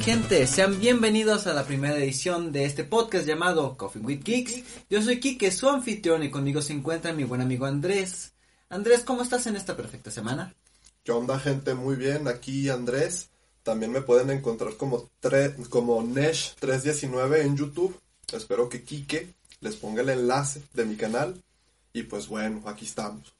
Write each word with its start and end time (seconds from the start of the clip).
gente? 0.00 0.46
Sean 0.46 0.80
bienvenidos 0.80 1.46
a 1.46 1.52
la 1.52 1.66
primera 1.66 1.96
edición 1.98 2.52
de 2.52 2.64
este 2.64 2.84
podcast 2.84 3.26
llamado 3.26 3.76
Coffee 3.76 4.00
with 4.00 4.22
Geeks. 4.24 4.62
Yo 4.88 5.02
soy 5.02 5.20
Kike, 5.20 5.52
su 5.52 5.68
anfitrión, 5.68 6.22
y 6.22 6.30
conmigo 6.30 6.62
se 6.62 6.72
encuentra 6.72 7.12
mi 7.12 7.24
buen 7.24 7.42
amigo 7.42 7.66
Andrés. 7.66 8.32
Andrés, 8.70 9.04
¿cómo 9.04 9.22
estás 9.22 9.46
en 9.46 9.56
esta 9.56 9.76
perfecta 9.76 10.10
semana? 10.10 10.54
¿Qué 11.04 11.12
onda, 11.12 11.38
gente? 11.38 11.74
Muy 11.74 11.96
bien, 11.96 12.28
aquí 12.28 12.70
Andrés. 12.70 13.28
También 13.62 13.92
me 13.92 14.00
pueden 14.00 14.30
encontrar 14.30 14.74
como, 14.76 15.10
como 15.68 16.02
Nesh319 16.02 17.40
en 17.42 17.56
YouTube. 17.58 18.00
Espero 18.32 18.70
que 18.70 18.82
Kike 18.82 19.34
les 19.60 19.76
ponga 19.76 20.00
el 20.00 20.08
enlace 20.08 20.62
de 20.72 20.86
mi 20.86 20.96
canal. 20.96 21.42
Y 21.92 22.04
pues 22.04 22.26
bueno, 22.26 22.62
aquí 22.64 22.86
estamos. 22.86 23.34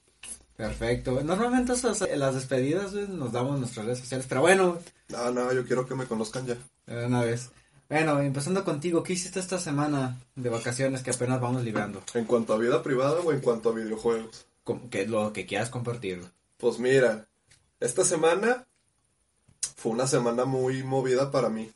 Perfecto. 0.60 1.22
Normalmente 1.22 1.72
en 1.72 2.20
las 2.20 2.34
despedidas 2.34 2.92
nos 2.92 3.32
damos 3.32 3.58
nuestras 3.58 3.86
redes 3.86 4.00
sociales, 4.00 4.26
pero 4.28 4.42
bueno. 4.42 4.78
No, 5.08 5.30
no, 5.30 5.50
yo 5.54 5.64
quiero 5.64 5.86
que 5.86 5.94
me 5.94 6.04
conozcan 6.04 6.46
ya. 6.46 6.56
Una 6.86 7.22
vez. 7.24 7.48
Bueno, 7.88 8.20
empezando 8.20 8.62
contigo, 8.62 9.02
¿qué 9.02 9.14
hiciste 9.14 9.40
esta 9.40 9.58
semana 9.58 10.20
de 10.36 10.50
vacaciones 10.50 11.02
que 11.02 11.12
apenas 11.12 11.40
vamos 11.40 11.64
librando? 11.64 12.02
¿En 12.12 12.26
cuanto 12.26 12.52
a 12.52 12.58
vida 12.58 12.82
privada 12.82 13.20
o 13.20 13.32
en 13.32 13.40
cuanto 13.40 13.70
a 13.70 13.72
videojuegos? 13.72 14.46
Que 14.90 15.06
lo 15.06 15.32
que 15.32 15.46
quieras 15.46 15.70
compartir. 15.70 16.22
Pues 16.58 16.78
mira, 16.78 17.26
esta 17.80 18.04
semana 18.04 18.66
fue 19.76 19.92
una 19.92 20.06
semana 20.06 20.44
muy 20.44 20.82
movida 20.82 21.30
para 21.30 21.48
mí. 21.48 21.72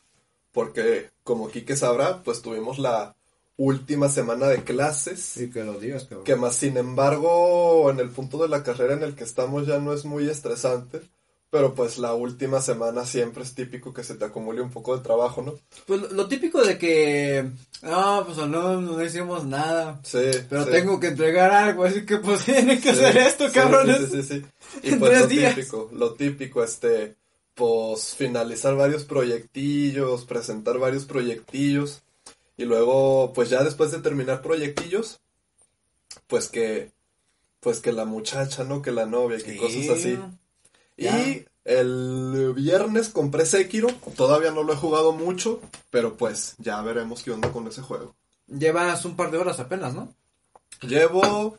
Porque, 0.52 1.10
como 1.22 1.48
Kike 1.48 1.74
sabrá, 1.74 2.22
pues 2.22 2.42
tuvimos 2.42 2.78
la 2.78 3.16
última 3.56 4.08
semana 4.08 4.48
de 4.48 4.64
clases. 4.64 5.20
Sí, 5.20 5.50
que 5.50 5.64
lo 5.64 5.78
digas, 5.78 6.04
cabrón. 6.04 6.24
Que 6.24 6.36
más 6.36 6.56
sin 6.56 6.76
embargo, 6.76 7.90
en 7.90 8.00
el 8.00 8.10
punto 8.10 8.38
de 8.38 8.48
la 8.48 8.62
carrera 8.62 8.94
en 8.94 9.02
el 9.02 9.14
que 9.14 9.24
estamos 9.24 9.66
ya 9.66 9.78
no 9.78 9.92
es 9.92 10.04
muy 10.04 10.28
estresante. 10.28 11.02
Pero 11.54 11.72
pues 11.72 11.98
la 11.98 12.14
última 12.14 12.60
semana 12.60 13.06
siempre 13.06 13.44
es 13.44 13.54
típico 13.54 13.94
que 13.94 14.02
se 14.02 14.16
te 14.16 14.24
acumule 14.24 14.60
un 14.60 14.72
poco 14.72 14.96
de 14.96 15.04
trabajo, 15.04 15.40
¿no? 15.40 15.54
Pues 15.86 16.10
lo 16.10 16.26
típico 16.26 16.60
de 16.64 16.76
que, 16.76 17.48
ah, 17.84 18.24
pues 18.26 18.38
no, 18.38 18.80
no 18.80 19.04
hicimos 19.04 19.44
nada. 19.44 20.00
Sí. 20.02 20.30
Pero 20.50 20.66
tengo 20.66 20.98
que 20.98 21.06
entregar 21.06 21.52
algo, 21.52 21.84
así 21.84 22.04
que 22.04 22.16
pues 22.16 22.44
tiene 22.44 22.80
que 22.80 22.90
hacer 22.90 23.16
esto, 23.18 23.46
cabrones. 23.54 23.98
Sí, 24.10 24.22
sí, 24.22 24.22
sí. 24.22 24.44
Y 24.82 24.96
pues 24.96 25.20
lo 25.20 25.28
típico, 25.28 25.90
lo 25.92 26.14
típico, 26.14 26.64
este, 26.64 27.14
pues 27.54 28.16
finalizar 28.16 28.74
varios 28.74 29.04
proyectillos, 29.04 30.24
presentar 30.24 30.78
varios 30.78 31.04
proyectillos. 31.04 32.02
Y 32.56 32.64
luego, 32.64 33.32
pues 33.32 33.50
ya 33.50 33.64
después 33.64 33.90
de 33.90 33.98
terminar 33.98 34.42
proyectillos, 34.42 35.20
pues 36.26 36.48
que, 36.48 36.92
pues 37.60 37.80
que 37.80 37.92
la 37.92 38.04
muchacha, 38.04 38.64
¿no? 38.64 38.82
Que 38.82 38.92
la 38.92 39.06
novia, 39.06 39.38
que 39.38 39.56
cosas 39.56 39.88
así. 39.88 40.18
Y 40.96 41.44
el 41.64 42.52
viernes 42.54 43.08
compré 43.08 43.46
Sekiro, 43.46 43.88
todavía 44.16 44.50
no 44.50 44.62
lo 44.62 44.72
he 44.72 44.76
jugado 44.76 45.12
mucho, 45.12 45.60
pero 45.90 46.16
pues 46.16 46.54
ya 46.58 46.80
veremos 46.82 47.22
qué 47.22 47.30
onda 47.32 47.50
con 47.52 47.66
ese 47.66 47.82
juego. 47.82 48.14
Llevas 48.46 49.04
un 49.04 49.16
par 49.16 49.30
de 49.30 49.38
horas 49.38 49.58
apenas, 49.58 49.94
¿no? 49.94 50.14
Llevo, 50.82 51.58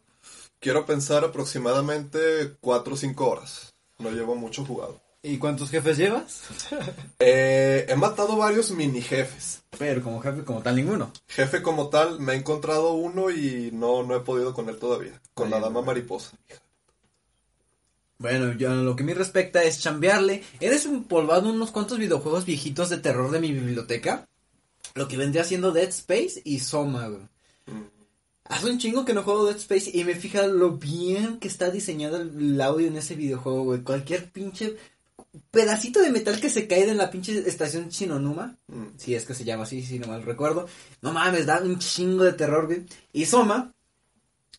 quiero 0.60 0.86
pensar 0.86 1.26
aproximadamente 1.26 2.56
4 2.62 2.94
o 2.94 2.98
5 2.98 3.28
horas. 3.28 3.74
No 3.98 4.12
llevo 4.12 4.36
mucho 4.36 4.64
jugado. 4.64 5.02
¿Y 5.28 5.40
cuántos 5.40 5.72
jefes 5.72 5.98
llevas? 5.98 6.44
eh, 7.20 7.88
he 7.90 7.96
matado 7.96 8.38
varios 8.38 8.70
mini 8.70 9.02
jefes. 9.02 9.64
Pero 9.76 10.04
como 10.04 10.22
jefe 10.22 10.44
como 10.44 10.62
tal 10.62 10.76
ninguno. 10.76 11.12
Jefe 11.28 11.64
como 11.64 11.90
tal, 11.90 12.20
me 12.20 12.34
he 12.34 12.36
encontrado 12.36 12.94
uno 12.94 13.32
y 13.32 13.72
no, 13.74 14.04
no 14.04 14.16
he 14.16 14.20
podido 14.20 14.54
con 14.54 14.70
él 14.70 14.78
todavía. 14.78 15.20
Con 15.34 15.50
la 15.50 15.60
dama 15.60 15.82
mariposa. 15.82 16.38
Bueno, 18.20 18.54
yo 18.54 18.76
lo 18.76 18.96
que 18.96 19.04
me 19.04 19.16
respecta 19.16 19.64
es 19.64 19.80
chambearle. 19.80 20.44
Eres 20.60 20.86
un 20.86 21.06
polvado 21.06 21.50
unos 21.50 21.72
cuantos 21.72 21.98
videojuegos 21.98 22.46
viejitos 22.46 22.90
de 22.90 22.98
terror 22.98 23.32
de 23.32 23.40
mi 23.40 23.52
biblioteca. 23.52 24.28
Lo 24.94 25.08
que 25.08 25.18
vendría 25.18 25.44
siendo 25.44 25.72
Dead 25.72 25.90
Space 25.90 26.40
y 26.44 26.60
Soma, 26.60 27.08
güey. 27.08 27.24
Mm. 27.66 27.90
Hace 28.44 28.70
un 28.70 28.78
chingo 28.78 29.06
que 29.06 29.16
no 29.16 29.24
juego 29.24 29.48
Dead 29.48 29.58
Space 29.58 29.90
y 29.92 30.04
me 30.04 30.14
fija 30.14 30.46
lo 30.46 30.74
bien 30.74 31.40
que 31.40 31.48
está 31.48 31.72
diseñado 31.72 32.18
el 32.18 32.62
audio 32.62 32.86
en 32.86 32.98
ese 32.98 33.16
videojuego, 33.16 33.64
güey. 33.64 33.82
Cualquier 33.82 34.30
pinche 34.30 34.78
pedacito 35.52 36.02
de 36.02 36.12
metal 36.12 36.40
que 36.40 36.50
se 36.50 36.68
cae 36.68 36.90
en 36.90 36.98
la 36.98 37.10
pinche 37.10 37.48
estación 37.48 37.90
Shinonuma. 37.90 38.58
Mm. 38.68 38.98
Si 38.98 39.16
es 39.16 39.26
que 39.26 39.34
se 39.34 39.44
llama 39.44 39.64
así, 39.64 39.82
si 39.84 40.00
no 40.00 40.08
mal 40.08 40.24
recuerdo. 40.24 40.68
No 41.02 41.14
mames, 41.14 41.46
da 41.46 41.60
un 41.62 41.80
chingo 41.80 42.24
de 42.24 42.34
terror, 42.34 42.66
güey. 42.68 42.86
Y 43.14 43.26
Soma, 43.26 43.74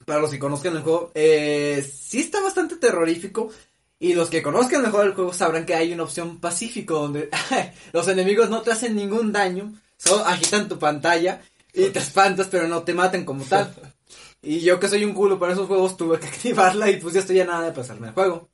para 0.04 0.20
los 0.20 0.30
que 0.30 0.38
conozcan 0.38 0.76
el 0.76 0.82
juego, 0.82 1.10
eh, 1.14 1.86
sí 1.88 2.20
está 2.20 2.40
bastante 2.40 2.76
terrorífico. 2.76 3.50
Y 3.98 4.14
los 4.14 4.28
que 4.28 4.42
conozcan 4.42 4.84
el 4.84 4.90
juego 4.90 5.32
sabrán 5.32 5.64
que 5.64 5.74
hay 5.74 5.92
una 5.92 6.02
opción 6.02 6.38
pacífico 6.38 6.94
donde 6.94 7.30
los 7.92 8.06
enemigos 8.08 8.50
no 8.50 8.60
te 8.60 8.72
hacen 8.72 8.94
ningún 8.94 9.32
daño, 9.32 9.72
solo 9.96 10.24
agitan 10.24 10.68
tu 10.68 10.78
pantalla 10.78 11.40
y 11.72 11.86
te 11.86 11.98
espantas, 11.98 12.48
pero 12.50 12.68
no 12.68 12.82
te 12.82 12.94
maten 12.94 13.24
como 13.24 13.44
tal. 13.44 13.74
Y 14.42 14.60
yo 14.60 14.78
que 14.78 14.88
soy 14.88 15.04
un 15.04 15.12
culo 15.12 15.40
para 15.40 15.54
esos 15.54 15.66
juegos 15.66 15.96
tuve 15.96 16.20
que 16.20 16.26
activarla 16.28 16.88
y 16.88 16.98
pues 16.98 17.14
ya 17.14 17.20
estoy 17.20 17.36
ya 17.36 17.44
nada 17.44 17.64
de 17.64 17.72
pasarme 17.72 18.08
el 18.08 18.14
juego. 18.14 18.48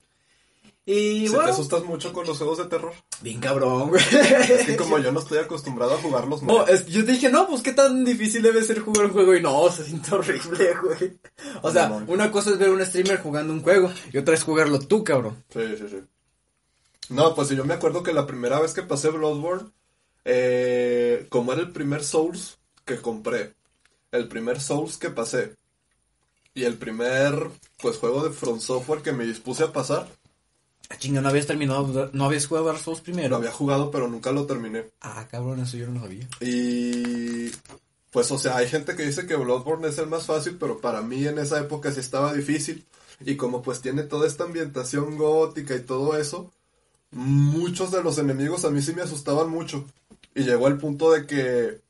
Y 0.84 1.28
¿Se 1.28 1.38
te 1.38 1.50
asustas 1.50 1.84
mucho 1.84 2.12
con 2.12 2.26
los 2.26 2.38
juegos 2.38 2.58
de 2.58 2.64
terror? 2.64 2.92
Bien 3.20 3.38
cabrón, 3.38 3.90
güey. 3.90 4.02
Es 4.02 4.66
que 4.66 4.76
como 4.76 4.98
yo 4.98 5.12
no 5.12 5.20
estoy 5.20 5.38
acostumbrado 5.38 5.94
a 5.94 5.98
jugarlos, 5.98 6.42
no. 6.42 6.66
yo 6.66 7.02
dije, 7.02 7.30
no, 7.30 7.46
pues 7.46 7.62
qué 7.62 7.72
tan 7.72 8.04
difícil 8.04 8.42
debe 8.42 8.64
ser 8.64 8.80
jugar 8.80 9.06
un 9.06 9.12
juego. 9.12 9.34
Y 9.36 9.40
no, 9.40 9.70
se 9.70 9.84
siente 9.84 10.12
horrible, 10.12 10.74
güey. 10.82 11.18
O 11.62 11.70
sea, 11.70 11.88
una 12.08 12.32
cosa 12.32 12.50
es 12.50 12.58
ver 12.58 12.70
un 12.70 12.84
streamer 12.84 13.20
jugando 13.20 13.52
un 13.52 13.62
juego 13.62 13.92
y 14.12 14.18
otra 14.18 14.34
es 14.34 14.42
jugarlo 14.42 14.80
tú, 14.80 15.04
cabrón. 15.04 15.44
Sí, 15.52 15.60
sí, 15.78 15.86
sí. 15.88 16.00
No, 17.10 17.34
pues 17.34 17.50
yo 17.50 17.64
me 17.64 17.74
acuerdo 17.74 18.02
que 18.02 18.12
la 18.12 18.26
primera 18.26 18.58
vez 18.58 18.72
que 18.72 18.82
pasé 18.82 19.10
Bloodborne, 19.10 19.70
eh, 20.24 21.26
como 21.28 21.52
era 21.52 21.62
el 21.62 21.70
primer 21.70 22.02
Souls 22.02 22.58
que 22.84 22.96
compré, 22.96 23.54
el 24.10 24.26
primer 24.26 24.60
Souls 24.60 24.98
que 24.98 25.10
pasé, 25.10 25.54
y 26.54 26.64
el 26.64 26.74
primer, 26.74 27.50
pues, 27.80 27.98
juego 27.98 28.22
de 28.22 28.30
Front 28.30 28.60
Software 28.60 29.02
que 29.02 29.12
me 29.12 29.24
dispuse 29.24 29.64
a 29.64 29.72
pasar, 29.72 30.08
chinga, 30.98 31.20
no 31.20 31.28
habías 31.28 31.46
terminado, 31.46 32.10
no 32.12 32.24
habías 32.24 32.46
jugado 32.46 32.66
Dark 32.66 32.78
Souls 32.80 33.00
primero. 33.00 33.30
Lo 33.30 33.36
había 33.36 33.52
jugado, 33.52 33.90
pero 33.90 34.08
nunca 34.08 34.32
lo 34.32 34.46
terminé. 34.46 34.86
Ah, 35.00 35.26
cabrón, 35.30 35.60
eso 35.60 35.76
yo 35.76 35.86
no 35.86 35.94
lo 35.94 36.00
sabía. 36.00 36.28
Y 36.40 37.50
pues, 38.10 38.30
o 38.30 38.38
sea, 38.38 38.58
hay 38.58 38.68
gente 38.68 38.94
que 38.94 39.04
dice 39.04 39.26
que 39.26 39.36
Bloodborne 39.36 39.88
es 39.88 39.98
el 39.98 40.06
más 40.06 40.26
fácil, 40.26 40.56
pero 40.60 40.80
para 40.80 41.02
mí 41.02 41.26
en 41.26 41.38
esa 41.38 41.58
época 41.60 41.90
sí 41.92 42.00
estaba 42.00 42.32
difícil. 42.34 42.84
Y 43.20 43.36
como 43.36 43.62
pues 43.62 43.80
tiene 43.80 44.02
toda 44.02 44.26
esta 44.26 44.44
ambientación 44.44 45.16
gótica 45.16 45.74
y 45.74 45.80
todo 45.80 46.16
eso, 46.16 46.52
muchos 47.10 47.90
de 47.90 48.02
los 48.02 48.18
enemigos 48.18 48.64
a 48.64 48.70
mí 48.70 48.82
sí 48.82 48.94
me 48.94 49.02
asustaban 49.02 49.48
mucho. 49.48 49.86
Y 50.34 50.44
llegó 50.44 50.66
al 50.66 50.78
punto 50.78 51.12
de 51.12 51.26
que 51.26 51.80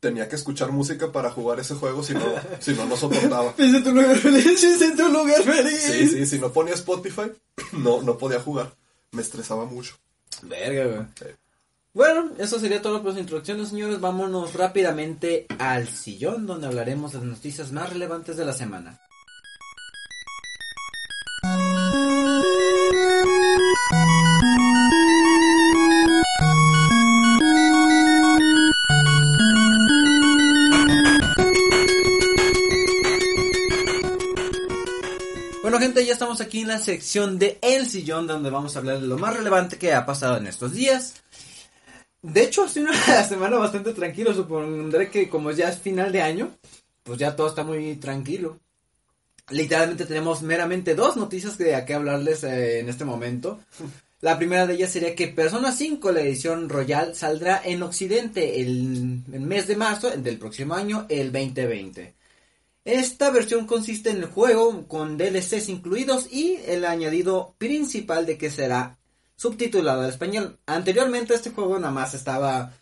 tenía 0.00 0.28
que 0.28 0.36
escuchar 0.36 0.70
música 0.72 1.10
para 1.10 1.30
jugar 1.30 1.60
ese 1.60 1.74
juego, 1.74 2.02
si 2.02 2.14
no, 2.14 2.24
si 2.60 2.72
no, 2.74 2.86
no 2.86 2.96
soportaba. 2.96 3.54
Pise 3.54 3.80
tu 3.80 3.92
lugar 3.92 4.16
feliz, 4.18 4.94
tu 4.96 5.08
lugar 5.08 5.42
feliz. 5.42 5.80
Sí, 5.80 6.08
sí, 6.08 6.26
si 6.26 6.38
no 6.38 6.52
ponía 6.52 6.74
Spotify, 6.74 7.32
no, 7.72 8.02
no 8.02 8.18
podía 8.18 8.40
jugar. 8.40 8.72
Me 9.12 9.22
estresaba 9.22 9.64
mucho. 9.64 9.96
Verga, 10.42 10.84
güey. 10.84 11.34
Bueno, 11.94 12.30
eso 12.38 12.60
sería 12.60 12.82
todo 12.82 13.02
por 13.02 13.12
las 13.12 13.20
introducciones, 13.20 13.70
señores. 13.70 14.00
Vámonos 14.00 14.54
rápidamente 14.54 15.46
al 15.58 15.88
sillón, 15.88 16.46
donde 16.46 16.66
hablaremos 16.66 17.12
de 17.12 17.18
las 17.18 17.26
noticias 17.26 17.72
más 17.72 17.90
relevantes 17.90 18.36
de 18.36 18.44
la 18.44 18.52
semana. 18.52 19.00
Aquí 36.48 36.62
en 36.62 36.68
la 36.68 36.78
sección 36.78 37.38
de 37.38 37.58
El 37.60 37.86
Sillón, 37.86 38.26
donde 38.26 38.48
vamos 38.48 38.74
a 38.74 38.78
hablar 38.78 39.00
de 39.00 39.06
lo 39.06 39.18
más 39.18 39.36
relevante 39.36 39.76
que 39.76 39.92
ha 39.92 40.06
pasado 40.06 40.38
en 40.38 40.46
estos 40.46 40.72
días. 40.72 41.14
De 42.22 42.42
hecho, 42.42 42.64
ha 42.64 42.68
sido 42.68 42.86
una 42.86 43.22
semana 43.28 43.58
bastante 43.58 43.92
tranquila, 43.92 44.32
supondré 44.32 45.10
que 45.10 45.28
como 45.28 45.50
ya 45.50 45.68
es 45.68 45.78
final 45.78 46.10
de 46.10 46.22
año, 46.22 46.50
pues 47.02 47.18
ya 47.18 47.36
todo 47.36 47.48
está 47.48 47.64
muy 47.64 47.96
tranquilo. 47.96 48.58
Literalmente 49.50 50.06
tenemos 50.06 50.42
meramente 50.42 50.94
dos 50.94 51.16
noticias 51.18 51.58
de 51.58 51.74
a 51.74 51.84
qué 51.84 51.94
hablarles 51.94 52.42
eh, 52.44 52.80
en 52.80 52.88
este 52.88 53.04
momento. 53.04 53.60
La 54.22 54.38
primera 54.38 54.66
de 54.66 54.74
ellas 54.74 54.90
sería 54.90 55.14
que 55.14 55.28
Persona 55.28 55.70
5, 55.70 56.10
la 56.12 56.22
edición 56.22 56.70
Royal, 56.70 57.14
saldrá 57.14 57.60
en 57.62 57.82
Occidente 57.82 58.60
el, 58.60 59.22
el 59.32 59.40
mes 59.40 59.68
de 59.68 59.76
marzo 59.76 60.10
del 60.10 60.38
próximo 60.38 60.74
año, 60.74 61.04
el 61.10 61.30
2020. 61.30 62.17
Esta 62.88 63.30
versión 63.30 63.66
consiste 63.66 64.08
en 64.08 64.16
el 64.16 64.24
juego 64.24 64.88
con 64.88 65.18
DLCs 65.18 65.68
incluidos 65.68 66.32
y 66.32 66.58
el 66.64 66.86
añadido 66.86 67.54
principal 67.58 68.24
de 68.24 68.38
que 68.38 68.48
será 68.50 68.96
subtitulado 69.36 70.00
al 70.00 70.08
español. 70.08 70.58
Anteriormente 70.64 71.34
este 71.34 71.50
juego 71.50 71.78
nada 71.78 71.92
más 71.92 72.14
estaba 72.14 72.72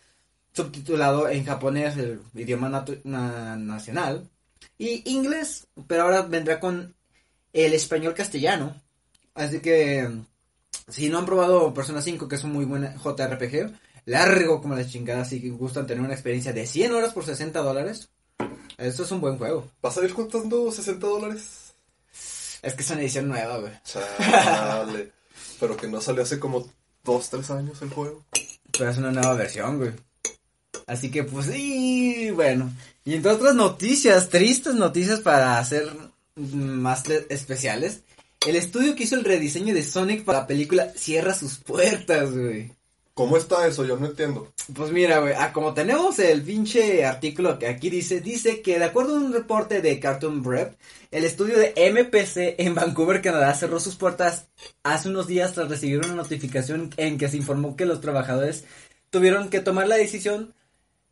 subtitulado 0.53 1.29
en 1.29 1.44
japonés, 1.44 1.97
el 1.97 2.20
idioma 2.35 2.87
nacional, 3.03 4.31
y 4.79 5.03
inglés, 5.11 5.67
pero 5.88 6.05
ahora 6.05 6.23
vendrá 6.23 6.61
con 6.61 6.94
el 7.52 7.75
español 7.75 8.14
castellano. 8.14 8.81
Así 9.35 9.59
que 9.59 10.09
Si 10.88 11.09
no 11.09 11.19
han 11.19 11.26
probado 11.26 11.75
Persona 11.75 12.00
5, 12.00 12.29
que 12.29 12.37
es 12.37 12.44
un 12.44 12.52
muy 12.52 12.64
buen 12.64 12.94
JRPG, 12.97 13.75
largo 14.05 14.62
como 14.62 14.76
la 14.76 14.87
chingada, 14.87 15.25
si 15.25 15.49
gustan 15.50 15.88
tener 15.88 16.05
una 16.05 16.14
experiencia 16.14 16.52
de 16.52 16.64
100 16.64 16.93
horas 16.93 17.12
por 17.12 17.25
60 17.25 17.59
dólares, 17.61 18.09
esto 18.78 19.05
es 19.05 19.11
un 19.11 19.20
buen 19.20 19.38
juego. 19.38 19.69
¿Vas 19.82 19.96
a 19.99 20.05
ir 20.05 20.14
contando 20.14 20.70
60 20.70 21.06
dólares? 21.06 21.73
Es 22.62 22.75
que 22.75 22.82
es 22.82 22.90
una 22.90 23.00
edición 23.00 23.28
nueva, 23.28 23.58
güey. 23.58 23.73
Chale. 23.84 25.12
Pero 25.61 25.76
que 25.76 25.88
no 25.88 26.00
salió 26.00 26.23
hace 26.23 26.38
como 26.38 26.69
2, 27.05 27.31
3 27.31 27.50
años 27.50 27.82
el 27.82 27.90
juego. 27.90 28.25
Pero 28.73 28.90
es 28.90 28.99
una 28.99 29.12
nueva 29.12 29.34
versión, 29.34 29.78
güey. 29.78 29.93
Así 30.87 31.11
que 31.11 31.25
pues 31.25 31.46
sí, 31.46 32.31
bueno. 32.31 32.73
Y 33.05 33.14
entre 33.14 33.32
otras 33.32 33.55
noticias, 33.55 34.28
tristes 34.28 34.75
noticias 34.75 35.20
para 35.20 35.58
hacer 35.58 35.90
más 36.34 37.05
especiales. 37.28 38.00
El 38.46 38.56
estudio 38.56 38.94
que 38.94 39.05
hizo 39.05 39.17
el 39.17 39.25
rediseño 39.25 39.75
de 39.75 39.82
Sonic 39.82 40.25
para 40.25 40.40
la 40.40 40.46
película 40.46 40.93
cierra 40.94 41.34
sus 41.34 41.56
puertas, 41.56 42.31
güey. 42.31 42.73
¿Cómo 43.16 43.38
está 43.38 43.66
eso? 43.66 43.86
Yo 43.86 43.96
no 43.96 44.08
entiendo. 44.08 44.52
Pues 44.74 44.92
mira, 44.92 45.20
güey, 45.20 45.32
ah, 45.38 45.50
como 45.50 45.72
tenemos 45.72 46.18
el 46.18 46.42
pinche 46.42 47.02
artículo 47.06 47.58
que 47.58 47.66
aquí 47.66 47.88
dice, 47.88 48.20
dice 48.20 48.60
que 48.60 48.78
de 48.78 48.84
acuerdo 48.84 49.14
a 49.14 49.18
un 49.18 49.32
reporte 49.32 49.80
de 49.80 49.98
Cartoon 49.98 50.42
Bread, 50.42 50.72
el 51.10 51.24
estudio 51.24 51.56
de 51.58 51.72
MPC 51.90 52.56
en 52.60 52.74
Vancouver, 52.74 53.22
Canadá, 53.22 53.54
cerró 53.54 53.80
sus 53.80 53.96
puertas 53.96 54.48
hace 54.82 55.08
unos 55.08 55.26
días 55.26 55.54
tras 55.54 55.70
recibir 55.70 56.00
una 56.00 56.14
notificación 56.14 56.90
en 56.98 57.16
que 57.16 57.30
se 57.30 57.38
informó 57.38 57.74
que 57.74 57.86
los 57.86 58.02
trabajadores 58.02 58.64
tuvieron 59.08 59.48
que 59.48 59.60
tomar 59.60 59.88
la 59.88 59.96
decisión 59.96 60.52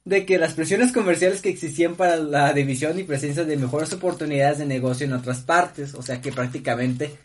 de 0.05 0.27
que 0.27 0.37
las 0.37 0.53
presiones 0.53 0.93
comerciales 0.93 1.41
que 1.41 1.49
existían 1.49 1.95
para 1.95 2.17
la 2.17 2.53
división 2.53 2.99
y 2.99 3.05
presencia 3.05 3.45
de 3.45 3.57
mejores 3.57 3.95
oportunidades 3.95 4.59
de 4.59 4.67
negocio 4.67 5.07
en 5.07 5.15
otras 5.15 5.41
partes, 5.41 5.95
o 5.95 6.03
sea 6.03 6.21
que 6.21 6.33
prácticamente 6.33 7.17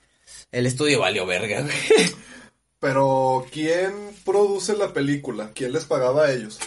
el 0.53 0.65
estudio 0.65 1.01
valió 1.01 1.25
verga, 1.25 1.63
güey. 1.63 1.75
Pero, 2.79 3.45
¿quién 3.51 3.93
produce 4.23 4.75
la 4.75 4.93
película? 4.93 5.51
¿Quién 5.53 5.73
les 5.73 5.85
pagaba 5.85 6.25
a 6.25 6.31
ellos? 6.31 6.59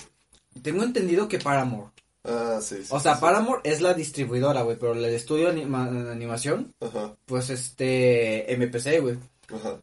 Tengo 0.62 0.82
entendido 0.82 1.28
que 1.28 1.38
Paramore. 1.38 1.90
Ah, 2.24 2.60
sí, 2.62 2.76
sí. 2.82 2.88
O 2.90 3.00
sea, 3.00 3.18
Paramore 3.18 3.62
es 3.64 3.80
la 3.80 3.94
distribuidora, 3.94 4.62
güey, 4.62 4.76
pero 4.78 4.92
el 4.92 5.04
estudio 5.06 5.52
de 5.52 5.62
animación, 5.62 6.74
Ajá. 6.80 7.16
pues 7.26 7.50
este, 7.50 8.46
MPC, 8.56 9.00
güey. 9.00 9.16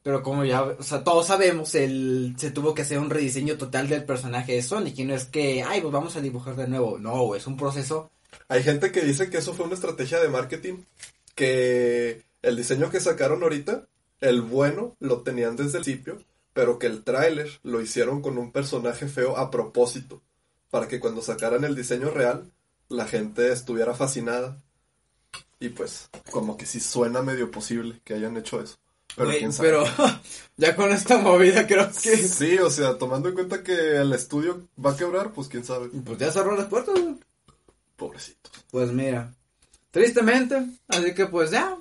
Pero 0.01 0.23
como 0.23 0.45
ya, 0.45 0.63
o 0.63 0.81
sea, 0.83 1.03
todos 1.03 1.27
sabemos, 1.27 1.75
el, 1.75 2.33
se 2.37 2.51
tuvo 2.51 2.73
que 2.73 2.81
hacer 2.81 2.97
un 2.97 3.09
rediseño 3.09 3.57
total 3.57 3.87
del 3.87 4.03
personaje 4.03 4.53
de 4.53 4.63
Sonic 4.63 4.97
y 4.97 5.05
no 5.05 5.13
es 5.13 5.25
que, 5.25 5.63
ay, 5.63 5.81
pues 5.81 5.93
vamos 5.93 6.15
a 6.15 6.21
dibujar 6.21 6.55
de 6.55 6.67
nuevo. 6.67 6.97
No, 6.97 7.35
es 7.35 7.45
un 7.45 7.57
proceso. 7.57 8.09
Hay 8.47 8.63
gente 8.63 8.91
que 8.91 9.01
dice 9.01 9.29
que 9.29 9.37
eso 9.37 9.53
fue 9.53 9.65
una 9.65 9.75
estrategia 9.75 10.19
de 10.19 10.29
marketing, 10.29 10.77
que 11.35 12.23
el 12.41 12.55
diseño 12.55 12.89
que 12.89 12.99
sacaron 12.99 13.43
ahorita, 13.43 13.85
el 14.21 14.41
bueno, 14.41 14.95
lo 14.99 15.21
tenían 15.21 15.55
desde 15.55 15.77
el 15.77 15.83
principio, 15.83 16.23
pero 16.53 16.79
que 16.79 16.87
el 16.87 17.03
tráiler 17.03 17.59
lo 17.63 17.81
hicieron 17.81 18.21
con 18.21 18.37
un 18.37 18.51
personaje 18.51 19.07
feo 19.07 19.37
a 19.37 19.51
propósito, 19.51 20.21
para 20.69 20.87
que 20.87 20.99
cuando 20.99 21.21
sacaran 21.21 21.63
el 21.63 21.75
diseño 21.75 22.09
real, 22.09 22.51
la 22.89 23.05
gente 23.05 23.51
estuviera 23.51 23.93
fascinada. 23.93 24.61
Y 25.59 25.69
pues, 25.69 26.09
como 26.31 26.57
que 26.57 26.65
sí 26.65 26.79
suena 26.79 27.21
medio 27.21 27.51
posible 27.51 27.99
que 28.03 28.13
hayan 28.13 28.37
hecho 28.37 28.61
eso. 28.61 28.77
Pero, 29.59 29.83
ya 30.57 30.75
con 30.75 30.91
esta 30.91 31.17
movida 31.17 31.67
creo 31.67 31.87
que... 31.87 32.17
Sí, 32.17 32.57
o 32.57 32.69
sea, 32.69 32.97
tomando 32.97 33.29
en 33.29 33.35
cuenta 33.35 33.63
que 33.63 33.97
el 33.97 34.13
estudio 34.13 34.67
va 34.83 34.91
a 34.91 34.97
quebrar, 34.97 35.33
pues 35.33 35.47
quién 35.47 35.65
sabe. 35.65 35.89
Pues 35.89 36.17
ya 36.17 36.31
cerró 36.31 36.55
las 36.55 36.67
puertas. 36.67 36.97
Pobrecitos. 37.95 38.51
Pues 38.71 38.91
mira, 38.91 39.33
tristemente, 39.91 40.65
así 40.87 41.13
que 41.13 41.25
pues 41.25 41.51
ya. 41.51 41.77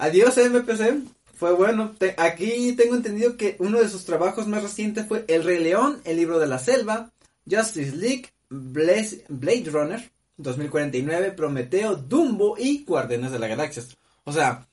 Adiós 0.00 0.38
MPC, 0.38 1.02
fue 1.34 1.52
bueno. 1.52 1.94
aquí 2.16 2.72
tengo 2.72 2.94
entendido 2.94 3.36
que 3.36 3.56
uno 3.58 3.78
de 3.78 3.88
sus 3.90 4.06
trabajos 4.06 4.46
más 4.46 4.62
recientes 4.62 5.06
fue 5.06 5.26
El 5.28 5.44
Rey 5.44 5.62
León, 5.62 6.00
El 6.04 6.16
Libro 6.16 6.38
de 6.38 6.46
la 6.46 6.58
Selva, 6.58 7.12
Justice 7.48 7.94
League, 7.94 8.30
Blade 8.48 9.70
Runner, 9.70 10.10
2049, 10.38 11.32
Prometeo, 11.32 11.96
Dumbo 11.96 12.56
y 12.58 12.82
Guardianes 12.84 13.30
de 13.30 13.38
la 13.38 13.48
Galaxia. 13.48 13.82
O 14.24 14.32
sea, 14.32 14.66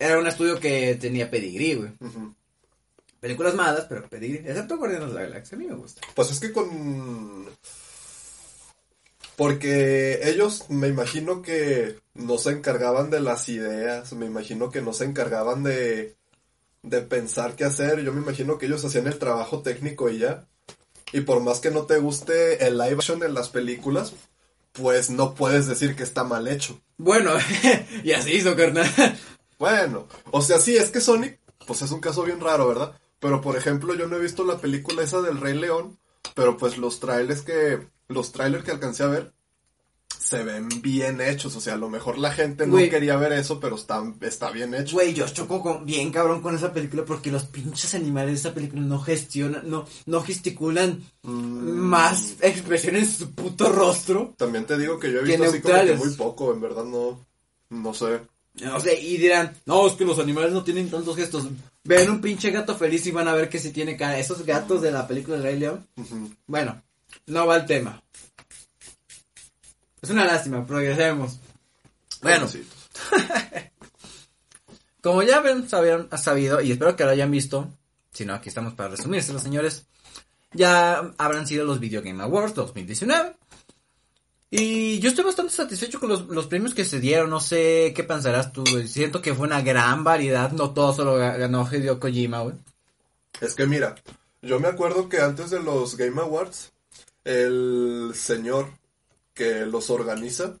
era 0.00 0.18
un 0.18 0.26
estudio 0.26 0.58
que 0.58 0.96
tenía 0.96 1.30
pedigrí, 1.30 1.74
güey. 1.74 1.90
Películas 3.20 3.54
malas, 3.54 3.86
pero 3.88 4.08
pedigrí. 4.08 4.38
Excepto 4.48 4.78
Guardianes 4.78 5.10
de 5.10 5.14
la 5.14 5.22
Galaxia, 5.22 5.56
a 5.56 5.60
mí 5.60 5.66
me 5.66 5.76
gusta. 5.76 6.00
Pues 6.12 6.32
es 6.32 6.40
que 6.40 6.50
con... 6.52 7.46
Porque 9.36 10.20
ellos 10.28 10.70
me 10.70 10.88
imagino 10.88 11.42
que 11.42 11.98
no 12.14 12.38
se 12.38 12.50
encargaban 12.50 13.10
de 13.10 13.20
las 13.20 13.48
ideas, 13.48 14.12
me 14.14 14.26
imagino 14.26 14.70
que 14.70 14.80
no 14.80 14.92
se 14.92 15.04
encargaban 15.04 15.62
de, 15.62 16.16
de 16.82 17.02
pensar 17.02 17.54
qué 17.54 17.64
hacer, 17.64 18.00
yo 18.02 18.12
me 18.12 18.22
imagino 18.22 18.58
que 18.58 18.66
ellos 18.66 18.84
hacían 18.84 19.06
el 19.06 19.18
trabajo 19.18 19.60
técnico 19.60 20.08
y 20.08 20.18
ya. 20.18 20.46
Y 21.12 21.20
por 21.20 21.40
más 21.40 21.60
que 21.60 21.70
no 21.70 21.84
te 21.84 21.98
guste 21.98 22.66
el 22.66 22.78
live 22.78 22.94
action 22.94 23.22
en 23.22 23.34
las 23.34 23.48
películas, 23.48 24.14
pues 24.72 25.10
no 25.10 25.34
puedes 25.34 25.66
decir 25.66 25.96
que 25.96 26.02
está 26.02 26.24
mal 26.24 26.48
hecho. 26.48 26.80
Bueno, 26.96 27.32
y 28.04 28.12
así 28.12 28.32
hizo, 28.36 28.56
carnal. 28.56 28.90
Bueno, 29.58 30.06
o 30.30 30.42
sea, 30.42 30.58
sí, 30.58 30.76
es 30.76 30.90
que 30.90 31.00
Sonic, 31.00 31.38
pues 31.66 31.82
es 31.82 31.90
un 31.90 32.00
caso 32.00 32.22
bien 32.22 32.40
raro, 32.40 32.68
¿verdad? 32.68 32.92
Pero 33.20 33.40
por 33.40 33.56
ejemplo, 33.56 33.94
yo 33.94 34.06
no 34.06 34.16
he 34.16 34.20
visto 34.20 34.44
la 34.44 34.58
película 34.58 35.02
esa 35.02 35.20
del 35.22 35.40
Rey 35.40 35.54
León, 35.54 35.98
pero 36.34 36.56
pues 36.56 36.76
los 36.76 37.00
trailers 37.00 37.42
que, 37.42 37.86
los 38.08 38.32
trailers 38.32 38.64
que 38.64 38.72
alcancé 38.72 39.02
a 39.04 39.08
ver, 39.08 39.32
se 40.26 40.42
ven 40.42 40.68
bien 40.82 41.20
hechos, 41.20 41.54
o 41.54 41.60
sea, 41.60 41.74
a 41.74 41.76
lo 41.76 41.88
mejor 41.88 42.18
la 42.18 42.32
gente 42.32 42.66
no 42.66 42.78
quería 42.78 43.16
ver 43.16 43.32
eso, 43.32 43.60
pero 43.60 43.76
está, 43.76 44.02
está 44.22 44.50
bien 44.50 44.74
hecho. 44.74 44.96
Güey, 44.96 45.14
yo 45.14 45.28
choco 45.28 45.62
con, 45.62 45.86
bien 45.86 46.10
cabrón 46.10 46.42
con 46.42 46.56
esa 46.56 46.72
película 46.72 47.04
porque 47.04 47.30
los 47.30 47.44
pinches 47.44 47.94
animales 47.94 48.32
de 48.32 48.48
esa 48.48 48.52
película 48.52 48.82
no 48.82 48.98
gestionan, 48.98 49.70
no, 49.70 49.86
no 50.06 50.22
gesticulan 50.22 51.00
mm. 51.22 51.30
más 51.30 52.38
expresión 52.40 52.96
en 52.96 53.08
su 53.08 53.30
puto 53.36 53.70
rostro. 53.70 54.34
También 54.36 54.66
te 54.66 54.76
digo 54.76 54.98
que 54.98 55.12
yo 55.12 55.20
he 55.20 55.22
visto 55.22 55.44
así 55.44 55.60
como 55.60 55.84
que 55.84 55.94
muy 55.94 56.10
poco, 56.14 56.52
en 56.52 56.60
verdad 56.60 56.84
no, 56.84 57.24
no 57.70 57.94
sé. 57.94 58.18
No 58.54 58.80
sé, 58.80 59.00
y 59.00 59.18
dirán, 59.18 59.54
no, 59.64 59.86
es 59.86 59.92
que 59.92 60.04
los 60.04 60.18
animales 60.18 60.50
no 60.50 60.64
tienen 60.64 60.90
tantos 60.90 61.14
gestos. 61.14 61.46
Ven 61.84 62.10
un 62.10 62.20
pinche 62.20 62.50
gato 62.50 62.74
feliz 62.74 63.06
y 63.06 63.12
van 63.12 63.28
a 63.28 63.34
ver 63.34 63.48
que 63.48 63.60
si 63.60 63.70
tiene 63.70 63.96
cara. 63.96 64.18
Esos 64.18 64.44
gatos 64.44 64.82
de 64.82 64.90
la 64.90 65.06
película 65.06 65.36
de 65.36 65.42
Rey 65.44 65.58
León. 65.60 65.86
Bueno, 66.48 66.82
no 67.26 67.46
va 67.46 67.58
el 67.58 67.66
tema. 67.66 68.02
Es 70.06 70.10
una 70.10 70.24
lástima, 70.24 70.64
progresemos. 70.64 71.40
Bueno, 72.22 72.46
como 75.02 75.20
ya 75.24 75.40
ven, 75.40 75.68
sabían, 75.68 76.08
sabido, 76.16 76.60
y 76.60 76.70
espero 76.70 76.94
que 76.94 77.02
lo 77.02 77.10
hayan 77.10 77.32
visto, 77.32 77.72
si 78.12 78.24
no, 78.24 78.34
aquí 78.34 78.48
estamos 78.48 78.74
para 78.74 78.90
resumírselo, 78.90 79.40
señores. 79.40 79.86
Ya 80.52 81.12
habrán 81.18 81.48
sido 81.48 81.64
los 81.64 81.80
Video 81.80 82.02
Game 82.02 82.22
Awards 82.22 82.54
2019. 82.54 83.34
Y 84.48 85.00
yo 85.00 85.08
estoy 85.08 85.24
bastante 85.24 85.52
satisfecho 85.52 85.98
con 85.98 86.08
los, 86.08 86.46
premios 86.46 86.72
que 86.72 86.84
se 86.84 87.00
dieron. 87.00 87.28
No 87.28 87.40
sé 87.40 87.92
qué 87.92 88.04
pensarás 88.04 88.52
tú, 88.52 88.64
Siento 88.86 89.20
que 89.20 89.34
fue 89.34 89.48
una 89.48 89.60
gran 89.60 90.04
variedad. 90.04 90.52
No 90.52 90.70
todo 90.70 90.94
solo 90.94 91.16
ganó 91.16 91.68
Hideo 91.68 91.98
Kojima, 91.98 92.42
güey. 92.42 92.54
Es 93.40 93.56
que 93.56 93.66
mira, 93.66 93.96
yo 94.40 94.60
me 94.60 94.68
acuerdo 94.68 95.08
que 95.08 95.20
antes 95.20 95.50
de 95.50 95.60
los 95.60 95.96
Game 95.96 96.20
Awards, 96.20 96.70
el 97.24 98.12
señor 98.14 98.70
que 99.36 99.66
los 99.66 99.90
organiza 99.90 100.56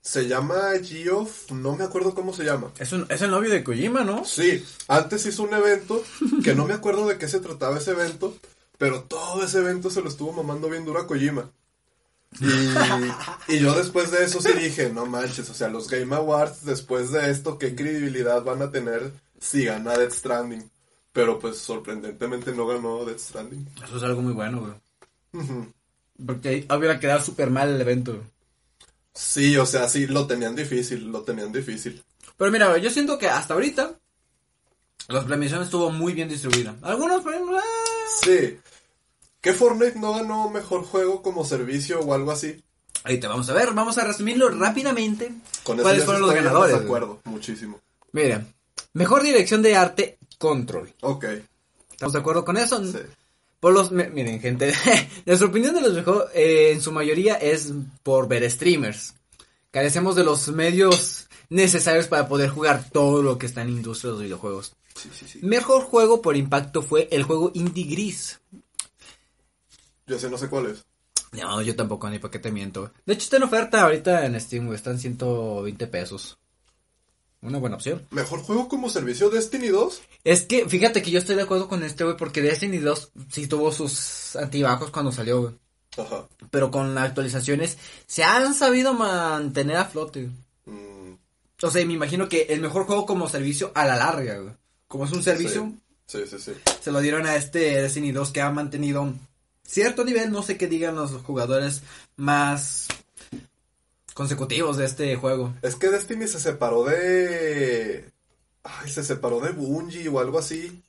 se 0.00 0.26
llama 0.26 0.72
Geoff, 0.82 1.50
no 1.50 1.76
me 1.76 1.84
acuerdo 1.84 2.14
cómo 2.14 2.32
se 2.32 2.44
llama. 2.44 2.72
Es, 2.78 2.92
un, 2.92 3.06
es 3.10 3.20
el 3.20 3.30
novio 3.30 3.50
de 3.50 3.62
Kojima, 3.62 4.02
¿no? 4.02 4.24
Sí, 4.24 4.64
antes 4.88 5.26
hizo 5.26 5.42
un 5.42 5.52
evento 5.52 6.02
que 6.42 6.54
no 6.54 6.64
me 6.66 6.72
acuerdo 6.74 7.06
de 7.06 7.18
qué 7.18 7.28
se 7.28 7.40
trataba 7.40 7.78
ese 7.78 7.90
evento, 7.90 8.34
pero 8.78 9.02
todo 9.02 9.44
ese 9.44 9.58
evento 9.58 9.90
se 9.90 10.00
lo 10.00 10.08
estuvo 10.08 10.32
mamando 10.32 10.70
bien 10.70 10.86
duro 10.86 11.00
a 11.00 11.06
Kojima. 11.06 11.50
Y, 13.48 13.58
yo 13.58 13.74
después 13.74 14.12
de 14.12 14.24
eso 14.24 14.40
sí 14.40 14.52
dije, 14.52 14.90
no 14.90 15.04
manches, 15.04 15.50
o 15.50 15.54
sea, 15.54 15.68
los 15.68 15.90
Game 15.90 16.14
Awards 16.14 16.64
después 16.64 17.10
de 17.10 17.30
esto, 17.30 17.58
¿qué 17.58 17.74
credibilidad 17.74 18.42
van 18.44 18.62
a 18.62 18.70
tener 18.70 19.12
si 19.38 19.64
gana 19.64 19.98
Death 19.98 20.12
Stranding? 20.12 20.70
Pero 21.12 21.40
pues 21.40 21.58
sorprendentemente 21.58 22.52
no 22.52 22.66
ganó 22.66 23.04
Death 23.04 23.18
Stranding. 23.18 23.68
Eso 23.84 23.96
es 23.96 24.02
algo 24.04 24.22
muy 24.22 24.32
bueno, 24.32 24.60
güey. 24.60 25.72
Porque 26.24 26.66
hubiera 26.74 26.98
quedado 26.98 27.22
súper 27.22 27.50
mal 27.50 27.70
el 27.70 27.80
evento. 27.80 28.22
Sí, 29.14 29.56
o 29.56 29.66
sea, 29.66 29.88
sí, 29.88 30.06
lo 30.06 30.26
tenían 30.26 30.54
difícil, 30.54 31.10
lo 31.10 31.22
tenían 31.22 31.52
difícil. 31.52 32.02
Pero 32.36 32.50
mira, 32.50 32.76
yo 32.78 32.90
siento 32.90 33.18
que 33.18 33.28
hasta 33.28 33.54
ahorita 33.54 33.92
la 35.08 35.24
premiación 35.24 35.62
estuvo 35.62 35.90
muy 35.90 36.12
bien 36.12 36.28
distribuida. 36.28 36.76
Algunos 36.82 37.22
premios... 37.22 37.60
Ah. 37.62 37.64
Sí, 38.22 38.58
¿Qué 39.40 39.54
Fortnite 39.54 39.98
no 39.98 40.14
ganó 40.14 40.50
mejor 40.50 40.84
juego 40.84 41.22
como 41.22 41.44
servicio 41.44 42.00
o 42.00 42.12
algo 42.12 42.30
así? 42.30 42.62
Ahí 43.04 43.18
te 43.18 43.26
vamos 43.26 43.48
a 43.48 43.54
ver, 43.54 43.72
vamos 43.72 43.96
a 43.96 44.04
resumirlo 44.04 44.50
rápidamente. 44.50 45.32
¿Cuáles 45.64 46.04
fueron 46.04 46.22
los 46.22 46.34
ganadores? 46.34 46.78
De 46.78 46.84
acuerdo, 46.84 47.20
muchísimo. 47.24 47.80
Mira, 48.12 48.44
mejor 48.92 49.22
dirección 49.22 49.62
de 49.62 49.76
arte, 49.76 50.18
Control. 50.38 50.92
Ok. 51.00 51.24
¿Estamos 51.90 52.12
de 52.12 52.18
acuerdo 52.18 52.44
con 52.44 52.58
eso? 52.58 52.84
Sí. 52.84 52.98
Por 53.60 53.74
los, 53.74 53.92
miren, 53.92 54.40
gente, 54.40 54.72
nuestra 55.26 55.48
opinión 55.48 55.74
de 55.74 55.82
los 55.82 55.92
mejores, 55.92 56.30
eh, 56.34 56.72
en 56.72 56.80
su 56.80 56.92
mayoría 56.92 57.34
es 57.34 57.72
por 58.02 58.26
ver 58.26 58.50
streamers. 58.50 59.14
Carecemos 59.70 60.16
de 60.16 60.24
los 60.24 60.48
medios 60.48 61.28
necesarios 61.50 62.06
para 62.08 62.26
poder 62.26 62.48
jugar 62.48 62.88
todo 62.90 63.22
lo 63.22 63.38
que 63.38 63.46
está 63.46 63.60
en 63.60 63.68
la 63.68 63.76
industria 63.76 64.08
de 64.08 64.14
los 64.14 64.22
videojuegos. 64.24 64.74
Sí, 64.94 65.10
sí, 65.12 65.26
sí. 65.28 65.38
Mejor 65.42 65.82
juego 65.82 66.22
por 66.22 66.36
impacto 66.36 66.82
fue 66.82 67.08
el 67.12 67.22
juego 67.22 67.52
Indie 67.54 67.84
Gris. 67.84 68.40
Yo 70.06 70.18
sé, 70.18 70.28
no 70.30 70.38
sé 70.38 70.48
cuál 70.48 70.66
es. 70.66 70.84
No, 71.32 71.62
yo 71.62 71.76
tampoco, 71.76 72.10
ni 72.10 72.18
para 72.18 72.32
qué 72.32 72.40
te 72.40 72.50
miento. 72.50 72.92
De 73.06 73.14
hecho, 73.14 73.22
está 73.22 73.36
en 73.36 73.44
oferta 73.44 73.82
ahorita 73.82 74.26
en 74.26 74.40
Steam. 74.40 74.72
Están 74.72 74.98
120 74.98 75.86
pesos. 75.86 76.39
Una 77.42 77.58
buena 77.58 77.76
opción. 77.76 78.06
¿Mejor 78.10 78.40
juego 78.42 78.68
como 78.68 78.90
servicio 78.90 79.30
Destiny 79.30 79.68
2? 79.68 80.02
Es 80.24 80.42
que, 80.42 80.68
fíjate 80.68 81.02
que 81.02 81.10
yo 81.10 81.18
estoy 81.18 81.36
de 81.36 81.42
acuerdo 81.42 81.68
con 81.68 81.82
este, 81.82 82.04
güey, 82.04 82.16
porque 82.16 82.42
Destiny 82.42 82.78
2 82.78 83.12
sí 83.30 83.46
tuvo 83.46 83.72
sus 83.72 84.36
antibajos 84.36 84.90
cuando 84.90 85.10
salió, 85.10 85.40
güey. 85.42 85.54
Ajá. 85.96 86.28
Pero 86.50 86.70
con 86.70 86.94
las 86.94 87.04
actualizaciones 87.04 87.78
se 88.06 88.24
han 88.24 88.54
sabido 88.54 88.92
mantener 88.94 89.76
a 89.76 89.86
flote. 89.86 90.28
Mm, 90.66 91.14
O 91.62 91.70
sea, 91.70 91.84
me 91.86 91.94
imagino 91.94 92.28
que 92.28 92.42
el 92.50 92.60
mejor 92.60 92.84
juego 92.84 93.06
como 93.06 93.28
servicio 93.28 93.72
a 93.74 93.86
la 93.86 93.96
larga, 93.96 94.38
güey. 94.38 94.54
Como 94.86 95.04
es 95.06 95.12
un 95.12 95.22
servicio, 95.22 95.72
sí, 96.06 96.18
sí, 96.28 96.38
sí. 96.38 96.52
se 96.80 96.92
lo 96.92 97.00
dieron 97.00 97.24
a 97.26 97.36
este 97.36 97.80
Destiny 97.82 98.12
2 98.12 98.32
que 98.32 98.40
ha 98.40 98.50
mantenido 98.50 99.14
cierto 99.64 100.04
nivel, 100.04 100.32
no 100.32 100.42
sé 100.42 100.58
qué 100.58 100.66
digan 100.66 100.96
los 100.96 101.12
jugadores 101.22 101.82
más 102.16 102.88
consecutivos 104.20 104.76
de 104.76 104.84
este 104.84 105.16
juego. 105.16 105.54
Es 105.62 105.76
que 105.76 105.88
Destiny 105.88 106.28
se 106.28 106.38
separó 106.38 106.84
de... 106.84 108.04
Ay, 108.62 108.90
se 108.90 109.02
separó 109.02 109.40
de 109.40 109.52
Bungie 109.52 110.06
o 110.10 110.20
algo 110.20 110.38
así. 110.38 110.82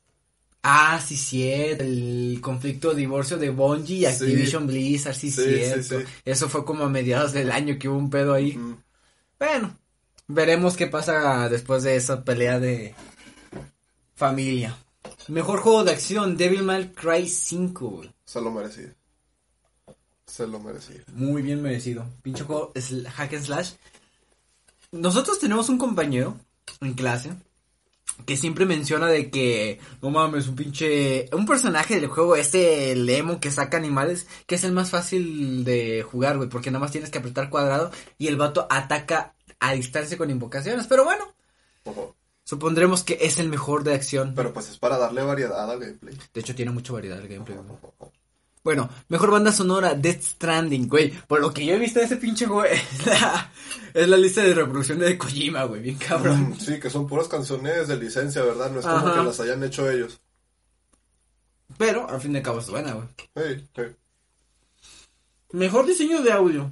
Ah, 0.64 1.00
sí, 1.02 1.16
cierto. 1.16 1.86
El 1.86 2.40
conflicto 2.42 2.90
de 2.90 2.98
divorcio 2.98 3.38
de 3.38 3.50
Bungie 3.50 4.00
y 4.00 4.06
Activision 4.06 4.68
Blizzard, 4.68 5.16
sí, 5.16 5.32
Sí, 5.32 5.44
cierto. 5.44 6.00
sí. 6.02 6.06
Eso 6.26 6.50
fue 6.50 6.66
como 6.66 6.84
a 6.84 6.90
mediados 6.90 7.32
del 7.32 7.54
año 7.54 7.80
que 7.80 7.88
hubo 7.88 7.98
un 7.98 8.10
pedo 8.10 8.34
ahí. 8.34 8.58
Mm, 8.58 8.76
Bueno, 9.40 9.78
veremos 10.28 10.76
qué 10.76 10.88
pasa 10.88 11.48
después 11.48 11.84
de 11.84 11.96
esa 11.96 12.26
pelea 12.26 12.60
de 12.60 12.94
familia. 14.14 14.78
Mejor 15.30 15.62
juego 15.62 15.86
de 15.86 15.92
acción, 15.92 16.36
Devil 16.36 16.64
May 16.64 16.90
Cry 16.92 17.28
5. 17.30 17.90
güey. 17.90 18.12
se 18.26 18.42
lo 18.42 18.52
merecía. 18.52 18.94
Se 20.32 20.48
lo 20.48 20.62
merecía. 20.62 21.02
Muy 21.14 21.42
bien 21.42 21.62
merecido. 21.62 22.06
Pinche 22.24 22.46
juego 22.46 22.72
sl- 22.74 23.06
hack 23.06 23.34
and 23.34 23.44
slash. 23.44 23.72
Nosotros 24.94 25.40
tenemos 25.40 25.68
un 25.68 25.78
compañero 25.78 26.38
en 26.80 26.94
clase 26.94 27.34
que 28.26 28.38
siempre 28.38 28.66
menciona 28.66 29.08
de 29.08 29.30
que, 29.30 29.80
no 30.02 30.10
mames, 30.10 30.48
un 30.48 30.56
pinche, 30.56 31.28
un 31.34 31.46
personaje 31.46 31.96
del 32.00 32.08
juego, 32.08 32.36
este 32.38 32.92
el 32.94 33.10
emo 33.10 33.42
que 33.42 33.52
saca 33.52 33.76
animales, 33.76 34.26
que 34.46 34.56
es 34.56 34.64
el 34.64 34.72
más 34.72 34.90
fácil 34.90 35.66
de 35.66 36.02
jugar, 36.04 36.38
güey, 36.38 36.48
porque 36.48 36.72
nada 36.72 36.80
más 36.82 36.92
tienes 36.92 37.10
que 37.10 37.18
apretar 37.18 37.50
cuadrado 37.50 37.92
y 38.18 38.28
el 38.28 38.38
vato 38.38 38.68
ataca 38.70 39.34
a 39.60 39.74
distancia 39.74 40.18
con 40.18 40.30
invocaciones. 40.30 40.88
Pero 40.88 41.04
bueno, 41.04 41.26
supondremos 42.46 43.04
que 43.04 43.18
es 43.22 43.38
el 43.38 43.50
mejor 43.50 43.84
de 43.84 43.96
acción. 43.96 44.34
Pero 44.34 44.54
pues 44.54 44.70
es 44.70 44.78
para 44.78 44.98
darle 44.98 45.24
variedad 45.24 45.70
al 45.70 45.78
gameplay. 45.80 46.18
De 46.34 46.40
hecho, 46.42 46.56
tiene 46.56 46.72
mucha 46.72 46.94
variedad 46.94 47.20
el 47.20 47.28
gameplay. 47.28 47.58
Bueno, 48.63 48.89
mejor 49.10 49.32
banda 49.32 49.51
sonora, 49.51 49.96
Death 49.96 50.22
Stranding, 50.22 50.88
güey. 50.88 51.12
Por 51.27 51.41
lo 51.41 51.51
que 51.51 51.65
yo 51.65 51.74
he 51.74 51.80
visto 51.80 52.00
de 52.00 52.06
ese 52.06 52.18
pinche 52.18 52.46
juego, 52.46 52.63
es 52.65 53.06
la, 53.06 53.51
es 53.94 54.08
la 54.08 54.18
lista 54.18 54.41
de 54.44 54.53
reproducción 54.53 55.00
de 55.00 55.18
Kojima, 55.18 55.63
güey, 55.63 55.82
bien 55.82 55.98
cabrón. 55.98 56.51
Mm, 56.51 56.60
Sí, 56.60 56.80
que 56.80 56.89
son 56.89 57.08
puras 57.08 57.27
canciones 57.27 57.88
de 57.88 57.98
licencia, 57.98 58.44
¿verdad? 58.44 58.70
No 58.72 58.80
es 58.80 58.86
como 58.86 59.13
que 59.13 59.24
las 59.24 59.39
hayan 59.39 59.63
hecho 59.63 59.89
ellos. 59.89 60.20
Pero, 61.77 62.08
al 62.08 62.22
fin 62.22 62.34
de 62.34 62.41
cabo, 62.41 62.60
es 62.60 62.70
buena, 62.70 62.94
güey. 62.94 63.08
Hey, 63.34 63.68
hey. 63.75 63.96
Mejor 65.53 65.88
diseño 65.88 66.22
de 66.22 66.32
audio. 66.32 66.70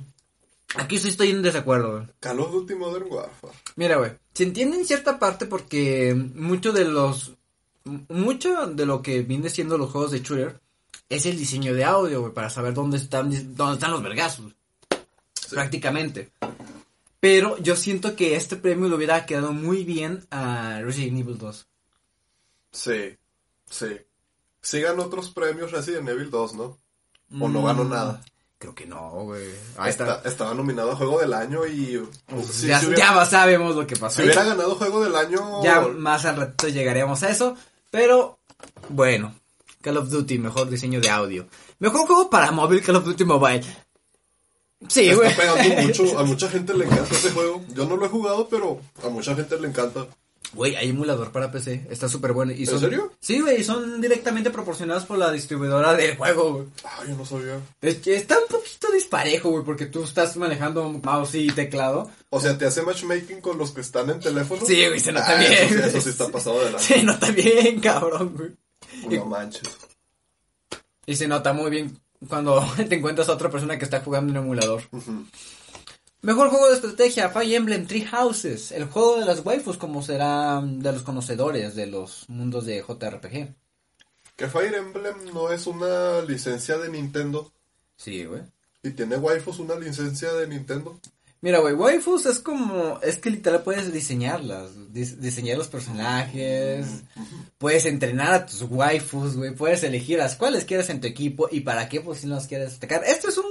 Aquí 0.76 1.00
sí 1.00 1.08
estoy 1.10 1.32
en 1.32 1.42
desacuerdo, 1.42 1.94
güey. 1.94 2.08
Call 2.20 2.40
of 2.40 2.52
Duty 2.52 2.76
Modern 2.76 3.08
Warfare. 3.10 3.54
Mira, 3.76 3.98
güey, 3.98 4.12
se 4.34 4.44
entiende 4.44 4.78
en 4.78 4.86
cierta 4.86 5.18
parte 5.18 5.48
porque 5.48 6.14
mucho 6.36 6.72
de 6.72 6.86
los... 6.86 7.34
Mucho 8.10 8.68
de 8.68 8.86
lo 8.86 9.02
que 9.02 9.24
viene 9.24 9.50
siendo 9.50 9.78
los 9.78 9.90
juegos 9.90 10.12
de 10.12 10.20
shooter 10.20 10.60
es 11.10 11.26
el 11.26 11.38
diseño 11.38 11.74
de 11.74 11.84
audio, 11.84 12.22
güey, 12.22 12.34
para 12.34 12.50
saber 12.50 12.74
dónde 12.74 12.98
están, 12.98 13.30
dónde 13.56 13.74
están 13.74 13.92
los 13.92 14.04
vergazos. 14.04 14.54
Prácticamente. 15.50 16.32
Pero 17.20 17.58
yo 17.58 17.76
siento 17.76 18.16
que 18.16 18.36
este 18.36 18.56
premio 18.56 18.88
le 18.88 18.96
hubiera 18.96 19.26
quedado 19.26 19.52
muy 19.52 19.84
bien 19.84 20.26
a 20.32 20.80
Resident 20.82 21.20
Evil 21.20 21.38
2. 21.38 21.68
Sí, 22.72 23.18
sí. 23.70 23.98
Ganó 24.82 25.04
otros 25.04 25.30
premios 25.32 25.72
Resident 25.72 26.08
Evil 26.08 26.30
2, 26.30 26.54
¿no? 26.54 26.78
O 27.40 27.48
no 27.50 27.64
ganó 27.64 27.84
Mm, 27.84 27.90
nada. 27.90 28.22
Creo 28.58 28.76
que 28.76 28.86
no, 28.86 29.10
güey. 29.24 29.50
Ahí 29.78 29.90
está. 29.90 30.16
Está- 30.18 30.30
estaba 30.30 30.54
nominado 30.54 30.92
a 30.92 30.96
Juego 30.96 31.20
del 31.20 31.34
Año 31.34 31.66
y... 31.66 32.02
Sí, 32.52 32.68
ya, 32.68 32.80
si 32.80 32.88
hubiera, 32.88 33.14
ya 33.16 33.26
sabemos 33.26 33.76
lo 33.76 33.88
que 33.88 33.96
pasó. 33.96 34.18
si 34.18 34.24
hubiera 34.24 34.44
ganado 34.44 34.76
Juego 34.76 35.02
del 35.04 35.16
Año... 35.16 35.64
Ya 35.64 35.82
más 35.82 36.26
al 36.26 36.36
rato 36.38 36.68
llegaremos 36.68 37.24
a 37.24 37.30
eso. 37.30 37.56
Pero, 37.90 38.38
bueno. 38.90 39.34
Call 39.82 39.98
of 39.98 40.10
Duty, 40.10 40.40
mejor 40.40 40.70
diseño 40.70 41.00
de 41.00 41.10
audio. 41.10 41.48
Mejor 41.80 42.06
juego 42.06 42.30
para 42.30 42.52
móvil, 42.52 42.82
Call 42.82 42.98
of 42.98 43.06
Duty 43.06 43.24
Mobile. 43.24 43.64
Sí, 44.88 45.14
güey. 45.14 45.30
Está 45.30 45.42
pegando 45.42 45.82
mucho, 45.82 46.04
a 46.20 46.24
mucha 46.24 46.50
gente 46.50 46.74
le 46.74 46.86
encanta 46.86 47.14
ese 47.16 47.32
juego. 47.32 47.64
Yo 47.74 47.86
no 47.86 47.96
lo 47.98 48.06
he 48.06 48.10
jugado, 48.10 48.48
pero 48.50 48.80
a 49.04 49.10
mucha 49.10 49.36
gente 49.36 49.60
le 49.60 49.68
encanta. 49.70 50.08
Güey, 50.54 50.76
hay 50.76 50.90
emulador 50.90 51.32
para 51.32 51.52
PC. 51.52 51.86
Está 51.92 52.10
súper 52.10 52.34
bueno. 52.34 52.52
Y 52.52 52.62
¿En 52.62 52.66
son- 52.68 52.80
serio? 52.80 53.12
Sí, 53.20 53.40
güey, 53.40 53.62
y 53.62 53.64
son 53.64 54.02
directamente 54.02 54.50
proporcionados 54.50 55.06
por 55.06 55.18
la 55.18 55.32
distribuidora 55.32 55.94
del 55.94 56.18
juego, 56.18 56.54
güey. 56.54 56.66
Ay, 56.84 57.10
yo 57.10 57.16
no 57.16 57.26
sabía. 57.26 57.60
Es 57.82 57.98
que 57.98 58.16
está 58.16 58.38
un 58.40 58.48
poquito 58.48 58.92
disparejo, 58.92 59.50
güey, 59.52 59.64
porque 59.64 59.86
tú 59.86 60.04
estás 60.04 60.36
manejando 60.38 60.90
mouse 61.04 61.36
y 61.36 61.48
teclado. 61.52 62.10
O 62.32 62.42
sea, 62.42 62.58
¿te 62.58 62.66
hace 62.66 62.82
matchmaking 62.82 63.42
con 63.42 63.58
los 63.60 63.72
que 63.72 63.82
están 63.82 64.10
en 64.10 64.20
teléfono? 64.20 64.66
Sí, 64.66 64.86
güey, 64.88 65.00
se 65.00 65.12
nota 65.12 65.38
Ah, 65.38 65.40
bien. 65.40 65.54
Eso, 65.54 65.74
sí- 65.76 65.80
eso 65.88 66.02
sí 66.02 66.10
está 66.10 66.28
pasado 66.30 66.60
de 66.66 66.72
la... 66.72 66.80
Se 66.80 67.04
nota 67.04 67.30
bien, 67.32 67.80
cabrón, 67.80 68.34
güey. 68.36 68.50
No 69.08 69.26
manches. 69.26 69.78
Y 71.06 71.16
se 71.16 71.28
nota 71.28 71.54
muy 71.54 71.70
bien 71.70 72.00
cuando 72.28 72.66
te 72.90 72.96
encuentras 72.96 73.30
a 73.30 73.34
otra 73.34 73.50
persona 73.50 73.78
que 73.78 73.86
está 73.86 74.02
jugando 74.02 74.32
en 74.32 74.38
emulador. 74.38 74.84
Ujú. 74.92 75.26
Mejor 76.22 76.50
juego 76.50 76.68
de 76.68 76.76
estrategia, 76.76 77.30
Fire 77.30 77.56
Emblem 77.56 77.88
Three 77.88 78.06
Houses. 78.06 78.74
El 78.74 78.86
juego 78.86 79.20
de 79.20 79.26
las 79.26 79.46
waifus, 79.46 79.78
como 79.78 80.04
será 80.04 80.62
de 80.62 80.92
los 80.92 81.04
conocedores 81.04 81.76
de 81.76 81.88
los 81.88 82.28
mundos 82.28 82.66
de 82.66 82.84
JRPG. 82.86 83.56
Que 84.36 84.48
Fire 84.50 84.76
Emblem 84.76 85.34
no 85.34 85.52
es 85.52 85.66
una 85.66 86.22
licencia 86.22 86.78
de 86.78 86.90
Nintendo. 86.90 87.52
Sí, 87.96 88.26
güey. 88.26 88.42
Y 88.84 88.92
tiene 88.92 89.18
waifus 89.18 89.60
una 89.60 89.76
licencia 89.76 90.34
de 90.34 90.48
Nintendo. 90.48 91.00
Mira, 91.42 91.60
güey, 91.60 91.74
waifus 91.74 92.26
es 92.26 92.40
como, 92.40 93.00
es 93.02 93.18
que 93.18 93.30
literal 93.30 93.64
puedes 93.64 93.94
diseñarlas, 93.94 94.72
dis- 94.92 95.16
diseñar 95.20 95.58
los 95.58 95.70
personajes, 95.70 96.86
puedes 97.58 97.86
entrenar 97.86 98.34
a 98.34 98.46
tus 98.46 98.64
waifus, 98.64 99.38
güey, 99.38 99.56
puedes 99.56 99.84
elegir 99.84 100.18
las 100.18 100.36
cuales 100.36 100.66
quieres 100.66 100.90
en 100.90 101.00
tu 101.00 101.08
equipo 101.08 101.48
y 101.50 101.62
para 101.62 101.88
qué 101.88 102.02
posiciones 102.02 102.46
quieres 102.46 102.76
atacar. 102.76 103.06
Esto 103.06 103.30
es 103.30 103.38
un, 103.38 103.46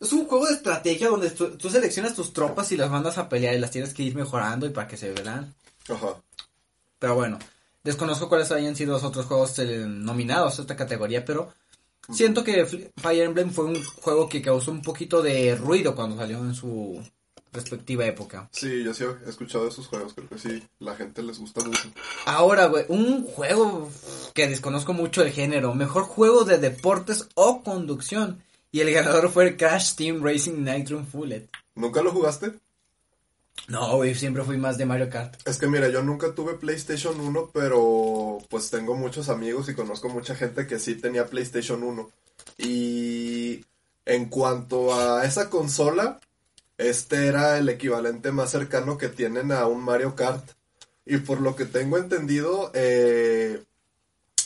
es 0.00 0.12
un 0.12 0.26
juego 0.26 0.46
de 0.46 0.52
estrategia 0.52 1.08
donde 1.08 1.30
tú, 1.30 1.56
tú 1.56 1.70
seleccionas 1.70 2.14
tus 2.14 2.34
tropas 2.34 2.70
y 2.72 2.76
las 2.76 2.90
mandas 2.90 3.16
a 3.16 3.28
pelear 3.30 3.54
y 3.54 3.58
las 3.58 3.70
tienes 3.70 3.94
que 3.94 4.02
ir 4.02 4.14
mejorando 4.14 4.66
y 4.66 4.70
para 4.70 4.86
que 4.86 4.98
se 4.98 5.10
verán. 5.12 5.54
Ajá. 5.88 6.16
Pero 6.98 7.14
bueno, 7.14 7.38
desconozco 7.82 8.28
cuáles 8.28 8.52
hayan 8.52 8.76
sido 8.76 8.92
los 8.92 9.04
otros 9.04 9.24
juegos 9.24 9.58
eh, 9.60 9.86
nominados 9.86 10.58
a 10.58 10.62
esta 10.62 10.76
categoría, 10.76 11.24
pero 11.24 11.54
siento 12.10 12.44
que 12.44 12.66
Fire 12.96 13.24
Emblem 13.24 13.50
fue 13.50 13.66
un 13.66 13.84
juego 13.84 14.28
que 14.28 14.42
causó 14.42 14.70
un 14.70 14.82
poquito 14.82 15.22
de 15.22 15.54
ruido 15.56 15.94
cuando 15.94 16.16
salió 16.16 16.38
en 16.38 16.54
su 16.54 17.02
respectiva 17.52 18.06
época. 18.06 18.48
Sí, 18.52 18.84
yo 18.84 18.94
sí 18.94 19.04
he 19.04 19.28
escuchado 19.28 19.68
esos 19.68 19.86
juegos. 19.86 20.14
Creo 20.14 20.28
que 20.28 20.38
sí, 20.38 20.62
la 20.78 20.94
gente 20.94 21.22
les 21.22 21.38
gusta 21.38 21.62
mucho. 21.64 21.90
Ahora, 22.26 22.66
güey, 22.66 22.84
un 22.88 23.24
juego 23.24 23.90
que 24.34 24.48
desconozco 24.48 24.92
mucho 24.92 25.22
el 25.22 25.32
género, 25.32 25.74
mejor 25.74 26.04
juego 26.04 26.44
de 26.44 26.58
deportes 26.58 27.28
o 27.34 27.62
conducción. 27.62 28.42
Y 28.72 28.80
el 28.80 28.92
ganador 28.92 29.30
fue 29.30 29.48
el 29.48 29.56
Crash 29.56 29.94
Team 29.94 30.22
Racing 30.22 30.62
Nitro 30.62 31.04
Fullet. 31.04 31.48
¿Nunca 31.74 32.02
lo 32.02 32.12
jugaste? 32.12 32.52
No, 33.68 33.96
güey, 33.96 34.14
siempre 34.14 34.42
fui 34.42 34.56
más 34.56 34.78
de 34.78 34.86
Mario 34.86 35.08
Kart. 35.10 35.36
Es 35.46 35.58
que 35.58 35.68
mira, 35.68 35.88
yo 35.88 36.02
nunca 36.02 36.34
tuve 36.34 36.54
PlayStation 36.54 37.20
1, 37.20 37.50
pero 37.52 38.38
pues 38.48 38.70
tengo 38.70 38.96
muchos 38.96 39.28
amigos 39.28 39.68
y 39.68 39.74
conozco 39.74 40.08
mucha 40.08 40.34
gente 40.34 40.66
que 40.66 40.78
sí 40.78 40.96
tenía 40.96 41.26
PlayStation 41.26 41.82
1. 41.82 42.10
Y 42.58 43.64
en 44.06 44.28
cuanto 44.28 44.94
a 44.94 45.24
esa 45.24 45.50
consola, 45.50 46.18
este 46.78 47.26
era 47.26 47.58
el 47.58 47.68
equivalente 47.68 48.32
más 48.32 48.50
cercano 48.50 48.98
que 48.98 49.08
tienen 49.08 49.52
a 49.52 49.66
un 49.66 49.84
Mario 49.84 50.16
Kart. 50.16 50.50
Y 51.06 51.18
por 51.18 51.40
lo 51.40 51.54
que 51.54 51.64
tengo 51.66 51.98
entendido, 51.98 52.70
eh, 52.74 53.62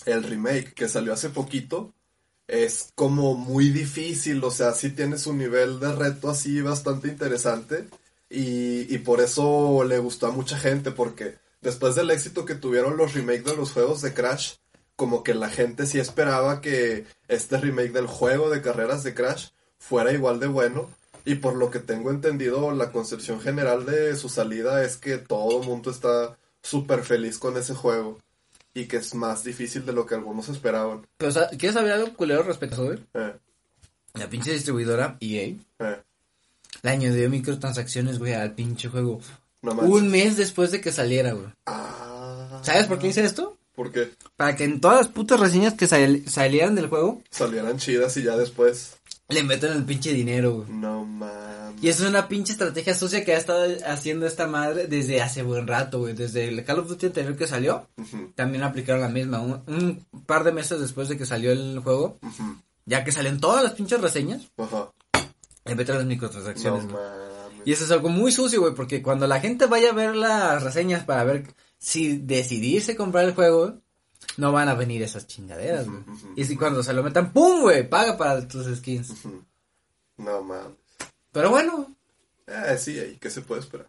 el 0.05 0.23
remake 0.23 0.75
que 0.75 0.89
salió 0.89 1.13
hace 1.13 1.31
poquito 1.31 1.95
es 2.47 2.93
como 2.95 3.35
muy 3.35 3.71
difícil, 3.71 4.43
o 4.45 4.51
sea, 4.51 4.73
sí 4.73 4.91
tiene 4.91 5.17
su 5.17 5.33
nivel 5.33 5.81
de 5.81 5.93
reto 5.93 6.29
así 6.29 6.61
bastante 6.61 7.09
interesante. 7.09 7.89
Y, 8.35 8.93
y 8.93 8.99
por 8.99 9.21
eso 9.21 9.85
le 9.85 9.99
gustó 9.99 10.27
a 10.27 10.33
mucha 10.33 10.59
gente, 10.59 10.91
porque 10.91 11.37
después 11.61 11.95
del 11.95 12.11
éxito 12.11 12.45
que 12.45 12.57
tuvieron 12.57 12.97
los 12.97 13.15
remakes 13.15 13.45
de 13.45 13.57
los 13.57 13.73
juegos 13.73 14.03
de 14.03 14.13
Crash, 14.13 14.55
como 14.97 15.23
que 15.23 15.35
la 15.35 15.49
gente 15.51 15.87
sí 15.87 15.99
esperaba 15.99 16.61
que 16.61 17.05
este 17.29 17.59
remake 17.59 17.93
del 17.93 18.07
juego 18.07 18.51
de 18.51 18.61
carreras 18.61 19.05
de 19.05 19.15
Crash 19.15 19.49
fuera 19.79 20.13
igual 20.13 20.41
de 20.41 20.47
bueno. 20.49 20.91
Y 21.25 21.37
por 21.37 21.55
lo 21.57 21.71
que 21.71 21.79
tengo 21.79 22.11
entendido, 22.11 22.71
la 22.73 22.93
concepción 22.93 23.41
general 23.41 23.87
de 23.87 24.15
su 24.17 24.29
salida 24.29 24.85
es 24.85 24.97
que 24.97 25.17
todo 25.17 25.63
el 25.63 25.67
mundo 25.67 25.91
está 25.91 26.37
súper 26.63 27.03
feliz 27.03 27.39
con 27.39 27.57
ese 27.57 27.75
juego. 27.75 28.19
Y 28.75 28.87
que 28.87 28.97
es 28.97 29.15
más 29.15 29.45
difícil 29.45 29.87
de 29.87 29.93
lo 29.93 30.05
que 30.05 30.17
algunos 30.17 30.49
esperaban. 30.49 31.07
Pero, 31.17 31.33
¿quieres 31.51 31.75
saber 31.75 31.93
algo 31.93 32.13
culero 32.15 32.43
respecto 32.43 32.83
a 32.83 32.95
eso? 32.95 33.03
Eh, 33.15 33.35
La 34.15 34.29
pinche 34.29 34.53
distribuidora 34.53 35.17
EA 35.21 35.55
eh, 35.79 36.03
le 36.83 36.91
añadió 36.91 37.29
microtransacciones, 37.31 38.19
güey, 38.19 38.35
al 38.35 38.53
pinche 38.55 38.89
juego. 38.89 39.21
no. 39.63 39.73
Un 39.73 40.09
mes 40.11 40.37
después 40.37 40.71
de 40.71 40.81
que 40.81 40.93
saliera, 40.93 41.33
güey. 41.33 41.47
Ah. 41.67 42.61
¿Sabes 42.63 42.87
por 42.87 42.99
qué 42.99 43.09
hice 43.09 43.25
esto? 43.25 43.57
¿Por 43.75 43.91
qué? 43.91 44.11
Para 44.37 44.55
que 44.57 44.65
en 44.65 44.81
todas 44.81 44.99
las 44.99 45.09
putas 45.09 45.41
reseñas 45.41 45.75
que 45.75 45.87
sal- 45.87 46.23
salieran 46.29 46.75
del 46.75 46.87
juego, 46.89 47.23
Salieran 47.31 47.77
chidas 47.79 48.17
y 48.17 48.23
ya 48.23 48.37
después. 48.37 48.97
le 49.29 49.43
metan 49.43 49.73
el 49.77 49.85
pinche 49.85 50.13
dinero, 50.13 50.55
güey. 50.59 50.69
No 50.71 51.05
mames. 51.05 51.83
Y 51.83 51.89
es 51.89 52.01
una 52.01 52.29
pinche 52.29 52.53
estrategia 52.53 52.95
sucia 52.95 53.25
que 53.25 53.35
ha 53.35 53.39
estado 53.39 53.67
haciendo 53.87 54.27
esta 54.27 54.47
madre 54.47 54.87
desde 54.87 55.21
hace 55.21 55.43
buen 55.43 55.67
rato, 55.67 55.99
güey. 56.01 56.15
Desde 56.15 56.47
el 56.49 56.65
Call 56.65 56.79
of 56.79 56.89
Duty 56.89 57.07
anterior 57.07 57.37
que 57.37 57.47
salió, 57.49 57.89
también 58.37 58.63
aplicaron 58.63 59.03
la 59.03 59.09
misma. 59.09 59.41
Un, 59.41 59.61
un 59.67 60.05
par 60.25 60.45
de 60.45 60.53
meses 60.53 60.79
después 60.81 61.09
de 61.09 61.19
que 61.19 61.27
salió 61.27 61.51
el 61.51 61.81
juego, 61.81 62.17
ya 62.87 63.03
que 63.03 63.13
salen 63.13 63.41
todas 63.41 63.65
las 63.65 63.73
pinches 63.75 64.01
reseñas, 64.01 64.43
Ajá. 64.57 64.91
Le 65.65 65.75
meten 65.75 65.95
las 65.97 66.05
No 66.05 66.11
microtransacciones. 66.11 66.85
mames. 66.85 67.63
Y 67.67 67.73
eso 67.73 67.85
es 67.85 67.91
algo 67.91 68.09
muy 68.11 68.31
sucio, 68.33 68.61
güey, 68.61 68.75
porque 68.75 69.03
cuando 69.03 69.27
la 69.27 69.41
gente 69.41 69.67
vaya 69.67 69.91
a 69.91 69.95
ver 69.95 70.15
las 70.15 70.63
reseñas 70.63 71.05
para 71.05 71.25
ver 71.25 71.55
si 71.79 72.19
decidirse 72.19 72.95
comprar 72.97 73.25
el 73.25 73.35
juego, 73.35 73.81
no 74.37 74.53
van 74.53 74.69
a 74.69 74.75
venir 74.75 75.03
esas 75.03 75.27
chingaderas, 75.27 75.87
güey. 75.89 76.03
Y 76.37 76.45
si 76.45 76.57
cuando 76.57 76.83
se 76.83 76.93
lo 76.93 77.03
metan, 77.03 77.33
¡pum, 77.33 77.63
güey! 77.63 77.89
Paga 77.89 78.17
para 78.19 78.47
tus 78.47 78.67
skins. 78.77 79.15
No 80.19 80.43
mames. 80.43 80.75
Pero 81.33 81.51
bueno, 81.51 81.95
Eh, 82.47 82.77
sí, 82.79 82.99
ahí, 82.99 83.17
¿qué 83.19 83.31
se 83.31 83.41
puede 83.41 83.61
esperar? 83.63 83.89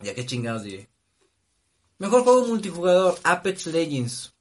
ya 0.00 0.14
que 0.14 0.26
chingados 0.26 0.62
diré. 0.64 0.88
Mejor 1.98 2.24
juego 2.24 2.46
multijugador, 2.46 3.18
Apex 3.22 3.66
Legends. 3.66 4.34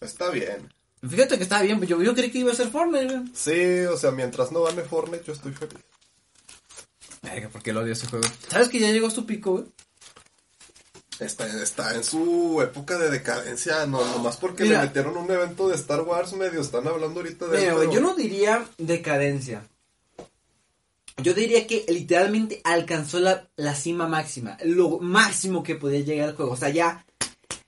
Está 0.00 0.30
bien. 0.30 0.72
Fíjate 1.08 1.36
que 1.36 1.42
estaba 1.42 1.62
bien, 1.62 1.78
pues 1.78 1.90
yo, 1.90 2.00
yo 2.02 2.14
creí 2.14 2.30
que 2.30 2.38
iba 2.38 2.52
a 2.52 2.54
ser 2.54 2.68
Fortnite, 2.68 3.06
güey. 3.16 3.30
Sí, 3.34 3.80
o 3.86 3.96
sea, 3.96 4.12
mientras 4.12 4.52
no 4.52 4.62
gane 4.62 4.82
Fortnite, 4.82 5.24
yo 5.24 5.32
estoy 5.32 5.52
feliz. 5.52 5.78
Verga, 7.22 7.48
¿por 7.48 7.62
qué 7.62 7.72
lo 7.72 7.80
odio 7.80 7.92
ese 7.92 8.06
juego? 8.06 8.24
¿Sabes 8.48 8.68
que 8.68 8.78
ya 8.78 8.90
llegó 8.90 9.08
a 9.08 9.10
su 9.10 9.26
pico, 9.26 9.52
güey? 9.52 9.64
Está, 11.18 11.46
está 11.62 11.94
en 11.94 12.02
su 12.04 12.60
época 12.62 12.98
de 12.98 13.10
decadencia, 13.10 13.86
no, 13.86 14.04
nomás 14.04 14.36
porque 14.38 14.64
Mira. 14.64 14.80
le 14.80 14.86
metieron 14.88 15.16
un 15.16 15.30
evento 15.30 15.68
de 15.68 15.76
Star 15.76 16.00
Wars 16.02 16.32
medio, 16.34 16.60
están 16.60 16.86
hablando 16.88 17.20
ahorita 17.20 17.46
de 17.46 17.58
Mira, 17.58 17.74
pero- 17.76 17.92
yo 17.92 18.00
no 18.00 18.14
diría 18.14 18.64
decadencia. 18.78 19.68
Yo 21.22 21.34
diría 21.34 21.66
que 21.66 21.84
literalmente 21.88 22.60
alcanzó 22.64 23.20
la, 23.20 23.48
la 23.56 23.74
cima 23.74 24.08
máxima, 24.08 24.56
lo 24.64 24.98
máximo 24.98 25.62
que 25.62 25.74
podía 25.76 26.00
llegar 26.00 26.30
al 26.30 26.36
juego. 26.36 26.52
O 26.52 26.56
sea, 26.56 26.70
ya 26.70 27.04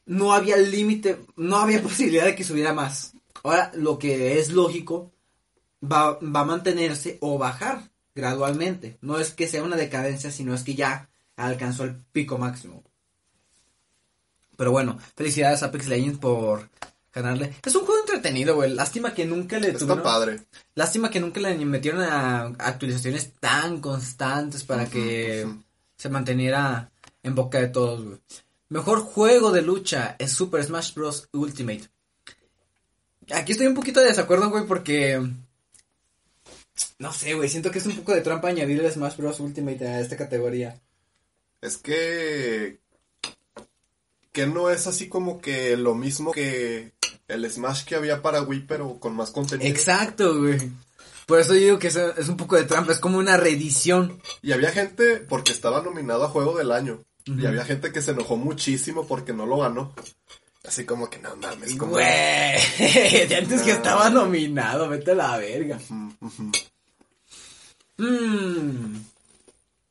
no 0.06 0.32
había 0.32 0.56
límite, 0.56 1.18
no 1.36 1.58
había 1.58 1.82
posibilidad 1.82 2.24
de 2.24 2.34
que 2.34 2.42
subiera 2.44 2.72
más. 2.72 3.13
Ahora, 3.44 3.70
lo 3.74 3.98
que 3.98 4.40
es 4.40 4.50
lógico, 4.50 5.12
va, 5.80 6.18
va 6.18 6.40
a 6.40 6.44
mantenerse 6.44 7.18
o 7.20 7.38
bajar 7.38 7.90
gradualmente. 8.14 8.98
No 9.02 9.18
es 9.18 9.32
que 9.32 9.46
sea 9.46 9.62
una 9.62 9.76
decadencia, 9.76 10.32
sino 10.32 10.54
es 10.54 10.62
que 10.62 10.74
ya 10.74 11.08
alcanzó 11.36 11.84
el 11.84 11.94
pico 12.12 12.38
máximo. 12.38 12.82
Pero 14.56 14.70
bueno, 14.70 14.98
felicidades 15.16 15.62
a 15.62 15.66
Apex 15.66 15.88
Legends 15.88 16.18
por 16.18 16.70
ganarle. 17.12 17.54
Es 17.64 17.74
un 17.74 17.84
juego 17.84 18.00
entretenido, 18.00 18.54
güey. 18.54 18.72
Lástima 18.72 19.12
que 19.14 19.26
nunca 19.26 19.58
le 19.58 19.68
Está 19.68 19.80
tuvieron... 19.80 20.02
padre. 20.02 20.40
Lástima 20.74 21.10
que 21.10 21.20
nunca 21.20 21.40
le 21.40 21.56
metieron 21.64 22.02
a 22.02 22.46
actualizaciones 22.58 23.32
tan 23.40 23.80
constantes 23.80 24.64
para 24.64 24.86
que 24.86 25.44
ujú. 25.44 25.62
se 25.96 26.08
manteniera 26.08 26.90
en 27.22 27.34
boca 27.34 27.60
de 27.60 27.68
todos, 27.68 28.04
güey. 28.04 28.18
Mejor 28.70 29.00
juego 29.00 29.52
de 29.52 29.62
lucha 29.62 30.16
es 30.18 30.32
Super 30.32 30.64
Smash 30.64 30.94
Bros. 30.94 31.28
Ultimate. 31.32 31.90
Aquí 33.32 33.52
estoy 33.52 33.66
un 33.66 33.74
poquito 33.74 34.00
de 34.00 34.06
desacuerdo, 34.06 34.50
güey, 34.50 34.66
porque... 34.66 35.20
No 36.98 37.12
sé, 37.12 37.34
güey, 37.34 37.48
siento 37.48 37.70
que 37.70 37.78
es 37.78 37.86
un 37.86 37.96
poco 37.96 38.12
de 38.12 38.20
trampa 38.20 38.48
añadirle 38.48 38.90
Smash 38.90 39.16
Bros. 39.16 39.40
Ultimate 39.40 39.86
a 39.86 40.00
esta 40.00 40.16
categoría. 40.16 40.80
Es 41.60 41.76
que... 41.78 42.78
Que 44.32 44.46
no 44.46 44.70
es 44.70 44.86
así 44.86 45.08
como 45.08 45.40
que 45.40 45.76
lo 45.76 45.94
mismo 45.94 46.32
que 46.32 46.92
el 47.28 47.50
Smash 47.50 47.84
que 47.84 47.94
había 47.94 48.22
para 48.22 48.42
Wii, 48.42 48.66
pero 48.66 48.98
con 48.98 49.14
más 49.14 49.30
contenido. 49.30 49.70
Exacto, 49.70 50.38
güey. 50.38 50.58
Por 51.26 51.40
eso 51.40 51.54
digo 51.54 51.78
que 51.78 51.88
es, 51.88 51.96
un 52.28 52.36
poco 52.36 52.56
de 52.56 52.64
trampa, 52.64 52.92
es 52.92 52.98
como 52.98 53.18
una 53.18 53.36
reedición. 53.36 54.20
Y 54.42 54.52
había 54.52 54.70
gente, 54.70 55.16
porque 55.16 55.52
estaba 55.52 55.82
nominado 55.82 56.24
a 56.24 56.28
Juego 56.28 56.56
del 56.58 56.70
Año, 56.70 57.02
y 57.24 57.46
había 57.46 57.64
gente 57.64 57.92
que 57.92 58.02
se 58.02 58.10
enojó 58.10 58.36
muchísimo 58.36 59.06
porque 59.06 59.32
no 59.32 59.46
lo 59.46 59.58
ganó. 59.58 59.94
Así 60.66 60.84
como 60.86 61.10
que 61.10 61.18
no 61.18 61.36
mames, 61.36 61.76
como... 61.76 61.92
Güey, 61.92 62.06
de 63.28 63.36
antes 63.36 63.62
que 63.62 63.72
estaba 63.72 64.08
nominado, 64.08 64.88
vete 64.88 65.10
a 65.10 65.14
la 65.14 65.36
verga. 65.36 65.78
Mmm. 67.98 68.96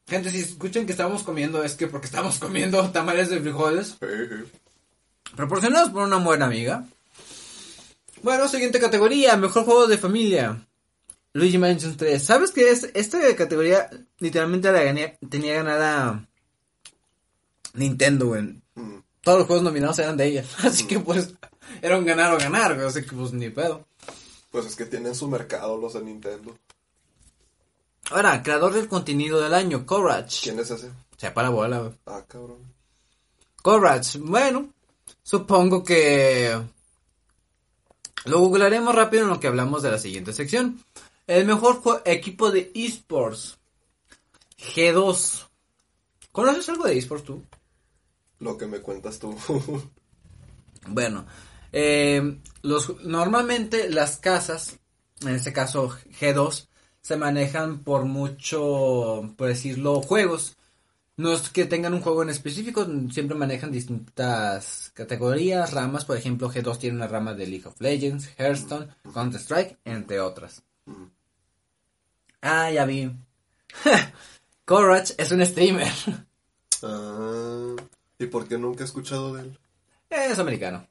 Gente, 0.08 0.32
si 0.32 0.40
escuchan 0.40 0.86
que 0.86 0.92
estamos 0.92 1.24
comiendo, 1.24 1.64
es 1.64 1.76
que 1.76 1.88
porque 1.88 2.08
estamos 2.08 2.40
comiendo 2.40 2.90
tamales 2.92 3.30
de 3.30 3.40
frijoles 3.40 3.98
proporcionados 5.36 5.92
por 5.92 6.04
una 6.04 6.18
buena 6.18 6.46
amiga. 6.46 6.86
Bueno, 8.22 8.48
siguiente 8.48 8.80
categoría, 8.80 9.38
mejor 9.38 9.66
juego 9.66 9.88
de 9.88 9.98
familia. 9.98 10.66
Luigi 11.34 11.58
Mansion 11.58 11.98
3. 11.98 12.24
¿Sabes 12.24 12.52
qué 12.52 12.72
es? 12.72 12.90
Esta 12.94 13.20
categoría 13.36 13.90
literalmente 14.20 14.72
la 14.72 14.84
gané, 14.84 15.18
tenía 15.30 15.56
ganada 15.56 16.28
Nintendo, 17.74 18.28
güey. 18.28 18.63
Todos 19.24 19.40
los 19.40 19.48
juegos 19.48 19.64
nominados 19.64 19.98
eran 20.00 20.18
de 20.18 20.26
ella. 20.26 20.46
Así 20.64 20.86
que 20.86 21.00
pues 21.00 21.34
era 21.82 21.98
un 21.98 22.06
ganar 22.06 22.34
o 22.34 22.38
ganar, 22.38 22.76
güey. 22.76 22.86
Así 22.86 23.02
que 23.04 23.16
pues 23.16 23.32
ni 23.32 23.50
pedo. 23.50 23.86
Pues 24.52 24.66
es 24.66 24.76
que 24.76 24.86
tienen 24.86 25.16
su 25.16 25.28
mercado 25.28 25.78
los 25.78 25.94
de 25.94 26.02
Nintendo. 26.02 26.56
Ahora, 28.12 28.44
creador 28.44 28.74
del 28.74 28.90
contenido 28.90 29.40
del 29.40 29.54
año, 29.54 29.86
Courage. 29.86 30.42
¿Quién 30.44 30.60
es 30.60 30.70
ese? 30.70 30.92
Se 31.18 31.32
para 31.32 31.50
bola, 31.50 31.80
güey. 31.80 31.94
Ah, 32.06 32.24
cabrón. 32.28 32.58
Courage, 33.62 34.20
bueno, 34.20 34.68
supongo 35.24 35.86
que 35.86 36.54
lo 38.26 38.40
googlaremos 38.40 38.94
rápido 38.94 39.24
en 39.24 39.30
lo 39.30 39.40
que 39.40 39.48
hablamos 39.48 39.82
de 39.82 39.92
la 39.92 39.98
siguiente 39.98 40.34
sección. 40.34 40.84
El 41.28 41.46
mejor 41.46 41.82
equipo 42.04 42.52
de 42.52 42.72
esports, 42.76 43.58
G2. 44.60 45.48
¿Conoces 46.34 46.68
algo 46.68 46.84
de 46.84 46.98
esports 46.98 47.24
tú? 47.24 47.42
Lo 48.44 48.58
que 48.58 48.68
me 48.68 48.80
cuentas 48.80 49.20
tú. 49.20 49.36
Bueno, 50.86 51.26
eh, 51.72 52.40
los, 52.62 53.02
normalmente 53.06 53.90
las 53.90 54.18
casas, 54.18 54.78
en 55.22 55.30
este 55.30 55.54
caso 55.54 55.90
G2, 56.20 56.68
se 57.02 57.16
manejan 57.16 57.80
por 57.80 58.04
mucho, 58.04 59.34
por 59.38 59.48
decirlo, 59.48 60.02
juegos. 60.02 60.58
No 61.16 61.32
es 61.32 61.50
que 61.50 61.64
tengan 61.64 61.94
un 61.94 62.02
juego 62.02 62.24
en 62.24 62.32
específico, 62.32 62.86
siempre 63.12 63.38
manejan 63.38 63.72
distintas 63.72 64.92
categorías, 64.94 65.72
ramas. 65.72 66.04
Por 66.04 66.18
ejemplo, 66.18 66.52
G2 66.52 66.78
tiene 66.80 66.98
una 66.98 67.08
rama 67.08 67.34
de 67.34 67.48
League 67.48 67.66
of 67.66 67.80
Legends, 67.80 68.30
Hearthstone, 68.38 68.90
Counter-Strike, 69.14 69.78
entre 69.86 70.20
otras. 70.20 70.64
Ah, 72.42 72.70
ya 72.72 72.84
vi. 72.84 73.10
Courage 74.66 75.14
es 75.18 75.32
un 75.32 75.46
streamer. 75.46 75.92
ah, 76.84 77.76
¿Y 78.24 78.28
por 78.28 78.48
qué 78.48 78.58
nunca 78.58 78.84
he 78.84 78.86
escuchado 78.86 79.34
de 79.34 79.42
él? 79.42 79.60
Es 80.10 80.40
americano. 80.40 80.88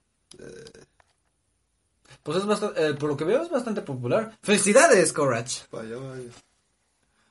Pues 2.22 2.38
es 2.38 2.46
bastante, 2.46 2.94
por 2.94 3.10
lo 3.10 3.16
que 3.16 3.24
veo 3.24 3.42
es 3.42 3.50
bastante 3.50 3.82
popular. 3.82 4.38
¡Felicidades, 4.42 5.12
Courage! 5.12 5.62
Vaya, 5.72 5.96
vaya. 5.96 6.30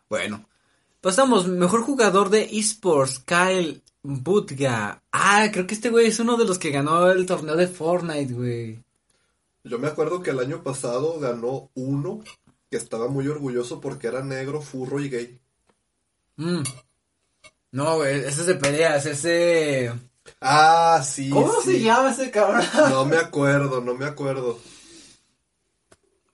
Bueno, 0.09 0.45
pasamos. 0.99 1.47
Mejor 1.47 1.83
jugador 1.83 2.29
de 2.29 2.49
esports, 2.51 3.19
Kyle 3.19 3.81
Butga. 4.01 5.01
Ah, 5.11 5.47
creo 5.51 5.67
que 5.67 5.75
este 5.75 5.89
güey 5.89 6.07
es 6.07 6.19
uno 6.19 6.35
de 6.35 6.45
los 6.45 6.57
que 6.57 6.71
ganó 6.71 7.09
el 7.09 7.25
torneo 7.25 7.55
de 7.55 7.67
Fortnite, 7.67 8.33
güey. 8.33 8.79
Yo 9.63 9.77
me 9.77 9.87
acuerdo 9.87 10.23
que 10.23 10.31
el 10.31 10.39
año 10.39 10.63
pasado 10.63 11.19
ganó 11.19 11.69
uno 11.75 12.23
que 12.69 12.77
estaba 12.77 13.07
muy 13.07 13.27
orgulloso 13.27 13.79
porque 13.79 14.07
era 14.07 14.23
negro, 14.23 14.61
furro 14.61 14.99
y 14.99 15.09
gay. 15.09 15.39
Mm. 16.37 16.63
No, 17.71 17.95
güey, 17.97 18.19
ese 18.19 18.41
es 18.41 18.45
de 18.45 18.55
peleas, 18.55 19.05
ese... 19.05 19.93
Ah, 20.41 21.01
sí. 21.05 21.29
¿Cómo 21.29 21.53
sí. 21.61 21.73
se 21.73 21.81
llama 21.81 22.11
ese 22.11 22.29
cabrón? 22.31 22.65
No 22.89 23.05
me 23.05 23.17
acuerdo, 23.17 23.81
no 23.81 23.93
me 23.95 24.05
acuerdo. 24.05 24.59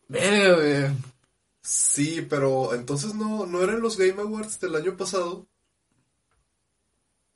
Verga, 0.08 0.56
güey. 0.56 0.98
Sí, 1.62 2.26
pero 2.28 2.74
entonces 2.74 3.14
no, 3.14 3.46
no 3.46 3.62
eran 3.62 3.82
los 3.82 3.98
Game 3.98 4.22
Awards 4.22 4.60
del 4.60 4.76
año 4.76 4.96
pasado. 4.98 5.46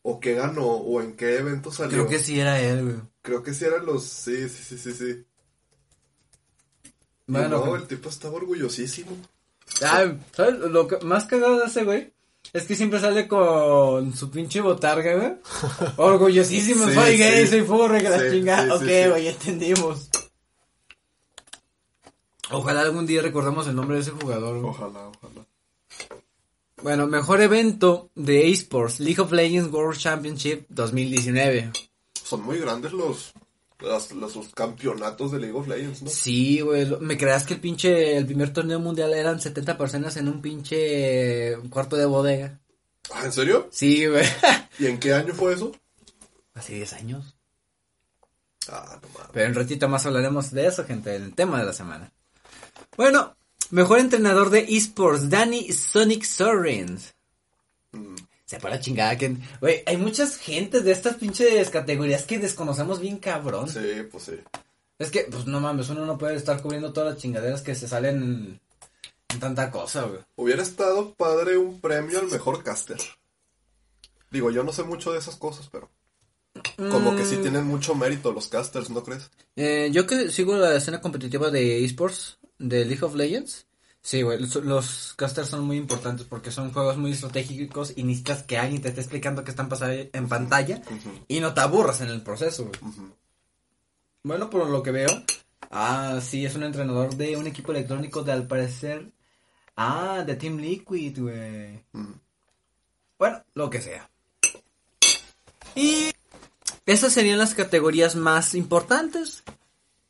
¿O 0.04 0.20
qué 0.20 0.34
ganó? 0.34 0.66
¿O 0.66 1.02
en 1.02 1.16
qué 1.16 1.38
evento 1.38 1.72
salió? 1.72 1.92
Creo 1.92 2.08
que 2.08 2.20
sí 2.20 2.40
era 2.40 2.60
él, 2.60 2.84
güey. 2.84 2.96
Creo 3.22 3.44
que 3.44 3.54
sí 3.54 3.66
eran 3.66 3.86
los. 3.86 4.04
Sí, 4.06 4.50
sí, 4.50 4.64
sí, 4.64 4.78
sí, 4.78 4.94
sí. 4.94 5.26
Bueno, 7.28 7.66
no, 7.66 7.76
el 7.76 7.86
tipo 7.88 8.10
estaba 8.10 8.36
orgullosísimo. 8.36 9.16
Ah, 9.84 10.12
¿sabes? 10.36 10.60
Lo 10.60 10.88
que- 10.88 11.06
más 11.06 11.26
cagado 11.26 11.60
de 11.60 11.66
ese 11.66 11.84
güey 11.84 12.14
Es 12.54 12.64
que 12.66 12.76
siempre 12.76 13.00
sale 13.00 13.28
con 13.28 14.14
su 14.14 14.30
pinche 14.30 14.60
botarga, 14.60 15.16
güey. 15.16 15.34
Orgullosísimo, 15.98 16.86
soy 16.92 17.18
gay, 17.18 17.48
soy 17.48 17.62
furry, 17.62 18.02
que 18.02 18.10
la 18.10 18.30
chingada. 18.30 18.76
ok, 18.76 18.82
güey, 18.82 19.28
entendimos. 19.28 20.10
Ojalá 22.52 22.82
algún 22.82 23.06
día 23.06 23.22
recordemos 23.22 23.68
el 23.68 23.76
nombre 23.76 23.96
de 23.96 24.02
ese 24.02 24.12
jugador. 24.12 24.58
Ojalá, 24.66 25.08
ojalá. 25.08 25.46
Bueno, 26.84 27.08
mejor 27.08 27.42
evento 27.42 28.10
de 28.16 28.50
esports, 28.50 29.00
League 29.00 29.22
of 29.22 29.32
Legends 29.32 29.72
World 29.72 29.98
Championship 29.98 30.66
2019. 30.70 31.72
Son 32.24 32.44
muy 32.44 32.60
grandes 32.60 32.92
los, 32.92 33.34
los, 33.82 34.48
campeonatos 34.54 35.32
de 35.32 35.40
League 35.40 35.58
of 35.58 35.68
Legends, 35.68 36.04
¿no? 36.04 36.10
Sí, 36.10 36.62
güey, 36.62 36.88
me 37.00 37.18
creas 37.18 37.46
que 37.46 37.56
el 37.56 37.60
pinche, 37.60 38.18
el 38.18 38.26
primer 38.26 38.54
torneo 38.54 38.80
mundial 38.80 39.14
eran 39.14 39.42
70 39.42 39.78
personas 39.78 40.18
en 40.18 40.28
un 40.28 40.42
pinche 40.42 41.58
cuarto 41.70 41.96
de 41.96 42.06
bodega. 42.06 42.60
¿Ah, 43.12 43.26
en 43.26 43.32
serio? 43.32 43.68
Sí, 43.72 44.06
güey. 44.06 44.26
¿Y 44.80 44.88
en 44.88 45.00
qué 45.00 45.14
año 45.14 45.34
fue 45.34 45.54
eso? 45.54 45.72
Hace 46.54 46.76
10 46.76 46.94
años. 46.94 47.36
Ah, 48.70 49.00
no 49.02 49.10
mames. 49.10 49.32
Pero 49.34 49.46
en 49.48 49.56
ratito 49.56 49.90
más 49.90 50.06
hablaremos 50.06 50.52
de 50.52 50.68
eso, 50.68 50.86
gente, 50.86 51.16
en 51.16 51.24
el 51.24 51.34
tema 51.34 51.60
de 51.60 51.66
la 51.66 51.74
semana. 51.74 52.12
Bueno, 52.96 53.36
mejor 53.72 54.00
entrenador 54.00 54.50
de 54.50 54.66
esports, 54.70 55.30
Danny 55.30 55.72
Sonic 55.72 56.24
Sorens. 56.24 57.16
Mm. 58.52 58.56
Se 58.56 58.60
para 58.60 58.80
chingada 58.80 59.18
que, 59.18 59.38
güey, 59.60 59.84
hay 59.86 59.98
muchas 59.98 60.38
gente 60.38 60.82
de 60.82 60.92
estas 60.92 61.16
pinches 61.16 61.70
categorías 61.70 62.24
que 62.24 62.40
desconocemos 62.40 63.00
bien 63.00 63.18
cabrón. 63.18 63.70
Sí, 63.70 64.08
pues 64.12 64.24
sí. 64.24 64.40
Es 65.00 65.10
que, 65.10 65.22
pues 65.32 65.48
no 65.48 65.60
mames, 65.60 65.90
uno 65.90 66.06
no 66.06 66.18
puede 66.18 66.36
estar 66.36 66.62
cubriendo 66.62 66.94
todas 66.94 67.14
las 67.14 67.22
chingaderas 67.22 67.62
que 67.62 67.76
se 67.76 67.88
salen 67.88 68.60
en, 69.30 69.40
tanta 69.40 69.72
cosa, 69.72 70.04
güey. 70.04 70.20
Hubiera 70.36 70.62
estado 70.62 71.14
padre 71.14 71.58
un 71.58 71.80
premio 71.80 72.20
al 72.20 72.28
mejor 72.28 72.64
caster. 72.64 73.00
Digo, 74.30 74.52
yo 74.52 74.64
no 74.64 74.72
sé 74.72 74.84
mucho 74.84 75.12
de 75.12 75.20
esas 75.20 75.38
cosas, 75.38 75.70
pero. 75.72 75.90
Como 76.76 77.16
que 77.16 77.26
sí 77.26 77.38
mm. 77.38 77.42
tienen 77.42 77.66
mucho 77.66 77.96
mérito 77.96 78.34
los 78.34 78.48
casters, 78.48 78.90
¿no 78.90 79.04
crees? 79.04 79.32
Eh, 79.56 79.90
yo 79.92 80.06
que 80.06 80.30
sigo 80.30 80.58
la 80.58 80.76
escena 80.76 81.00
competitiva 81.00 81.50
de 81.50 81.84
esports, 81.84 82.38
de 82.60 82.86
League 82.86 83.04
of 83.04 83.16
Legends. 83.16 83.66
Sí, 84.04 84.24
güey, 84.24 84.40
los, 84.40 85.14
casters 85.16 85.50
son 85.50 85.64
muy 85.64 85.78
importantes 85.78 86.26
porque 86.26 86.52
son 86.52 86.74
juegos 86.74 86.98
muy 86.98 87.12
estratégicos 87.12 87.94
y 87.96 88.04
necesitas 88.04 88.42
que 88.42 88.58
alguien 88.58 88.82
te 88.82 88.90
esté 88.90 89.02
explicando 89.02 89.44
qué 89.44 89.52
están 89.52 89.70
pasando 89.70 90.10
en 90.12 90.28
pantalla 90.28 90.82
y 91.28 91.40
no 91.40 91.54
te 91.54 91.62
aburras 91.62 92.02
en 92.02 92.10
el 92.10 92.22
proceso, 92.22 92.66
güey. 92.66 93.12
Bueno, 94.24 94.50
por 94.50 94.68
lo 94.68 94.82
que 94.82 94.92
veo, 94.92 95.10
ah, 95.70 96.20
sí, 96.22 96.46
es 96.46 96.56
un 96.56 96.64
entrenador 96.64 97.16
de 97.16 97.38
un 97.38 97.46
equipo 97.46 97.72
electrónico 97.72 98.24
de 98.24 98.32
al 98.32 98.48
parecer, 98.48 99.12
ah, 99.76 100.24
de 100.26 100.36
Team 100.36 100.58
Liquid, 100.58 101.20
güey. 101.20 101.86
Bueno, 103.20 103.44
lo 103.54 103.70
que 103.70 103.82
sea. 103.82 104.10
Y 105.76 106.12
esas 106.88 107.14
serían 107.14 107.38
las 107.38 107.54
categorías 107.54 108.16
más 108.16 108.56
importantes. 108.56 109.44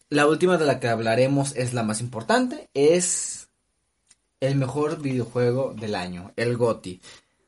La 0.09 0.27
última 0.27 0.57
de 0.57 0.65
la 0.65 0.79
que 0.79 0.87
hablaremos 0.87 1.55
es 1.55 1.73
la 1.73 1.83
más 1.83 2.01
importante, 2.01 2.69
es 2.73 3.40
el 4.41 4.55
mejor 4.55 4.99
videojuego 4.99 5.73
del 5.73 5.95
año, 5.95 6.33
el 6.35 6.57
GOTI. 6.57 7.01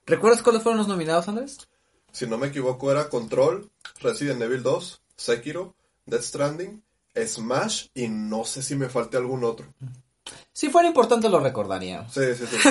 ¿Recuerdas 0.06 0.42
cuáles 0.42 0.64
fueron 0.64 0.78
los 0.78 0.88
nominados, 0.88 1.28
Andrés? 1.28 1.68
Si 2.12 2.28
no 2.28 2.38
me 2.38 2.48
equivoco 2.48 2.92
era 2.92 3.10
Control, 3.10 3.70
Resident 4.00 4.42
Evil 4.42 4.64
2, 4.64 5.02
Sekiro, 5.18 5.76
Death 6.06 6.22
Stranding, 6.22 6.84
Smash 7.16 7.88
y 7.94 8.08
no 8.08 8.46
sé 8.46 8.62
si 8.62 8.76
me 8.76 8.90
falte 8.90 9.18
algún 9.18 9.44
otro. 9.44 9.66
Si 10.52 10.70
fuera 10.70 10.88
importante 10.88 11.30
lo 11.30 11.40
recordaría. 11.40 12.08
Sí, 12.10 12.22
sí, 12.36 12.46
sí. 12.46 12.70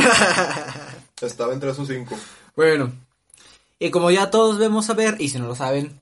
Estaba 1.20 1.52
entre 1.52 1.70
esos 1.70 1.88
cinco. 1.88 2.16
Bueno, 2.54 2.92
y 3.78 3.90
como 3.90 4.10
ya 4.10 4.30
todos 4.30 4.58
vemos 4.58 4.88
a 4.90 4.94
ver, 4.94 5.16
y 5.20 5.28
si 5.28 5.38
no 5.38 5.48
lo 5.48 5.56
saben, 5.56 6.00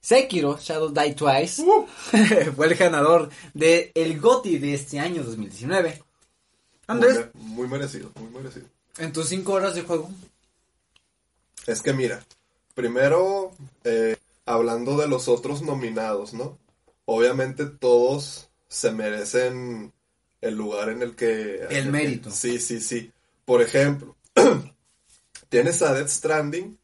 Sekiro 0.00 0.58
Shadow 0.58 0.92
Die 0.92 1.14
Twice 1.14 1.62
uh. 1.62 1.86
fue 2.56 2.66
el 2.66 2.74
ganador 2.74 3.30
del 3.54 3.90
el 3.94 4.20
GOTY 4.20 4.58
de 4.58 4.74
este 4.74 5.00
año 5.00 5.22
2019. 5.22 6.03
Andrés. 6.86 7.26
Muy, 7.34 7.68
merecido, 7.68 8.10
muy 8.20 8.30
merecido. 8.30 8.66
En 8.98 9.12
tus 9.12 9.28
cinco 9.28 9.52
horas 9.52 9.74
de 9.74 9.82
juego. 9.82 10.10
Es 11.66 11.82
que 11.82 11.92
mira, 11.92 12.22
primero, 12.74 13.52
eh, 13.84 14.16
hablando 14.46 14.96
de 14.96 15.08
los 15.08 15.28
otros 15.28 15.62
nominados, 15.62 16.34
¿no? 16.34 16.58
Obviamente 17.06 17.66
todos 17.66 18.48
se 18.68 18.92
merecen 18.92 19.92
el 20.40 20.54
lugar 20.54 20.90
en 20.90 21.02
el 21.02 21.14
que... 21.14 21.66
El 21.70 21.90
mérito. 21.90 22.30
sí, 22.30 22.58
sí, 22.58 22.80
sí. 22.80 23.10
Por 23.44 23.62
ejemplo, 23.62 24.16
tienes 25.48 25.80
a 25.82 25.94
Death 25.94 26.08
Stranding, 26.08 26.78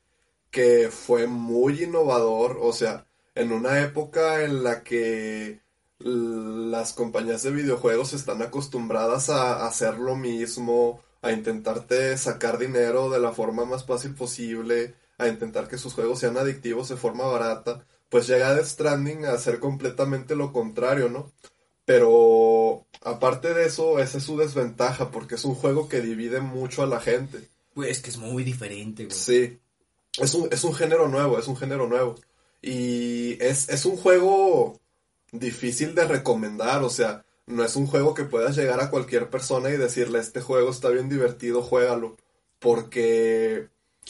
que 0.51 0.91
fue 0.91 1.27
muy 1.27 1.85
innovador, 1.85 2.59
o 2.61 2.73
sea, 2.73 3.07
en 3.35 3.53
una 3.53 3.81
época 3.81 4.45
en 4.45 4.63
la 4.63 4.83
que 4.83 5.61
las 6.01 6.93
compañías 6.93 7.43
de 7.43 7.51
videojuegos 7.51 8.13
están 8.15 8.43
acostumbradas 8.43 9.29
a 9.29 9.67
hacer 9.67 9.99
lo 9.99 10.17
mismo, 10.17 11.03
a 11.23 11.33
intentarte 11.33 12.17
sacar 12.17 12.59
dinero 12.59 13.11
de 13.11 13.21
la 13.21 13.33
forma 13.33 13.65
más 13.65 13.85
fácil 13.85 14.15
posible, 14.15 14.95
a 15.19 15.29
intentar 15.29 15.69
que 15.69 15.79
sus 15.79 15.93
juegos 15.93 16.19
sean 16.19 16.39
adictivos 16.39 16.89
de 16.89 16.97
forma 16.97 17.25
barata, 17.25 17.85
pues 18.09 18.27
llega 18.27 18.55
Death 18.55 18.67
Stranding 18.67 19.27
a 19.27 19.33
hacer 19.33 19.61
completamente 19.61 20.35
lo 20.35 20.53
contrario, 20.53 21.11
¿no? 21.11 21.31
Pero 21.85 22.87
aparte 23.03 23.53
de 23.53 23.67
eso, 23.67 23.99
esa 23.99 24.19
es 24.19 24.25
su 24.25 24.37
desventaja, 24.39 25.11
porque 25.11 25.35
es 25.35 25.45
un 25.45 25.55
juego 25.55 25.89
que 25.89 26.01
divide 26.01 26.41
mucho 26.41 26.83
a 26.83 26.87
la 26.87 27.01
gente. 27.01 27.49
Pues 27.75 27.91
es 27.91 28.01
que 28.01 28.11
es 28.11 28.17
muy 28.17 28.43
diferente, 28.43 29.05
güey. 29.05 29.17
Sí. 29.17 29.59
Es 30.19 30.35
un, 30.35 30.49
es 30.51 30.65
un 30.65 30.75
género 30.75 31.09
nuevo, 31.09 31.39
es 31.39 31.47
un 31.47 31.57
género 31.57 31.87
nuevo. 31.89 32.17
Y 32.63 33.43
es, 33.43 33.69
es 33.69 33.85
un 33.87 33.97
juego 33.97 34.81
difícil 35.33 35.95
de 35.95 36.07
recomendar, 36.07 36.83
o 36.83 36.91
sea, 36.91 37.25
no 37.47 37.65
es 37.65 37.77
un 37.77 37.87
juego 37.87 38.15
que 38.15 38.25
puedas 38.25 38.57
llegar 38.57 38.81
a 38.81 38.91
cualquier 38.91 39.31
persona 39.31 39.71
y 39.71 39.77
decirle, 39.77 40.19
este 40.19 40.41
juego 40.41 40.71
está 40.71 40.89
bien 40.89 41.09
divertido, 41.09 41.63
juégalo, 41.63 42.17
porque 42.59 43.69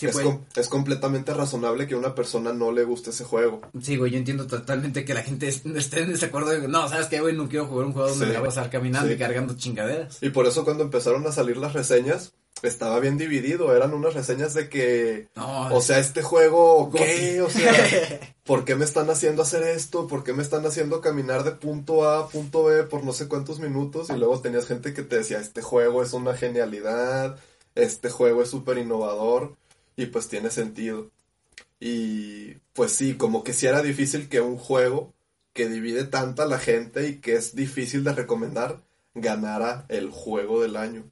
es, 0.08 0.16
es, 0.56 0.68
completamente 0.68 1.34
razonable 1.34 1.86
que 1.86 1.94
a 1.94 1.98
una 1.98 2.14
persona 2.14 2.52
no 2.52 2.72
le 2.72 2.84
guste 2.84 3.10
ese 3.10 3.24
juego. 3.24 3.60
Sí, 3.82 3.96
güey, 3.96 4.12
yo 4.12 4.18
entiendo 4.18 4.46
totalmente 4.46 5.04
que 5.04 5.14
la 5.14 5.22
gente 5.22 5.48
esté 5.48 6.00
en 6.00 6.12
desacuerdo 6.12 6.50
de, 6.50 6.68
no, 6.68 6.88
¿sabes 6.88 7.06
qué, 7.08 7.20
güey? 7.20 7.36
No 7.36 7.48
quiero 7.48 7.66
jugar 7.66 7.86
un 7.86 7.92
juego 7.92 8.08
donde 8.08 8.26
me 8.26 8.32
voy 8.32 8.40
a 8.40 8.44
pasar 8.44 8.70
caminando 8.70 9.12
y 9.12 9.18
cargando 9.18 9.56
chingaderas. 9.56 10.22
Y 10.22 10.30
por 10.30 10.46
eso 10.46 10.64
cuando 10.64 10.84
empezaron 10.84 11.26
a 11.26 11.32
salir 11.32 11.56
las 11.56 11.72
reseñas, 11.72 12.32
estaba 12.62 13.00
bien 13.00 13.18
dividido, 13.18 13.74
eran 13.74 13.94
unas 13.94 14.14
reseñas 14.14 14.54
de 14.54 14.68
que, 14.68 15.28
o 15.36 15.80
sea, 15.80 15.98
este 15.98 16.22
juego, 16.22 16.90
¿qué? 16.90 17.40
O 17.42 17.50
sea, 17.50 17.72
¿por 18.44 18.64
qué 18.64 18.76
me 18.76 18.84
están 18.84 19.10
haciendo 19.10 19.42
hacer 19.42 19.62
esto? 19.62 20.06
¿Por 20.06 20.24
qué 20.24 20.32
me 20.32 20.42
están 20.42 20.66
haciendo 20.66 21.00
caminar 21.00 21.44
de 21.44 21.52
punto 21.52 22.08
A 22.08 22.20
a 22.20 22.28
punto 22.28 22.64
B 22.64 22.84
por 22.84 23.04
no 23.04 23.12
sé 23.12 23.28
cuántos 23.28 23.60
minutos? 23.60 24.10
Y 24.10 24.14
luego 24.14 24.40
tenías 24.40 24.66
gente 24.66 24.94
que 24.94 25.02
te 25.02 25.16
decía, 25.16 25.38
este 25.38 25.62
juego 25.62 26.02
es 26.02 26.12
una 26.12 26.34
genialidad, 26.34 27.38
este 27.74 28.10
juego 28.10 28.42
es 28.42 28.50
súper 28.50 28.78
innovador, 28.78 29.56
y 29.96 30.06
pues 30.06 30.28
tiene 30.28 30.50
sentido. 30.50 31.10
Y 31.78 32.54
pues 32.72 32.92
sí, 32.92 33.14
como 33.14 33.44
que 33.44 33.52
sí 33.52 33.66
era 33.66 33.82
difícil 33.82 34.28
que 34.28 34.40
un 34.40 34.56
juego 34.56 35.14
que 35.52 35.68
divide 35.68 36.04
tanta 36.04 36.46
la 36.46 36.58
gente 36.58 37.08
y 37.08 37.16
que 37.20 37.34
es 37.34 37.54
difícil 37.54 38.04
de 38.04 38.12
recomendar 38.12 38.82
ganara 39.14 39.86
el 39.88 40.10
juego 40.10 40.62
del 40.62 40.76
año. 40.76 41.10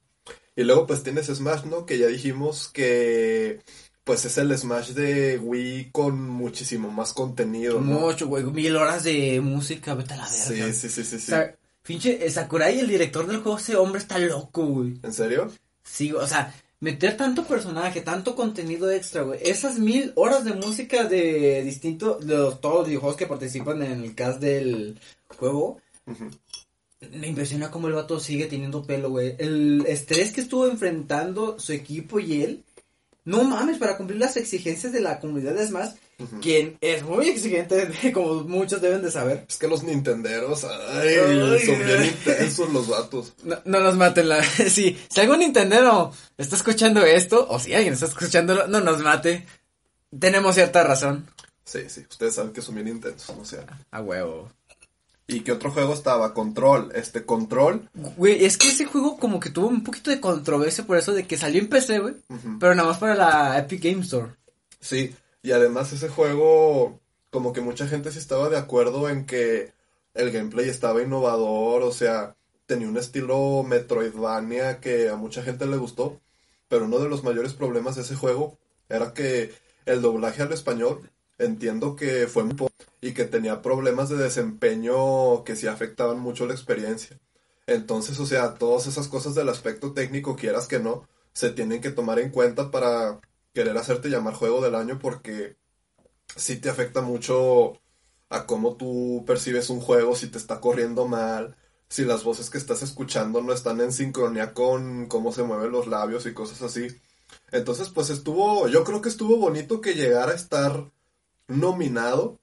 Y 0.59 0.65
luego 0.65 0.85
pues 0.85 1.03
tienes 1.03 1.27
Smash, 1.27 1.63
¿no? 1.63 1.85
Que 1.85 1.97
ya 1.97 2.07
dijimos 2.07 2.67
que 2.67 3.61
pues 4.03 4.25
es 4.25 4.37
el 4.37 4.57
Smash 4.57 4.89
de 4.89 5.37
Wii 5.37 5.91
con 5.93 6.19
muchísimo 6.29 6.91
más 6.91 7.13
contenido. 7.13 7.79
Mucho, 7.79 8.27
güey, 8.27 8.43
mil 8.43 8.75
horas 8.75 9.05
de 9.05 9.39
música, 9.39 9.93
vete 9.93 10.15
a 10.15 10.17
la 10.17 10.23
verga. 10.23 10.73
Sí, 10.73 10.73
sí, 10.73 10.89
sí, 10.89 11.03
sí. 11.05 11.15
O 11.15 11.19
sea, 11.19 11.55
pinche 11.81 12.25
eh, 12.25 12.29
Sakurai, 12.29 12.77
el 12.77 12.89
director 12.89 13.25
del 13.25 13.37
juego, 13.37 13.57
ese 13.57 13.77
hombre 13.77 13.99
está 13.99 14.19
loco, 14.19 14.65
güey. 14.65 14.99
¿En 15.01 15.13
serio? 15.13 15.49
Sí, 15.81 16.11
o 16.11 16.27
sea, 16.27 16.53
meter 16.81 17.15
tanto 17.15 17.45
personaje, 17.45 18.01
tanto 18.01 18.35
contenido 18.35 18.91
extra, 18.91 19.21
güey. 19.21 19.39
Esas 19.41 19.79
mil 19.79 20.11
horas 20.15 20.43
de 20.43 20.55
música 20.55 21.05
de 21.05 21.63
distinto, 21.63 22.19
de 22.19 22.35
todos 22.59 22.79
los 22.79 22.87
videojuegos 22.87 23.15
que 23.15 23.27
participan 23.27 23.81
en 23.81 24.03
el 24.03 24.13
cast 24.13 24.41
del 24.41 24.99
juego 25.37 25.79
me 27.11 27.27
impresiona 27.27 27.71
cómo 27.71 27.87
el 27.87 27.93
vato 27.93 28.19
sigue 28.19 28.47
teniendo 28.47 28.83
pelo, 28.83 29.09
güey. 29.09 29.35
El 29.39 29.85
estrés 29.87 30.31
que 30.31 30.41
estuvo 30.41 30.67
enfrentando 30.67 31.59
su 31.59 31.73
equipo 31.73 32.19
y 32.19 32.43
él. 32.43 32.63
No 33.25 33.43
mames, 33.43 33.77
para 33.77 33.95
cumplir 33.95 34.19
las 34.19 34.37
exigencias 34.37 34.91
de 34.91 35.01
la 35.01 35.19
comunidad 35.19 35.53
de 35.53 35.67
Smash, 35.67 35.91
quien 36.41 36.77
es 36.81 37.03
muy 37.03 37.29
exigente, 37.29 37.87
como 38.13 38.43
muchos 38.43 38.81
deben 38.81 39.01
de 39.01 39.11
saber. 39.11 39.45
Es 39.47 39.57
que 39.57 39.67
los 39.67 39.83
nintenderos, 39.83 40.63
ay, 40.63 41.15
son 41.65 41.85
bien 41.85 42.05
intensos 42.05 42.73
los 42.73 42.87
vatos. 42.87 43.33
No, 43.43 43.57
no 43.65 43.79
nos 43.81 43.95
maten 43.95 44.29
la... 44.29 44.43
si, 44.69 44.97
si 45.09 45.19
algún 45.19 45.39
nintendero 45.39 46.11
está 46.37 46.55
escuchando 46.55 47.05
esto, 47.05 47.45
o 47.49 47.59
si 47.59 47.73
alguien 47.73 47.93
está 47.93 48.07
escuchándolo, 48.07 48.67
no 48.67 48.79
nos 48.81 48.99
mate. 48.99 49.45
Tenemos 50.17 50.55
cierta 50.55 50.83
razón. 50.83 51.29
Sí, 51.63 51.81
sí, 51.87 52.03
ustedes 52.09 52.33
saben 52.33 52.51
que 52.51 52.63
son 52.63 52.75
bien 52.75 52.87
intensos, 52.87 53.37
no 53.37 53.45
sea. 53.45 53.65
A 53.91 54.01
huevo. 54.01 54.49
¿Y 55.29 55.41
qué 55.41 55.51
otro 55.51 55.71
juego 55.71 55.93
estaba? 55.93 56.33
Control. 56.33 56.91
Este, 56.95 57.23
Control. 57.23 57.87
Güey, 58.17 58.43
es 58.45 58.57
que 58.57 58.69
ese 58.69 58.85
juego 58.85 59.17
como 59.17 59.39
que 59.39 59.51
tuvo 59.51 59.67
un 59.67 59.83
poquito 59.83 60.09
de 60.09 60.19
controversia 60.19 60.87
por 60.87 60.97
eso 60.97 61.13
de 61.13 61.27
que 61.27 61.37
salió 61.37 61.61
en 61.61 61.69
PC, 61.69 61.99
güey. 61.99 62.15
Pero 62.59 62.73
nada 62.73 62.89
más 62.89 62.97
para 62.97 63.15
la 63.15 63.59
Epic 63.59 63.83
Game 63.83 64.01
Store. 64.01 64.33
Sí, 64.79 65.15
y 65.43 65.51
además 65.51 65.93
ese 65.93 66.09
juego, 66.09 66.99
como 67.29 67.53
que 67.53 67.61
mucha 67.61 67.87
gente 67.87 68.11
sí 68.11 68.17
estaba 68.17 68.49
de 68.49 68.57
acuerdo 68.57 69.07
en 69.07 69.25
que 69.27 69.71
el 70.15 70.31
gameplay 70.31 70.67
estaba 70.67 71.03
innovador, 71.03 71.83
o 71.83 71.91
sea, 71.91 72.35
tenía 72.65 72.87
un 72.87 72.97
estilo 72.97 73.63
Metroidvania 73.63 74.79
que 74.79 75.09
a 75.09 75.15
mucha 75.15 75.43
gente 75.43 75.67
le 75.67 75.77
gustó. 75.77 76.19
Pero 76.67 76.85
uno 76.85 76.99
de 76.99 77.09
los 77.09 77.23
mayores 77.23 77.53
problemas 77.53 77.95
de 77.95 78.01
ese 78.01 78.15
juego 78.15 78.57
era 78.89 79.13
que 79.13 79.53
el 79.85 80.01
doblaje 80.01 80.41
al 80.41 80.53
español 80.53 81.09
entiendo 81.39 81.95
que 81.95 82.27
fue 82.27 82.43
muy 82.43 82.55
poco 82.55 82.73
y 83.01 83.13
que 83.13 83.25
tenía 83.25 83.61
problemas 83.61 84.09
de 84.09 84.17
desempeño 84.17 85.43
que 85.43 85.55
sí 85.55 85.67
afectaban 85.67 86.19
mucho 86.19 86.45
la 86.45 86.53
experiencia. 86.53 87.17
Entonces, 87.65 88.19
o 88.19 88.25
sea, 88.25 88.55
todas 88.55 88.87
esas 88.87 89.07
cosas 89.07 89.35
del 89.35 89.49
aspecto 89.49 89.93
técnico, 89.93 90.35
quieras 90.35 90.67
que 90.67 90.79
no, 90.79 91.07
se 91.33 91.51
tienen 91.51 91.81
que 91.81 91.91
tomar 91.91 92.19
en 92.19 92.31
cuenta 92.31 92.71
para 92.71 93.19
querer 93.53 93.77
hacerte 93.77 94.09
llamar 94.09 94.33
juego 94.33 94.61
del 94.61 94.75
año 94.75 94.99
porque 94.99 95.57
sí 96.35 96.57
te 96.57 96.69
afecta 96.69 97.01
mucho 97.01 97.73
a 98.29 98.45
cómo 98.45 98.75
tú 98.75 99.23
percibes 99.25 99.69
un 99.69 99.81
juego, 99.81 100.15
si 100.15 100.27
te 100.27 100.37
está 100.37 100.59
corriendo 100.59 101.07
mal, 101.07 101.55
si 101.87 102.05
las 102.05 102.23
voces 102.23 102.49
que 102.49 102.57
estás 102.57 102.83
escuchando 102.83 103.41
no 103.41 103.53
están 103.53 103.81
en 103.81 103.91
sincronía 103.91 104.53
con 104.53 105.07
cómo 105.07 105.31
se 105.31 105.43
mueven 105.43 105.71
los 105.71 105.87
labios 105.87 106.25
y 106.25 106.33
cosas 106.33 106.61
así. 106.61 106.87
Entonces, 107.51 107.89
pues 107.89 108.09
estuvo, 108.09 108.67
yo 108.67 108.83
creo 108.83 109.01
que 109.01 109.09
estuvo 109.09 109.37
bonito 109.37 109.81
que 109.81 109.95
llegara 109.95 110.31
a 110.31 110.35
estar 110.35 110.91
nominado, 111.49 112.39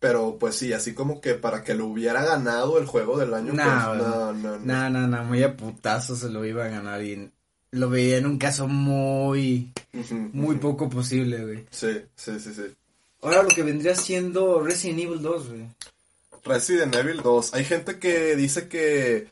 pero 0.00 0.38
pues 0.38 0.56
sí, 0.56 0.72
así 0.72 0.94
como 0.94 1.20
que 1.20 1.34
para 1.34 1.62
que 1.62 1.74
lo 1.74 1.86
hubiera 1.86 2.24
ganado 2.24 2.78
el 2.78 2.86
juego 2.86 3.18
del 3.18 3.34
año. 3.34 3.52
No, 3.52 3.62
pues, 3.62 3.98
no, 3.98 4.32
no, 4.32 4.58
no, 4.58 4.90
no, 4.90 5.06
no, 5.06 5.24
muy 5.24 5.42
a 5.42 5.56
putazo 5.56 6.16
se 6.16 6.30
lo 6.30 6.44
iba 6.44 6.64
a 6.64 6.68
ganar 6.68 7.02
y 7.02 7.30
lo 7.72 7.90
veía 7.90 8.18
en 8.18 8.26
un 8.26 8.38
caso 8.38 8.66
muy, 8.68 9.72
muy 10.32 10.56
poco 10.56 10.88
posible, 10.88 11.44
güey. 11.44 11.66
Sí, 11.70 12.00
sí, 12.16 12.38
sí, 12.40 12.54
sí. 12.54 12.74
Ahora 13.22 13.42
lo 13.42 13.48
que 13.50 13.62
vendría 13.62 13.94
siendo 13.94 14.62
Resident 14.62 15.00
Evil 15.00 15.22
2, 15.22 15.48
güey. 15.48 15.66
Resident 16.44 16.94
Evil 16.94 17.22
2. 17.22 17.54
Hay 17.54 17.64
gente 17.64 17.98
que 17.98 18.34
dice 18.34 18.68
que 18.68 19.28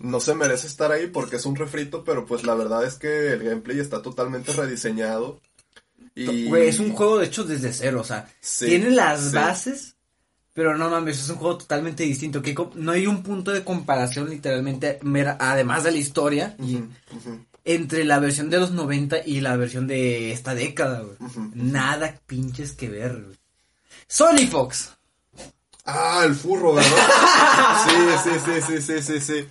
no 0.00 0.18
se 0.18 0.34
merece 0.34 0.66
estar 0.66 0.90
ahí 0.90 1.06
porque 1.06 1.36
es 1.36 1.46
un 1.46 1.56
refrito, 1.56 2.04
pero 2.04 2.26
pues 2.26 2.44
la 2.44 2.54
verdad 2.54 2.84
es 2.84 2.94
que 2.94 3.32
el 3.32 3.44
gameplay 3.44 3.78
está 3.78 4.02
totalmente 4.02 4.52
rediseñado. 4.52 5.40
Y... 6.14 6.54
es 6.54 6.78
un 6.78 6.92
juego 6.92 7.18
de 7.18 7.26
hecho 7.26 7.44
desde 7.44 7.72
cero, 7.72 8.00
o 8.00 8.04
sea, 8.04 8.28
tiene 8.58 8.90
las 8.90 9.32
bases, 9.32 9.96
pero 10.52 10.76
no 10.76 10.90
mames, 10.90 11.20
es 11.20 11.30
un 11.30 11.36
juego 11.36 11.58
totalmente 11.58 12.02
distinto, 12.02 12.42
que 12.42 12.54
no 12.74 12.92
hay 12.92 13.06
un 13.06 13.22
punto 13.22 13.52
de 13.52 13.64
comparación 13.64 14.28
literalmente, 14.28 14.98
además 15.38 15.84
de 15.84 15.92
la 15.92 15.96
historia, 15.98 16.56
entre 17.64 18.04
la 18.04 18.18
versión 18.18 18.50
de 18.50 18.58
los 18.58 18.72
90 18.72 19.18
y 19.26 19.40
la 19.40 19.56
versión 19.56 19.86
de 19.86 20.32
esta 20.32 20.54
década, 20.54 21.04
Nada 21.54 22.18
pinches 22.26 22.72
que 22.72 22.88
ver, 22.88 23.24
Sony 24.08 24.48
Fox. 24.50 24.90
Ah, 25.84 26.22
el 26.24 26.34
furro, 26.34 26.74
¿verdad? 26.74 26.90
sí, 27.88 28.30
sí, 28.30 28.30
sí, 28.44 28.60
sí, 28.60 28.82
sí, 28.82 29.02
sí, 29.02 29.20
sí. 29.20 29.48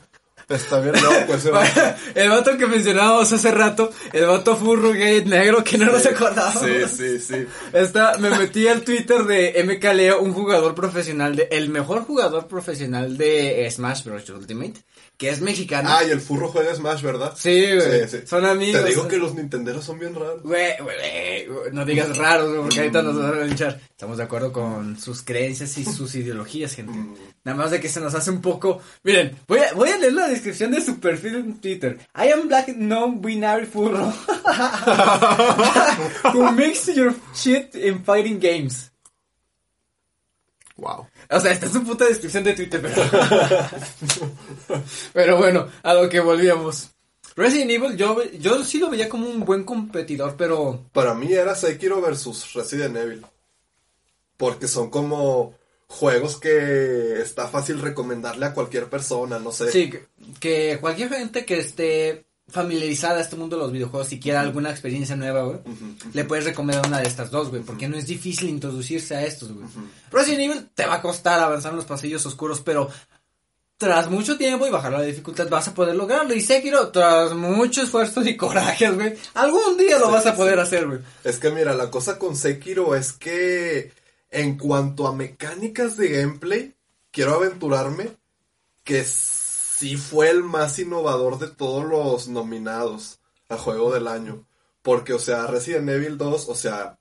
Está 0.50 0.80
bien 0.82 0.96
loco 0.96 1.36
ese 1.36 1.52
vato. 1.52 1.82
el 2.16 2.30
vato 2.30 2.58
que 2.58 2.66
mencionábamos 2.66 3.32
hace 3.32 3.52
rato, 3.52 3.92
el 4.12 4.26
vato 4.26 4.56
furro 4.56 4.92
gay 4.92 5.24
negro 5.24 5.64
que 5.64 5.78
no 5.78 5.86
nos 5.86 6.06
acordábamos. 6.08 6.64
Sí, 6.64 6.98
sí, 6.98 7.20
sí. 7.20 7.48
Está, 7.72 8.18
me 8.18 8.32
metí 8.32 8.68
al 8.68 8.82
Twitter 8.82 9.24
de 9.26 9.64
MK 9.64 9.94
Leo, 9.94 10.22
un 10.22 10.34
jugador 10.34 10.74
profesional 10.74 11.36
de, 11.36 11.48
el 11.52 11.70
mejor 11.70 12.04
jugador 12.04 12.48
profesional 12.48 13.16
de 13.16 13.70
Smash 13.70 14.04
Bros. 14.04 14.28
Ultimate 14.30 14.82
que 15.19 15.29
es 15.29 15.41
mexicano. 15.41 15.89
Ah, 15.91 16.05
y 16.05 16.12
el 16.12 16.21
furro 16.21 16.47
juega 16.47 16.73
Smash, 16.73 17.01
¿verdad? 17.01 17.34
Sí, 17.36 17.75
güey. 17.75 18.08
Sí, 18.08 18.19
sí. 18.19 18.25
Son 18.25 18.45
amigos. 18.45 18.82
Te 18.82 18.88
digo 18.88 19.05
que 19.05 19.17
los 19.17 19.36
nintenderos 19.36 19.84
son 19.84 19.99
bien 19.99 20.15
raros. 20.15 20.41
Güey, 20.43 20.75
güey, 20.79 21.45
no 21.73 21.84
digas 21.84 22.17
raros, 22.17 22.47
güey, 22.47 22.62
porque 22.62 22.79
ahorita 22.79 23.01
nos 23.01 23.17
van 23.17 23.34
a 23.34 23.43
linchar. 23.43 23.82
Estamos 23.89 24.15
de 24.15 24.23
acuerdo 24.23 24.53
con 24.53 24.97
sus 24.97 25.21
creencias 25.21 25.77
y 25.77 25.84
sus 25.84 26.15
ideologías, 26.15 26.73
gente. 26.73 26.93
Mm. 26.93 27.15
Nada 27.43 27.58
más 27.58 27.69
de 27.69 27.82
que 27.82 27.89
se 27.89 27.99
nos 27.99 28.15
hace 28.15 28.32
un 28.32 28.39
poco... 28.39 28.82
Miren, 29.03 29.38
voy 29.45 29.60
a, 29.60 29.73
voy 29.73 29.89
a 29.89 29.97
leer 29.97 30.13
la 30.13 30.29
descripción 30.29 30.71
de 30.71 30.79
su 30.79 31.01
perfil 31.01 31.36
en 31.36 31.60
Twitter. 31.60 31.99
I 32.15 32.32
am 32.32 32.47
black 32.47 32.69
non-binary 32.69 33.65
furro. 33.65 34.08
Who 36.34 36.51
makes 36.53 36.88
your 36.95 37.13
shit 37.36 37.75
in 37.75 38.05
fighting 38.05 38.39
games. 38.39 38.89
Wow. 40.77 41.08
O 41.32 41.39
sea, 41.39 41.52
esta 41.52 41.68
es 41.68 41.74
su 41.74 41.84
puta 41.84 42.06
descripción 42.06 42.44
de 42.44 42.54
Twitter, 42.54 42.82
pero... 42.82 43.04
pero 45.13 45.38
bueno, 45.38 45.68
a 45.84 45.94
lo 45.94 46.10
que 46.10 46.20
volvíamos. 46.20 46.89
Resident 47.36 47.72
Evil, 47.72 47.96
yo, 47.96 48.24
yo 48.39 48.63
sí 48.65 48.80
lo 48.80 48.89
veía 48.89 49.08
como 49.08 49.30
un 49.30 49.46
buen 49.46 49.63
competidor, 49.63 50.36
pero... 50.36 50.86
Para 50.92 51.13
mí 51.13 51.32
era 51.32 51.56
Sekiro 51.56 52.02
versus 52.02 52.54
Resident 52.54 52.98
Evil. 52.98 53.26
Porque 54.38 54.68
son 54.68 54.89
como 54.89 55.54
juegos 55.88 56.39
que 56.39 57.22
está 57.22 57.48
fácil 57.48 57.80
recomendarle 57.80 58.48
a 58.48 58.54
cualquier 58.54 58.89
persona, 58.89 59.38
no 59.38 59.52
sé. 59.52 59.72
Sí, 59.72 59.92
que 60.39 60.78
cualquier 60.82 61.10
gente 61.10 61.46
que 61.46 61.60
esté 61.60 62.26
familiarizada 62.50 63.18
a 63.18 63.22
este 63.22 63.36
mundo 63.36 63.56
de 63.56 63.64
los 63.64 63.72
videojuegos, 63.72 64.08
si 64.08 64.20
quiere 64.20 64.38
alguna 64.38 64.72
experiencia 64.72 65.16
nueva, 65.16 65.44
güey, 65.44 65.60
le 66.14 66.26
puedes 66.26 66.46
recomendar 66.46 66.88
una 66.88 67.00
de 67.00 67.08
estas 67.08 67.32
dos, 67.32 67.50
güey, 67.50 67.62
porque 67.62 67.88
no 67.88 67.98
es 67.98 68.08
difícil 68.08 68.50
introducirse 68.50 69.16
a 69.16 69.26
estos, 69.26 69.52
güey. 69.52 69.68
Resident 70.12 70.52
Evil 70.52 70.70
te 70.74 70.86
va 70.86 70.96
a 70.96 71.02
costar 71.02 71.40
avanzar 71.40 71.72
en 71.72 71.78
los 71.78 71.86
pasillos 71.86 72.26
oscuros, 72.26 72.62
pero 72.62 72.90
tras 73.80 74.10
mucho 74.10 74.38
tiempo 74.38 74.68
y 74.68 74.70
bajar 74.70 74.92
la 74.92 75.02
dificultad 75.02 75.48
vas 75.48 75.70
a 75.70 75.74
poder 75.74 75.96
lograrlo. 75.96 76.34
Y 76.34 76.42
Sekiro, 76.42 76.90
tras 76.90 77.34
mucho 77.34 77.82
esfuerzo 77.82 78.22
y 78.22 78.36
coraje, 78.36 78.92
güey, 78.92 79.16
algún 79.36 79.78
día 79.78 79.98
lo 79.98 80.12
vas 80.12 80.26
a 80.26 80.36
poder 80.36 80.60
hacer, 80.60 80.86
güey. 80.86 81.00
Es 81.24 81.40
que 81.40 81.50
mira, 81.50 81.74
la 81.74 81.90
cosa 81.90 82.20
con 82.20 82.36
Sekiro 82.36 82.94
es 82.94 83.14
que 83.14 83.94
en 84.32 84.58
cuanto 84.58 85.08
a 85.08 85.16
mecánicas 85.16 85.96
de 85.96 86.10
gameplay, 86.10 86.76
quiero 87.10 87.36
aventurarme 87.36 88.12
que 88.84 89.06
sí 89.80 89.96
fue 89.96 90.30
el 90.30 90.44
más 90.44 90.78
innovador 90.78 91.39
de 91.39 91.48
todos 91.48 91.86
los 91.86 92.28
nominados 92.28 93.20
a 93.48 93.58
juego 93.58 93.94
del 93.94 94.10
año. 94.10 94.46
Porque, 94.82 95.13
o 95.13 95.20
sea, 95.20 95.48
Resident 95.48 95.88
Evil 95.88 96.18
2, 96.18 96.50
o 96.50 96.56
sea, 96.56 97.00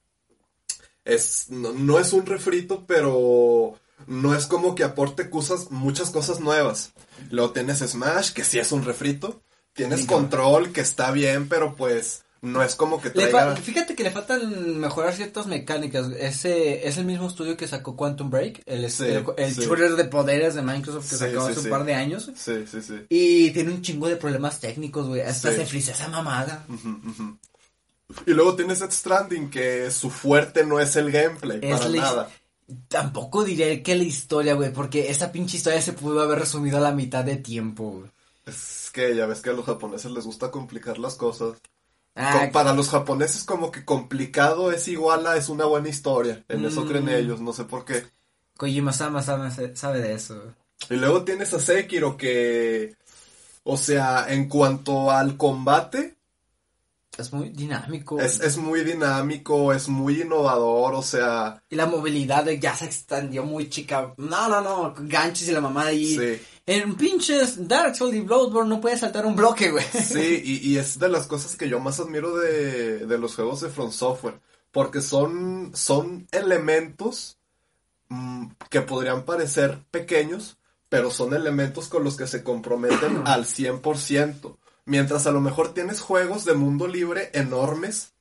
es, 1.05 1.51
no, 1.51 1.99
es 1.99 2.12
un 2.12 2.25
refrito, 2.25 2.85
pero 2.87 3.75
no 4.07 4.35
es 4.37 4.47
como 4.47 4.77
que 4.77 4.85
aporte 4.85 5.29
cosas, 5.29 5.73
muchas 5.73 6.11
cosas 6.11 6.38
nuevas. 6.38 6.93
Luego 7.31 7.51
tienes 7.51 7.81
Smash, 7.81 8.33
que 8.33 8.45
sí 8.45 8.61
es 8.61 8.71
un 8.71 8.85
refrito. 8.85 9.43
Tienes 9.73 10.07
Control, 10.07 10.73
que 10.73 10.81
está 10.81 11.11
bien, 11.11 11.49
pero 11.49 11.75
pues 11.75 12.23
no 12.40 12.62
es 12.62 12.74
como 12.74 13.01
que 13.01 13.11
traiga... 13.11 13.57
Fíjate 13.57 13.94
que 13.94 14.03
le 14.03 14.11
faltan 14.11 14.79
mejorar 14.79 15.14
ciertas 15.14 15.46
mecánicas. 15.46 16.11
Ese 16.18 16.87
es 16.87 16.96
el 16.96 17.05
mismo 17.05 17.27
estudio 17.27 17.57
que 17.57 17.66
sacó 17.66 17.96
Quantum 17.96 18.31
Break, 18.31 18.62
el, 18.66 18.85
el, 18.85 19.55
shooter 19.55 19.96
de 19.96 20.05
poderes 20.05 20.55
de 20.55 20.62
Microsoft 20.62 21.11
que 21.11 21.16
sacó 21.16 21.40
hace 21.42 21.61
un 21.61 21.70
par 21.70 21.85
de 21.85 21.94
años. 21.94 22.31
Sí, 22.37 22.64
sí, 22.66 22.83
sí. 22.83 23.07
Y 23.09 23.51
tiene 23.51 23.72
un 23.72 23.83
chingo 23.83 24.09
de 24.09 24.16
problemas 24.16 24.61
técnicos, 24.61 25.09
güey. 25.09 25.22
Hasta 25.22 25.53
se 25.53 25.66
frisa 25.66 25.92
esa 25.92 26.09
mamada. 26.09 26.64
Y 28.27 28.33
luego 28.33 28.57
tienes 28.57 28.81
Death 28.81 28.92
Stranding, 28.92 29.51
que 29.51 29.90
su 29.90 30.11
fuerte 30.11 30.64
no 30.64 30.81
es 30.81 30.96
el 30.96 31.11
gameplay, 31.11 31.61
para 31.61 31.88
nada. 31.88 32.31
Tampoco 32.88 33.44
diré 33.44 33.83
que 33.83 33.94
la 33.94 34.05
historia, 34.05 34.55
güey, 34.55 34.72
porque 34.72 35.11
esa 35.11 35.33
pinche 35.33 35.57
historia 35.57 35.81
se 35.81 35.94
pudo 35.94 36.22
haber 36.22 36.38
resumido 36.38 36.79
a 36.79 36.81
la 36.81 36.92
mitad 36.92 37.24
de 37.24 37.37
tiempo, 37.37 37.90
güey. 37.90 38.11
Es 38.46 38.90
que 38.92 39.14
ya 39.14 39.27
ves 39.27 39.40
que 39.40 39.51
a 39.51 39.53
los 39.53 39.66
japoneses 39.66 40.11
les 40.11 40.24
gusta 40.24 40.51
complicar 40.51 40.98
las 40.98 41.14
cosas. 41.14 41.59
Ah, 42.20 42.50
para 42.52 42.72
los 42.72 42.88
japoneses 42.88 43.44
como 43.44 43.70
que 43.70 43.85
complicado 43.85 44.72
es 44.72 44.88
igual 44.88 45.24
a 45.28 45.37
es 45.37 45.48
una 45.48 45.66
buena 45.66 45.88
historia. 45.88 46.44
En 46.48 46.64
eso 46.64 46.85
creen 46.85 47.04
mm. 47.04 47.11
ellos, 47.11 47.40
no 47.40 47.52
sé 47.52 47.64
por 47.64 47.85
qué. 47.85 48.07
Kojima-sama 48.57 49.22
sabe, 49.22 50.00
de 50.00 50.14
eso. 50.14 50.54
Y 50.90 50.96
luego 50.96 51.22
tienes 51.22 51.54
a 51.54 51.61
Sekiro 51.61 52.16
que... 52.16 52.96
O 53.62 53.76
sea, 53.76 54.26
en 54.28 54.48
cuanto 54.48 55.12
al 55.12 55.37
combate... 55.37 56.16
Es 57.16 57.33
muy 57.33 57.50
dinámico. 57.50 58.20
Es, 58.20 58.40
es 58.40 58.57
muy 58.57 58.83
dinámico, 58.83 59.72
es 59.72 59.88
muy 59.88 60.22
innovador, 60.22 60.94
o 60.94 61.02
sea... 61.02 61.62
Y 61.70 61.76
la 61.76 61.87
movilidad 61.87 62.48
ya 62.48 62.74
se 62.74 62.87
extendió 62.87 63.44
muy 63.44 63.68
chica. 63.68 64.12
No, 64.16 64.48
no, 64.48 64.61
no, 64.61 64.94
ganches 64.98 65.48
y 65.48 65.52
la 65.52 65.61
mamá 65.61 65.85
de 65.85 65.90
ahí. 65.90 66.16
Sí. 66.16 66.42
En 66.68 66.96
pinches 66.96 67.66
Dark 67.66 67.96
Souls 67.96 68.14
y 68.14 68.20
Bloodborne 68.20 68.68
no 68.68 68.78
puedes 68.78 69.00
saltar 69.00 69.24
un 69.24 69.35
bloque, 69.35 69.70
güey. 69.70 69.87
Sí, 69.87 70.42
y, 70.44 70.76
es 70.76 70.98
de 70.98 71.09
las 71.09 71.26
cosas 71.26 71.57
que 71.57 71.66
yo 71.66 71.81
más 71.81 71.98
admiro 71.98 72.37
de, 72.37 73.07
los 73.18 73.37
juegos 73.37 73.62
de 73.62 73.70
From 73.70 73.90
Software. 73.90 74.38
Porque 74.70 75.00
son, 75.00 75.72
son 75.74 76.28
elementos 76.31 77.38
mm, 78.11 78.48
que 78.68 78.83
podrían 78.83 79.24
parecer 79.24 79.78
pequeños, 79.90 80.59
pero 80.90 81.11
son 81.11 81.33
elementos 81.33 81.88
con 81.88 82.04
los 82.04 82.18
que 82.18 82.26
se 82.26 82.42
comprometen 82.42 83.22
al 83.24 83.46
100%. 83.46 84.59
Mientras 84.85 85.26
a 85.26 85.31
lo 85.31 85.40
mejor 85.40 85.72
tienes 85.72 86.00
juegos 86.00 86.44
de 86.44 86.52
mundo 86.52 86.87
libre 86.87 87.31
enormes, 87.33 88.12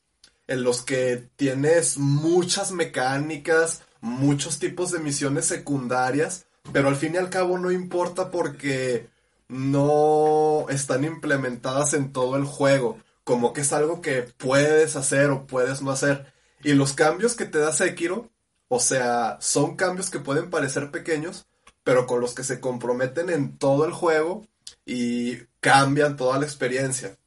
en 0.48 0.64
los 0.64 0.84
que 0.84 1.28
tienes 1.36 1.98
muchas 1.98 2.72
mecánicas, 2.72 3.82
muchos 4.00 4.58
tipos 4.58 4.92
de 4.92 5.00
misiones 5.00 5.48
secundarias, 5.48 6.47
pero 6.74 6.88
al 6.88 6.96
fin 6.96 7.16
y 7.16 7.18
al 7.18 7.30
cabo 7.30 7.58
no 7.58 7.72
importa 7.72 8.32
porque 8.32 9.08
no 9.48 10.66
están 10.70 11.04
implementadas 11.04 11.94
en 11.94 12.12
todo 12.12 12.36
el 12.36 12.44
juego, 12.44 12.98
como 13.24 13.54
que 13.54 13.62
es 13.62 13.74
algo 13.74 14.02
que 14.02 14.24
puedes 14.38 14.96
hacer 14.96 15.30
o 15.30 15.48
puedes 15.48 15.82
no 15.82 15.92
hacer. 15.92 16.34
Y 16.64 16.74
los 16.74 16.94
cambios 16.94 17.36
que 17.36 17.46
te 17.46 17.60
da 17.60 17.72
Sekiro, 17.72 18.30
o 18.68 18.80
sea, 18.80 19.38
son 19.40 19.76
cambios 19.76 20.10
que 20.10 20.20
pueden 20.20 20.50
parecer 20.50 20.92
pequeños, 20.92 21.46
pero 21.84 22.06
con 22.06 22.20
los 22.20 22.34
que 22.34 22.44
se 22.44 22.60
comprometen 22.60 23.30
en 23.30 23.58
todo 23.58 23.86
el 23.86 23.94
juego 23.94 24.46
y 24.86 25.38
cambian 25.62 26.18
toda 26.18 26.40
la 26.40 26.46
experiencia. 26.46 27.18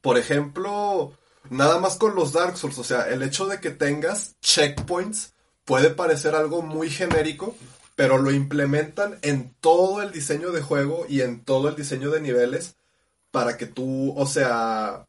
Por 0.00 0.18
ejemplo, 0.18 1.12
nada 1.50 1.78
más 1.78 1.96
con 1.96 2.14
los 2.14 2.32
Dark 2.32 2.56
Souls, 2.56 2.78
o 2.78 2.84
sea, 2.84 3.02
el 3.08 3.22
hecho 3.22 3.46
de 3.46 3.60
que 3.60 3.70
tengas 3.70 4.36
checkpoints 4.40 5.34
puede 5.64 5.90
parecer 5.90 6.34
algo 6.34 6.62
muy 6.62 6.90
genérico, 6.90 7.54
pero 7.94 8.18
lo 8.18 8.30
implementan 8.30 9.18
en 9.22 9.54
todo 9.60 10.02
el 10.02 10.12
diseño 10.12 10.50
de 10.50 10.62
juego 10.62 11.06
y 11.08 11.20
en 11.20 11.44
todo 11.44 11.68
el 11.68 11.76
diseño 11.76 12.10
de 12.10 12.20
niveles 12.20 12.76
para 13.30 13.56
que 13.56 13.66
tú, 13.66 14.14
o 14.16 14.26
sea, 14.26 15.06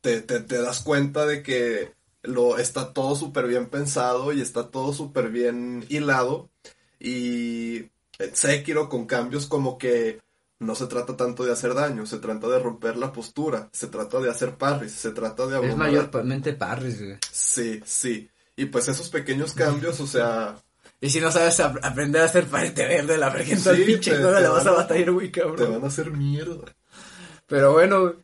te, 0.00 0.20
te, 0.22 0.40
te 0.40 0.60
das 0.60 0.80
cuenta 0.80 1.26
de 1.26 1.42
que 1.42 1.92
lo 2.22 2.58
está 2.58 2.92
todo 2.92 3.16
súper 3.16 3.46
bien 3.46 3.66
pensado 3.66 4.32
y 4.32 4.40
está 4.40 4.70
todo 4.70 4.92
súper 4.92 5.30
bien 5.30 5.84
hilado 5.88 6.50
y 6.98 7.90
Sekiro 8.32 8.88
con 8.88 9.06
cambios 9.06 9.46
como 9.46 9.78
que 9.78 10.20
no 10.58 10.74
se 10.74 10.86
trata 10.86 11.16
tanto 11.16 11.44
de 11.44 11.52
hacer 11.52 11.72
daño, 11.74 12.04
se 12.04 12.18
trata 12.18 12.46
de 12.48 12.58
romper 12.58 12.98
la 12.98 13.12
postura, 13.12 13.70
se 13.72 13.86
trata 13.86 14.20
de 14.20 14.28
hacer 14.28 14.56
parries, 14.56 14.92
se 14.92 15.10
trata 15.12 15.46
de 15.46 15.56
abrumar. 15.56 15.88
Es 15.88 15.94
mayormente 16.10 16.52
parries, 16.52 17.02
güey. 17.02 17.16
Sí, 17.32 17.80
sí. 17.84 18.28
Y 18.56 18.66
pues 18.66 18.88
esos 18.88 19.08
pequeños 19.08 19.54
cambios, 19.54 20.00
o 20.00 20.06
sea... 20.06 20.56
Y 21.00 21.08
si 21.10 21.20
no 21.20 21.32
sabes 21.32 21.58
aprender 21.60 22.22
a 22.22 22.26
hacer 22.26 22.46
parete 22.46 22.86
verde, 22.86 23.16
la 23.16 23.30
verga 23.30 23.54
en 23.54 23.68
el 23.68 23.84
pinche 23.84 24.16
juego 24.16 24.38
la 24.38 24.50
vas 24.50 24.66
a 24.66 24.72
batallar 24.72 25.12
muy 25.12 25.30
cabrón. 25.30 25.56
Te 25.56 25.64
van 25.64 25.84
a 25.84 25.86
hacer 25.86 26.10
mierda. 26.10 26.74
Pero 27.46 27.72
bueno, 27.72 28.14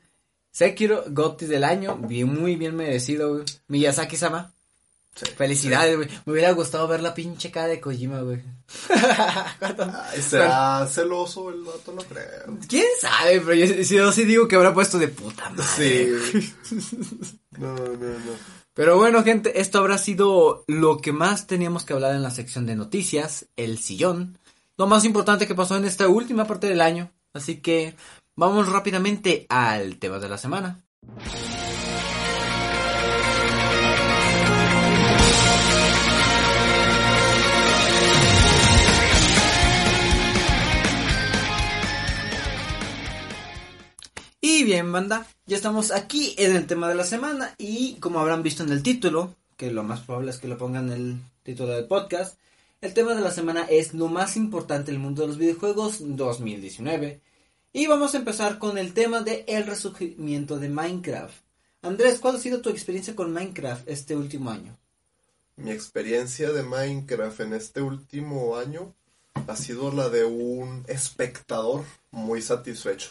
Sekiro, 0.50 1.04
Gotti 1.08 1.46
del 1.46 1.64
año, 1.64 1.96
bien, 1.96 2.28
muy 2.28 2.56
bien 2.56 2.76
merecido, 2.76 3.32
güey. 3.32 3.44
Miyazaki-sama, 3.68 4.52
Felicidades, 5.36 5.96
güey. 5.96 6.08
Me 6.26 6.32
hubiera 6.32 6.52
gustado 6.52 6.86
ver 6.88 7.00
la 7.00 7.14
pinche 7.14 7.50
cara 7.50 7.68
de 7.68 7.80
Kojima, 7.80 8.20
güey. 8.20 8.42
¿Será 10.20 10.86
celoso 10.86 11.48
el 11.48 11.62
vato? 11.62 11.92
No 11.92 12.02
creo. 12.02 12.58
¿Quién 12.68 12.84
sabe? 13.00 13.40
Pero 13.40 13.54
yo, 13.54 13.66
yo, 13.66 14.12
sí 14.12 14.24
digo 14.24 14.46
que 14.46 14.56
habrá 14.56 14.74
puesto 14.74 14.98
de 14.98 15.08
puta 15.08 15.48
madre. 15.50 15.64
Sí. 15.74 16.54
no, 17.52 17.74
no, 17.74 17.86
no. 17.86 18.56
Pero 18.76 18.98
bueno, 18.98 19.22
gente, 19.24 19.58
esto 19.58 19.78
habrá 19.78 19.96
sido 19.96 20.62
lo 20.66 20.98
que 20.98 21.10
más 21.10 21.46
teníamos 21.46 21.86
que 21.86 21.94
hablar 21.94 22.14
en 22.14 22.22
la 22.22 22.30
sección 22.30 22.66
de 22.66 22.76
noticias, 22.76 23.48
el 23.56 23.78
sillón. 23.78 24.38
Lo 24.76 24.86
más 24.86 25.06
importante 25.06 25.46
que 25.46 25.54
pasó 25.54 25.78
en 25.78 25.86
esta 25.86 26.08
última 26.08 26.44
parte 26.44 26.66
del 26.66 26.82
año. 26.82 27.10
Así 27.32 27.62
que 27.62 27.96
vamos 28.34 28.70
rápidamente 28.70 29.46
al 29.48 29.96
tema 29.96 30.18
de 30.18 30.28
la 30.28 30.36
semana. 30.36 30.84
Y 44.42 44.64
bien, 44.64 44.92
banda, 44.92 45.26
ya 45.46 45.56
estamos 45.56 45.92
aquí 45.92 46.34
en 46.38 46.56
el 46.56 46.66
tema 46.66 46.88
de 46.88 46.96
la 46.96 47.04
semana 47.04 47.54
y 47.56 47.94
como 48.00 48.18
habrán 48.18 48.42
visto 48.42 48.64
en 48.64 48.70
el 48.70 48.82
título, 48.82 49.34
que 49.56 49.70
lo 49.70 49.84
más 49.84 50.00
probable 50.00 50.32
es 50.32 50.38
que 50.38 50.48
lo 50.48 50.58
pongan 50.58 50.90
en 50.90 50.92
el 50.92 51.16
título 51.44 51.72
del 51.72 51.86
podcast, 51.86 52.36
el 52.80 52.92
tema 52.92 53.14
de 53.14 53.20
la 53.20 53.30
semana 53.30 53.62
es 53.62 53.94
lo 53.94 54.08
más 54.08 54.36
importante 54.36 54.90
del 54.90 55.00
mundo 55.00 55.22
de 55.22 55.28
los 55.28 55.38
videojuegos 55.38 55.98
2019. 56.00 57.20
Y 57.72 57.86
vamos 57.86 58.14
a 58.14 58.18
empezar 58.18 58.58
con 58.58 58.76
el 58.76 58.92
tema 58.92 59.20
de 59.20 59.44
el 59.46 59.66
resurgimiento 59.66 60.58
de 60.58 60.68
Minecraft. 60.68 61.36
Andrés, 61.82 62.18
¿cuál 62.18 62.36
ha 62.36 62.40
sido 62.40 62.60
tu 62.60 62.70
experiencia 62.70 63.14
con 63.14 63.32
Minecraft 63.32 63.88
este 63.88 64.16
último 64.16 64.50
año? 64.50 64.76
Mi 65.56 65.70
experiencia 65.70 66.52
de 66.52 66.64
Minecraft 66.64 67.40
en 67.40 67.54
este 67.54 67.82
último 67.82 68.56
año 68.56 68.94
ha 69.46 69.56
sido 69.56 69.92
la 69.92 70.08
de 70.08 70.24
un 70.24 70.84
espectador 70.88 71.84
muy 72.10 72.42
satisfecho. 72.42 73.10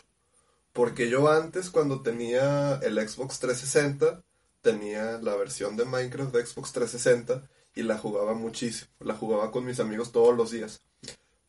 Porque 0.76 1.10
yo 1.10 1.32
antes, 1.32 1.70
cuando 1.70 2.02
tenía 2.02 2.82
el 2.84 2.96
Xbox 2.96 3.40
360, 3.40 4.22
tenía 4.62 5.20
la 5.22 5.34
versión 5.38 5.78
de 5.78 5.86
Minecraft 5.86 6.36
de 6.36 6.46
Xbox 6.46 6.74
360 6.74 7.48
y 7.76 7.84
la 7.84 7.98
jugaba 7.98 8.34
muchísimo. 8.34 8.92
La 9.00 9.14
jugaba 9.14 9.52
con 9.52 9.64
mis 9.64 9.80
amigos 9.80 10.12
todos 10.12 10.36
los 10.36 10.52
días. 10.52 10.82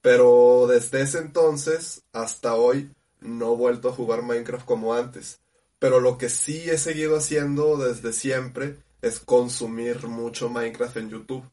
Pero 0.00 0.68
desde 0.68 1.02
ese 1.02 1.18
entonces 1.18 2.02
hasta 2.12 2.54
hoy 2.54 2.92
no 3.18 3.54
he 3.54 3.56
vuelto 3.56 3.88
a 3.88 3.92
jugar 3.92 4.22
Minecraft 4.22 4.64
como 4.64 4.94
antes. 4.94 5.40
Pero 5.80 5.98
lo 5.98 6.18
que 6.18 6.28
sí 6.28 6.70
he 6.70 6.78
seguido 6.78 7.16
haciendo 7.16 7.78
desde 7.78 8.12
siempre 8.12 8.76
es 9.02 9.18
consumir 9.18 10.06
mucho 10.06 10.50
Minecraft 10.50 10.98
en 10.98 11.10
YouTube. 11.10 11.44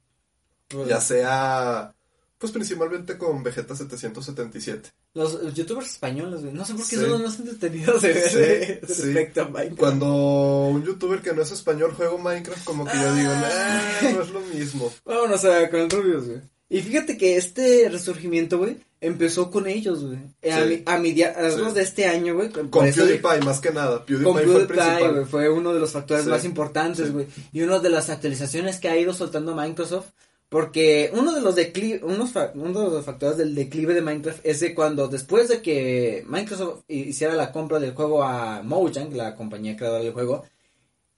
Ya 0.88 1.02
sea 1.02 1.96
pues 2.38 2.52
principalmente 2.52 3.18
con 3.18 3.42
Vegeta 3.42 3.76
777. 3.76 4.92
Los, 5.16 5.54
youtubers 5.54 5.92
españoles, 5.92 6.42
No 6.42 6.66
sé 6.66 6.74
por 6.74 6.88
qué 6.88 6.96
son 6.96 7.10
los 7.10 7.22
más 7.22 7.40
entretenidos 7.40 8.02
de 8.02 8.14
ver 8.14 8.80
respecto 8.82 9.42
a 9.44 9.48
Minecraft. 9.48 9.80
Cuando 9.80 10.68
un 10.70 10.84
youtuber 10.84 11.22
que 11.22 11.34
no 11.34 11.44
es 11.44 11.52
español 11.52 11.94
juega 11.96 12.18
Minecraft, 12.18 12.64
como 12.64 12.84
que 12.86 12.98
yo 12.98 13.14
digo, 13.14 13.32
no 13.32 14.22
es 14.24 14.30
lo 14.32 14.42
mismo. 14.42 14.92
Vámonos 15.06 15.46
a 15.46 15.70
con 15.70 15.82
el 15.82 15.90
Rubius, 15.90 16.28
güey. 16.28 16.42
Y 16.70 16.82
fíjate 16.82 17.18
que 17.18 17.38
este 17.38 17.88
resurgimiento, 17.90 18.58
güey, 18.58 18.78
empezó 19.00 19.52
con 19.52 19.68
ellos, 19.68 20.04
güey. 20.04 20.18
A, 20.88 20.98
mediados 20.98 21.76
de 21.76 21.84
este 21.84 22.08
año, 22.08 22.34
güey. 22.34 22.50
Con 22.50 22.70
PewDiePie, 22.70 23.46
más 23.46 23.60
que 23.60 23.70
nada. 23.70 24.04
PewDiePie, 24.04 24.32
fue 24.32 24.62
el 24.62 24.68
principal. 24.68 25.28
Fue 25.28 25.50
uno 25.50 25.72
de 25.76 25.80
los 25.80 25.92
factores 25.92 26.26
más 26.26 26.44
importantes, 26.46 27.14
güey. 27.14 27.28
Y 27.52 27.62
una 27.62 27.78
de 27.78 27.92
las 27.92 28.10
actualizaciones 28.10 28.80
que 28.80 28.90
ha 28.90 28.98
ido 28.98 29.14
soltando 29.14 29.56
Microsoft 29.56 30.08
porque 30.54 31.10
uno 31.16 31.34
de 31.34 31.42
los 31.42 31.56
uno 32.54 32.80
de 32.80 32.90
los 32.92 33.04
factores 33.04 33.38
del 33.38 33.56
declive 33.56 33.96
de 33.96 34.04
Minecraft 34.04 34.46
es 34.46 34.60
de 34.60 34.76
cuando 34.76 35.08
después 35.08 35.50
de 35.50 35.64
que 35.64 36.24
Microsoft 36.28 36.84
hiciera 36.88 37.34
la 37.34 37.52
compra 37.52 37.80
del 37.80 37.96
juego 37.96 38.24
a 38.24 38.62
Mojang, 38.62 39.16
la 39.16 39.36
compañía 39.36 39.76
creadora 39.76 40.04
del 40.04 40.14
juego, 40.14 40.46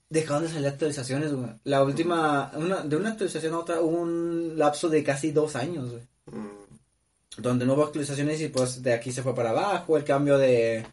dejaron 0.09 0.43
de 0.43 0.49
salir 0.49 0.69
actualizaciones, 0.69 1.33
güey. 1.33 1.49
La 1.65 1.83
última, 1.83 2.49
de 2.85 2.95
una 2.95 3.09
actualización 3.09 3.55
a 3.55 3.59
otra 3.59 3.81
hubo 3.81 3.97
un 3.97 4.57
lapso 4.57 4.87
de 4.87 5.03
casi 5.03 5.31
dos 5.31 5.57
años, 5.57 5.91
güey. 5.91 6.03
Mm. 6.27 7.41
Donde 7.41 7.65
no 7.65 7.73
hubo 7.73 7.83
actualizaciones 7.83 8.39
y 8.39 8.47
pues 8.47 8.83
de 8.83 8.93
aquí 8.93 9.11
se 9.11 9.21
fue 9.21 9.35
para 9.35 9.49
abajo, 9.49 9.97
el 9.97 10.05
cambio 10.05 10.37
de 10.37 10.85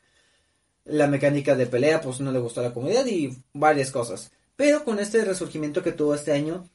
la 0.86 1.06
mecánica 1.06 1.54
de 1.54 1.66
pelea 1.66 2.00
pues 2.00 2.18
no 2.18 2.32
le 2.32 2.40
gustó 2.40 2.58
a 2.58 2.64
la 2.64 2.74
comunidad 2.74 3.06
y 3.06 3.38
varias 3.52 3.92
cosas. 3.92 4.32
Pero 4.56 4.84
con 4.84 4.98
este 4.98 5.24
resurgimiento 5.24 5.84
que 5.84 5.92
tuvo 5.92 6.16
este 6.16 6.32
año, 6.32 6.68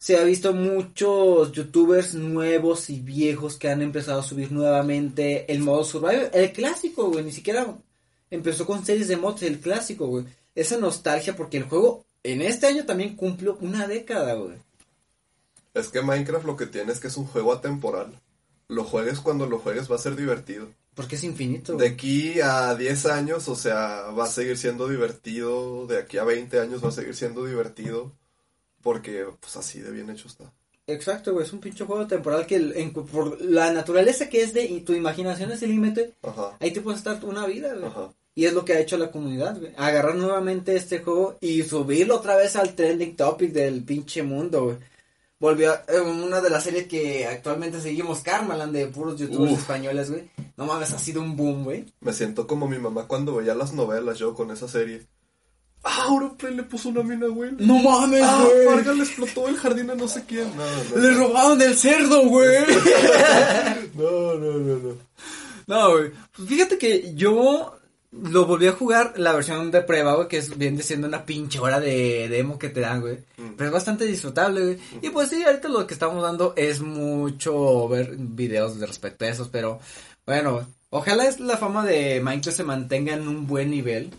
se 0.00 0.16
ha 0.16 0.24
visto 0.24 0.54
muchos 0.54 1.52
youtubers 1.52 2.14
nuevos 2.14 2.88
y 2.88 3.00
viejos 3.00 3.58
que 3.58 3.68
han 3.68 3.82
empezado 3.82 4.20
a 4.20 4.24
subir 4.24 4.50
nuevamente 4.50 5.52
el 5.52 5.60
modo 5.60 5.84
survival, 5.84 6.30
el 6.32 6.52
clásico, 6.52 7.10
güey, 7.10 7.22
ni 7.22 7.32
siquiera 7.32 7.76
empezó 8.30 8.64
con 8.64 8.84
series 8.84 9.08
de 9.08 9.18
mods, 9.18 9.42
el 9.42 9.60
clásico, 9.60 10.06
güey. 10.06 10.24
Esa 10.54 10.78
nostalgia 10.78 11.36
porque 11.36 11.58
el 11.58 11.64
juego 11.64 12.06
en 12.22 12.40
este 12.40 12.66
año 12.66 12.86
también 12.86 13.14
cumplió 13.14 13.58
una 13.60 13.86
década, 13.86 14.32
güey. 14.34 14.56
Es 15.74 15.88
que 15.88 16.00
Minecraft 16.00 16.46
lo 16.46 16.56
que 16.56 16.66
tiene 16.66 16.92
es 16.92 16.98
que 16.98 17.08
es 17.08 17.16
un 17.18 17.26
juego 17.26 17.52
atemporal. 17.52 18.18
Lo 18.68 18.84
juegues 18.84 19.20
cuando 19.20 19.46
lo 19.46 19.58
juegues 19.58 19.90
va 19.90 19.96
a 19.96 20.00
ser 20.00 20.16
divertido. 20.16 20.68
Porque 20.94 21.16
es 21.16 21.24
infinito. 21.24 21.76
De 21.76 21.88
aquí 21.88 22.40
a 22.40 22.74
10 22.74 23.06
años, 23.06 23.48
o 23.48 23.54
sea, 23.54 24.10
va 24.18 24.24
a 24.24 24.30
seguir 24.30 24.56
siendo 24.56 24.88
divertido. 24.88 25.86
De 25.86 25.98
aquí 25.98 26.16
a 26.16 26.24
20 26.24 26.58
años 26.58 26.82
va 26.82 26.88
a 26.88 26.92
seguir 26.92 27.14
siendo 27.14 27.44
divertido. 27.44 28.12
Porque, 28.82 29.26
pues 29.38 29.56
así 29.56 29.80
de 29.80 29.90
bien 29.90 30.10
hecho 30.10 30.28
está. 30.28 30.52
Exacto, 30.86 31.32
güey, 31.32 31.46
es 31.46 31.52
un 31.52 31.60
pinche 31.60 31.84
juego 31.84 32.06
temporal 32.06 32.46
que 32.46 32.58
por 33.12 33.40
la 33.40 33.72
naturaleza 33.72 34.28
que 34.28 34.42
es 34.42 34.52
de 34.52 34.64
y 34.64 34.80
tu 34.80 34.92
imaginación 34.92 35.52
es 35.52 35.62
el 35.62 35.70
límite, 35.70 36.14
ahí 36.58 36.72
te 36.72 36.80
puedes 36.80 36.98
estar 36.98 37.24
una 37.24 37.46
vida, 37.46 37.74
güey. 37.74 37.90
Y 38.34 38.46
es 38.46 38.54
lo 38.54 38.64
que 38.64 38.72
ha 38.72 38.80
hecho 38.80 38.96
la 38.96 39.10
comunidad, 39.10 39.58
güey. 39.58 39.72
Agarrar 39.76 40.14
nuevamente 40.14 40.74
este 40.74 41.00
juego 41.00 41.36
y 41.40 41.62
subirlo 41.62 42.16
otra 42.16 42.36
vez 42.36 42.56
al 42.56 42.74
trending 42.74 43.16
topic 43.16 43.52
del 43.52 43.84
pinche 43.84 44.22
mundo, 44.22 44.64
güey. 44.64 44.76
Volvió 45.38 45.72
a, 45.72 45.84
eh, 45.88 46.00
una 46.00 46.40
de 46.40 46.50
las 46.50 46.64
series 46.64 46.86
que 46.86 47.26
actualmente 47.26 47.80
seguimos, 47.80 48.20
Karmaland, 48.20 48.74
de 48.74 48.86
puros 48.88 49.18
youtubers 49.18 49.54
españoles, 49.54 50.10
güey. 50.10 50.30
No 50.56 50.66
mames, 50.66 50.92
ha 50.92 50.98
sido 50.98 51.22
un 51.22 51.34
boom, 51.36 51.64
güey. 51.64 51.86
Me 52.00 52.12
siento 52.12 52.46
como 52.46 52.68
mi 52.68 52.78
mamá 52.78 53.06
cuando 53.06 53.34
veía 53.34 53.54
las 53.54 53.72
novelas 53.72 54.18
yo 54.18 54.34
con 54.34 54.50
esa 54.50 54.68
serie. 54.68 55.06
Ah, 55.82 56.06
Auronplay 56.08 56.54
le 56.54 56.62
puso 56.62 56.90
una 56.90 57.02
mina, 57.02 57.26
güey. 57.26 57.52
No 57.58 57.78
mames, 57.78 58.22
ah, 58.22 58.46
güey. 58.66 58.96
le 58.96 59.02
explotó 59.02 59.48
el 59.48 59.56
jardín 59.56 59.90
a 59.90 59.94
no 59.94 60.06
sé 60.08 60.24
quién. 60.26 60.50
le 60.94 61.14
robaron 61.14 61.60
el 61.62 61.76
cerdo, 61.76 62.22
güey. 62.24 62.58
no, 63.94 64.34
no, 64.34 64.52
no, 64.58 64.76
no. 64.76 64.94
No, 65.66 65.90
güey. 65.92 66.10
Fíjate 66.46 66.76
que 66.76 67.14
yo 67.14 67.80
lo 68.12 68.44
volví 68.44 68.66
a 68.66 68.72
jugar 68.72 69.14
la 69.18 69.32
versión 69.32 69.70
de 69.70 69.82
prueba, 69.82 70.16
güey, 70.16 70.28
que 70.28 70.38
es 70.38 70.58
viene 70.58 70.82
siendo 70.82 71.06
una 71.06 71.24
pinche 71.24 71.60
hora 71.60 71.78
de 71.78 72.28
demo 72.28 72.58
que 72.58 72.68
te 72.68 72.80
dan, 72.80 73.00
güey. 73.00 73.18
Mm. 73.36 73.54
Pero 73.56 73.68
es 73.68 73.72
bastante 73.72 74.04
disfrutable, 74.04 74.60
güey. 74.62 74.78
Y 75.00 75.10
pues 75.10 75.28
sí, 75.28 75.42
ahorita 75.42 75.68
lo 75.68 75.86
que 75.86 75.94
estamos 75.94 76.22
dando 76.22 76.52
es 76.56 76.80
mucho 76.80 77.88
ver 77.88 78.16
videos 78.18 78.78
de 78.80 78.86
respecto 78.86 79.24
a 79.24 79.28
esos, 79.28 79.48
pero 79.48 79.78
bueno, 80.26 80.66
ojalá 80.90 81.26
es 81.26 81.40
la 81.40 81.56
fama 81.56 81.84
de 81.86 82.20
Minecraft 82.20 82.56
se 82.56 82.64
mantenga 82.64 83.14
en 83.14 83.28
un 83.28 83.46
buen 83.46 83.70
nivel. 83.70 84.10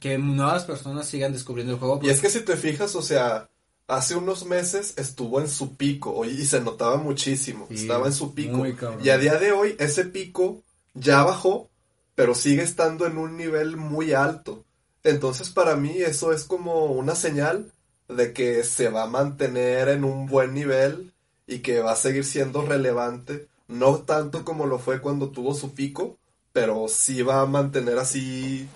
Que 0.00 0.18
nuevas 0.18 0.64
personas 0.64 1.06
sigan 1.06 1.32
descubriendo 1.32 1.72
el 1.72 1.78
juego. 1.78 2.00
Y 2.02 2.10
es 2.10 2.20
que 2.20 2.30
si 2.30 2.40
te 2.40 2.56
fijas, 2.56 2.94
o 2.94 3.02
sea, 3.02 3.48
hace 3.88 4.14
unos 4.14 4.44
meses 4.44 4.94
estuvo 4.96 5.40
en 5.40 5.48
su 5.48 5.74
pico 5.76 6.24
y 6.24 6.44
se 6.44 6.60
notaba 6.60 6.98
muchísimo. 6.98 7.66
Sí, 7.70 7.76
estaba 7.76 8.06
en 8.06 8.12
su 8.12 8.34
pico. 8.34 8.64
Y 9.02 9.08
a 9.08 9.18
día 9.18 9.36
de 9.38 9.52
hoy 9.52 9.74
ese 9.78 10.04
pico 10.04 10.62
ya 10.94 11.24
bajó, 11.24 11.68
pero 12.14 12.34
sigue 12.34 12.62
estando 12.62 13.06
en 13.06 13.16
un 13.16 13.36
nivel 13.36 13.76
muy 13.76 14.12
alto. 14.12 14.64
Entonces 15.02 15.48
para 15.48 15.74
mí 15.74 15.94
eso 15.96 16.32
es 16.32 16.44
como 16.44 16.86
una 16.86 17.14
señal 17.14 17.72
de 18.08 18.32
que 18.32 18.62
se 18.62 18.90
va 18.90 19.04
a 19.04 19.08
mantener 19.08 19.88
en 19.88 20.04
un 20.04 20.26
buen 20.26 20.54
nivel 20.54 21.12
y 21.46 21.60
que 21.60 21.80
va 21.80 21.92
a 21.92 21.96
seguir 21.96 22.24
siendo 22.24 22.62
relevante. 22.62 23.48
No 23.68 23.98
tanto 23.98 24.44
como 24.44 24.66
lo 24.66 24.78
fue 24.78 25.00
cuando 25.00 25.30
tuvo 25.30 25.54
su 25.54 25.74
pico, 25.74 26.18
pero 26.52 26.88
sí 26.88 27.22
va 27.22 27.40
a 27.40 27.46
mantener 27.46 27.98
así 27.98 28.68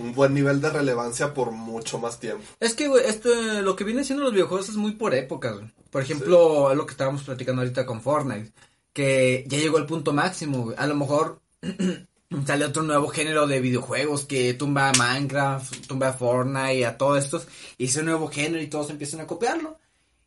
un 0.00 0.14
buen 0.14 0.34
nivel 0.34 0.60
de 0.60 0.70
relevancia 0.70 1.34
por 1.34 1.50
mucho 1.50 1.98
más 1.98 2.18
tiempo. 2.18 2.42
Es 2.58 2.74
que, 2.74 2.88
güey, 2.88 3.04
este, 3.06 3.62
lo 3.62 3.76
que 3.76 3.84
viene 3.84 4.04
siendo 4.04 4.24
los 4.24 4.32
videojuegos 4.32 4.68
es 4.68 4.76
muy 4.76 4.92
por 4.92 5.14
épocas, 5.14 5.56
güey. 5.56 5.70
Por 5.90 6.02
ejemplo, 6.02 6.74
lo 6.74 6.86
que 6.86 6.92
estábamos 6.92 7.22
platicando 7.22 7.62
ahorita 7.62 7.84
con 7.84 8.00
Fortnite, 8.00 8.52
que 8.92 9.44
ya 9.48 9.58
llegó 9.58 9.78
al 9.78 9.86
punto 9.86 10.12
máximo, 10.12 10.62
güey. 10.62 10.76
A 10.78 10.86
lo 10.86 10.94
mejor 10.94 11.40
sale 12.46 12.64
otro 12.64 12.82
nuevo 12.82 13.08
género 13.08 13.46
de 13.46 13.60
videojuegos 13.60 14.24
que 14.24 14.54
tumba 14.54 14.90
a 14.90 14.92
Minecraft, 14.92 15.86
tumba 15.86 16.08
a 16.08 16.12
Fortnite 16.12 16.76
y 16.76 16.84
a 16.84 16.96
todos 16.96 17.24
estos, 17.24 17.48
y 17.76 17.86
ese 17.86 18.02
nuevo 18.02 18.28
género 18.28 18.62
y 18.62 18.68
todos 18.68 18.90
empiezan 18.90 19.20
a 19.20 19.26
copiarlo. 19.26 19.78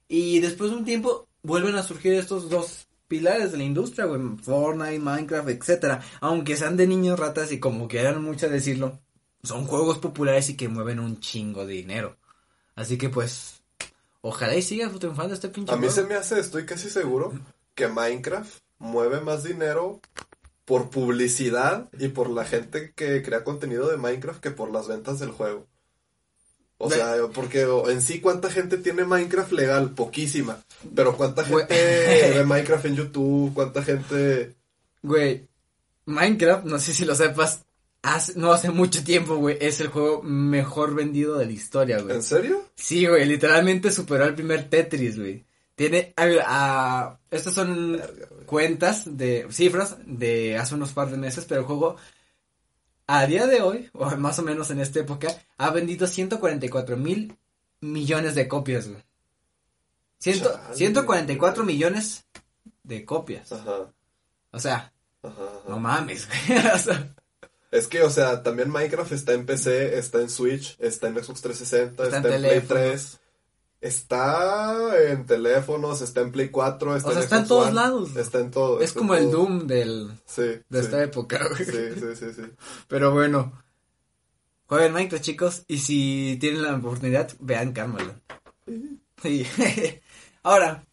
Y 0.08 0.40
después 0.40 0.72
de 0.72 0.78
un 0.78 0.86
tiempo 0.86 1.28
vuelven 1.42 1.76
a 1.76 1.84
surgir 1.84 2.14
estos 2.14 2.50
dos 2.50 2.88
pilares 3.08 3.52
de 3.52 3.58
la 3.58 3.64
industria, 3.64 4.06
güey, 4.06 4.22
Fortnite, 4.42 5.00
Minecraft, 5.00 5.50
etcétera. 5.50 6.02
Aunque 6.20 6.58
sean 6.58 6.78
de 6.78 6.88
niños 6.88 7.20
ratas 7.20 7.52
y 7.52 7.60
como 7.60 7.88
quieran 7.88 8.24
mucho 8.24 8.50
decirlo, 8.50 9.00
son 9.44 9.66
juegos 9.66 9.98
populares 9.98 10.50
y 10.50 10.58
que 10.58 10.70
mueven 10.70 11.00
un 11.00 11.20
chingo 11.20 11.66
de 11.66 11.74
dinero. 11.74 12.18
Así 12.76 12.98
que 12.98 13.10
pues, 13.10 13.62
ojalá 14.22 14.56
y 14.56 14.62
siga 14.62 14.90
triunfando 14.90 15.34
este 15.34 15.50
pinche 15.50 15.74
A 15.74 15.76
mí 15.76 15.88
juego. 15.88 15.94
se 15.94 16.04
me 16.04 16.16
hace, 16.16 16.40
estoy 16.40 16.66
casi 16.66 16.90
seguro, 16.90 17.34
que 17.76 17.88
Minecraft 17.88 18.60
mueve 18.80 19.22
más 19.22 19.44
dinero 19.44 20.00
por 20.66 20.90
publicidad 20.90 21.90
y 22.00 22.08
por 22.08 22.30
la 22.30 22.46
gente 22.46 22.94
que 22.96 23.22
crea 23.22 23.44
contenido 23.44 23.90
de 23.90 23.98
Minecraft 23.98 24.42
que 24.42 24.52
por 24.52 24.72
las 24.72 24.88
ventas 24.88 25.20
del 25.20 25.32
juego. 25.32 25.68
O 26.78 26.90
sea, 26.90 27.16
porque 27.34 27.66
en 27.88 28.02
sí, 28.02 28.20
¿cuánta 28.20 28.50
gente 28.50 28.78
tiene 28.78 29.06
Minecraft 29.06 29.52
legal? 29.54 29.92
Poquísima. 29.92 30.62
Pero 30.94 31.16
¿cuánta 31.16 31.46
gente 31.46 32.34
ve 32.34 32.44
Minecraft 32.46 32.86
en 32.86 32.96
YouTube? 32.96 33.54
¿Cuánta 33.54 33.84
gente...? 33.84 34.54
Güey, 35.02 35.48
Minecraft, 36.06 36.66
no 36.66 36.80
sé 36.80 36.94
si 36.94 37.06
lo 37.06 37.16
sepas, 37.16 37.63
hace, 38.04 38.34
no 38.36 38.52
hace 38.54 38.70
mucho 38.70 39.04
tiempo, 39.04 39.36
güey, 39.38 39.58
es 39.60 39.80
el 39.82 39.88
juego 39.88 40.22
mejor 40.22 40.94
vendido 40.94 41.38
de 41.40 41.48
la 41.48 41.52
historia, 41.52 42.00
güey. 42.02 42.16
¿En 42.18 42.22
serio? 42.24 42.64
Sí, 42.76 43.08
güey, 43.08 43.26
literalmente 43.26 43.92
superó 43.92 44.26
al 44.26 44.36
primer 44.36 44.70
Tetris, 44.70 45.18
güey. 45.18 45.44
Tiene, 45.76 46.14
a, 46.16 46.28
a- 46.46 47.20
estas 47.32 47.56
son 47.56 47.94
Verga, 47.94 48.28
cuentas 48.46 49.18
de 49.18 49.48
cifras 49.50 49.98
de 50.06 50.56
hace 50.58 50.76
unos 50.76 50.92
par 50.94 51.10
de 51.10 51.18
meses, 51.18 51.46
pero 51.50 51.62
el 51.62 51.66
juego 51.68 51.96
a 53.08 53.26
día 53.26 53.48
de 53.48 53.62
hoy, 53.62 53.90
o 53.94 54.06
más 54.18 54.38
o 54.38 54.44
menos 54.44 54.70
en 54.70 54.80
esta 54.80 55.00
época, 55.00 55.30
ha 55.58 55.72
vendido 55.72 56.06
144 56.06 56.96
mil 56.96 57.36
millones 57.82 58.36
de 58.36 58.48
copias, 58.48 58.88
güey. 58.88 59.02
Ciento, 60.20 60.52
Chale, 60.54 60.76
144 60.76 61.64
güey. 61.64 61.76
millones 61.76 62.26
de 62.84 63.04
copias. 63.04 63.52
Ajá, 63.52 63.92
O 64.52 64.60
sea, 64.60 64.94
ajá, 65.22 65.34
ajá. 65.36 65.60
no 65.68 65.80
mames, 65.80 66.28
güey. 66.28 66.60
O 66.76 66.78
sea, 66.78 67.16
Es 67.74 67.88
que, 67.88 68.04
o 68.04 68.10
sea, 68.12 68.44
también 68.44 68.70
Minecraft 68.70 69.12
está 69.14 69.34
en 69.34 69.48
PC, 69.48 69.98
está 69.98 70.22
en 70.22 70.30
Switch, 70.30 70.78
está 70.80 71.08
en 71.08 71.16
Xbox 71.16 71.42
360, 71.42 72.04
Está 72.04 72.18
está, 72.18 72.18
en 72.20 72.34
en, 72.36 72.42
Play 72.42 72.62
teléfono. 72.62 72.80
3, 72.82 73.20
está 73.82 75.10
en 75.10 75.26
teléfonos, 75.26 76.02
está 76.02 76.22
en 76.22 76.32
Play 76.32 76.50
4, 76.50 76.96
está 76.96 77.10
O 77.10 77.12
sea, 77.12 77.20
en 77.20 77.24
está 77.24 77.38
en 77.40 77.48
todos 77.48 77.66
One, 77.66 77.76
lados. 77.76 78.16
Está 78.16 78.40
en 78.42 78.52
todo. 78.52 78.80
es 78.80 78.94
como 78.94 79.16
el. 79.16 79.32
Doom 79.32 79.66
del, 79.66 80.12
Sí, 80.28 80.44
de 80.44 80.62
sí, 80.70 80.78
esta 80.78 81.02
época, 81.02 81.40
güey. 81.50 81.66
sí, 81.66 82.00
sí, 82.00 82.16
sí, 82.16 82.34
sí. 82.36 82.44
Pero 82.88 83.12
bueno, 83.12 83.64
jueguen 84.68 84.94
Minecraft, 84.94 85.24
chicos, 85.24 85.64
y 85.68 85.80
si 85.80 86.38
tienen 86.40 86.62
la 86.62 86.76
oportunidad, 86.76 87.32
vean 87.40 87.74
Carmelon. 87.74 88.22
Sí. 89.20 89.48
Ahora, 90.44 90.86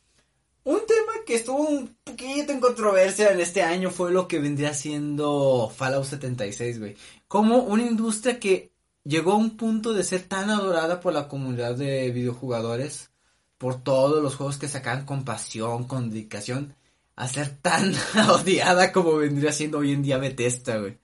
un 0.65 0.81
tema 0.87 1.13
que 1.27 1.37
estuvo 1.37 1.59
un 1.59 1.97
poquito 2.05 2.53
en 2.53 2.61
controversia 2.61 3.31
en 3.31 3.41
este 3.41 3.63
año 3.63 3.91
fue 3.91 4.13
lo 4.13 4.29
que 4.29 4.39
vendría 4.39 4.75
siendo 4.75 5.73
Fallout 5.75 6.05
76, 6.05 6.79
güey. 6.79 6.97
Como 7.29 7.59
una 7.59 7.83
industria 7.83 8.39
que 8.39 8.73
llegó 9.05 9.33
a 9.33 9.37
un 9.37 9.57
punto 9.57 9.93
de 9.95 10.05
ser 10.05 10.23
tan 10.23 10.51
adorada 10.51 11.01
por 11.01 11.13
la 11.13 11.29
comunidad 11.29 11.77
de 11.77 12.11
videojugadores, 12.11 13.11
por 13.59 13.83
todos 13.83 14.23
los 14.23 14.37
juegos 14.37 14.59
que 14.59 14.69
sacaban 14.69 15.07
con 15.07 15.25
pasión, 15.25 15.85
con 15.85 16.11
dedicación, 16.11 16.75
a 17.17 17.29
ser 17.29 17.51
tan 17.61 17.95
odiada 18.31 18.93
como 18.93 19.17
vendría 19.17 19.53
siendo 19.53 19.79
hoy 19.79 19.93
en 19.93 20.03
día 20.03 20.19
Bethesda, 20.19 20.79
güey. 20.79 20.99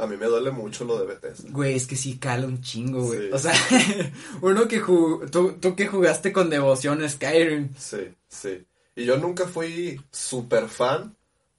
A 0.00 0.06
mí 0.06 0.16
me 0.16 0.26
duele 0.26 0.50
mucho 0.50 0.84
lo 0.84 0.98
de 0.98 1.06
Bethesda. 1.06 1.50
Güey, 1.50 1.74
es 1.74 1.86
que 1.86 1.96
sí 1.96 2.18
cala 2.18 2.46
un 2.46 2.62
chingo, 2.62 3.02
güey. 3.02 3.20
Sí. 3.20 3.28
O 3.32 3.38
sea, 3.38 3.52
uno 4.42 4.66
que 4.66 4.80
jugó, 4.80 5.26
tú, 5.26 5.52
tú 5.60 5.76
que 5.76 5.86
jugaste 5.86 6.32
con 6.32 6.48
devoción 6.48 7.08
Skyrim. 7.08 7.74
Sí, 7.76 8.14
sí. 8.28 8.64
Y 8.96 9.04
yo 9.04 9.18
nunca 9.18 9.46
fui 9.46 10.00
súper 10.10 10.68
fan 10.68 11.16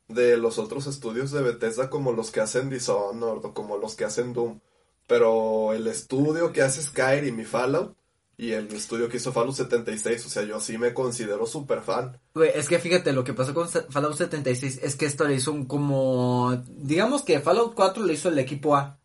de 0.07 0.37
los 0.37 0.57
otros 0.57 0.87
estudios 0.87 1.31
de 1.31 1.41
Bethesda 1.41 1.89
como 1.89 2.11
los 2.11 2.31
que 2.31 2.41
hacen 2.41 2.69
Dishonored 2.69 3.45
o 3.45 3.53
como 3.53 3.77
los 3.77 3.95
que 3.95 4.05
hacen 4.05 4.33
Doom. 4.33 4.59
Pero 5.07 5.73
el 5.73 5.87
estudio 5.87 6.51
que 6.51 6.61
hace 6.61 6.81
Skyrim 6.81 7.39
y 7.39 7.45
Fallout 7.45 7.95
y 8.41 8.53
el 8.53 8.73
estudio 8.73 9.07
que 9.07 9.17
hizo 9.17 9.31
Fallout 9.31 9.55
76, 9.55 10.25
o 10.25 10.29
sea, 10.29 10.41
yo 10.41 10.59
sí 10.59 10.75
me 10.75 10.95
considero 10.95 11.45
súper 11.45 11.81
fan. 11.81 12.19
Güey, 12.33 12.49
es 12.55 12.67
que 12.67 12.79
fíjate, 12.79 13.13
lo 13.13 13.23
que 13.23 13.35
pasó 13.35 13.53
con 13.53 13.69
Fallout 13.69 14.15
76 14.15 14.79
es 14.81 14.95
que 14.95 15.05
esto 15.05 15.27
le 15.27 15.35
hizo 15.35 15.51
un 15.51 15.65
como, 15.65 16.59
digamos 16.67 17.21
que 17.21 17.39
Fallout 17.39 17.75
4 17.75 18.03
lo 18.03 18.11
hizo 18.11 18.29
el 18.29 18.39
equipo 18.39 18.75
A. 18.75 18.99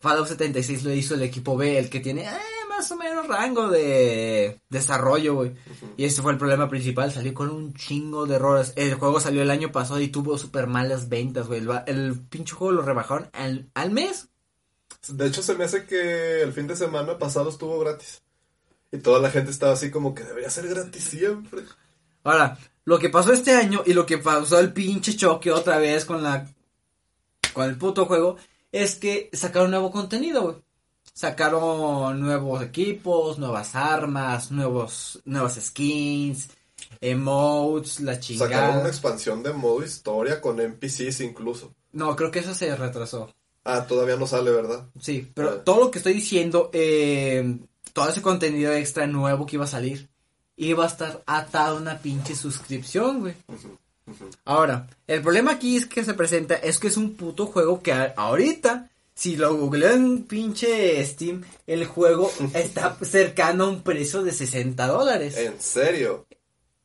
Fallout 0.00 0.26
76 0.26 0.82
lo 0.82 0.92
hizo 0.92 1.14
el 1.14 1.22
equipo 1.22 1.56
B, 1.56 1.78
el 1.78 1.88
que 1.88 2.00
tiene 2.00 2.24
eh, 2.24 2.66
más 2.68 2.90
o 2.90 2.96
menos 2.96 3.28
rango 3.28 3.68
de 3.68 4.60
desarrollo, 4.70 5.36
güey. 5.36 5.54
Y 5.96 6.04
ese 6.04 6.20
fue 6.20 6.32
el 6.32 6.38
problema 6.38 6.68
principal, 6.68 7.12
salió 7.12 7.32
con 7.32 7.48
un 7.48 7.74
chingo 7.74 8.26
de 8.26 8.34
errores. 8.34 8.72
El 8.74 8.94
juego 8.94 9.20
salió 9.20 9.40
el 9.40 9.52
año 9.52 9.70
pasado 9.70 10.00
y 10.00 10.08
tuvo 10.08 10.36
súper 10.36 10.66
malas 10.66 11.08
ventas, 11.08 11.46
güey. 11.46 11.60
El, 11.60 11.70
el 11.86 12.18
pinche 12.28 12.54
juego 12.54 12.72
lo 12.72 12.82
rebajaron 12.82 13.30
al, 13.32 13.70
al 13.74 13.92
mes. 13.92 14.30
De 15.08 15.26
hecho, 15.26 15.42
se 15.42 15.54
me 15.54 15.64
hace 15.64 15.84
que 15.84 16.42
el 16.42 16.52
fin 16.52 16.66
de 16.66 16.76
semana 16.76 17.18
pasado 17.18 17.50
estuvo 17.50 17.78
gratis. 17.78 18.22
Y 18.92 18.98
toda 18.98 19.20
la 19.20 19.30
gente 19.30 19.50
estaba 19.50 19.72
así 19.72 19.90
como 19.90 20.14
que 20.14 20.24
debería 20.24 20.50
ser 20.50 20.68
gratis 20.68 21.04
siempre. 21.04 21.62
Ahora, 22.24 22.58
lo 22.84 22.98
que 22.98 23.08
pasó 23.08 23.32
este 23.32 23.52
año 23.52 23.82
y 23.84 23.94
lo 23.94 24.06
que 24.06 24.18
pasó 24.18 24.58
el 24.58 24.72
pinche 24.72 25.16
choque 25.16 25.50
otra 25.50 25.78
vez 25.78 26.04
con 26.04 26.22
la 26.22 26.46
con 27.52 27.68
el 27.68 27.76
puto 27.76 28.06
juego 28.06 28.36
es 28.70 28.96
que 28.96 29.30
sacaron 29.32 29.70
nuevo 29.70 29.90
contenido, 29.90 30.42
güey. 30.42 30.56
Sacaron 31.12 32.20
nuevos 32.20 32.62
equipos, 32.62 33.38
nuevas 33.38 33.74
armas, 33.74 34.50
nuevos 34.50 35.20
nuevas 35.24 35.54
skins, 35.54 36.48
emotes, 37.00 38.00
la 38.00 38.14
Sacaron 38.14 38.30
una 38.30 38.48
chingada. 38.48 38.88
expansión 38.88 39.42
de 39.42 39.52
modo 39.52 39.82
historia 39.82 40.40
con 40.40 40.60
NPCs 40.60 41.20
incluso. 41.20 41.74
No, 41.92 42.14
creo 42.14 42.30
que 42.30 42.40
eso 42.40 42.54
se 42.54 42.74
retrasó. 42.76 43.34
Ah, 43.66 43.86
todavía 43.86 44.16
no 44.16 44.26
sale, 44.26 44.50
¿verdad? 44.52 44.86
Sí, 45.00 45.30
pero 45.34 45.50
Ah. 45.50 45.64
todo 45.64 45.80
lo 45.84 45.90
que 45.90 45.98
estoy 45.98 46.12
diciendo, 46.14 46.70
eh, 46.72 47.58
todo 47.92 48.08
ese 48.08 48.22
contenido 48.22 48.72
extra 48.72 49.06
nuevo 49.06 49.44
que 49.44 49.56
iba 49.56 49.64
a 49.64 49.68
salir, 49.68 50.08
iba 50.56 50.84
a 50.84 50.86
estar 50.86 51.22
atado 51.26 51.76
a 51.76 51.80
una 51.80 51.98
pinche 51.98 52.34
suscripción, 52.36 53.20
güey. 53.20 53.34
Ahora, 54.44 54.86
el 55.08 55.20
problema 55.20 55.52
aquí 55.52 55.76
es 55.76 55.86
que 55.86 56.04
se 56.04 56.14
presenta 56.14 56.54
es 56.54 56.78
que 56.78 56.86
es 56.88 56.96
un 56.96 57.14
puto 57.14 57.46
juego 57.46 57.82
que 57.82 57.92
a- 57.92 58.14
ahorita, 58.16 58.88
si 59.14 59.34
lo 59.36 59.56
googleo 59.56 59.90
en 59.92 60.22
pinche 60.24 61.04
Steam, 61.04 61.42
el 61.66 61.86
juego 61.86 62.30
está 62.54 62.96
cercano 63.02 63.64
a 63.64 63.68
un 63.68 63.82
precio 63.82 64.22
de 64.22 64.32
60 64.32 64.86
dólares. 64.86 65.36
¿En 65.36 65.60
serio? 65.60 66.26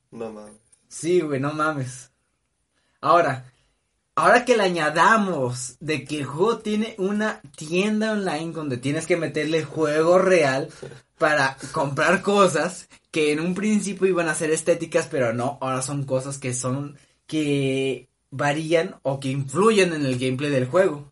No 0.10 0.32
mames. 0.32 0.56
Sí, 0.88 1.22
güey, 1.22 1.40
no 1.40 1.54
mames. 1.54 2.10
Ahora, 3.02 3.51
ahora 4.16 4.46
que 4.46 4.58
le 4.58 4.64
añadamos 4.64 5.78
de 5.80 6.04
que 6.06 6.20
el 6.20 6.26
juego 6.26 6.60
tiene 6.60 6.96
una 6.98 7.42
tienda 7.56 8.14
online 8.14 8.52
donde 8.52 8.78
tienes 8.78 9.08
que 9.08 9.18
meterle 9.18 9.64
juego 9.64 10.20
real 10.20 10.70
para 11.18 11.58
comprar 11.72 12.22
cosas 12.22 12.90
que 13.12 13.32
en 13.32 13.40
un 13.40 13.54
principio 13.54 14.08
iban 14.08 14.28
a 14.28 14.36
ser 14.36 14.52
estéticas, 14.52 15.08
pero 15.08 15.34
no, 15.34 15.58
ahora 15.62 15.82
son 15.82 16.04
cosas 16.06 16.38
que 16.38 16.54
son 16.54 16.98
que 17.28 18.10
varían 18.30 18.96
o 19.04 19.20
que 19.20 19.30
influyen 19.30 19.94
en 19.94 20.06
el 20.06 20.18
gameplay 20.18 20.50
del 20.50 20.66
juego. 20.68 21.12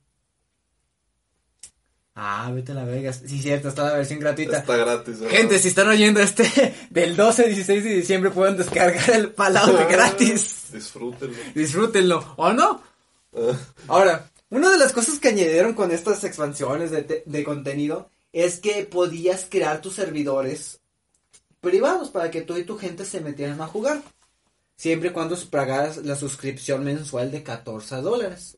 Ah, 2.21 2.51
vete 2.53 2.73
a 2.73 2.75
la 2.75 2.83
Vegas. 2.83 3.21
Sí, 3.25 3.41
cierto, 3.41 3.69
está 3.69 3.83
la 3.83 3.93
versión 3.93 4.19
gratuita. 4.19 4.57
Está 4.57 4.75
gratis. 4.75 5.19
Gente, 5.29 5.57
si 5.57 5.69
están 5.69 5.87
oyendo 5.87 6.19
este 6.19 6.75
del 6.89 7.15
12 7.15 7.47
16 7.47 7.83
de 7.83 7.89
diciembre 7.91 8.31
pueden 8.31 8.57
descargar 8.57 9.09
el 9.11 9.31
Fallout 9.31 9.89
gratis. 9.89 10.65
Disfrútenlo. 10.73 11.37
Disfrútenlo, 11.55 12.33
¿o 12.35 12.51
no? 12.51 12.88
Ah. 13.39 13.57
Ahora, 13.87 14.29
una 14.49 14.71
de 14.71 14.77
las 14.77 14.93
cosas 14.93 15.19
que 15.19 15.29
añadieron 15.29 15.73
con 15.73 15.91
estas 15.91 16.23
expansiones 16.23 16.91
de, 16.91 17.23
de 17.25 17.43
contenido 17.43 18.09
es 18.33 18.59
que 18.59 18.83
podías 18.85 19.47
crear 19.49 19.81
tus 19.81 19.95
servidores 19.95 20.79
privados 21.61 22.09
para 22.09 22.31
que 22.31 22.41
tú 22.41 22.57
y 22.57 22.63
tu 22.63 22.77
gente 22.77 23.05
se 23.05 23.21
metieran 23.21 23.61
a 23.61 23.67
jugar. 23.67 24.01
Siempre 24.75 25.09
y 25.09 25.11
cuando 25.11 25.37
pagaras 25.49 25.97
la 25.97 26.15
suscripción 26.15 26.83
mensual 26.83 27.31
de 27.31 27.43
14 27.43 27.97
dólares. 27.97 28.57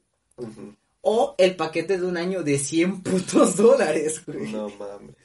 O 1.01 1.33
el 1.37 1.55
paquete 1.55 1.97
de 1.97 2.05
un 2.05 2.15
año 2.15 2.43
de 2.43 2.59
100 2.59 3.01
putos 3.01 3.55
dólares, 3.57 4.21
No 4.27 4.69
mames. 4.69 5.15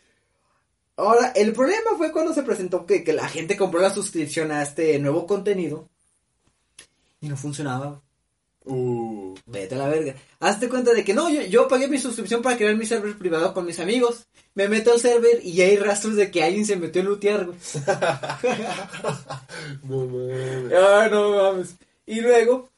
Ahora, 0.97 1.33
el 1.37 1.53
problema 1.53 1.91
fue 1.99 2.11
cuando 2.11 2.33
se 2.33 2.43
presentó 2.43 2.87
que, 2.87 3.05
que 3.05 3.13
la 3.13 3.29
gente 3.29 3.59
compró 3.59 3.81
la 3.81 3.93
suscripción 3.93 4.51
a 4.51 4.63
este 4.63 4.99
nuevo 4.99 5.27
contenido 5.27 5.91
y 7.21 7.29
no 7.29 7.37
funcionaba. 7.37 8.01
Uh. 8.67 9.35
Vete 9.47 9.77
a 9.77 9.79
la 9.79 9.89
verga. 9.89 10.15
Hazte 10.41 10.69
cuenta 10.69 10.93
de 10.93 11.05
que 11.05 11.15
no, 11.15 11.31
yo, 11.31 11.43
yo 11.43 11.69
pagué 11.69 11.87
mi 11.87 11.99
suscripción 11.99 12.43
para 12.43 12.57
crear 12.57 12.77
mi 12.77 12.85
server 12.85 13.17
privado 13.17 13.55
con 13.55 13.65
mis 13.65 13.79
amigos. 13.79 14.27
Me 14.55 14.69
meto 14.69 14.93
al 14.93 15.01
server 15.01 15.41
y 15.45 15.61
hay 15.61 15.77
rastros 15.77 16.17
de 16.17 16.31
que 16.31 16.43
alguien 16.43 16.67
se 16.67 16.77
metió 16.77 17.03
a 17.03 17.05
lootear, 17.05 17.47
güey. 17.47 17.59
no 19.85 20.07
mames. 20.07 20.73
Ah, 20.73 21.09
no 21.11 21.31
mames. 21.31 21.77
Y 22.07 22.21
luego, 22.21 22.69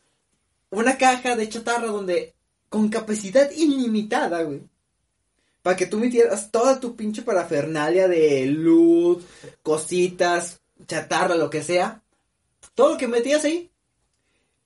una 0.71 0.99
caja 0.99 1.37
de 1.37 1.49
chatarra 1.49 1.87
donde 1.87 2.35
con 2.69 2.91
capacidad 2.91 3.51
ilimitada, 3.51 4.43
güey. 4.43 4.61
Para 5.63 5.77
que 5.77 5.87
tú 5.87 5.99
metieras 5.99 6.51
toda 6.51 6.81
tu 6.81 6.97
pinche 6.97 7.23
parafernalia 7.23 8.09
de 8.09 8.47
loot, 8.47 9.23
cositas, 9.63 10.61
chatarra, 10.87 11.35
lo 11.35 11.49
que 11.49 11.63
sea. 11.63 12.03
Todo 12.75 12.91
lo 12.91 12.99
que 12.99 13.09
metías 13.09 13.45
ahí, 13.45 13.71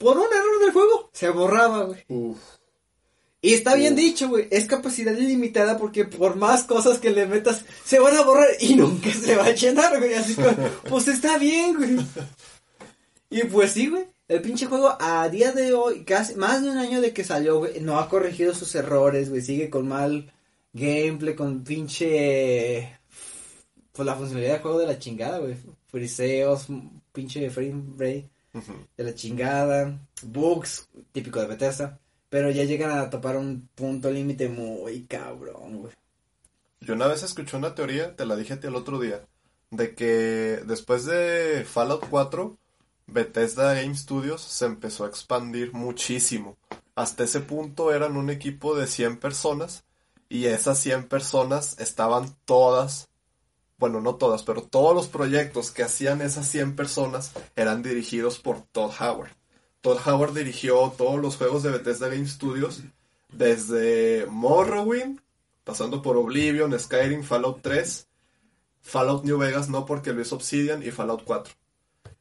por 0.02 0.18
un 0.18 0.24
error 0.24 0.60
del 0.60 0.72
juego, 0.72 1.10
se 1.12 1.30
borraba, 1.30 1.84
güey. 1.84 2.04
Y 3.40 3.54
está 3.54 3.74
bien 3.74 3.96
dicho, 3.96 4.28
güey. 4.28 4.46
Es 4.50 4.66
capacidad 4.66 5.16
ilimitada 5.16 5.78
porque 5.78 6.04
por 6.04 6.36
más 6.36 6.64
cosas 6.64 6.98
que 6.98 7.10
le 7.10 7.26
metas, 7.26 7.64
se 7.84 7.98
van 7.98 8.16
a 8.16 8.22
borrar 8.22 8.48
y 8.60 8.76
nunca 8.76 9.10
se 9.12 9.36
va 9.36 9.46
a 9.46 9.54
llenar, 9.54 9.98
güey. 9.98 10.14
Así 10.14 10.36
que, 10.36 10.42
pues 10.88 11.08
está 11.08 11.38
bien, 11.38 11.74
güey. 11.74 11.96
Y 13.30 13.44
pues 13.44 13.72
sí, 13.72 13.88
güey. 13.88 14.04
El 14.28 14.42
pinche 14.42 14.66
juego 14.66 14.96
a 14.98 15.28
día 15.28 15.52
de 15.52 15.72
hoy, 15.74 16.04
casi 16.04 16.36
más 16.36 16.62
de 16.62 16.70
un 16.70 16.78
año 16.78 17.00
de 17.00 17.12
que 17.12 17.24
salió, 17.24 17.58
güey, 17.58 17.80
no 17.80 17.98
ha 17.98 18.08
corregido 18.08 18.54
sus 18.54 18.74
errores, 18.74 19.28
güey. 19.28 19.42
Sigue 19.42 19.70
con 19.70 19.88
mal 19.88 20.32
gameplay, 20.72 21.34
con 21.34 21.64
pinche... 21.64 22.98
Pues 23.92 24.06
la 24.06 24.14
funcionalidad 24.14 24.54
del 24.54 24.62
juego 24.62 24.78
de 24.78 24.86
la 24.86 24.98
chingada, 24.98 25.38
güey. 25.38 25.56
Friseos, 25.88 26.66
pinche 27.12 27.50
frame 27.50 28.30
de 28.96 29.04
la 29.04 29.14
chingada. 29.14 29.98
Bugs, 30.22 30.88
típico 31.12 31.40
de 31.40 31.46
Bethesda. 31.46 31.98
Pero 32.28 32.50
ya 32.50 32.64
llegan 32.64 32.98
a 32.98 33.10
topar 33.10 33.36
un 33.36 33.68
punto 33.74 34.10
límite 34.10 34.48
muy 34.48 35.04
cabrón, 35.04 35.80
güey. 35.80 35.92
Yo 36.80 36.94
una 36.94 37.06
vez 37.06 37.22
escuché 37.22 37.56
una 37.56 37.74
teoría, 37.74 38.16
te 38.16 38.26
la 38.26 38.36
dije 38.36 38.54
a 38.54 38.60
ti 38.60 38.66
el 38.66 38.74
otro 38.74 38.98
día, 38.98 39.24
de 39.70 39.94
que 39.94 40.62
después 40.66 41.04
de 41.04 41.64
Fallout 41.64 42.06
4 42.08 42.56
Bethesda 43.06 43.74
Game 43.74 43.94
Studios 43.94 44.40
se 44.40 44.64
empezó 44.66 45.04
a 45.04 45.08
expandir 45.08 45.72
muchísimo. 45.72 46.56
Hasta 46.94 47.24
ese 47.24 47.40
punto 47.40 47.92
eran 47.92 48.16
un 48.16 48.30
equipo 48.30 48.76
de 48.76 48.86
100 48.86 49.18
personas 49.18 49.84
y 50.28 50.46
esas 50.46 50.78
100 50.78 51.08
personas 51.08 51.78
estaban 51.78 52.34
todas, 52.44 53.08
bueno, 53.82 54.00
no 54.00 54.14
todas, 54.14 54.44
pero 54.44 54.62
todos 54.62 54.94
los 54.94 55.08
proyectos 55.08 55.72
que 55.72 55.82
hacían 55.82 56.22
esas 56.22 56.46
100 56.46 56.76
personas 56.76 57.32
eran 57.56 57.82
dirigidos 57.82 58.38
por 58.38 58.62
Todd 58.62 58.92
Howard. 59.00 59.32
Todd 59.80 59.98
Howard 60.06 60.34
dirigió 60.34 60.94
todos 60.96 61.20
los 61.20 61.36
juegos 61.36 61.64
de 61.64 61.72
Bethesda 61.72 62.06
Game 62.06 62.28
Studios 62.28 62.82
desde 63.32 64.24
Morrowind, 64.30 65.18
pasando 65.64 66.00
por 66.00 66.16
Oblivion, 66.16 66.78
Skyrim, 66.78 67.24
Fallout 67.24 67.60
3, 67.60 68.06
Fallout 68.82 69.24
New 69.24 69.36
Vegas 69.36 69.68
no 69.68 69.84
porque 69.84 70.12
lo 70.12 70.20
hizo 70.20 70.36
Obsidian 70.36 70.84
y 70.84 70.92
Fallout 70.92 71.24
4. 71.24 71.52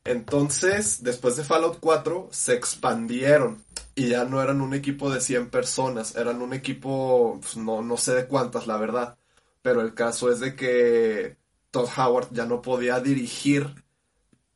Entonces, 0.04 1.04
después 1.04 1.36
de 1.36 1.44
Fallout 1.44 1.78
4, 1.80 2.30
se 2.32 2.56
expandieron 2.56 3.64
y 3.94 4.10
ya 4.10 4.26
no 4.26 4.42
eran 4.42 4.62
un 4.62 4.74
equipo 4.74 5.12
de 5.12 5.22
100 5.22 5.52
personas, 5.52 6.16
eran 6.16 6.42
un 6.42 6.54
equipo, 6.54 7.38
pues, 7.40 7.56
no, 7.56 7.84
no 7.84 7.98
sé 7.98 8.16
de 8.16 8.26
cuántas, 8.26 8.66
la 8.66 8.78
verdad. 8.78 9.16
Pero 9.62 9.82
el 9.82 9.94
caso 9.94 10.32
es 10.32 10.40
de 10.40 10.56
que 10.56 11.40
Todd 11.72 11.90
Howard 11.98 12.28
ya 12.32 12.46
no 12.46 12.62
podía 12.62 13.00
dirigir 13.00 13.84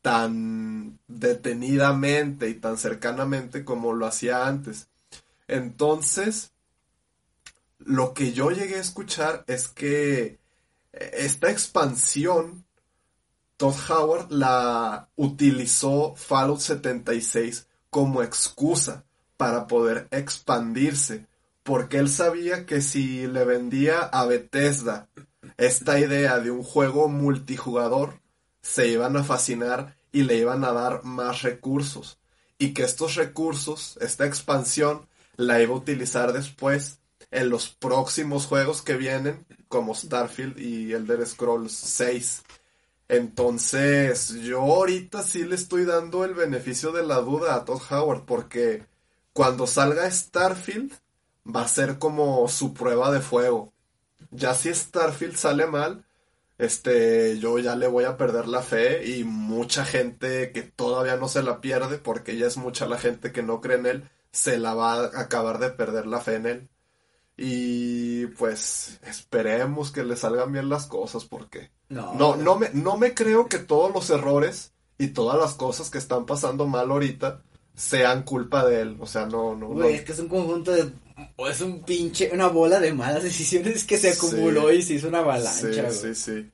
tan 0.02 1.00
detenidamente 1.08 2.50
y 2.50 2.56
tan 2.56 2.78
cercanamente 2.78 3.66
como 3.66 3.94
lo 3.94 4.06
hacía 4.06 4.46
antes. 4.46 4.88
Entonces, 5.48 6.52
lo 7.80 8.14
que 8.14 8.34
yo 8.34 8.52
llegué 8.52 8.76
a 8.76 8.82
escuchar 8.82 9.44
es 9.48 9.68
que 9.68 10.38
esta 10.92 11.50
expansión 11.50 12.66
Todd 13.58 13.76
Howard 13.90 14.32
la 14.32 15.10
utilizó 15.16 16.16
Fallout 16.16 16.60
76 16.60 17.68
como 17.90 18.22
excusa 18.22 19.06
para 19.38 19.68
poder 19.68 20.08
expandirse, 20.12 21.26
porque 21.64 21.98
él 21.98 22.10
sabía 22.10 22.66
que 22.66 22.82
si 22.82 23.28
le 23.28 23.46
vendía 23.46 24.00
a 24.00 24.26
Bethesda 24.26 25.08
esta 25.58 26.00
idea 26.00 26.40
de 26.40 26.52
un 26.52 26.64
juego 26.64 27.08
multijugador, 27.08 28.22
se 28.62 28.88
iban 28.88 29.16
a 29.18 29.24
fascinar 29.24 29.98
y 30.12 30.24
le 30.24 30.38
iban 30.38 30.64
a 30.64 30.72
dar 30.72 31.04
más 31.04 31.42
recursos, 31.42 32.20
y 32.58 32.74
que 32.74 32.84
estos 32.84 33.16
recursos, 33.16 33.98
esta 34.02 34.26
expansión, 34.26 35.08
la 35.36 35.62
iba 35.62 35.74
a 35.74 35.78
utilizar 35.78 36.34
después 36.34 37.00
en 37.32 37.50
los 37.50 37.70
próximos 37.70 38.46
juegos 38.46 38.82
que 38.82 38.96
vienen, 38.96 39.46
como 39.68 39.94
Starfield 39.94 40.60
y 40.60 40.94
Elder 40.94 41.26
Scrolls 41.26 41.74
6. 41.74 42.44
Entonces, 43.08 44.30
yo 44.42 44.62
ahorita 44.62 45.22
sí 45.22 45.44
le 45.44 45.56
estoy 45.56 45.86
dando 45.86 46.26
el 46.26 46.34
beneficio 46.34 46.92
de 46.92 47.06
la 47.06 47.18
duda 47.18 47.56
a 47.56 47.66
Todd 47.66 47.82
Howard 47.92 48.26
porque 48.26 48.86
cuando 49.34 49.68
salga 49.68 50.10
Starfield 50.10 50.94
va 51.46 51.64
a 51.64 51.68
ser 51.68 52.00
como 52.00 52.48
su 52.48 52.74
prueba 52.74 53.12
de 53.12 53.22
fuego. 53.22 53.74
Ya 54.36 54.54
si 54.54 54.74
Starfield 54.74 55.36
sale 55.36 55.68
mal, 55.68 56.06
este, 56.58 57.38
yo 57.40 57.60
ya 57.60 57.76
le 57.76 57.88
voy 57.88 58.06
a 58.06 58.18
perder 58.18 58.48
la 58.48 58.62
fe 58.62 59.06
y 59.08 59.24
mucha 59.24 59.86
gente 59.86 60.52
que 60.52 60.62
todavía 60.62 61.18
no 61.18 61.28
se 61.28 61.44
la 61.44 61.62
pierde 61.62 61.98
porque 61.98 62.38
ya 62.38 62.48
es 62.48 62.58
mucha 62.58 62.86
la 62.86 62.98
gente 62.98 63.32
que 63.32 63.44
no 63.44 63.62
cree 63.62 63.78
en 63.78 63.86
él, 63.86 64.10
se 64.32 64.58
la 64.58 64.74
va 64.74 64.94
a 64.94 65.20
acabar 65.20 65.60
de 65.60 65.70
perder 65.70 66.08
la 66.08 66.22
fe 66.22 66.36
en 66.36 66.46
él. 66.46 66.70
Y 67.38 68.28
pues 68.28 69.00
esperemos 69.04 69.92
que 69.92 70.06
le 70.06 70.16
salgan 70.16 70.54
bien 70.54 70.70
las 70.70 70.86
cosas 70.86 71.26
porque 71.26 71.72
no, 71.90 72.16
no, 72.16 72.36
no, 72.36 72.56
me, 72.58 72.70
no 72.74 72.98
me 72.98 73.14
creo 73.14 73.48
que 73.48 73.60
todos 73.60 73.94
los 73.94 74.10
errores 74.10 74.74
y 74.98 75.10
todas 75.10 75.38
las 75.38 75.54
cosas 75.54 75.90
que 75.90 75.98
están 75.98 76.26
pasando 76.26 76.66
mal 76.66 76.90
ahorita 76.90 77.42
sean 77.76 78.24
culpa 78.24 78.66
de 78.66 78.82
él. 78.82 78.98
O 79.00 79.06
sea, 79.06 79.26
no, 79.26 79.56
no. 79.56 79.84
es 79.84 80.04
que 80.04 80.14
es 80.14 80.20
un 80.20 80.30
conjunto 80.30 80.72
de. 80.72 80.92
O 81.38 81.48
es 81.48 81.62
un 81.62 81.84
pinche. 81.84 82.30
Una 82.34 82.48
bola 82.48 82.80
de 82.80 82.94
malas 82.94 83.24
decisiones 83.24 83.84
que 83.84 83.98
se 83.98 84.10
acumuló 84.10 84.72
y 84.72 84.82
se 84.82 84.96
hizo 84.96 85.08
una 85.08 85.20
avalancha, 85.20 85.92
Sí, 85.92 86.14
sí, 86.14 86.16
sí. 86.16 86.52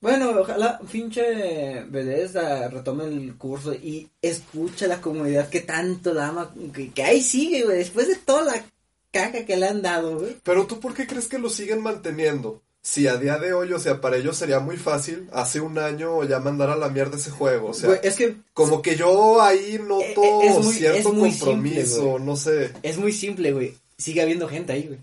Bueno, 0.00 0.30
ojalá 0.38 0.78
pinche 0.92 1.82
Bethesda 1.84 2.68
retome 2.68 3.04
el 3.04 3.34
curso 3.36 3.72
y 3.74 4.08
escucha 4.20 4.84
a 4.84 4.88
la 4.88 5.00
comunidad 5.00 5.48
que 5.48 5.60
tanto 5.60 6.12
la 6.12 6.28
ama, 6.28 6.54
que, 6.72 6.90
que 6.90 7.02
ahí 7.02 7.22
sigue, 7.22 7.64
güey, 7.64 7.78
después 7.78 8.06
de 8.06 8.16
toda 8.16 8.44
la 8.44 8.64
caca 9.10 9.44
que 9.46 9.56
le 9.56 9.66
han 9.66 9.80
dado, 9.80 10.18
güey. 10.18 10.36
Pero 10.42 10.66
tú, 10.66 10.78
¿por 10.80 10.94
qué 10.94 11.06
crees 11.06 11.28
que 11.28 11.38
lo 11.38 11.48
siguen 11.48 11.82
manteniendo? 11.82 12.62
Si 12.86 13.08
a 13.08 13.16
día 13.16 13.36
de 13.36 13.52
hoy, 13.52 13.72
o 13.72 13.80
sea, 13.80 14.00
para 14.00 14.16
ellos 14.16 14.36
sería 14.36 14.60
muy 14.60 14.76
fácil 14.76 15.28
hace 15.32 15.58
un 15.58 15.76
año 15.76 16.22
ya 16.22 16.38
mandar 16.38 16.70
a 16.70 16.76
la 16.76 16.88
mierda 16.88 17.16
ese 17.16 17.32
juego, 17.32 17.70
o 17.70 17.74
sea, 17.74 17.94
es 17.94 18.14
que 18.14 18.36
como 18.54 18.80
que 18.80 18.94
yo 18.94 19.42
ahí 19.42 19.80
noto 19.84 20.22
e, 20.40 20.46
e, 20.46 20.62
cierto 20.72 21.12
compromiso, 21.12 22.20
no 22.20 22.36
sé. 22.36 22.70
Es 22.84 22.96
muy 22.96 23.12
simple, 23.12 23.50
güey. 23.50 23.74
Sigue 23.98 24.22
habiendo 24.22 24.46
gente 24.46 24.72
ahí, 24.72 24.84
güey. 24.86 25.00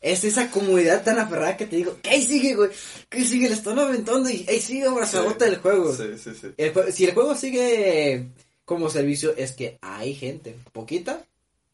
Es 0.00 0.24
esa 0.24 0.50
comunidad 0.50 1.04
tan 1.04 1.20
aferrada 1.20 1.56
que 1.56 1.66
te 1.66 1.76
digo, 1.76 1.98
que 2.02 2.10
ahí 2.10 2.22
sigue, 2.22 2.56
güey, 2.56 2.70
que 3.08 3.24
sigue, 3.24 3.48
le 3.48 3.54
están 3.54 3.78
aventando 3.78 4.28
y 4.28 4.44
ahí 4.48 4.60
sigue 4.60 4.86
abrazadota 4.86 5.44
sí, 5.44 5.50
del 5.52 5.60
juego. 5.60 5.94
Sí, 5.94 6.18
sí, 6.18 6.32
sí. 6.34 6.48
si 6.90 7.04
el 7.04 7.14
juego 7.14 7.36
sigue 7.36 8.26
como 8.64 8.90
servicio, 8.90 9.36
es 9.36 9.52
que 9.52 9.78
hay 9.82 10.16
gente, 10.16 10.56
poquita, 10.72 11.24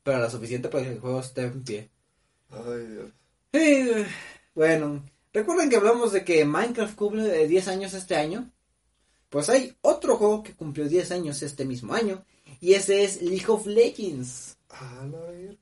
pero 0.03 0.19
la 0.19 0.29
suficiente 0.29 0.69
para 0.69 0.85
que 0.85 0.91
el 0.91 1.01
juego 1.01 1.21
esté 1.21 1.45
en 1.45 1.65
pie. 1.65 1.89
Ay, 2.51 2.87
Dios. 2.91 3.11
Sí, 3.55 4.05
bueno, 4.55 5.05
recuerden 5.33 5.71
que 5.71 5.77
hablamos 5.77 6.13
de 6.13 6.25
que 6.25 6.45
Minecraft 6.45 6.95
cumple 6.95 7.47
10 7.49 7.69
años 7.69 7.95
este 7.95 8.17
año. 8.17 8.51
Pues 9.31 9.49
hay 9.49 9.75
otro 9.81 10.17
juego 10.17 10.43
que 10.43 10.55
cumplió 10.55 10.89
10 10.89 11.11
años 11.13 11.43
este 11.43 11.65
mismo 11.65 11.95
año. 11.95 12.25
Y 12.61 12.75
ese 12.75 13.03
es 13.03 13.23
League 13.23 13.49
of 13.49 13.67
Legends. 13.67 14.59
A 14.69 15.07
ver. 15.07 15.57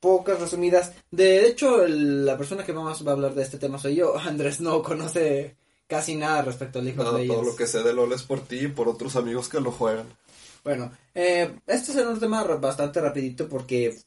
pocas 0.00 0.40
resumidas. 0.40 0.92
De 1.10 1.46
hecho, 1.46 1.86
la 1.86 2.38
persona 2.38 2.64
que 2.64 2.72
más 2.72 3.06
va 3.06 3.10
a 3.10 3.14
hablar 3.14 3.34
de 3.34 3.42
este 3.42 3.58
tema 3.58 3.78
soy 3.78 3.96
yo. 3.96 4.18
Andrés 4.18 4.60
no 4.60 4.82
conoce 4.82 5.56
casi 5.86 6.16
nada 6.16 6.42
respecto 6.42 6.78
al 6.78 6.86
League 6.86 7.00
of 7.00 7.12
Legends. 7.12 7.34
Todo 7.34 7.44
lo 7.44 7.56
que 7.56 7.66
sé 7.66 7.82
de 7.82 7.92
LOL 7.92 8.12
es 8.14 8.22
por 8.22 8.40
ti 8.40 8.60
y 8.60 8.68
por 8.68 8.88
otros 8.88 9.16
amigos 9.16 9.48
que 9.48 9.60
lo 9.60 9.70
juegan. 9.70 10.06
Bueno, 10.64 10.92
eh, 11.14 11.58
este 11.66 11.92
es 11.92 11.98
un 11.98 12.20
tema 12.20 12.42
bastante 12.44 13.00
rapidito 13.00 13.48
porque 13.48 13.98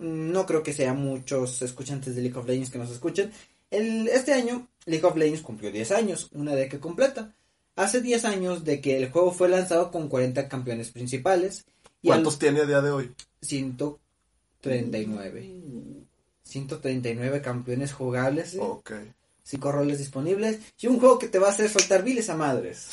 no 0.00 0.46
creo 0.46 0.62
que 0.62 0.72
sea 0.72 0.94
muchos 0.94 1.60
escuchantes 1.62 2.16
de 2.16 2.22
League 2.22 2.38
of 2.38 2.46
Legends 2.46 2.70
que 2.70 2.78
nos 2.78 2.90
escuchen. 2.90 3.30
El, 3.70 4.08
este 4.08 4.32
año 4.32 4.68
League 4.86 5.06
of 5.06 5.16
Legends 5.16 5.42
cumplió 5.42 5.70
10 5.70 5.92
años, 5.92 6.28
una 6.32 6.54
década 6.54 6.80
completa. 6.80 7.34
Hace 7.76 8.00
10 8.00 8.24
años 8.24 8.64
de 8.64 8.80
que 8.80 8.96
el 8.96 9.10
juego 9.10 9.32
fue 9.32 9.48
lanzado 9.48 9.90
con 9.90 10.08
40 10.08 10.48
campeones 10.48 10.90
principales. 10.90 11.66
¿Cuántos 12.02 12.38
tiene 12.38 12.60
a 12.60 12.66
día 12.66 12.80
de 12.80 12.90
hoy? 12.90 13.14
139. 13.42 15.54
139 16.42 17.42
campeones 17.42 17.92
jugables. 17.92 18.56
Ok. 18.58 18.92
5 19.50 19.72
roles 19.72 19.98
disponibles 19.98 20.60
y 20.78 20.86
un 20.86 21.00
juego 21.00 21.18
que 21.18 21.26
te 21.26 21.40
va 21.40 21.48
a 21.48 21.50
hacer 21.50 21.68
soltar 21.68 22.04
viles 22.04 22.30
a 22.30 22.36
madres. 22.36 22.86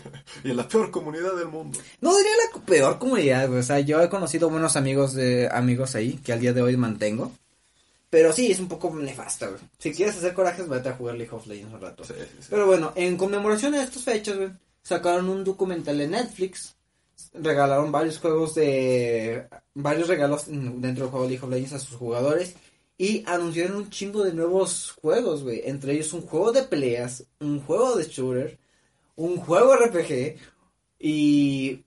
y 0.44 0.50
en 0.50 0.56
la 0.58 0.68
peor 0.68 0.90
comunidad 0.90 1.34
del 1.34 1.48
mundo. 1.48 1.78
No 2.02 2.14
diría 2.16 2.32
la 2.54 2.60
peor 2.60 2.98
comunidad, 2.98 3.50
O 3.50 3.62
sea, 3.62 3.80
yo 3.80 4.02
he 4.02 4.10
conocido 4.10 4.50
buenos 4.50 4.76
amigos 4.76 5.14
de 5.14 5.48
amigos 5.50 5.94
ahí 5.94 6.18
que 6.22 6.34
al 6.34 6.40
día 6.40 6.52
de 6.52 6.60
hoy 6.60 6.76
mantengo. 6.76 7.32
Pero 8.10 8.30
sí, 8.30 8.52
es 8.52 8.60
un 8.60 8.68
poco 8.68 8.94
nefasto, 8.94 9.48
güey. 9.48 9.60
Si 9.78 9.90
quieres 9.90 10.18
hacer 10.18 10.34
corajes, 10.34 10.68
vete 10.68 10.90
a 10.90 10.96
jugar 10.96 11.14
League 11.14 11.34
of 11.34 11.46
Legends 11.46 11.72
un 11.72 11.80
rato. 11.80 12.04
Pero 12.50 12.66
bueno, 12.66 12.92
en 12.94 13.16
conmemoración 13.16 13.72
a 13.72 13.82
estas 13.82 14.02
fechas, 14.02 14.36
güey, 14.36 14.50
sacaron 14.82 15.30
un 15.30 15.44
documental 15.44 15.98
en 15.98 16.10
Netflix. 16.10 16.74
Regalaron 17.32 17.90
varios 17.90 18.18
juegos 18.18 18.54
de... 18.54 19.48
Varios 19.72 20.08
regalos 20.08 20.44
dentro 20.46 21.04
del 21.04 21.10
juego 21.10 21.26
League 21.26 21.42
of 21.42 21.50
Legends 21.50 21.72
a 21.72 21.78
sus 21.78 21.96
jugadores. 21.96 22.54
Y 22.98 23.24
anunciaron 23.26 23.76
un 23.76 23.90
chingo 23.90 24.22
de 24.22 24.32
nuevos 24.32 24.92
juegos, 25.00 25.42
güey. 25.42 25.62
Entre 25.64 25.94
ellos 25.94 26.12
un 26.12 26.22
juego 26.22 26.52
de 26.52 26.62
peleas, 26.62 27.24
un 27.40 27.60
juego 27.60 27.96
de 27.96 28.04
shooter, 28.04 28.58
un 29.16 29.36
juego 29.38 29.74
RPG 29.74 30.36
y 30.98 31.84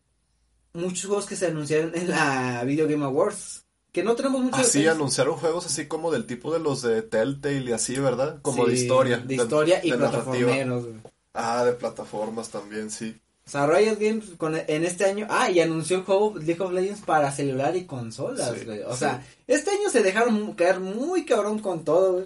muchos 0.74 1.06
juegos 1.06 1.26
que 1.26 1.36
se 1.36 1.48
anunciaron 1.48 1.96
en 1.96 2.10
la 2.10 2.64
Video 2.66 2.88
Game 2.88 3.06
Awards. 3.06 3.66
Que 3.92 4.04
no 4.04 4.14
tenemos 4.14 4.42
mucho 4.42 4.58
Así 4.58 4.86
anunciaron 4.88 5.38
juegos 5.38 5.66
así 5.68 5.88
como 5.88 6.12
del 6.12 6.26
tipo 6.26 6.52
de 6.52 6.60
los 6.60 6.82
de 6.82 7.02
Telltale 7.02 7.70
y 7.70 7.72
así, 7.72 7.98
¿verdad? 7.98 8.42
Como 8.42 8.66
de 8.66 8.74
historia. 8.74 9.18
De 9.20 9.36
historia 9.36 9.80
y 9.82 9.94
plataformeros. 9.94 10.86
Ah, 11.34 11.64
de 11.64 11.74
plataformas 11.74 12.50
también, 12.50 12.92
sí. 12.92 13.16
O 13.48 13.50
sea, 13.50 13.68
Riot 13.68 14.00
Games 14.00 14.32
con, 14.38 14.56
en 14.56 14.84
este 14.84 15.06
año, 15.06 15.28
ah, 15.30 15.52
y 15.52 15.60
anunció 15.60 15.98
el 15.98 16.04
juego 16.04 16.34
League 16.36 16.62
of 16.64 16.72
Legends 16.72 17.02
para 17.02 17.32
celular 17.32 17.76
y 17.76 17.86
consolas, 17.86 18.66
güey. 18.66 18.82
O 18.82 18.96
sea, 18.96 19.24
este 19.46 19.70
año 19.70 19.90
se 19.92 20.02
dejaron 20.02 20.54
caer 20.54 20.80
muy 20.80 21.26
cabrón 21.26 21.60
con 21.60 21.84
todo, 21.84 22.14
güey. 22.14 22.26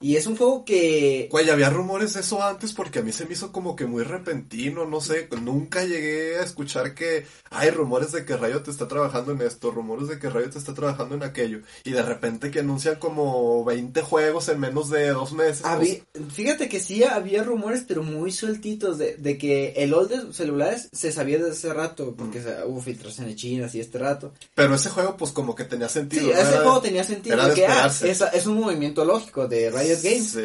Y 0.00 0.14
es 0.14 0.28
un 0.28 0.36
juego 0.36 0.64
que... 0.64 1.28
Güey, 1.30 1.50
había 1.50 1.70
rumores 1.70 2.14
de 2.14 2.20
eso 2.20 2.40
antes 2.40 2.72
porque 2.72 3.00
a 3.00 3.02
mí 3.02 3.10
se 3.10 3.26
me 3.26 3.32
hizo 3.32 3.50
como 3.50 3.74
que 3.74 3.86
muy 3.86 4.04
repentino, 4.04 4.86
no 4.86 5.00
sé, 5.00 5.28
nunca 5.42 5.84
llegué 5.84 6.38
a 6.38 6.44
escuchar 6.44 6.94
que 6.94 7.26
hay 7.50 7.70
rumores 7.70 8.12
de 8.12 8.24
que 8.24 8.36
Riot 8.36 8.62
está 8.68 8.86
trabajando 8.86 9.32
en 9.32 9.42
esto, 9.42 9.72
rumores 9.72 10.06
de 10.06 10.20
que 10.20 10.30
Riot 10.30 10.50
está 10.54 10.72
trabajando 10.72 11.16
en 11.16 11.24
aquello, 11.24 11.62
y 11.82 11.90
de 11.90 12.02
repente 12.02 12.52
que 12.52 12.60
anuncian 12.60 12.96
como 12.96 13.64
20 13.64 14.00
juegos 14.02 14.48
en 14.48 14.60
menos 14.60 14.88
de 14.88 15.08
dos 15.08 15.32
meses. 15.32 15.64
Pues. 15.76 16.02
Fíjate 16.32 16.68
que 16.68 16.78
sí 16.78 17.02
había 17.02 17.42
rumores, 17.42 17.84
pero 17.86 18.04
muy 18.04 18.30
sueltitos, 18.30 18.98
de, 18.98 19.16
de 19.16 19.36
que 19.36 19.72
el 19.78 19.94
old 19.94 20.10
de 20.10 20.32
celulares 20.32 20.90
se 20.92 21.10
sabía 21.10 21.38
desde 21.38 21.50
hace 21.50 21.72
rato, 21.72 22.14
porque 22.16 22.38
mm. 22.38 22.70
hubo 22.70 22.80
filtraciones 22.80 23.34
chinas 23.34 23.74
y 23.74 23.80
este 23.80 23.98
rato. 23.98 24.32
Pero 24.54 24.76
ese 24.76 24.90
juego 24.90 25.16
pues 25.16 25.32
como 25.32 25.56
que 25.56 25.64
tenía 25.64 25.88
sentido. 25.88 26.26
Sí, 26.26 26.30
ese 26.30 26.58
juego 26.58 26.80
tenía 26.80 27.02
sentido, 27.02 27.36
que 27.52 27.66
ah, 27.66 27.86
es, 27.86 28.02
es 28.02 28.46
un 28.46 28.60
movimiento 28.60 29.04
lógico 29.04 29.48
de 29.48 29.70
Riot 29.88 30.02
Games. 30.02 30.38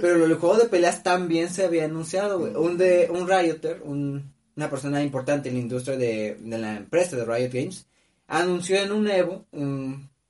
Pero 0.00 0.24
el 0.24 0.34
juego 0.34 0.56
de 0.56 0.68
peleas 0.68 1.02
también 1.02 1.50
se 1.50 1.64
había 1.64 1.84
anunciado, 1.84 2.38
Un 2.38 2.76
de 2.76 3.08
un 3.10 3.28
Rioter, 3.28 3.82
una 3.82 4.70
persona 4.70 5.02
importante 5.02 5.48
en 5.48 5.54
la 5.54 5.60
industria 5.60 5.96
de, 5.96 6.38
la 6.44 6.76
empresa 6.76 7.16
de 7.16 7.24
Riot 7.24 7.52
Games, 7.52 7.86
anunció 8.26 8.76
en 8.76 8.92
un 8.92 9.08
Evo, 9.08 9.46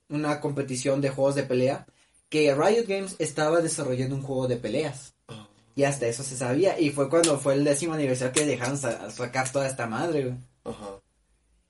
una 0.09 0.39
competición 0.39 1.01
de 1.01 1.09
juegos 1.09 1.35
de 1.35 1.43
pelea, 1.43 1.85
que 2.29 2.55
Riot 2.55 2.87
Games 2.87 3.15
estaba 3.19 3.61
desarrollando 3.61 4.15
un 4.15 4.21
juego 4.21 4.47
de 4.47 4.55
peleas. 4.55 5.13
Ah. 5.27 5.49
Y 5.75 5.83
hasta 5.83 6.07
eso 6.07 6.23
se 6.23 6.37
sabía. 6.37 6.79
Y 6.79 6.89
fue 6.91 7.09
cuando 7.09 7.37
fue 7.37 7.53
el 7.53 7.63
décimo 7.63 7.93
aniversario 7.93 8.33
que 8.33 8.45
dejaron 8.45 8.77
sacar 8.77 9.51
toda 9.51 9.67
esta 9.67 9.87
madre, 9.87 10.37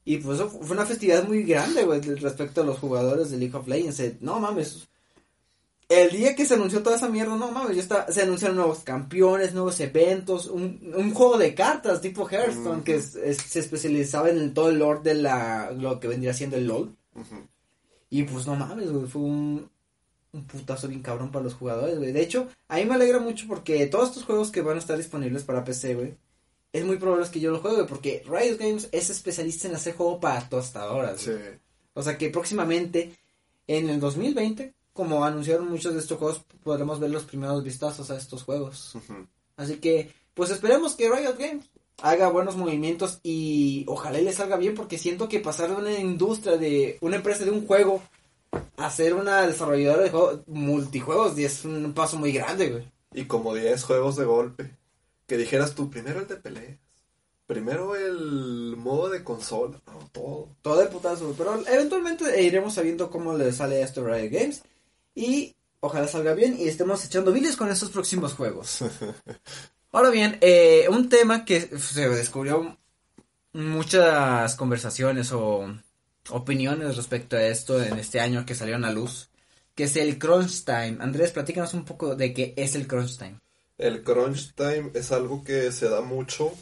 Y 0.06 0.18
pues 0.18 0.40
fue 0.40 0.72
una 0.72 0.86
festividad 0.86 1.28
muy 1.28 1.44
grande, 1.44 1.84
respecto 2.20 2.62
a 2.62 2.66
los 2.66 2.80
jugadores 2.80 3.32
de 3.32 3.38
League 3.38 3.56
of 3.56 3.68
Legends. 3.68 4.22
No 4.22 4.40
mames, 4.40 4.88
el 5.92 6.12
día 6.12 6.36
que 6.36 6.46
se 6.46 6.54
anunció 6.54 6.82
toda 6.82 6.96
esa 6.96 7.10
mierda, 7.10 7.36
no 7.36 7.52
mames, 7.52 7.76
ya 7.76 7.82
está, 7.82 8.12
se 8.12 8.22
anunciaron 8.22 8.56
nuevos 8.56 8.80
campeones, 8.80 9.54
nuevos 9.54 9.78
eventos, 9.82 10.48
un, 10.48 11.14
juego 11.14 11.38
de 11.38 11.54
cartas 11.54 12.00
tipo 12.00 12.30
Hearthstone 12.30 12.84
que 12.84 13.02
se 13.02 13.60
especializaba 13.60 14.30
en 14.30 14.54
todo 14.54 14.70
el 14.70 14.80
lore 14.80 15.02
de 15.04 15.16
la, 15.16 15.72
lo 15.72 16.00
que 16.00 16.08
vendría 16.08 16.34
siendo 16.34 16.56
el 16.56 16.68
LOL. 16.68 16.96
Y 18.10 18.24
pues 18.24 18.48
no 18.48 18.56
mames, 18.56 18.90
güey, 18.90 19.06
fue 19.06 19.22
un, 19.22 19.70
un 20.32 20.46
putazo 20.46 20.88
bien 20.88 21.02
cabrón 21.02 21.30
para 21.30 21.44
los 21.44 21.56
jugadores, 21.56 21.98
güey. 21.98 22.14
De 22.14 22.22
hecho, 22.22 22.48
a 22.70 22.78
mí 22.78 22.86
me 22.86 22.96
alegra 22.96 23.20
mucho 23.20 23.46
porque 23.48 23.86
todos 23.88 24.10
estos 24.10 24.24
juegos 24.24 24.50
que 24.50 24.62
van 24.62 24.78
a 24.78 24.80
estar 24.80 24.96
disponibles 24.96 25.44
para 25.44 25.66
PC, 25.66 25.96
güey, 25.96 26.16
es 26.72 26.86
muy 26.86 26.96
probable 26.98 27.28
que 27.30 27.42
yo 27.42 27.52
los 27.52 27.62
juegue 27.62 27.84
porque 27.84 28.24
Riot 28.26 28.58
Games 28.58 28.88
es 28.94 29.10
especialista 29.10 29.68
en 29.68 29.76
hacer 29.76 29.96
juego 29.96 30.22
para 30.22 30.48
tostadoras. 30.48 31.20
Sí. 31.20 31.32
O 31.94 32.02
sea 32.02 32.18
que 32.18 32.30
próximamente, 32.30 33.14
en 33.68 33.90
el 33.90 34.00
2020 34.00 34.74
como 35.02 35.26
anunciaron 35.26 35.68
muchos 35.68 35.96
de 35.96 36.00
estos 36.00 36.20
juegos, 36.20 36.44
podremos 36.64 37.00
ver 37.00 37.10
los 37.10 37.24
primeros 37.24 37.64
vistazos 37.64 38.12
a 38.12 38.18
estos 38.18 38.44
juegos. 38.44 38.94
Así 39.58 39.78
que, 39.78 40.14
pues 40.36 40.52
esperemos 40.52 40.94
que 40.94 41.10
Riot 41.10 41.40
Games 41.40 41.66
haga 42.04 42.30
buenos 42.30 42.56
movimientos 42.56 43.20
y 43.24 43.84
ojalá 43.88 44.20
le 44.20 44.32
salga 44.32 44.58
bien 44.58 44.76
porque 44.76 45.00
siento 45.00 45.28
que 45.28 45.40
pasar 45.40 45.70
de 45.70 45.76
una 45.78 45.98
industria 45.98 46.58
de 46.58 47.00
una 47.02 47.16
empresa 47.16 47.44
de 47.46 47.50
un 47.50 47.66
juego 47.66 48.04
a 48.78 48.92
ser 48.92 49.16
una 49.16 49.48
desarrolladora 49.48 50.04
de 50.04 50.12
juegos, 50.12 50.42
multijuegos 50.46 51.36
es 51.40 51.66
un 51.66 51.94
paso 51.94 52.20
muy 52.20 52.32
grande, 52.32 52.70
güey. 52.70 52.92
Y 53.16 53.26
como 53.26 53.56
10 53.56 53.84
juegos 53.84 54.18
de 54.18 54.26
golpe, 54.26 54.78
que 55.26 55.36
dijeras 55.36 55.74
tú 55.74 55.90
primero 55.90 56.20
el 56.20 56.28
de 56.28 56.36
peleas, 56.36 56.78
primero 57.48 57.96
el 57.96 58.76
modo 58.78 59.10
de 59.10 59.24
consola, 59.24 59.82
todo. 60.12 60.50
Todo 60.62 60.84
el 60.84 60.90
putazo, 60.90 61.34
pero 61.36 61.60
eventualmente 61.66 62.44
iremos 62.44 62.76
sabiendo 62.76 63.10
cómo 63.10 63.36
le 63.36 63.52
sale 63.52 63.78
a 63.82 63.86
esto 63.86 64.06
a 64.06 64.16
Riot 64.16 64.30
Games. 64.30 64.62
Y 65.16 65.56
ojalá 65.80 66.08
salga 66.08 66.34
bien 66.34 66.56
y 66.60 66.68
estemos 66.68 67.04
echando 67.06 67.32
viles 67.32 67.58
con 67.58 67.70
estos 67.70 67.90
próximos 67.90 68.34
juegos. 68.34 68.80
Ahora 69.92 70.10
bien, 70.10 70.38
eh, 70.42 70.88
un 70.90 71.10
tema 71.10 71.44
que 71.44 71.62
se 71.78 72.08
descubrió 72.08 72.78
muchas 73.54 74.56
conversaciones 74.56 75.32
o 75.34 75.68
opiniones 76.30 76.96
respecto 76.96 77.36
a 77.36 77.44
esto 77.44 77.82
en 77.82 78.00
este 78.00 78.20
año 78.20 78.46
que 78.46 78.56
salieron 78.56 78.86
a 78.86 78.92
luz, 78.92 79.30
que 79.76 79.84
es 79.86 79.96
el 79.98 80.18
crunch 80.18 80.64
time. 80.64 80.98
Andrés, 81.00 81.32
platícanos 81.32 81.74
un 81.74 81.84
poco 81.84 82.16
de 82.16 82.34
qué 82.34 82.54
es 82.56 82.76
el 82.76 82.88
crunch 82.88 83.18
time. 83.18 83.40
El 83.78 84.04
crunch 84.04 84.54
time 84.54 84.92
es 84.94 85.12
algo 85.12 85.44
que 85.44 85.72
se 85.72 85.90
da 85.90 86.02
mucho 86.02 86.54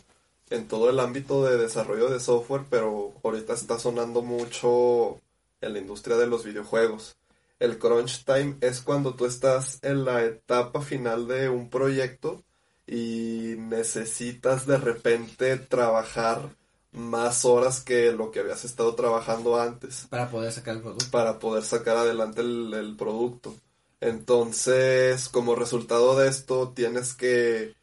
en 0.50 0.68
todo 0.68 0.90
el 0.90 1.00
ámbito 1.00 1.46
de 1.46 1.58
desarrollo 1.58 2.10
de 2.10 2.20
software, 2.20 2.64
pero 2.70 3.14
ahorita 3.24 3.54
está 3.54 3.78
sonando 3.78 4.22
mucho 4.22 5.20
en 5.62 5.74
la 5.74 5.80
industria 5.80 6.18
de 6.18 6.28
los 6.28 6.44
videojuegos. 6.44 7.16
El 7.60 7.78
crunch 7.78 8.24
time 8.24 8.56
es 8.62 8.82
cuando 8.82 9.16
tú 9.16 9.26
estás 9.26 9.80
en 9.82 10.06
la 10.06 10.24
etapa 10.24 10.82
final 10.82 11.28
de 11.28 11.50
un 11.50 11.70
proyecto 11.70 12.44
y 12.88 13.56
necesitas 13.58 14.66
de 14.66 14.78
repente 14.78 15.58
trabajar 15.58 16.56
más 16.92 17.46
horas 17.46 17.82
que 17.82 18.12
lo 18.12 18.32
que 18.32 18.40
habías 18.40 18.66
estado 18.66 18.96
trabajando 18.96 19.60
antes. 19.60 20.08
Para 20.10 20.30
poder 20.30 20.52
sacar 20.52 20.78
el 20.78 20.82
producto. 20.82 21.06
Para 21.12 21.38
poder 21.38 21.64
sacar 21.64 21.98
adelante 21.98 22.42
el, 22.42 22.74
el 22.74 22.96
producto. 22.96 23.54
Entonces, 24.00 25.28
como 25.30 25.56
resultado 25.56 26.18
de 26.18 26.30
esto, 26.30 26.72
tienes 26.74 27.14
que 27.14 27.76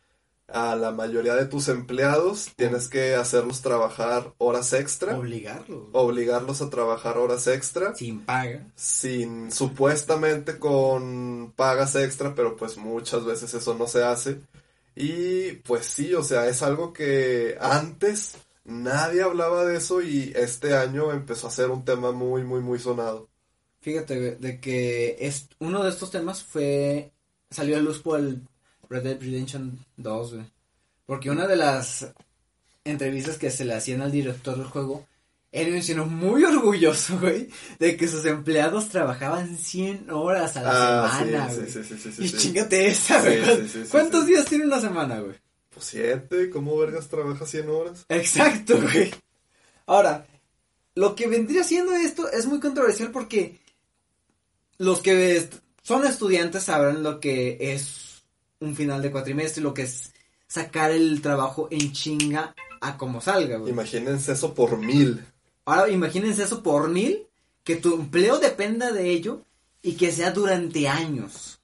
a 0.48 0.76
la 0.76 0.92
mayoría 0.92 1.34
de 1.34 1.46
tus 1.46 1.68
empleados 1.68 2.50
tienes 2.56 2.88
que 2.88 3.14
hacerlos 3.14 3.62
trabajar 3.62 4.32
horas 4.38 4.72
extra. 4.72 5.16
Obligarlos. 5.16 5.88
Obligarlos 5.92 6.62
a 6.62 6.70
trabajar 6.70 7.18
horas 7.18 7.46
extra. 7.46 7.94
Sin 7.94 8.20
paga. 8.20 8.66
Sin, 8.74 9.50
supuestamente 9.50 10.58
con 10.58 11.52
pagas 11.56 11.96
extra, 11.96 12.34
pero 12.34 12.56
pues 12.56 12.76
muchas 12.76 13.24
veces 13.24 13.54
eso 13.54 13.74
no 13.74 13.86
se 13.86 14.04
hace. 14.04 14.40
Y 14.94 15.52
pues 15.64 15.86
sí, 15.86 16.14
o 16.14 16.22
sea, 16.22 16.48
es 16.48 16.62
algo 16.62 16.92
que 16.92 17.56
antes 17.60 18.36
nadie 18.64 19.22
hablaba 19.22 19.64
de 19.64 19.76
eso 19.76 20.00
y 20.00 20.32
este 20.34 20.74
año 20.74 21.12
empezó 21.12 21.48
a 21.48 21.50
ser 21.50 21.70
un 21.70 21.84
tema 21.84 22.12
muy, 22.12 22.44
muy, 22.44 22.60
muy 22.60 22.78
sonado. 22.78 23.28
Fíjate, 23.80 24.36
de 24.36 24.60
que 24.60 25.16
es, 25.20 25.48
uno 25.58 25.84
de 25.84 25.90
estos 25.90 26.10
temas 26.10 26.42
fue, 26.42 27.12
salió 27.50 27.76
a 27.76 27.80
luz 27.80 28.00
por 28.00 28.18
el 28.18 28.42
Red 28.88 29.02
Dead 29.02 29.20
Redemption 29.20 29.78
2, 29.96 30.34
güey. 30.34 30.46
Porque 31.06 31.30
una 31.30 31.46
de 31.46 31.56
las 31.56 32.12
entrevistas 32.84 33.38
que 33.38 33.50
se 33.50 33.64
le 33.64 33.74
hacían 33.74 34.02
al 34.02 34.12
director 34.12 34.56
del 34.56 34.66
juego 34.66 35.06
él 35.56 35.72
mencionó 35.72 36.04
muy 36.04 36.44
orgulloso, 36.44 37.18
güey, 37.18 37.48
de 37.78 37.96
que 37.96 38.08
sus 38.08 38.26
empleados 38.26 38.90
trabajaban 38.90 39.56
100 39.56 40.10
horas 40.10 40.56
a 40.56 40.62
la 40.62 41.04
ah, 41.06 41.18
semana, 41.18 41.46
güey. 41.46 41.66
Sí, 41.66 41.82
sí, 41.82 41.96
sí, 41.96 42.12
sí, 42.12 42.24
Y 42.24 42.30
chingate 42.30 42.88
esa, 42.88 43.22
güey. 43.22 43.40
¿Cuántos 43.90 44.26
días 44.26 44.44
tiene 44.44 44.66
una 44.66 44.80
semana, 44.80 45.20
güey? 45.20 45.36
Pues 45.72 45.86
siete, 45.86 46.50
¿cómo 46.50 46.76
vergas 46.76 47.08
trabaja 47.08 47.46
100 47.46 47.70
horas? 47.70 48.04
Exacto, 48.10 48.80
güey. 48.82 49.14
Ahora, 49.86 50.26
lo 50.94 51.14
que 51.14 51.26
vendría 51.26 51.64
siendo 51.64 51.94
esto 51.94 52.30
es 52.30 52.44
muy 52.44 52.60
controversial 52.60 53.10
porque 53.10 53.58
los 54.76 55.00
que 55.00 55.48
son 55.82 56.04
estudiantes 56.04 56.64
sabrán 56.64 57.02
lo 57.02 57.18
que 57.18 57.56
es 57.60 58.05
un 58.60 58.74
final 58.74 59.02
de 59.02 59.10
cuatrimestre, 59.10 59.62
lo 59.62 59.74
que 59.74 59.82
es 59.82 60.12
sacar 60.46 60.90
el 60.90 61.20
trabajo 61.20 61.68
en 61.70 61.92
chinga 61.92 62.54
a 62.80 62.96
como 62.96 63.20
salga, 63.20 63.56
güey. 63.58 63.72
Imagínense 63.72 64.32
eso 64.32 64.54
por 64.54 64.76
mil. 64.78 65.24
Ahora 65.64 65.90
imagínense 65.90 66.44
eso 66.44 66.62
por 66.62 66.88
mil, 66.88 67.26
que 67.64 67.76
tu 67.76 67.94
empleo 67.94 68.38
dependa 68.38 68.92
de 68.92 69.10
ello 69.10 69.42
y 69.82 69.94
que 69.94 70.12
sea 70.12 70.30
durante 70.30 70.88
años. 70.88 71.60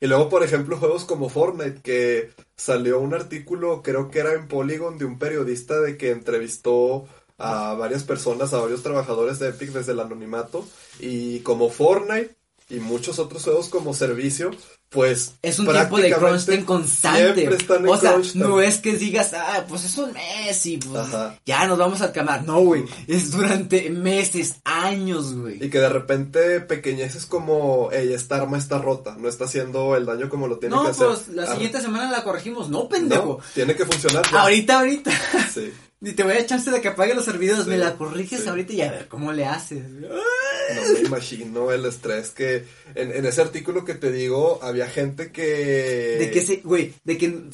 Y 0.00 0.06
luego, 0.06 0.28
por 0.28 0.42
ejemplo, 0.42 0.76
juegos 0.76 1.04
como 1.04 1.28
Fortnite, 1.28 1.80
que 1.80 2.30
salió 2.56 3.00
un 3.00 3.14
artículo, 3.14 3.82
creo 3.82 4.10
que 4.10 4.18
era 4.18 4.34
en 4.34 4.48
Polygon, 4.48 4.98
de 4.98 5.06
un 5.06 5.18
periodista 5.18 5.80
de 5.80 5.96
que 5.96 6.10
entrevistó 6.10 7.06
a 7.38 7.74
varias 7.74 8.04
personas, 8.04 8.52
a 8.52 8.60
varios 8.60 8.82
trabajadores 8.82 9.38
de 9.38 9.48
Epic 9.48 9.70
desde 9.70 9.92
el 9.92 10.00
anonimato. 10.00 10.66
Y 11.00 11.40
como 11.40 11.70
Fortnite 11.70 12.34
y 12.68 12.80
muchos 12.80 13.18
otros 13.18 13.44
juegos 13.44 13.68
como 13.68 13.94
servicio, 13.94 14.50
pues 14.94 15.34
es 15.42 15.58
un 15.58 15.66
tiempo 15.66 15.98
de 15.98 16.12
crunch 16.12 16.64
constante. 16.64 17.48
o 17.88 17.96
sea, 17.96 18.16
no 18.34 18.60
es 18.60 18.78
que 18.78 18.96
digas, 18.96 19.32
ah, 19.34 19.64
pues 19.68 19.84
es 19.84 19.98
un 19.98 20.12
mes 20.12 20.64
y 20.66 20.76
pues 20.78 21.08
ya 21.44 21.66
nos 21.66 21.76
vamos 21.76 22.00
a 22.00 22.12
cambiar. 22.12 22.44
No, 22.44 22.60
güey, 22.60 22.84
es 23.08 23.32
durante 23.32 23.90
meses, 23.90 24.56
años, 24.64 25.34
güey. 25.34 25.62
Y 25.62 25.68
que 25.68 25.80
de 25.80 25.88
repente 25.88 26.60
pequeñeces 26.60 27.26
como, 27.26 27.90
ey, 27.90 28.12
esta 28.12 28.36
arma 28.36 28.56
está 28.56 28.78
rota, 28.78 29.16
no 29.18 29.28
está 29.28 29.46
haciendo 29.46 29.96
el 29.96 30.06
daño 30.06 30.28
como 30.28 30.46
lo 30.46 30.58
tiene 30.58 30.76
que 30.80 30.88
hacer. 30.88 31.08
No, 31.08 31.14
pues 31.14 31.28
la 31.28 31.52
siguiente 31.52 31.80
semana 31.80 32.10
la 32.10 32.22
corregimos, 32.22 32.70
no, 32.70 32.88
pendejo. 32.88 33.40
tiene 33.52 33.74
que 33.74 33.84
funcionar. 33.84 34.24
Ahorita, 34.32 34.78
ahorita. 34.78 35.10
Sí. 35.52 35.72
Ni 36.04 36.12
te 36.12 36.22
voy 36.22 36.34
a 36.34 36.40
echarse 36.40 36.70
de 36.70 36.82
que 36.82 36.88
apague 36.88 37.14
los 37.14 37.24
servidores, 37.24 37.66
me 37.66 37.78
la 37.78 37.96
corriges 37.96 38.46
ahorita 38.46 38.74
y 38.74 38.82
a 38.82 38.92
ver 38.92 39.08
cómo 39.08 39.32
le 39.32 39.46
haces. 39.46 39.88
No 39.88 40.92
me 40.92 41.00
imagino 41.00 41.72
el 41.72 41.86
estrés 41.86 42.28
que 42.28 42.66
en, 42.94 43.24
ese 43.24 43.40
artículo 43.40 43.86
que 43.86 43.94
te 43.94 44.12
digo 44.12 44.58
había 44.62 44.86
gente 44.86 45.32
que... 45.32 46.18
De 46.20 46.30
que 46.30 46.42
se, 46.42 46.56
güey, 46.56 46.92
de 47.04 47.16
que 47.16 47.44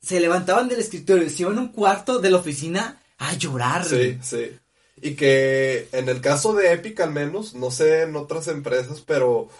se, 0.00 0.20
levantaban 0.20 0.68
del 0.68 0.80
escritorio, 0.80 1.28
se 1.28 1.42
iban 1.42 1.58
a 1.58 1.60
un 1.60 1.68
cuarto 1.68 2.18
de 2.18 2.30
la 2.30 2.38
oficina 2.38 3.02
a 3.18 3.34
llorar. 3.34 3.84
Sí, 3.84 4.18
sí. 4.22 4.56
Y 5.02 5.14
que 5.14 5.88
en 5.92 6.08
el 6.08 6.22
caso 6.22 6.54
de 6.54 6.72
Epic 6.72 6.98
al 7.00 7.12
menos, 7.12 7.52
no 7.52 7.70
sé 7.70 8.04
en 8.04 8.16
otras 8.16 8.48
empresas, 8.48 9.02
pero 9.06 9.50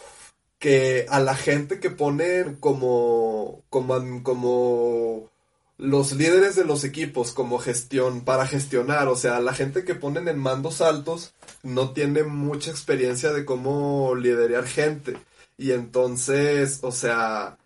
que 0.59 1.05
a 1.11 1.20
la 1.20 1.36
gente 1.36 1.80
que 1.80 1.90
ponen 1.90 2.57
como, 2.57 3.62
como, 3.68 4.22
como 4.22 5.30
los 5.78 6.12
líderes 6.12 6.56
de 6.56 6.64
los 6.64 6.82
equipos 6.82 7.32
como 7.32 7.58
gestión, 7.58 8.22
para 8.22 8.46
gestionar, 8.46 9.06
o 9.06 9.14
sea, 9.14 9.40
la 9.40 9.54
gente 9.54 9.84
que 9.84 9.94
ponen 9.94 10.26
en 10.26 10.38
mandos 10.38 10.80
altos 10.80 11.34
no 11.62 11.92
tiene 11.92 12.24
mucha 12.24 12.72
experiencia 12.72 13.32
de 13.32 13.44
cómo 13.44 14.16
liderar 14.16 14.66
gente. 14.66 15.16
Y 15.56 15.70
entonces, 15.70 16.80
o 16.82 16.90
sea, 16.90 17.58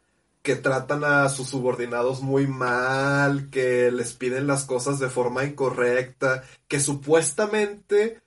que 0.43 0.57
tratan 0.57 1.05
a 1.05 1.29
sus 1.31 1.49
subordinados 1.49 2.21
muy 2.21 2.47
mal, 2.47 3.49
que 3.51 3.91
les 3.91 4.13
piden 4.13 4.47
las 4.47 4.65
cosas 4.65 4.99
de 4.99 5.09
forma 5.09 5.45
incorrecta, 5.45 6.45
que 6.69 6.81
supuestamente, 6.81 8.21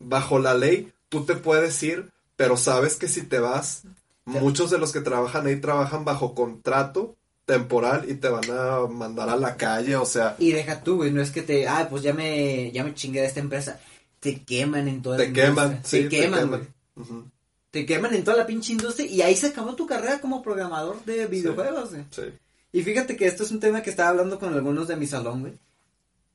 bajo 0.00 0.40
la 0.40 0.54
ley, 0.54 0.92
tú 1.08 1.24
te 1.24 1.36
puedes 1.36 1.80
ir, 1.84 2.10
pero 2.36 2.56
sabes 2.56 2.96
que 2.96 3.06
si 3.06 3.22
te 3.22 3.38
vas, 3.38 3.84
muchos 4.24 4.70
de 4.70 4.78
los 4.78 4.92
que 4.92 5.00
trabajan 5.00 5.46
ahí 5.46 5.60
trabajan 5.60 6.04
bajo 6.04 6.34
contrato 6.34 7.14
temporal 7.48 8.04
y 8.06 8.14
te 8.16 8.28
van 8.28 8.44
a 8.50 8.86
mandar 8.86 9.30
a 9.30 9.36
la 9.36 9.56
calle, 9.56 9.96
o 9.96 10.04
sea. 10.04 10.36
Y 10.38 10.52
deja 10.52 10.82
tú, 10.82 10.96
güey, 10.96 11.10
no 11.10 11.22
es 11.22 11.30
que 11.30 11.40
te, 11.40 11.66
ah, 11.66 11.88
pues 11.88 12.02
ya 12.02 12.12
me, 12.12 12.70
ya 12.72 12.84
me 12.84 12.94
chingué 12.94 13.22
de 13.22 13.26
esta 13.26 13.40
empresa. 13.40 13.80
Te 14.20 14.42
queman 14.42 14.86
en 14.86 15.00
toda 15.00 15.16
te 15.16 15.28
la 15.28 15.32
queman, 15.32 15.80
Sí, 15.82 16.02
te 16.02 16.08
queman, 16.10 16.48
güey. 16.48 16.60
Te 17.70 17.86
queman 17.86 18.14
en 18.14 18.22
toda 18.22 18.36
la 18.36 18.46
pinche 18.46 18.72
industria 18.72 19.06
y 19.10 19.22
ahí 19.22 19.34
se 19.34 19.46
acabó 19.46 19.74
tu 19.74 19.86
carrera 19.86 20.20
como 20.20 20.42
programador 20.42 21.02
de 21.06 21.26
videojuegos, 21.26 21.90
güey. 21.92 22.04
Sí. 22.10 22.22
Y 22.70 22.82
fíjate 22.82 23.16
que 23.16 23.26
esto 23.26 23.44
es 23.44 23.50
un 23.50 23.60
tema 23.60 23.82
que 23.82 23.90
estaba 23.90 24.10
hablando 24.10 24.38
con 24.38 24.52
algunos 24.52 24.86
de 24.86 24.96
mi 24.96 25.06
salón, 25.06 25.40
güey. 25.40 25.54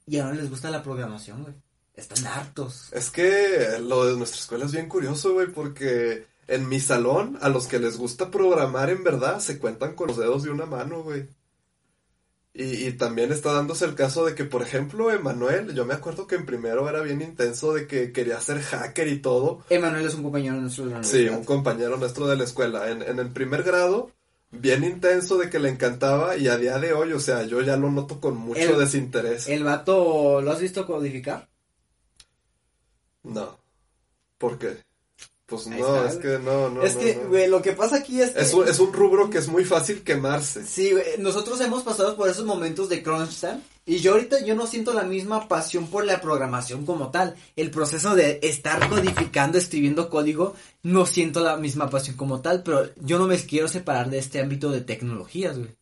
Y 0.07 0.17
ahora 0.17 0.35
les 0.35 0.49
gusta 0.49 0.71
la 0.71 0.81
programación, 0.81 1.43
güey. 1.43 1.53
Están 1.93 2.25
hartos. 2.25 2.91
Es 2.91 3.11
que 3.11 3.77
lo 3.81 4.07
de 4.07 4.17
nuestra 4.17 4.39
escuela 4.39 4.65
es 4.65 4.71
bien 4.71 4.89
curioso, 4.89 5.33
güey, 5.33 5.47
porque 5.47 6.25
en 6.47 6.67
mi 6.67 6.79
salón, 6.79 7.37
a 7.41 7.49
los 7.49 7.67
que 7.67 7.79
les 7.79 7.97
gusta 7.97 8.31
programar 8.31 8.89
en 8.89 9.03
verdad, 9.03 9.39
se 9.39 9.59
cuentan 9.59 9.95
con 9.95 10.07
los 10.07 10.17
dedos 10.17 10.43
de 10.43 10.51
una 10.51 10.65
mano, 10.65 11.03
güey. 11.03 11.27
Y, 12.55 12.91
también 12.91 13.31
está 13.31 13.51
dándose 13.53 13.83
el 13.85 13.95
caso 13.95 14.25
de 14.25 14.35
que, 14.35 14.45
por 14.45 14.61
ejemplo, 14.61 15.11
Emanuel, 15.11 15.73
yo 15.73 15.85
me 15.85 15.95
acuerdo 15.95 16.27
que 16.27 16.35
en 16.35 16.45
primero 16.45 16.87
era 16.87 17.01
bien 17.01 17.19
intenso 17.23 17.73
de 17.73 17.87
que 17.87 18.11
quería 18.11 18.39
ser 18.41 18.61
hacker 18.61 19.07
y 19.07 19.19
todo. 19.19 19.63
Emanuel 19.69 20.05
es 20.05 20.13
un 20.13 20.21
compañero 20.21 20.57
nuestro 20.57 20.85
de 20.85 20.91
la 20.91 21.03
Sí, 21.03 21.27
un 21.27 21.45
compañero 21.45 21.97
nuestro 21.97 22.27
de 22.27 22.35
la 22.35 22.43
escuela. 22.43 22.91
En, 22.91 23.01
en 23.01 23.17
el 23.17 23.31
primer 23.31 23.63
grado, 23.63 24.11
bien 24.51 24.83
intenso 24.83 25.39
de 25.39 25.49
que 25.49 25.57
le 25.57 25.69
encantaba 25.69 26.37
y 26.37 26.47
a 26.47 26.57
día 26.57 26.77
de 26.77 26.93
hoy, 26.93 27.11
o 27.13 27.19
sea, 27.19 27.43
yo 27.43 27.61
ya 27.61 27.75
lo 27.75 27.89
noto 27.89 28.19
con 28.19 28.37
mucho 28.37 28.77
desinterés. 28.77 29.47
¿El 29.47 29.63
vato 29.63 30.39
lo 30.39 30.51
has 30.51 30.61
visto 30.61 30.85
codificar? 30.85 31.49
No. 33.23 33.57
¿Por 34.37 34.59
qué? 34.59 34.77
Pues 35.55 35.67
no, 35.67 36.05
es 36.05 36.15
que 36.15 36.39
no, 36.39 36.69
no. 36.69 36.83
Es 36.83 36.95
que, 36.95 37.13
güey, 37.13 37.47
lo 37.47 37.61
que 37.61 37.73
pasa 37.73 37.97
aquí 37.97 38.21
es 38.21 38.31
que... 38.31 38.41
Es 38.41 38.53
un, 38.53 38.67
es 38.67 38.79
un 38.79 38.91
rubro 38.91 39.29
que 39.29 39.37
es 39.37 39.47
muy 39.47 39.65
fácil 39.65 40.03
quemarse. 40.03 40.65
Sí, 40.65 40.91
güey, 40.91 41.03
nosotros 41.19 41.59
hemos 41.61 41.83
pasado 41.83 42.15
por 42.15 42.29
esos 42.29 42.45
momentos 42.45 42.89
de 42.89 43.03
crunch 43.03 43.39
time. 43.39 43.61
Y 43.85 43.97
yo 43.97 44.13
ahorita 44.13 44.45
yo 44.45 44.55
no 44.55 44.65
siento 44.65 44.93
la 44.93 45.03
misma 45.03 45.47
pasión 45.47 45.87
por 45.87 46.05
la 46.05 46.21
programación 46.21 46.85
como 46.85 47.11
tal. 47.11 47.35
El 47.55 47.69
proceso 47.69 48.15
de 48.15 48.39
estar 48.41 48.87
codificando, 48.89 49.57
escribiendo 49.57 50.09
código, 50.09 50.55
no 50.83 51.05
siento 51.05 51.41
la 51.41 51.57
misma 51.57 51.89
pasión 51.89 52.15
como 52.15 52.41
tal, 52.41 52.63
pero 52.63 52.89
yo 53.01 53.19
no 53.19 53.27
me 53.27 53.37
quiero 53.37 53.67
separar 53.67 54.09
de 54.09 54.19
este 54.19 54.39
ámbito 54.39 54.71
de 54.71 54.81
tecnologías, 54.81 55.57
güey. 55.57 55.75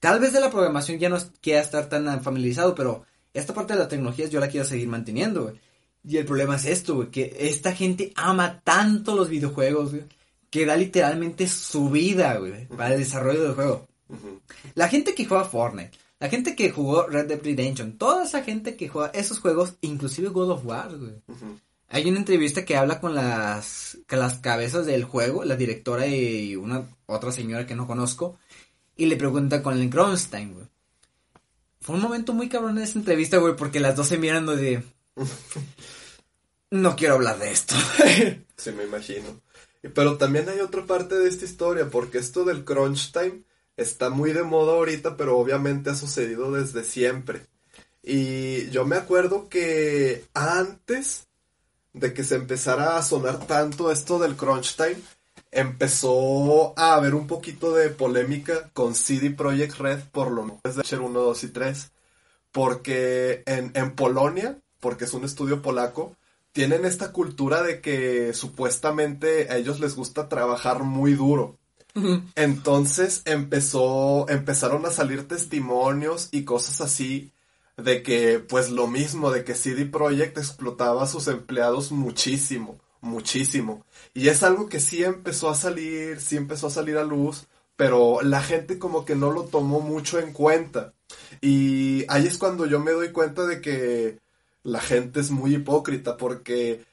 Tal 0.00 0.18
vez 0.18 0.32
de 0.32 0.40
la 0.40 0.50
programación 0.50 0.98
ya 0.98 1.08
no 1.08 1.18
quiera 1.40 1.60
estar 1.60 1.88
tan 1.88 2.22
familiarizado, 2.22 2.74
pero 2.74 3.04
esta 3.34 3.54
parte 3.54 3.74
de 3.74 3.78
las 3.78 3.88
tecnologías 3.88 4.30
yo 4.30 4.40
la 4.40 4.48
quiero 4.48 4.66
seguir 4.66 4.88
manteniendo, 4.88 5.44
güey. 5.44 5.60
Y 6.04 6.16
el 6.16 6.24
problema 6.24 6.56
es 6.56 6.64
esto, 6.66 6.96
güey, 6.96 7.08
que 7.10 7.36
esta 7.38 7.72
gente 7.72 8.12
ama 8.16 8.60
tanto 8.64 9.14
los 9.14 9.28
videojuegos, 9.28 9.92
güey, 9.92 10.04
que 10.50 10.66
da 10.66 10.76
literalmente 10.76 11.46
su 11.48 11.90
vida, 11.90 12.36
güey, 12.36 12.66
para 12.66 12.94
el 12.94 13.00
desarrollo 13.00 13.42
del 13.42 13.54
juego. 13.54 13.86
La 14.74 14.88
gente 14.88 15.14
que 15.14 15.24
juega 15.26 15.44
Fortnite, 15.44 15.92
la 16.18 16.28
gente 16.28 16.54
que 16.54 16.70
jugó 16.70 17.06
Red 17.06 17.26
Dead 17.26 17.42
Redemption, 17.42 17.98
toda 17.98 18.24
esa 18.24 18.42
gente 18.42 18.76
que 18.76 18.88
juega 18.88 19.10
esos 19.10 19.38
juegos, 19.38 19.74
inclusive 19.80 20.28
God 20.28 20.50
of 20.50 20.66
War, 20.66 20.96
güey. 20.96 21.14
Hay 21.88 22.08
una 22.08 22.18
entrevista 22.18 22.64
que 22.64 22.76
habla 22.76 23.00
con 23.00 23.14
las, 23.14 23.98
con 24.08 24.18
las 24.18 24.38
cabezas 24.38 24.86
del 24.86 25.04
juego, 25.04 25.44
la 25.44 25.56
directora 25.56 26.06
y 26.06 26.56
una 26.56 26.86
otra 27.06 27.32
señora 27.32 27.66
que 27.66 27.74
no 27.74 27.86
conozco, 27.86 28.38
y 28.96 29.06
le 29.06 29.16
pregunta 29.16 29.62
con 29.62 29.78
el 29.78 29.90
Kronstein, 29.90 30.54
güey. 30.54 30.66
Fue 31.80 31.96
un 31.96 32.02
momento 32.02 32.32
muy 32.32 32.48
cabrón 32.48 32.78
en 32.78 32.84
esa 32.84 32.98
entrevista, 32.98 33.38
güey, 33.38 33.56
porque 33.56 33.80
las 33.80 33.96
dos 33.96 34.06
se 34.06 34.18
miran 34.18 34.46
de... 34.46 34.82
No 36.72 36.96
quiero 36.96 37.16
hablar 37.16 37.38
de 37.38 37.52
esto. 37.52 37.74
sí, 38.56 38.72
me 38.72 38.84
imagino. 38.84 39.42
Pero 39.94 40.16
también 40.16 40.48
hay 40.48 40.60
otra 40.60 40.86
parte 40.86 41.16
de 41.16 41.28
esta 41.28 41.44
historia, 41.44 41.90
porque 41.90 42.16
esto 42.16 42.44
del 42.44 42.64
crunch 42.64 43.12
time 43.12 43.42
está 43.76 44.08
muy 44.08 44.32
de 44.32 44.42
moda 44.42 44.72
ahorita, 44.72 45.18
pero 45.18 45.36
obviamente 45.36 45.90
ha 45.90 45.94
sucedido 45.94 46.50
desde 46.50 46.82
siempre. 46.82 47.42
Y 48.02 48.70
yo 48.70 48.86
me 48.86 48.96
acuerdo 48.96 49.50
que 49.50 50.24
antes 50.32 51.28
de 51.92 52.14
que 52.14 52.24
se 52.24 52.36
empezara 52.36 52.96
a 52.96 53.02
sonar 53.02 53.46
tanto 53.46 53.92
esto 53.92 54.18
del 54.18 54.34
crunch 54.34 54.76
time, 54.76 54.96
empezó 55.50 56.72
a 56.78 56.94
haber 56.94 57.14
un 57.14 57.26
poquito 57.26 57.74
de 57.74 57.90
polémica 57.90 58.70
con 58.72 58.94
CD 58.94 59.30
Projekt 59.30 59.76
Red 59.78 60.00
por 60.10 60.30
lo 60.30 60.44
menos 60.44 60.62
de 60.62 60.96
1, 60.96 61.20
2 61.20 61.44
y 61.44 61.48
3. 61.48 61.92
Porque 62.50 63.42
en, 63.44 63.72
en 63.74 63.94
Polonia 63.94 64.58
porque 64.82 65.04
es 65.04 65.14
un 65.14 65.24
estudio 65.24 65.62
polaco, 65.62 66.16
tienen 66.50 66.84
esta 66.84 67.12
cultura 67.12 67.62
de 67.62 67.80
que 67.80 68.34
supuestamente 68.34 69.48
a 69.48 69.56
ellos 69.56 69.78
les 69.78 69.94
gusta 69.94 70.28
trabajar 70.28 70.82
muy 70.82 71.14
duro. 71.14 71.56
Entonces 72.34 73.22
empezó, 73.24 74.28
empezaron 74.28 74.84
a 74.84 74.90
salir 74.90 75.28
testimonios 75.28 76.30
y 76.32 76.44
cosas 76.44 76.80
así 76.80 77.30
de 77.76 78.02
que, 78.02 78.40
pues 78.40 78.70
lo 78.70 78.88
mismo, 78.88 79.30
de 79.30 79.44
que 79.44 79.54
CD 79.54 79.86
Projekt 79.86 80.36
explotaba 80.36 81.04
a 81.04 81.06
sus 81.06 81.28
empleados 81.28 81.92
muchísimo, 81.92 82.80
muchísimo. 83.00 83.86
Y 84.14 84.28
es 84.28 84.42
algo 84.42 84.68
que 84.68 84.80
sí 84.80 85.04
empezó 85.04 85.48
a 85.48 85.54
salir, 85.54 86.20
sí 86.20 86.36
empezó 86.36 86.66
a 86.66 86.70
salir 86.70 86.96
a 86.96 87.04
luz, 87.04 87.46
pero 87.76 88.20
la 88.22 88.42
gente 88.42 88.80
como 88.80 89.04
que 89.04 89.14
no 89.14 89.30
lo 89.30 89.44
tomó 89.44 89.80
mucho 89.80 90.18
en 90.18 90.32
cuenta. 90.32 90.92
Y 91.40 92.04
ahí 92.08 92.26
es 92.26 92.36
cuando 92.36 92.66
yo 92.66 92.80
me 92.80 92.92
doy 92.92 93.12
cuenta 93.12 93.46
de 93.46 93.60
que 93.60 94.21
la 94.62 94.80
gente 94.80 95.20
es 95.20 95.30
muy 95.30 95.56
hipócrita 95.56 96.16
porque 96.16 96.84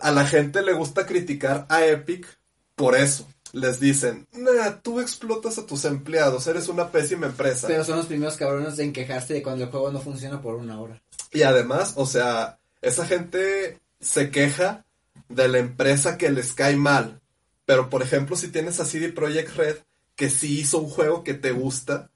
a, 0.00 0.10
la 0.10 0.26
gente 0.26 0.62
le 0.62 0.72
gusta 0.72 1.06
criticar 1.06 1.66
a 1.68 1.84
Epic 1.84 2.26
por 2.74 2.96
eso. 2.96 3.26
Les 3.52 3.80
dicen, 3.80 4.28
nah, 4.32 4.80
tú 4.80 5.00
explotas 5.00 5.58
a 5.58 5.66
tus 5.66 5.84
empleados, 5.84 6.46
eres 6.46 6.68
una 6.68 6.92
pésima 6.92 7.26
empresa. 7.26 7.66
Pero 7.66 7.84
son 7.84 7.96
los 7.96 8.06
primeros 8.06 8.36
cabrones 8.36 8.78
en 8.78 8.92
quejarse 8.92 9.34
de 9.34 9.42
cuando 9.42 9.64
el 9.64 9.70
juego 9.70 9.90
no 9.90 10.00
funciona 10.00 10.40
por 10.40 10.54
una 10.54 10.80
hora. 10.80 11.02
Y 11.32 11.42
además, 11.42 11.94
o 11.96 12.06
sea, 12.06 12.60
esa 12.80 13.06
gente 13.06 13.80
se 14.00 14.30
queja 14.30 14.84
de 15.28 15.48
la 15.48 15.58
empresa 15.58 16.16
que 16.16 16.30
les 16.30 16.52
cae 16.52 16.76
mal. 16.76 17.20
Pero, 17.66 17.90
por 17.90 18.02
ejemplo, 18.02 18.36
si 18.36 18.48
tienes 18.48 18.78
a 18.78 18.84
CD 18.84 19.10
Projekt 19.10 19.56
Red, 19.56 19.76
que 20.14 20.30
sí 20.30 20.60
hizo 20.60 20.78
un 20.78 20.88
juego 20.88 21.24
que 21.24 21.34
te 21.34 21.50
gusta, 21.50 22.10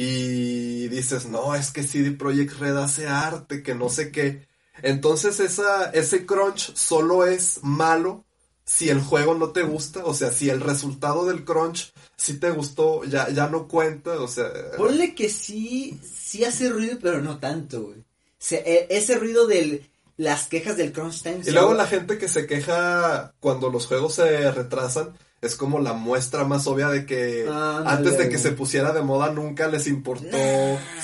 y 0.00 0.86
dices, 0.86 1.26
no, 1.26 1.56
es 1.56 1.72
que 1.72 1.82
CD 1.82 2.12
Projekt 2.12 2.60
Red 2.60 2.76
hace 2.76 3.08
arte, 3.08 3.64
que 3.64 3.74
no 3.74 3.88
sé 3.88 4.12
qué. 4.12 4.46
Entonces 4.80 5.40
esa, 5.40 5.90
ese 5.90 6.24
crunch 6.24 6.72
solo 6.76 7.26
es 7.26 7.58
malo 7.64 8.24
si 8.64 8.90
el 8.90 9.00
juego 9.00 9.34
no 9.34 9.50
te 9.50 9.62
gusta, 9.62 10.04
o 10.04 10.14
sea, 10.14 10.30
si 10.30 10.50
el 10.50 10.60
resultado 10.60 11.26
del 11.26 11.44
crunch 11.44 11.92
sí 12.16 12.38
te 12.38 12.52
gustó, 12.52 13.02
ya, 13.02 13.28
ya 13.30 13.48
no 13.48 13.66
cuenta, 13.66 14.20
o 14.20 14.28
sea... 14.28 14.52
Ponle 14.76 15.16
que 15.16 15.28
sí, 15.28 15.98
sí 16.04 16.44
hace 16.44 16.68
ruido, 16.68 16.98
pero 17.02 17.20
no 17.20 17.40
tanto, 17.40 17.82
güey. 17.82 18.04
E, 18.52 18.86
ese 18.90 19.16
ruido 19.16 19.48
de 19.48 19.84
las 20.16 20.46
quejas 20.46 20.76
del 20.76 20.92
crunch 20.92 21.22
time. 21.22 21.40
Y 21.44 21.50
luego 21.50 21.74
la 21.74 21.88
gente 21.88 22.18
que 22.18 22.28
se 22.28 22.46
queja 22.46 23.34
cuando 23.40 23.68
los 23.68 23.86
juegos 23.86 24.14
se 24.14 24.48
retrasan, 24.52 25.12
es 25.40 25.54
como 25.54 25.78
la 25.78 25.92
muestra 25.92 26.44
más 26.44 26.66
obvia 26.66 26.88
de 26.88 27.06
que 27.06 27.46
antes 27.48 28.18
de 28.18 28.28
que 28.28 28.38
se 28.38 28.52
pusiera 28.52 28.92
de 28.92 29.02
moda 29.02 29.30
nunca 29.30 29.68
les 29.68 29.86
importó 29.86 30.36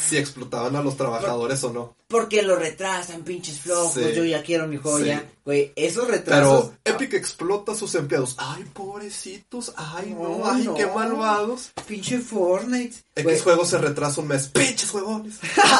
si 0.00 0.16
explotaban 0.16 0.74
a 0.76 0.82
los 0.82 0.96
trabajadores 0.96 1.62
o 1.64 1.72
no. 1.72 1.96
Porque 2.08 2.42
lo 2.42 2.56
retrasan, 2.56 3.22
pinches 3.22 3.60
flojos, 3.60 4.14
yo 4.14 4.24
ya 4.24 4.42
quiero 4.42 4.68
mi 4.68 4.76
joya. 4.76 5.24
Güey, 5.44 5.72
esos 5.76 6.08
retrasos. 6.08 6.70
Pero 6.82 6.96
Epic 6.96 7.14
explota 7.14 7.72
a 7.72 7.74
sus 7.74 7.94
empleados. 7.94 8.36
Ay, 8.38 8.64
pobrecitos, 8.72 9.72
ay, 9.76 10.14
no, 10.18 10.40
ay, 10.44 10.68
qué 10.76 10.86
malvados. 10.86 11.72
Pinche 11.86 12.18
Fortnite. 12.18 12.96
X 13.16 13.42
juego 13.42 13.64
se 13.64 13.78
retrasa 13.78 14.20
un 14.20 14.28
mes. 14.28 14.48
Pinches 14.48 14.92
huevones. 14.92 15.38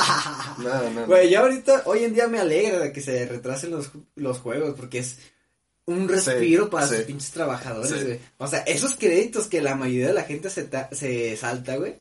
no, 0.58 0.90
no, 0.90 1.06
Güey, 1.06 1.30
ya 1.30 1.40
ahorita, 1.40 1.82
hoy 1.86 2.04
en 2.04 2.14
día 2.14 2.26
me 2.26 2.40
alegra 2.40 2.78
de 2.78 2.92
que 2.92 3.00
se 3.00 3.26
retrasen 3.26 3.70
los, 3.70 3.90
los 4.16 4.38
juegos 4.38 4.74
porque 4.76 4.98
es 4.98 5.18
un 5.86 6.08
respiro 6.08 6.70
para 6.70 6.86
sus 6.86 6.98
pinches 6.98 7.30
trabajadores, 7.30 8.04
güey. 8.04 8.20
O 8.38 8.46
sea, 8.46 8.60
esos 8.60 8.96
créditos 8.96 9.46
que 9.46 9.60
la 9.60 9.74
mayoría 9.74 10.08
de 10.08 10.14
la 10.14 10.22
gente 10.22 10.50
se, 10.50 10.68
se 10.92 11.36
salta, 11.36 11.76
güey. 11.76 11.98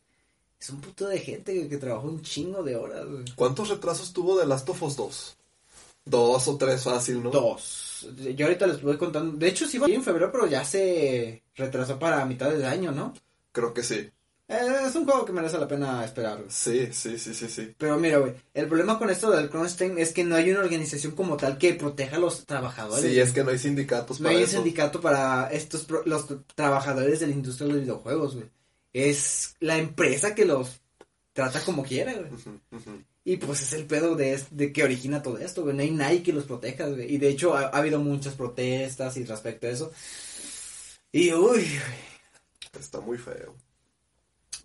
Es 0.60 0.70
un 0.70 0.80
puto 0.80 1.08
de 1.08 1.20
gente 1.20 1.68
que 1.68 1.78
trabajó 1.78 2.08
un 2.08 2.22
chingo 2.22 2.64
de 2.64 2.76
horas, 2.76 3.06
güey. 3.06 3.26
¿Cuántos 3.36 3.70
retrasos 3.70 4.14
tuvo 4.14 4.40
de 4.40 4.46
Last 4.46 4.70
of 4.70 4.82
Us 4.84 4.96
2? 4.96 5.38
Dos 6.06 6.48
o 6.48 6.58
tres 6.58 6.84
fácil, 6.84 7.24
¿no? 7.24 7.30
Dos. 7.30 8.08
Yo 8.36 8.46
ahorita 8.46 8.68
les 8.68 8.82
voy 8.82 8.98
contando. 8.98 9.38
De 9.38 9.48
hecho, 9.48 9.66
sí 9.68 9.80
fue 9.80 9.94
en 9.94 10.04
febrero, 10.04 10.32
pero 10.32 10.48
ya 10.48 10.64
se 10.66 11.44
retrasó 11.56 11.98
para 11.98 12.26
mitad 12.26 12.50
del 12.50 12.66
año, 12.66 12.92
¿no? 12.92 13.14
Creo 13.52 13.74
que 13.74 13.84
sí. 13.84 14.10
Eh, 14.48 14.88
es 14.88 14.96
un 14.96 15.06
juego 15.06 15.24
que 15.24 15.32
merece 15.32 15.58
la 15.58 15.68
pena 15.68 16.04
esperar. 16.04 16.44
Sí, 16.50 16.90
sí, 16.92 17.18
sí, 17.18 17.34
sí, 17.34 17.48
sí. 17.48 17.74
Pero 17.78 17.98
mira, 17.98 18.18
güey, 18.18 18.34
el 18.54 18.68
problema 18.68 19.00
con 19.00 19.10
esto 19.10 19.32
del 19.32 19.50
crunch 19.50 19.80
es 19.82 20.12
que 20.12 20.24
no 20.24 20.36
hay 20.36 20.52
una 20.52 20.60
organización 20.60 21.14
como 21.14 21.38
tal 21.38 21.58
que 21.58 21.74
proteja 21.74 22.18
a 22.18 22.20
los 22.20 22.46
trabajadores. 22.46 23.10
Sí, 23.10 23.20
es 23.20 23.32
que 23.32 23.44
no 23.44 23.52
hay 23.52 23.58
sindicatos 23.58 24.18
para 24.18 24.32
No 24.32 24.38
hay 24.38 24.44
un 24.44 24.50
sindicato 24.50 25.00
para 25.00 25.50
estos 25.52 25.88
los 26.06 26.26
trabajadores 26.56 27.22
de 27.22 27.28
la 27.28 27.34
industria 27.34 27.68
de 27.68 27.74
los 27.74 27.82
videojuegos, 27.84 28.36
güey. 28.36 28.50
Es 28.92 29.56
la 29.60 29.78
empresa 29.78 30.36
que 30.36 30.46
los 30.46 30.82
trata 31.32 31.62
como 31.62 31.84
quiera, 31.84 32.14
güey. 32.14 32.30
Y 33.26 33.38
pues 33.38 33.62
es 33.62 33.72
el 33.72 33.86
pedo 33.86 34.16
de, 34.16 34.40
de 34.52 34.74
que 34.74 34.84
origina 34.84 35.24
todo 35.24 35.38
esto, 35.38 35.64
güey. 35.64 35.74
No 35.76 35.82
hay 35.82 35.92
nadie 35.92 36.22
que 36.22 36.34
los 36.34 36.44
proteja, 36.44 36.88
güey. 36.88 37.14
Y 37.14 37.18
de 37.18 37.30
hecho 37.30 37.56
ha, 37.56 37.68
habido 37.68 38.00
muchas 38.00 38.34
protestas 38.34 39.16
y 39.16 39.24
respecto 39.24 39.68
a 39.68 39.70
eso. 39.70 39.92
Y 41.14 41.32
uy, 41.32 41.66
Está 42.80 43.00
muy 43.00 43.18
feo. 43.18 43.56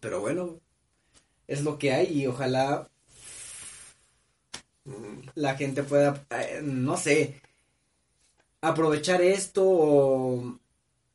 Pero 0.01 0.21
bueno, 0.21 0.61
es 1.47 1.63
lo 1.63 1.79
que 1.79 1.93
hay 1.93 2.21
y 2.21 2.27
ojalá 2.27 2.89
la 5.35 5.55
gente 5.57 5.83
pueda, 5.83 6.27
eh, 6.31 6.61
no 6.63 6.97
sé, 6.97 7.41
aprovechar 8.61 9.23
esto 9.23 9.63
o 9.67 10.59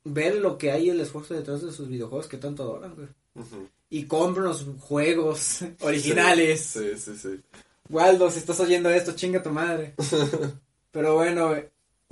ver 0.03 0.35
lo 0.35 0.57
que 0.57 0.71
hay 0.71 0.89
el 0.89 0.99
esfuerzo 0.99 1.33
detrás 1.33 1.61
de 1.61 1.71
sus 1.71 1.87
videojuegos 1.87 2.27
que 2.27 2.37
tanto 2.37 2.63
adoran, 2.63 2.95
güey. 2.95 3.07
Y 3.89 4.05
compren 4.05 4.45
los 4.45 4.65
juegos 4.79 5.59
originales. 5.81 6.61
Sí, 6.61 6.91
sí, 6.97 7.15
sí. 7.15 7.39
Waldo, 7.89 8.29
si 8.31 8.39
estás 8.39 8.59
oyendo 8.59 8.89
esto, 8.89 9.13
chinga 9.13 9.43
tu 9.43 9.49
madre. 9.49 9.93
Pero 10.91 11.15
bueno, 11.15 11.55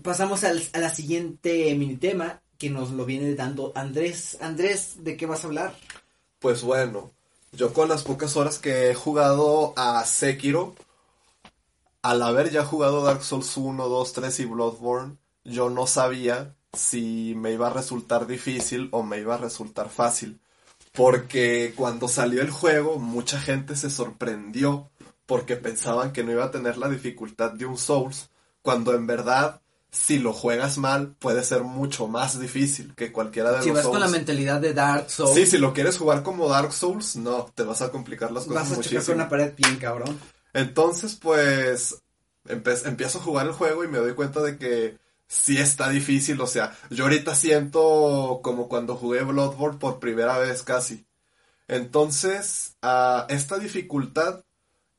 pasamos 0.02 0.44
al, 0.44 0.62
a 0.74 0.80
la 0.80 0.90
siguiente 0.90 1.74
mini 1.76 1.98
tema 1.98 2.42
que 2.58 2.70
nos 2.70 2.92
lo 2.92 3.06
viene 3.06 3.34
dando 3.36 3.72
Andrés. 3.76 4.38
Andrés, 4.42 5.04
¿de 5.04 5.18
qué 5.18 5.26
vas 5.26 5.44
a 5.44 5.48
hablar? 5.48 5.76
Pues 6.42 6.64
bueno, 6.64 7.12
yo 7.52 7.72
con 7.72 7.88
las 7.88 8.02
pocas 8.02 8.36
horas 8.36 8.58
que 8.58 8.90
he 8.90 8.96
jugado 8.96 9.76
a 9.78 10.04
Sekiro, 10.06 10.74
al 12.02 12.24
haber 12.24 12.50
ya 12.50 12.66
jugado 12.66 13.04
Dark 13.04 13.22
Souls 13.22 13.56
1, 13.56 13.88
2, 13.88 14.14
3 14.14 14.40
y 14.40 14.46
Bloodborne, 14.46 15.18
yo 15.44 15.70
no 15.70 15.86
sabía 15.86 16.56
si 16.74 17.36
me 17.38 17.52
iba 17.52 17.68
a 17.68 17.74
resultar 17.74 18.26
difícil 18.26 18.90
o 18.92 19.04
me 19.04 19.20
iba 19.20 19.36
a 19.36 19.38
resultar 19.38 19.90
fácil. 19.90 20.40
Porque 20.94 21.76
cuando 21.76 22.08
salió 22.08 22.42
el 22.42 22.50
juego, 22.50 22.98
mucha 22.98 23.40
gente 23.40 23.76
se 23.76 23.92
sorprendió 23.92 24.90
porque 25.28 25.58
pensaban 25.58 26.12
que 26.12 26.24
no 26.24 26.32
iba 26.32 26.46
a 26.46 26.52
tener 26.52 26.80
la 26.80 26.90
dificultad 26.90 27.52
de 27.52 27.68
un 27.68 27.78
Souls, 27.78 28.32
cuando 28.64 28.96
en 28.96 29.06
verdad 29.06 29.61
si 29.92 30.20
lo 30.20 30.32
juegas 30.32 30.78
mal, 30.78 31.16
puede 31.20 31.44
ser 31.44 31.64
mucho 31.64 32.08
más 32.08 32.40
difícil 32.40 32.96
que 32.96 33.12
cualquiera 33.12 33.50
de 33.50 33.58
los 33.58 33.66
Souls. 33.66 33.80
Si 33.80 33.84
vas 33.84 33.92
con 33.92 34.00
la 34.00 34.08
mentalidad 34.08 34.62
de 34.62 34.74
Dark 34.74 35.10
Souls. 35.10 35.34
Sí, 35.36 35.46
si 35.46 35.58
lo 35.58 35.74
quieres 35.74 35.98
jugar 35.98 36.24
como 36.24 36.48
Dark 36.48 36.72
Souls, 36.72 37.18
no, 37.18 37.52
te 37.54 37.64
vas 37.64 37.82
a 37.82 37.92
complicar 37.92 38.32
las 38.32 38.46
cosas 38.46 38.70
Vas 38.70 38.80
a 38.80 38.82
chocar 38.82 39.04
con 39.04 39.16
una 39.16 39.30
pared 39.30 39.54
bien 39.56 39.76
cabrón. 39.76 40.18
Entonces, 40.54 41.16
pues, 41.16 42.02
empiezo 42.46 43.20
a 43.20 43.22
jugar 43.22 43.48
el 43.48 43.54
juego 43.54 43.84
y 43.84 43.90
me 43.90 43.98
doy 43.98 44.14
cuenta 44.14 44.42
de 44.42 44.58
que 44.58 44.98
sí 45.28 45.58
está 45.58 45.90
difícil, 45.90 46.40
o 46.42 46.48
sea, 46.48 46.78
yo 46.90 47.06
ahorita 47.06 47.36
siento 47.36 48.42
como 48.44 48.68
cuando 48.68 48.96
jugué 48.96 49.24
Bloodborne 49.24 49.78
por 49.78 50.00
primera 50.00 50.38
vez 50.38 50.64
casi. 50.64 51.06
Entonces, 51.68 52.76
a 52.82 53.28
esta 53.30 53.58
dificultad 53.58 54.44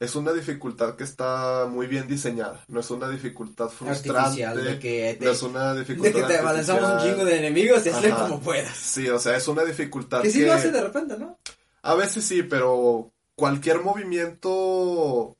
es 0.02 0.16
una 0.16 0.32
dificultad 0.32 0.96
que 0.96 1.04
está 1.04 1.68
muy 1.70 1.86
bien 1.86 2.08
diseñada. 2.08 2.64
No 2.66 2.80
es 2.80 2.90
una 2.90 3.08
dificultad 3.08 3.68
frustrante. 3.68 4.44
De 4.44 4.78
que 4.80 5.16
te, 5.16 5.24
no 5.24 5.30
es 5.30 5.42
una 5.44 5.74
dificultad. 5.76 6.12
De 6.12 6.20
que 6.20 6.26
te 6.26 6.38
avanzamos 6.38 6.90
un 6.90 7.08
chingo 7.08 7.24
de 7.24 7.38
enemigos 7.38 7.86
y 7.86 7.90
hazle 7.90 8.10
como 8.10 8.40
puedas. 8.40 8.76
Sí, 8.76 9.08
o 9.08 9.20
sea, 9.20 9.36
es 9.36 9.46
una 9.46 9.62
dificultad. 9.62 10.22
Que 10.22 10.30
sí 10.30 10.44
lo 10.44 10.54
hace 10.54 10.72
de 10.72 10.80
repente, 10.80 11.16
¿no? 11.16 11.38
A 11.82 11.94
veces 11.94 12.24
sí, 12.24 12.42
pero 12.42 13.12
cualquier 13.36 13.80
movimiento 13.80 15.36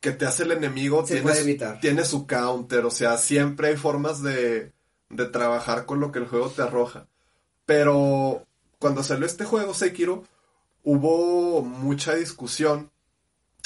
que 0.00 0.12
te 0.12 0.24
hace 0.24 0.44
el 0.44 0.52
enemigo 0.52 1.04
tiene, 1.04 1.58
tiene 1.82 2.06
su 2.06 2.26
counter. 2.26 2.86
O 2.86 2.90
sea, 2.90 3.18
siempre 3.18 3.68
hay 3.68 3.76
formas 3.76 4.22
de, 4.22 4.72
de 5.10 5.26
trabajar 5.26 5.84
con 5.84 6.00
lo 6.00 6.10
que 6.10 6.20
el 6.20 6.26
juego 6.26 6.48
te 6.48 6.62
arroja. 6.62 7.06
Pero 7.66 8.46
cuando 8.78 9.02
salió 9.02 9.26
este 9.26 9.44
juego, 9.44 9.74
Sekiro, 9.74 10.24
hubo 10.84 11.60
mucha 11.60 12.14
discusión 12.14 12.93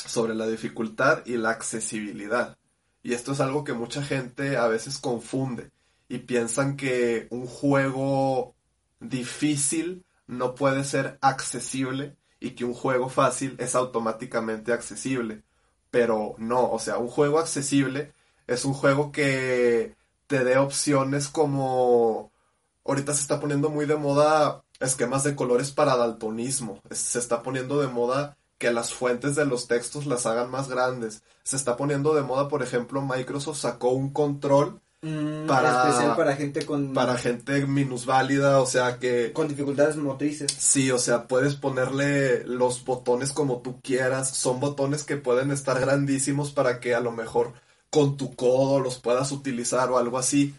sobre 0.06 0.34
la 0.34 0.46
dificultad 0.46 1.24
y 1.26 1.36
la 1.36 1.50
accesibilidad. 1.50 2.56
Y 3.02 3.14
esto 3.14 3.32
es 3.32 3.40
algo 3.40 3.64
que 3.64 3.72
mucha 3.72 4.02
gente 4.02 4.56
a 4.56 4.66
veces 4.68 4.98
confunde 4.98 5.70
y 6.08 6.18
piensan 6.18 6.76
que 6.76 7.28
un 7.30 7.46
juego 7.46 8.54
difícil 9.00 10.04
no 10.26 10.54
puede 10.54 10.84
ser 10.84 11.18
accesible 11.20 12.16
y 12.40 12.50
que 12.50 12.64
un 12.64 12.74
juego 12.74 13.08
fácil 13.08 13.56
es 13.58 13.74
automáticamente 13.74 14.72
accesible. 14.72 15.42
Pero 15.90 16.34
no, 16.38 16.70
o 16.70 16.78
sea, 16.78 16.98
un 16.98 17.08
juego 17.08 17.38
accesible 17.38 18.12
es 18.46 18.64
un 18.64 18.74
juego 18.74 19.12
que 19.12 19.96
te 20.26 20.44
dé 20.44 20.58
opciones 20.58 21.28
como... 21.28 22.32
Ahorita 22.84 23.12
se 23.12 23.20
está 23.20 23.38
poniendo 23.38 23.68
muy 23.68 23.84
de 23.84 23.96
moda 23.96 24.64
esquemas 24.80 25.24
de 25.24 25.36
colores 25.36 25.70
para 25.72 25.96
daltonismo. 25.96 26.80
Se 26.90 27.18
está 27.18 27.42
poniendo 27.42 27.80
de 27.80 27.88
moda 27.88 28.38
que 28.58 28.72
las 28.72 28.92
fuentes 28.92 29.36
de 29.36 29.46
los 29.46 29.68
textos 29.68 30.06
las 30.06 30.26
hagan 30.26 30.50
más 30.50 30.68
grandes. 30.68 31.22
Se 31.44 31.56
está 31.56 31.76
poniendo 31.76 32.14
de 32.14 32.22
moda, 32.22 32.48
por 32.48 32.62
ejemplo, 32.62 33.00
Microsoft 33.00 33.58
sacó 33.58 33.90
un 33.90 34.10
control 34.10 34.80
mm, 35.00 35.46
para 35.46 35.70
especial 35.70 36.16
para 36.16 36.36
gente 36.36 36.66
con 36.66 36.92
para 36.92 37.16
gente 37.16 37.64
minusválida, 37.66 38.60
o 38.60 38.66
sea 38.66 38.98
que 38.98 39.32
con 39.32 39.48
dificultades 39.48 39.96
motrices. 39.96 40.52
Sí, 40.58 40.90
o 40.90 40.98
sea, 40.98 41.28
puedes 41.28 41.54
ponerle 41.54 42.44
los 42.44 42.84
botones 42.84 43.32
como 43.32 43.62
tú 43.62 43.80
quieras, 43.80 44.36
son 44.36 44.58
botones 44.58 45.04
que 45.04 45.16
pueden 45.16 45.52
estar 45.52 45.78
grandísimos 45.80 46.50
para 46.50 46.80
que 46.80 46.94
a 46.94 47.00
lo 47.00 47.12
mejor 47.12 47.52
con 47.90 48.16
tu 48.16 48.34
codo 48.34 48.80
los 48.80 48.98
puedas 48.98 49.30
utilizar 49.32 49.90
o 49.90 49.98
algo 49.98 50.18
así. 50.18 50.54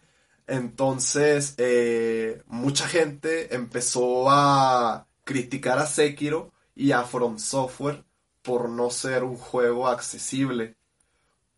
Entonces, 0.48 1.54
eh, 1.58 2.42
mucha 2.48 2.88
gente 2.88 3.54
empezó 3.54 4.32
a 4.32 5.06
criticar 5.24 5.78
a 5.78 5.86
Sekiro 5.86 6.52
y 6.80 6.94
a 6.94 7.04
From 7.04 7.38
Software 7.40 8.06
por 8.42 8.70
no 8.70 8.90
ser 8.90 9.26
un 9.26 9.36
juego 9.36 9.88
accesible. 9.88 10.78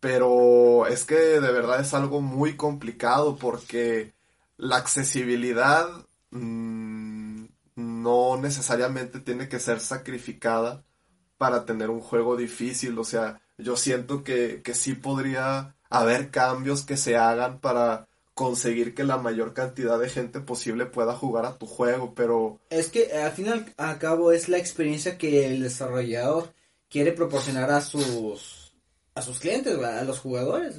pero 0.00 0.86
es 0.88 1.04
que 1.04 1.14
de 1.14 1.52
verdad 1.52 1.80
es 1.80 1.94
algo 1.94 2.20
muy 2.20 2.56
complicado 2.56 3.36
porque 3.36 4.14
la 4.56 4.76
accesibilidad 4.78 5.88
mm, 6.30 7.44
no 7.76 8.36
necesariamente 8.36 9.20
tiene 9.20 9.48
que 9.48 9.60
ser 9.60 9.78
sacrificada 9.80 10.84
para 11.38 11.64
tener 11.66 11.90
un 11.90 12.00
juego 12.00 12.36
difícil, 12.36 12.98
o 12.98 13.04
sea, 13.04 13.40
yo 13.58 13.76
siento 13.76 14.24
que, 14.24 14.60
que 14.62 14.74
sí 14.74 14.94
podría 14.94 15.76
haber 15.88 16.30
cambios 16.32 16.84
que 16.84 16.96
se 16.96 17.16
hagan 17.16 17.60
para 17.60 18.08
conseguir 18.34 18.94
que 18.94 19.04
la 19.04 19.18
mayor 19.18 19.52
cantidad 19.52 19.98
de 19.98 20.08
gente 20.08 20.40
posible 20.40 20.86
pueda 20.86 21.14
jugar 21.14 21.44
a 21.44 21.58
tu 21.58 21.66
juego, 21.66 22.14
pero... 22.14 22.60
Es 22.70 22.88
que 22.88 23.12
al 23.12 23.32
final 23.32 23.72
al 23.76 23.98
cabo 23.98 24.32
es 24.32 24.48
la 24.48 24.58
experiencia 24.58 25.18
que 25.18 25.46
el 25.46 25.62
desarrollador 25.62 26.54
quiere 26.88 27.12
proporcionar 27.12 27.70
a 27.70 27.80
sus 27.80 28.62
a 29.14 29.20
sus 29.20 29.38
clientes, 29.38 29.78
a 29.78 30.04
los 30.04 30.20
jugadores, 30.20 30.76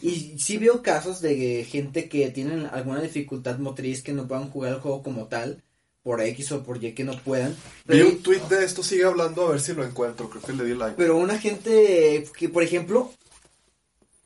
Y 0.00 0.38
sí 0.38 0.58
veo 0.58 0.82
casos 0.82 1.20
de 1.20 1.64
gente 1.64 2.08
que 2.08 2.28
tienen 2.30 2.66
alguna 2.66 3.00
dificultad 3.00 3.58
motriz 3.58 4.02
que 4.02 4.12
no 4.12 4.26
puedan 4.26 4.50
jugar 4.50 4.72
el 4.74 4.80
juego 4.80 5.02
como 5.04 5.26
tal, 5.26 5.62
por 6.02 6.20
X 6.20 6.50
o 6.52 6.62
por 6.64 6.82
Y 6.82 6.92
que 6.92 7.04
no 7.04 7.16
puedan. 7.18 7.54
Vi 7.86 8.00
un 8.00 8.22
tweet 8.22 8.40
de 8.48 8.64
esto, 8.64 8.82
sigue 8.82 9.04
hablando 9.04 9.46
a 9.46 9.50
ver 9.52 9.60
si 9.60 9.72
lo 9.72 9.84
encuentro, 9.84 10.28
creo 10.28 10.42
que 10.42 10.52
le 10.52 10.64
di 10.64 10.74
like. 10.74 10.96
Pero 10.96 11.16
una 11.16 11.38
gente 11.38 12.26
que, 12.36 12.48
por 12.48 12.64
ejemplo, 12.64 13.12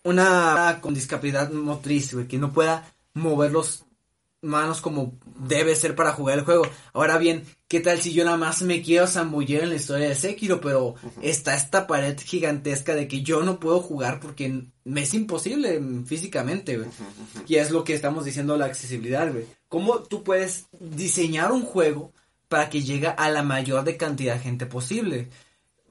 una 0.04 0.78
con 0.80 0.94
discapacidad 0.94 1.50
motriz, 1.50 2.14
güey, 2.14 2.28
que 2.28 2.38
no 2.38 2.52
pueda 2.52 2.94
mover 3.14 3.50
los 3.50 3.84
manos 4.44 4.80
como 4.80 5.18
debe 5.48 5.74
ser 5.74 5.96
para 5.96 6.12
jugar 6.12 6.38
el 6.38 6.44
juego. 6.44 6.66
Ahora 6.92 7.18
bien, 7.18 7.44
¿qué 7.66 7.80
tal 7.80 8.00
si 8.00 8.12
yo 8.12 8.24
nada 8.24 8.36
más 8.36 8.62
me 8.62 8.82
quiero 8.82 9.06
zambullir 9.06 9.62
en 9.62 9.70
la 9.70 9.76
historia 9.76 10.08
de 10.08 10.14
Sekiro, 10.14 10.60
pero 10.60 10.94
está 11.22 11.56
esta 11.56 11.86
pared 11.86 12.16
gigantesca 12.22 12.94
de 12.94 13.08
que 13.08 13.22
yo 13.22 13.42
no 13.42 13.58
puedo 13.58 13.80
jugar 13.80 14.20
porque 14.20 14.66
me 14.84 15.02
es 15.02 15.14
imposible 15.14 15.80
físicamente, 16.06 16.76
güey. 16.76 16.90
Y 17.48 17.56
es 17.56 17.70
lo 17.70 17.82
que 17.82 17.94
estamos 17.94 18.24
diciendo 18.24 18.56
la 18.56 18.66
accesibilidad, 18.66 19.32
güey. 19.32 19.46
¿Cómo 19.68 20.00
tú 20.00 20.22
puedes 20.22 20.66
diseñar 20.78 21.50
un 21.50 21.62
juego 21.62 22.12
para 22.48 22.68
que 22.68 22.82
llegue 22.82 23.08
a 23.08 23.30
la 23.30 23.42
mayor 23.42 23.82
de 23.82 23.96
cantidad 23.96 24.34
de 24.34 24.40
gente 24.40 24.66
posible? 24.66 25.30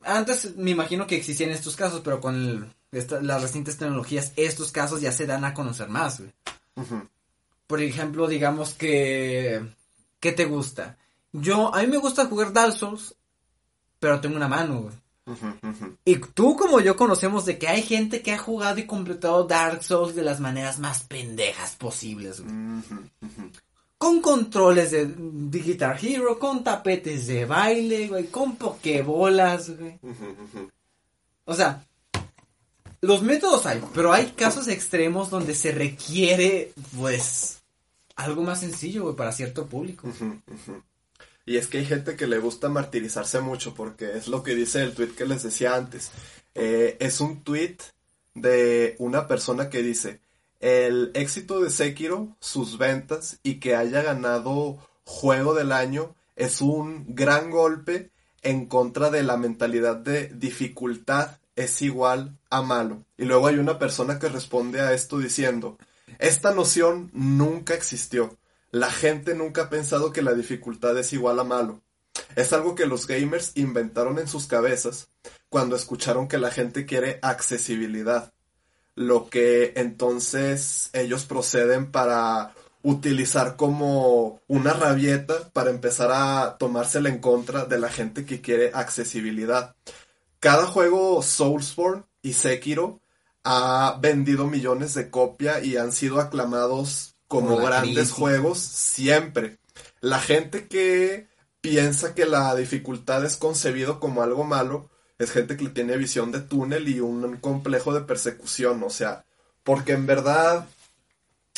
Antes 0.04 0.56
me 0.56 0.72
imagino 0.72 1.08
que 1.08 1.16
existían 1.16 1.50
estos 1.50 1.76
casos, 1.76 2.02
pero 2.04 2.22
con 2.22 2.72
las 2.94 3.42
recientes 3.42 3.78
tecnologías, 3.78 4.34
estos 4.36 4.72
casos 4.72 5.02
ya 5.02 5.12
se 5.12 5.26
dan 5.26 5.44
a 5.46 5.54
conocer 5.54 5.90
más, 5.90 6.20
güey. 6.20 6.32
Por 7.68 7.82
ejemplo, 7.82 8.28
digamos 8.28 8.74
que... 8.74 9.66
¿Qué 10.20 10.32
te 10.32 10.46
gusta? 10.46 10.98
Yo, 11.34 11.74
a 11.74 11.82
mí 11.82 11.88
me 11.88 11.98
gusta 11.98 12.28
jugar 12.28 12.54
Dark 12.54 12.74
Souls, 12.74 13.16
pero 14.00 14.22
tengo 14.22 14.38
una 14.38 14.48
mano, 14.48 14.84
güey. 14.84 14.94
Y 16.06 16.18
tú 16.18 16.56
como 16.56 16.80
yo 16.82 16.96
conocemos 16.96 17.46
de 17.46 17.58
que 17.58 17.68
hay 17.68 17.82
gente 17.82 18.22
que 18.22 18.34
ha 18.34 18.38
jugado 18.38 18.80
y 18.80 18.86
completado 18.86 19.46
Dark 19.46 19.84
Souls 19.84 20.16
de 20.16 20.22
las 20.22 20.40
maneras 20.40 20.80
más 20.80 21.04
pendejas 21.04 21.76
posibles, 21.76 22.42
güey. 22.42 22.54
Con 23.98 24.22
controles 24.22 24.92
de, 24.92 25.14
Digital 25.18 25.98
Hero, 26.02 26.38
con 26.38 26.64
tapetes 26.64 27.28
de 27.28 27.46
baile, 27.46 28.08
güey, 28.08 28.28
con 28.28 28.58
pokebolas, 28.58 29.78
güey. 29.78 30.00
O 31.46 31.54
sea, 31.54 31.86
los 33.04 33.22
métodos 33.22 33.66
hay, 33.66 33.84
pero 33.94 34.14
hay 34.14 34.28
casos 34.28 34.70
extremos 34.70 35.30
donde 35.30 35.56
se 35.56 35.74
requiere, 35.74 36.72
pues, 36.98 37.62
algo 38.16 38.44
más 38.44 38.62
sencillo, 38.62 39.04
güey, 39.04 39.16
para 39.18 39.34
cierto 39.34 39.68
público. 39.68 40.08
Y 41.46 41.58
es 41.58 41.68
que 41.68 41.80
hay 41.80 41.86
gente 41.86 42.16
que 42.16 42.28
le 42.28 42.40
gusta 42.40 42.70
martirizarse 42.70 43.42
mucho 43.42 43.74
porque 43.74 44.16
es 44.16 44.30
lo 44.30 44.42
que 44.42 44.56
dice 44.56 44.82
el 44.82 44.94
tweet 44.94 45.10
que 45.10 45.26
les 45.26 45.44
decía 45.44 45.76
antes. 45.76 46.12
Eh, 46.56 46.96
es 47.02 47.20
un 47.20 47.44
tweet 47.44 47.76
de 48.36 48.96
una 49.00 49.28
persona 49.28 49.70
que 49.70 49.84
dice, 49.84 50.22
el 50.62 51.12
éxito 51.14 51.60
de 51.60 51.72
Sekiro, 51.72 52.38
sus 52.40 52.78
ventas 52.78 53.38
y 53.44 53.56
que 53.56 53.76
haya 53.76 54.02
ganado 54.02 54.78
juego 55.04 55.54
del 55.54 55.74
año 55.74 56.16
es 56.38 56.62
un 56.62 57.14
gran 57.14 57.52
golpe 57.52 58.12
en 58.44 58.68
contra 58.68 59.10
de 59.10 59.24
la 59.24 59.36
mentalidad 59.36 59.98
de 59.98 60.30
dificultad 60.30 61.40
es 61.56 61.82
igual 61.82 62.38
a 62.50 62.62
malo. 62.62 63.04
Y 63.18 63.26
luego 63.26 63.48
hay 63.48 63.56
una 63.56 63.80
persona 63.80 64.20
que 64.20 64.30
responde 64.30 64.82
a 64.82 64.94
esto 64.94 65.20
diciendo, 65.20 65.78
esta 66.20 66.54
noción 66.54 67.10
nunca 67.14 67.74
existió. 67.74 68.38
La 68.72 68.92
gente 68.92 69.36
nunca 69.36 69.64
ha 69.64 69.70
pensado 69.70 70.12
que 70.12 70.22
la 70.22 70.34
dificultad 70.34 70.98
es 70.98 71.14
igual 71.14 71.40
a 71.40 71.44
malo. 71.44 71.82
Es 72.36 72.54
algo 72.54 72.76
que 72.76 72.86
los 72.86 73.08
gamers 73.08 73.52
inventaron 73.56 74.20
en 74.20 74.28
sus 74.28 74.48
cabezas 74.48 75.10
cuando 75.50 75.76
escucharon 75.76 76.28
que 76.28 76.38
la 76.38 76.52
gente 76.52 76.86
quiere 76.86 77.20
accesibilidad. 77.22 78.34
Lo 78.96 79.30
que 79.30 79.74
entonces 79.76 80.90
ellos 80.94 81.26
proceden 81.26 81.92
para 81.92 82.54
utilizar 82.84 83.56
como 83.56 84.42
una 84.48 84.74
rabieta 84.74 85.50
para 85.50 85.70
empezar 85.70 86.12
a 86.12 86.58
tomársela 86.58 87.10
en 87.10 87.20
contra 87.20 87.66
de 87.66 87.80
la 87.80 87.90
gente 87.90 88.26
que 88.26 88.42
quiere 88.42 88.72
accesibilidad. 88.74 89.76
Cada 90.44 90.66
juego 90.66 91.22
Soulsborne 91.22 92.04
y 92.22 92.34
Sekiro 92.34 93.00
ha 93.46 93.98
vendido 94.02 94.46
millones 94.46 94.94
de 94.94 95.10
copias 95.10 95.64
y 95.64 95.78
han 95.78 95.94
sido 95.94 96.20
aclamados 96.20 97.16
como 97.30 97.56
grandes 97.56 98.12
juegos 98.12 98.60
siempre. 98.60 99.58
La 100.02 100.20
gente 100.20 100.68
que 100.68 101.30
piensa 101.62 102.14
que 102.14 102.26
la 102.26 102.54
dificultad 102.56 103.24
es 103.24 103.38
concebido 103.38 104.02
como 104.02 104.22
algo 104.22 104.44
malo 104.44 104.90
es 105.18 105.32
gente 105.32 105.56
que 105.56 105.70
tiene 105.70 105.96
visión 105.96 106.34
de 106.34 106.42
túnel 106.42 106.90
y 106.90 107.00
un 107.00 107.38
complejo 107.38 107.94
de 107.94 108.02
persecución, 108.02 108.84
o 108.84 108.90
sea, 108.90 109.24
porque 109.64 109.94
en 109.94 110.06
verdad 110.06 110.68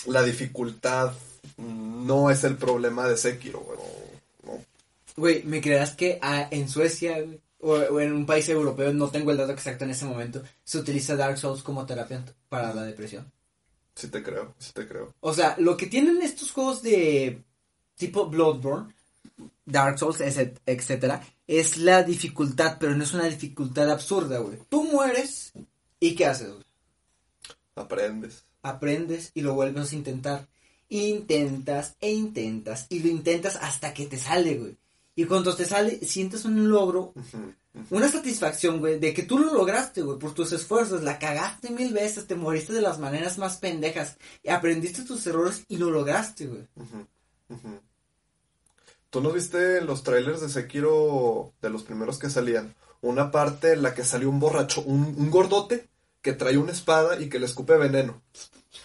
la 0.05 0.21
dificultad 0.21 1.11
no 1.57 2.29
es 2.29 2.43
el 2.43 2.55
problema 2.55 3.07
de 3.07 3.17
Sekiro, 3.17 3.61
güey. 3.61 3.79
Güey, 5.17 5.43
¿me 5.43 5.59
creas 5.59 5.95
que 5.95 6.19
ah, 6.21 6.47
en 6.51 6.69
Suecia, 6.69 7.17
o, 7.66 7.99
en 7.99 8.13
un 8.13 8.26
país 8.26 8.47
europeo, 8.47 8.93
no 8.93 9.09
tengo 9.09 9.32
el 9.32 9.38
dato 9.38 9.51
exacto 9.51 9.86
en 9.86 9.89
ese 9.89 10.05
momento, 10.05 10.43
se 10.63 10.78
utiliza 10.78 11.16
Dark 11.16 11.38
Souls 11.38 11.63
como 11.63 11.86
terapia 11.86 12.24
para 12.47 12.74
la 12.74 12.84
depresión. 12.84 13.32
Sí 13.95 14.09
te 14.09 14.22
creo, 14.22 14.53
sí 14.59 14.72
te 14.74 14.88
creo. 14.88 15.13
O 15.22 15.34
sea, 15.34 15.55
lo 15.57 15.76
que 15.76 15.88
tienen 15.88 16.22
estos 16.22 16.51
juegos 16.51 16.84
de 16.84 17.41
tipo 17.95 18.28
Bloodborne, 18.28 18.93
Dark 19.66 19.97
Souls, 19.97 20.22
etcétera, 20.66 21.26
es 21.47 21.78
la 21.78 22.03
dificultad, 22.03 22.78
pero 22.80 22.95
no 22.95 23.03
es 23.03 23.13
una 23.13 23.26
dificultad 23.26 23.89
absurda, 23.89 24.38
güey. 24.39 24.59
Tú 24.70 24.84
mueres 24.84 25.53
y 25.99 26.13
¿qué 26.13 26.28
haces? 26.28 26.49
Aprendes. 27.76 28.43
Aprendes 28.61 29.32
y 29.34 29.41
lo 29.41 29.55
vuelves 29.55 29.91
a 29.91 29.95
intentar. 29.95 30.47
Intentas 30.88 31.95
e 31.99 32.11
intentas 32.11 32.86
y 32.89 32.99
lo 32.99 33.07
intentas 33.07 33.55
hasta 33.55 33.91
que 33.91 34.05
te 34.05 34.18
sale, 34.18 34.55
güey. 34.55 34.78
Y 35.16 35.26
cuando 35.26 35.55
te 35.55 35.63
sale, 35.63 35.99
sientes 35.99 36.43
un 36.43 36.70
logro, 36.70 37.13
una 37.89 38.11
satisfacción, 38.11 38.80
güey, 38.80 38.99
de 38.99 39.13
que 39.13 39.24
tú 39.24 39.39
lo 39.39 39.53
lograste, 39.53 40.01
güey, 40.01 40.20
por 40.20 40.34
tus 40.34 40.51
esfuerzos. 40.51 41.03
La 41.03 41.20
cagaste 41.20 41.70
mil 41.70 41.93
veces, 41.93 42.28
te 42.28 42.36
moriste 42.36 42.74
de 42.74 42.82
las 42.82 42.99
maneras 42.99 43.38
más 43.38 43.57
pendejas. 43.57 44.18
Y 44.43 44.49
aprendiste 44.49 45.03
tus 45.03 45.26
errores 45.26 45.63
y 45.70 45.78
lo 45.78 45.89
lograste, 45.89 46.47
güey. 46.47 46.68
¿Tú 49.09 49.22
no 49.22 49.32
viste 49.32 49.80
los 49.80 50.03
trailers 50.03 50.41
de 50.41 50.49
Sekiro, 50.49 51.53
de 51.61 51.70
los 51.70 51.84
primeros 51.84 52.20
que 52.20 52.30
salían? 52.30 52.76
Una 53.01 53.32
parte 53.32 53.72
en 53.72 53.84
la 53.84 53.93
que 53.93 54.03
salió 54.03 54.30
un 54.30 54.41
borracho, 54.41 54.82
un, 54.82 55.16
un 55.18 55.32
gordote 55.32 55.88
que 56.22 56.34
trae 56.34 56.57
una 56.57 56.74
espada 56.74 57.22
y 57.22 57.30
que 57.30 57.39
le 57.39 57.45
escupe 57.45 57.78
veneno. 57.78 58.22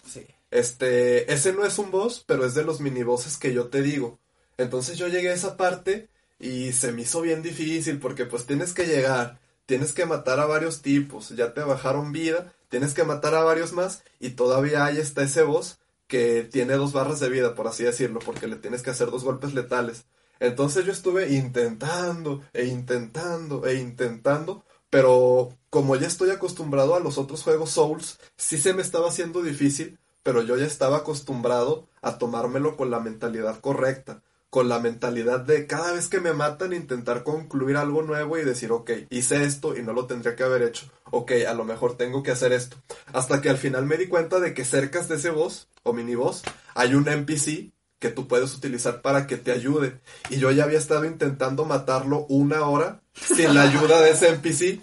Sí. 0.06 0.24
Este, 0.52 1.32
ese 1.32 1.52
no 1.52 1.64
es 1.64 1.78
un 1.78 1.90
boss, 1.90 2.22
pero 2.24 2.44
es 2.46 2.54
de 2.54 2.62
los 2.62 2.80
minibosses 2.80 3.36
que 3.36 3.52
yo 3.52 3.66
te 3.66 3.82
digo. 3.82 4.20
Entonces 4.58 4.98
yo 4.98 5.08
llegué 5.08 5.30
a 5.30 5.34
esa 5.34 5.56
parte 5.56 6.08
y 6.40 6.72
se 6.72 6.90
me 6.92 7.02
hizo 7.02 7.20
bien 7.20 7.42
difícil 7.42 7.98
porque 7.98 8.24
pues 8.24 8.46
tienes 8.46 8.72
que 8.72 8.86
llegar, 8.86 9.38
tienes 9.66 9.92
que 9.92 10.06
matar 10.06 10.40
a 10.40 10.46
varios 10.46 10.80
tipos, 10.80 11.28
ya 11.28 11.52
te 11.52 11.60
bajaron 11.60 12.12
vida, 12.12 12.54
tienes 12.70 12.94
que 12.94 13.04
matar 13.04 13.34
a 13.34 13.44
varios 13.44 13.72
más 13.72 14.02
y 14.18 14.30
todavía 14.30 14.86
hay 14.86 14.98
está 14.98 15.22
ese 15.22 15.42
boss 15.42 15.78
que 16.08 16.42
tiene 16.42 16.74
dos 16.74 16.92
barras 16.92 17.20
de 17.20 17.28
vida, 17.28 17.54
por 17.54 17.68
así 17.68 17.84
decirlo, 17.84 18.18
porque 18.20 18.48
le 18.48 18.56
tienes 18.56 18.82
que 18.82 18.90
hacer 18.90 19.10
dos 19.10 19.22
golpes 19.22 19.54
letales. 19.54 20.06
Entonces 20.40 20.86
yo 20.86 20.92
estuve 20.92 21.34
intentando 21.34 22.42
e 22.54 22.64
intentando 22.64 23.66
e 23.66 23.74
intentando, 23.74 24.64
pero 24.88 25.50
como 25.68 25.94
ya 25.94 26.06
estoy 26.06 26.30
acostumbrado 26.30 26.96
a 26.96 27.00
los 27.00 27.18
otros 27.18 27.42
juegos 27.42 27.70
Souls, 27.70 28.18
sí 28.36 28.58
se 28.58 28.72
me 28.72 28.82
estaba 28.82 29.10
haciendo 29.10 29.42
difícil, 29.42 29.98
pero 30.22 30.42
yo 30.42 30.56
ya 30.56 30.66
estaba 30.66 30.98
acostumbrado 30.98 31.86
a 32.00 32.18
tomármelo 32.18 32.76
con 32.76 32.90
la 32.90 32.98
mentalidad 32.98 33.60
correcta 33.60 34.22
con 34.50 34.68
la 34.68 34.80
mentalidad 34.80 35.40
de 35.40 35.66
cada 35.66 35.92
vez 35.92 36.08
que 36.08 36.20
me 36.20 36.32
matan 36.32 36.72
intentar 36.72 37.22
concluir 37.22 37.76
algo 37.76 38.02
nuevo 38.02 38.36
y 38.36 38.44
decir, 38.44 38.72
ok, 38.72 38.90
hice 39.08 39.44
esto 39.44 39.76
y 39.76 39.82
no 39.82 39.92
lo 39.92 40.06
tendría 40.06 40.34
que 40.34 40.42
haber 40.42 40.62
hecho. 40.62 40.90
Ok, 41.12 41.32
a 41.48 41.54
lo 41.54 41.64
mejor 41.64 41.96
tengo 41.96 42.22
que 42.22 42.32
hacer 42.32 42.52
esto. 42.52 42.76
Hasta 43.12 43.40
que 43.40 43.48
al 43.48 43.58
final 43.58 43.86
me 43.86 43.96
di 43.96 44.08
cuenta 44.08 44.40
de 44.40 44.52
que 44.52 44.64
cerca 44.64 45.00
de 45.02 45.14
ese 45.14 45.30
boss 45.30 45.68
o 45.84 45.92
mini 45.92 46.16
boss 46.16 46.42
hay 46.74 46.94
un 46.94 47.08
NPC 47.08 47.72
que 48.00 48.08
tú 48.08 48.26
puedes 48.26 48.54
utilizar 48.54 49.02
para 49.02 49.26
que 49.26 49.36
te 49.36 49.52
ayude. 49.52 50.00
Y 50.30 50.38
yo 50.38 50.50
ya 50.50 50.64
había 50.64 50.78
estado 50.78 51.04
intentando 51.04 51.64
matarlo 51.64 52.26
una 52.28 52.66
hora 52.66 53.02
sin 53.14 53.54
la 53.54 53.62
ayuda 53.62 54.00
de 54.00 54.10
ese 54.10 54.30
NPC. 54.30 54.80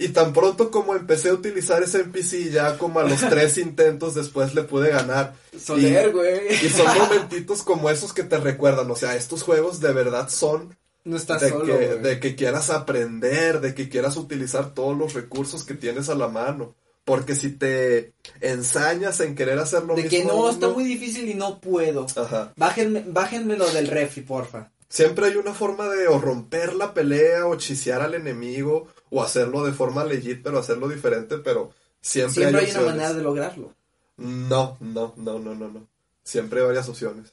Y 0.00 0.10
tan 0.10 0.32
pronto 0.32 0.70
como 0.70 0.94
empecé 0.94 1.30
a 1.30 1.34
utilizar 1.34 1.82
ese 1.82 2.02
NPC, 2.02 2.52
ya 2.52 2.78
como 2.78 3.00
a 3.00 3.04
los 3.04 3.18
tres 3.28 3.58
intentos 3.58 4.14
después 4.14 4.54
le 4.54 4.62
pude 4.62 4.90
ganar. 4.90 5.34
Soler, 5.60 6.12
güey. 6.12 6.54
Y, 6.64 6.68
son 6.68 6.86
momentitos 6.96 7.64
como 7.64 7.90
esos 7.90 8.12
que 8.12 8.22
te 8.22 8.38
recuerdan, 8.38 8.88
o 8.88 8.94
sea, 8.94 9.16
estos 9.16 9.42
juegos 9.42 9.80
de 9.80 9.92
verdad 9.92 10.28
son... 10.30 10.78
No 11.02 11.16
estás 11.16 11.40
de 11.40 11.48
solo, 11.48 11.78
que, 11.78 11.86
de 11.96 12.20
que 12.20 12.36
quieras 12.36 12.70
aprender, 12.70 13.60
de 13.60 13.74
que 13.74 13.88
quieras 13.88 14.16
utilizar 14.16 14.74
todos 14.74 14.96
los 14.96 15.14
recursos 15.14 15.64
que 15.64 15.74
tienes 15.74 16.08
a 16.10 16.14
la 16.14 16.28
mano. 16.28 16.76
Porque 17.04 17.34
si 17.34 17.50
te 17.50 18.12
ensañas 18.40 19.18
en 19.20 19.34
querer 19.34 19.58
hacer 19.58 19.84
lo 19.84 19.94
De 19.94 20.02
mismo... 20.02 20.18
que 20.18 20.24
no, 20.24 20.50
está 20.50 20.68
muy 20.68 20.84
difícil 20.84 21.28
y 21.28 21.34
no 21.34 21.60
puedo. 21.60 22.06
Ajá. 22.14 22.52
Bájenme, 22.56 23.04
bájenme 23.06 23.56
lo 23.56 23.68
del 23.70 23.88
refri, 23.88 24.22
porfa. 24.22 24.70
Siempre 24.90 25.26
hay 25.26 25.36
una 25.36 25.54
forma 25.54 25.88
de 25.88 26.08
o 26.08 26.18
romper 26.18 26.74
la 26.74 26.94
pelea 26.94 27.46
o 27.46 27.56
chisear 27.56 28.02
al 28.02 28.14
enemigo 28.14 28.88
o 29.10 29.22
hacerlo 29.22 29.64
de 29.64 29.72
forma 29.72 30.04
legit, 30.04 30.42
pero 30.42 30.58
hacerlo 30.58 30.88
diferente, 30.88 31.38
pero 31.38 31.72
siempre, 32.00 32.34
Siempre 32.34 32.60
hay, 32.60 32.64
una 32.64 32.72
opciones. 32.80 32.90
manera 32.90 33.14
de 33.14 33.22
lograrlo. 33.22 33.74
No, 34.16 34.76
no, 34.80 35.14
no, 35.16 35.38
no, 35.38 35.54
no, 35.54 35.68
no. 35.68 35.86
Siempre 36.22 36.60
hay 36.60 36.66
varias 36.66 36.88
opciones. 36.88 37.32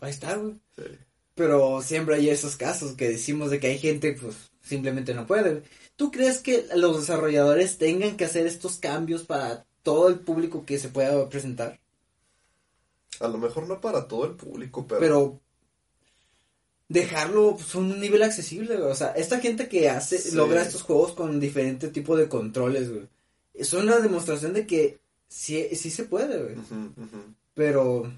Ahí 0.00 0.10
está, 0.10 0.36
güey. 0.36 0.54
Sí. 0.76 0.82
Pero 1.34 1.82
siempre 1.82 2.16
hay 2.16 2.28
esos 2.28 2.56
casos 2.56 2.92
que 2.92 3.08
decimos 3.08 3.50
de 3.50 3.58
que 3.58 3.68
hay 3.68 3.78
gente, 3.78 4.16
pues, 4.20 4.36
simplemente 4.62 5.14
no 5.14 5.26
puede. 5.26 5.62
¿Tú 5.96 6.10
crees 6.10 6.38
que 6.38 6.66
los 6.76 7.00
desarrolladores 7.00 7.78
tengan 7.78 8.16
que 8.16 8.24
hacer 8.24 8.46
estos 8.46 8.76
cambios 8.78 9.22
para 9.22 9.64
todo 9.82 10.08
el 10.08 10.20
público 10.20 10.64
que 10.64 10.78
se 10.78 10.88
pueda 10.88 11.28
presentar? 11.28 11.80
A 13.20 13.28
lo 13.28 13.38
mejor 13.38 13.68
no 13.68 13.80
para 13.80 14.06
todo 14.08 14.26
el 14.26 14.32
público, 14.32 14.86
pero, 14.86 15.00
Pero 15.00 15.40
dejarlo 16.94 17.56
pues, 17.56 17.74
a 17.74 17.78
un 17.78 18.00
nivel 18.00 18.22
accesible, 18.22 18.76
güey. 18.76 18.90
O 18.90 18.94
sea, 18.94 19.08
esta 19.08 19.40
gente 19.40 19.68
que 19.68 19.90
hace, 19.90 20.16
Sí. 20.18 20.34
logra 20.36 20.62
estos 20.62 20.82
juegos 20.82 21.12
con 21.12 21.40
diferente 21.40 21.88
tipo 21.88 22.16
de 22.16 22.28
controles, 22.28 22.88
güey. 22.90 23.06
Es 23.52 23.72
una 23.72 23.98
demostración 23.98 24.52
de 24.54 24.66
que 24.66 24.98
sí, 25.28 25.68
sí 25.76 25.90
se 25.90 26.04
puede, 26.04 26.40
güey. 26.42 26.54
Pero, 27.54 28.10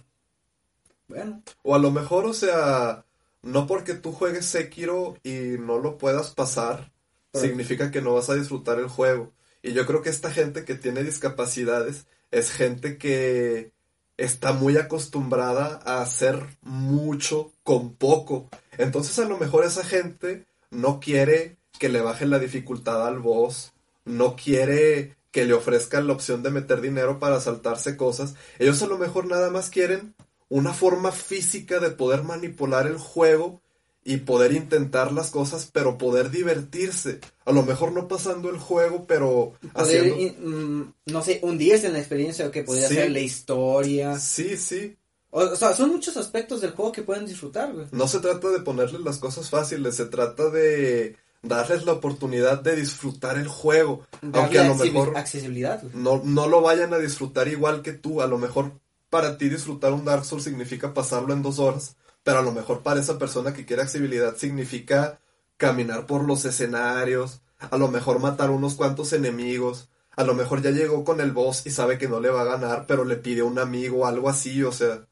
bueno, 1.09 1.43
O 1.63 1.75
a 1.75 1.79
lo 1.79 1.91
mejor, 1.91 2.27
o 2.27 2.33
sea, 2.35 3.05
no 3.43 3.67
porque 3.67 3.95
tú 3.95 4.13
juegues 4.13 4.47
Sekiro 4.47 5.17
y 5.23 5.57
no 5.59 5.79
lo 5.79 5.99
puedas 5.99 6.31
pasar, 6.33 6.91
Pero- 7.33 7.45
significa 7.45 7.91
que 7.91 8.03
no 8.03 8.15
vas 8.15 8.29
a 8.31 8.35
disfrutar 8.35 8.79
el 8.79 8.89
juego. 8.89 9.33
Y 9.63 9.73
yo 9.73 9.87
creo 9.87 10.03
que 10.03 10.11
esta 10.11 10.31
gente 10.31 10.65
que 10.65 10.75
tiene 10.75 11.03
discapacidades 11.03 12.07
es 12.31 12.51
gente 12.51 12.99
que 12.99 13.73
está 14.17 14.53
muy 14.53 14.77
acostumbrada 14.77 15.81
a 15.85 16.03
hacer 16.03 16.43
mucho 16.63 17.53
con 17.63 17.95
poco. 17.95 18.49
Entonces 18.79 19.19
a 19.19 19.25
lo 19.27 19.39
mejor 19.39 19.65
esa 19.65 19.85
gente 19.85 20.47
no 20.71 21.01
quiere 21.01 21.57
que 21.79 21.89
le 21.89 22.01
bajen 22.01 22.31
la 22.31 22.39
dificultad 22.39 23.07
al 23.07 23.19
boss, 23.19 23.73
no 24.05 24.37
quiere 24.37 25.17
que 25.31 25.45
le 25.45 25.55
ofrezcan 25.55 26.07
la 26.07 26.15
opción 26.15 26.43
de 26.43 26.51
meter 26.51 26.81
dinero 26.81 27.19
para 27.19 27.41
saltarse 27.41 27.97
cosas. 27.97 28.35
Ellos 28.59 28.83
a 28.83 28.87
lo 28.87 28.97
mejor 28.97 29.27
nada 29.27 29.51
más 29.51 29.69
quieren 29.69 30.15
una 30.49 30.73
forma 30.73 31.13
física 31.13 31.79
de 31.81 31.91
poder 31.91 32.23
manipular 32.23 32.87
el 32.87 32.97
juego 32.97 33.61
y 34.09 34.19
poder 34.19 34.53
intentar 34.53 35.11
las 35.11 35.31
cosas, 35.31 35.69
pero 35.73 35.99
poder 35.99 36.31
divertirse. 36.31 37.19
A 37.45 37.51
lo 37.51 37.65
mejor 37.65 37.91
no 37.93 38.07
pasando 38.07 38.49
el 38.51 38.57
juego, 38.59 39.05
pero 39.07 39.55
poder, 39.75 40.01
haciendo... 40.07 40.17
in- 40.21 40.37
mm, 40.81 40.93
no 41.07 41.23
sé, 41.23 41.41
hundirse 41.43 41.89
en 41.89 41.95
la 41.95 41.99
experiencia 41.99 42.47
o 42.47 42.53
que 42.53 42.63
podría 42.63 42.87
Sí. 42.89 42.95
ser 42.95 43.11
la 43.11 43.19
historia. 43.21 44.19
Sí, 44.19 44.57
sí. 44.57 44.97
O, 45.31 45.57
sea, 45.57 45.75
son 45.75 45.91
muchos 45.91 46.17
aspectos 46.17 46.61
del 46.61 46.71
juego 46.71 46.93
que 46.93 47.03
pueden 47.03 47.27
disfrutar, 47.27 47.73
güey. 47.73 47.87
No 47.91 48.07
se 48.07 48.21
trata 48.21 48.49
de 48.51 48.61
ponerles 48.61 49.01
las 49.01 49.19
cosas 49.19 49.51
fáciles, 49.51 49.97
se 49.97 50.07
trata 50.07 50.51
de 50.51 51.17
darles 51.43 51.85
la 51.85 51.93
oportunidad 51.95 52.61
de 52.63 52.77
disfrutar 52.77 53.37
el 53.39 53.49
juego. 53.49 54.07
aunque 54.33 54.59
a 54.61 54.69
lo 54.69 54.77
mejor 54.77 55.17
accesibilidad, 55.17 55.81
güey. 55.83 55.93
no, 55.95 56.23
no 56.25 56.47
lo 56.49 56.61
vayan 56.63 56.95
a 56.95 56.99
disfrutar 56.99 57.49
igual 57.49 57.83
que 57.83 57.93
tú. 57.93 58.23
A 58.23 58.27
lo 58.29 58.39
mejor 58.39 58.71
para 59.11 59.37
ti 59.37 59.49
disfrutar 59.49 59.93
un 59.93 60.05
Dark 60.05 60.25
Souls 60.25 60.45
significa 60.45 60.95
pasarlo 60.95 61.33
en 61.35 61.43
dos 61.43 61.59
horas, 61.59 61.97
pero 62.27 62.41
a 62.41 62.43
lo 62.43 62.51
mejor 62.51 62.83
para 62.83 62.99
esa 62.99 63.19
persona 63.21 63.55
que 63.55 63.65
quiere 63.65 63.83
accesibilidad 63.83 64.37
significa 64.37 65.21
caminar 65.57 66.07
por 66.07 66.25
los 66.25 66.45
escenarios, 66.45 67.41
a 67.61 67.77
lo 67.79 67.87
mejor 67.87 68.19
matar 68.19 68.51
unos 68.51 68.75
cuantos 68.75 69.13
enemigos, 69.13 69.89
a 70.17 70.25
lo 70.25 70.35
mejor 70.35 70.61
ya 70.61 70.73
llegó 70.73 71.05
con 71.05 71.21
el 71.21 71.31
boss 71.31 71.65
y 71.67 71.71
sabe 71.71 71.99
que 71.99 72.09
no 72.09 72.19
le 72.19 72.31
va 72.31 72.41
a 72.43 72.57
ganar, 72.57 72.87
pero 72.89 73.05
le 73.05 73.15
pide 73.15 73.43
a 73.43 73.45
un 73.45 73.61
amigo 73.61 74.07
algo 74.09 74.29
así, 74.29 74.61
o 74.65 74.73
sea, 74.73 75.07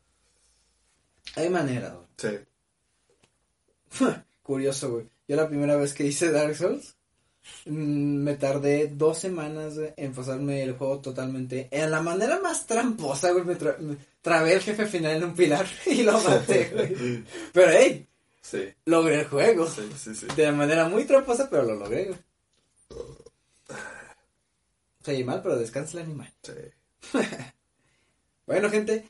Hay 1.36 1.48
manera, 1.50 1.90
güey. 1.94 2.06
sí. 2.16 4.04
Curioso, 4.42 4.90
güey. 4.90 5.06
Yo 5.28 5.36
la 5.36 5.48
primera 5.48 5.76
vez 5.76 5.94
que 5.94 6.04
hice 6.04 6.32
Dark 6.32 6.56
Souls, 6.56 6.96
mm, 7.66 8.16
me 8.24 8.34
tardé 8.34 8.88
dos 8.88 9.18
semanas 9.20 9.74
en 9.96 10.12
pasarme 10.12 10.64
el 10.64 10.72
juego 10.76 10.98
totalmente. 11.00 11.68
En 11.70 11.90
la 11.92 12.02
manera 12.02 12.40
más 12.40 12.66
tramposa, 12.66 13.30
güey, 13.30 13.44
me, 13.44 13.56
tra- 13.56 13.78
me 13.78 13.96
trabé 14.24 14.54
el 14.54 14.60
jefe 14.62 14.86
final 14.86 15.12
en 15.12 15.24
un 15.24 15.34
pilar 15.34 15.66
y 15.86 16.02
lo 16.02 16.18
maté, 16.20 16.70
güey. 16.72 17.24
Pero, 17.52 17.70
hey, 17.70 18.08
Sí, 18.44 18.68
logré 18.84 19.20
el 19.20 19.26
juego. 19.26 19.66
sí, 19.66 19.88
sí, 19.96 20.14
sí. 20.14 20.26
De 20.36 20.52
manera 20.52 20.86
muy 20.86 21.04
tramposa, 21.04 21.48
pero 21.48 21.62
lo 21.62 21.76
logré, 21.76 22.04
güey. 22.04 22.18
Se 25.02 25.12
oye 25.12 25.24
mal, 25.24 25.40
pero 25.42 25.56
descansa 25.58 25.98
el 25.98 26.04
animal. 26.04 26.32
sí. 26.42 27.18
Bueno, 28.46 28.68
gente, 28.68 29.08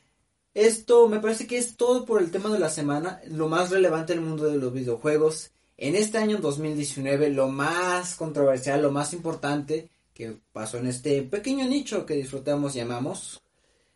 esto 0.54 1.08
me 1.08 1.18
parece 1.18 1.48
que 1.48 1.58
es 1.58 1.76
todo 1.76 2.04
por 2.04 2.22
el 2.22 2.30
tema 2.30 2.50
de 2.50 2.60
la 2.60 2.70
semana. 2.70 3.20
Lo 3.26 3.48
más 3.48 3.70
relevante 3.70 4.12
en 4.12 4.20
el 4.20 4.24
mundo 4.24 4.44
de 4.44 4.58
los 4.58 4.72
videojuegos. 4.72 5.50
En 5.76 5.96
este 5.96 6.18
año 6.18 6.38
2019, 6.38 7.30
lo 7.30 7.48
más 7.48 8.14
controversial, 8.14 8.80
lo 8.80 8.92
más 8.92 9.12
importante 9.12 9.90
que 10.14 10.36
pasó 10.52 10.78
en 10.78 10.86
este 10.86 11.20
pequeño 11.22 11.66
nicho 11.66 12.06
que 12.06 12.14
disfrutamos 12.14 12.76
y 12.76 12.80
amamos. 12.80 13.42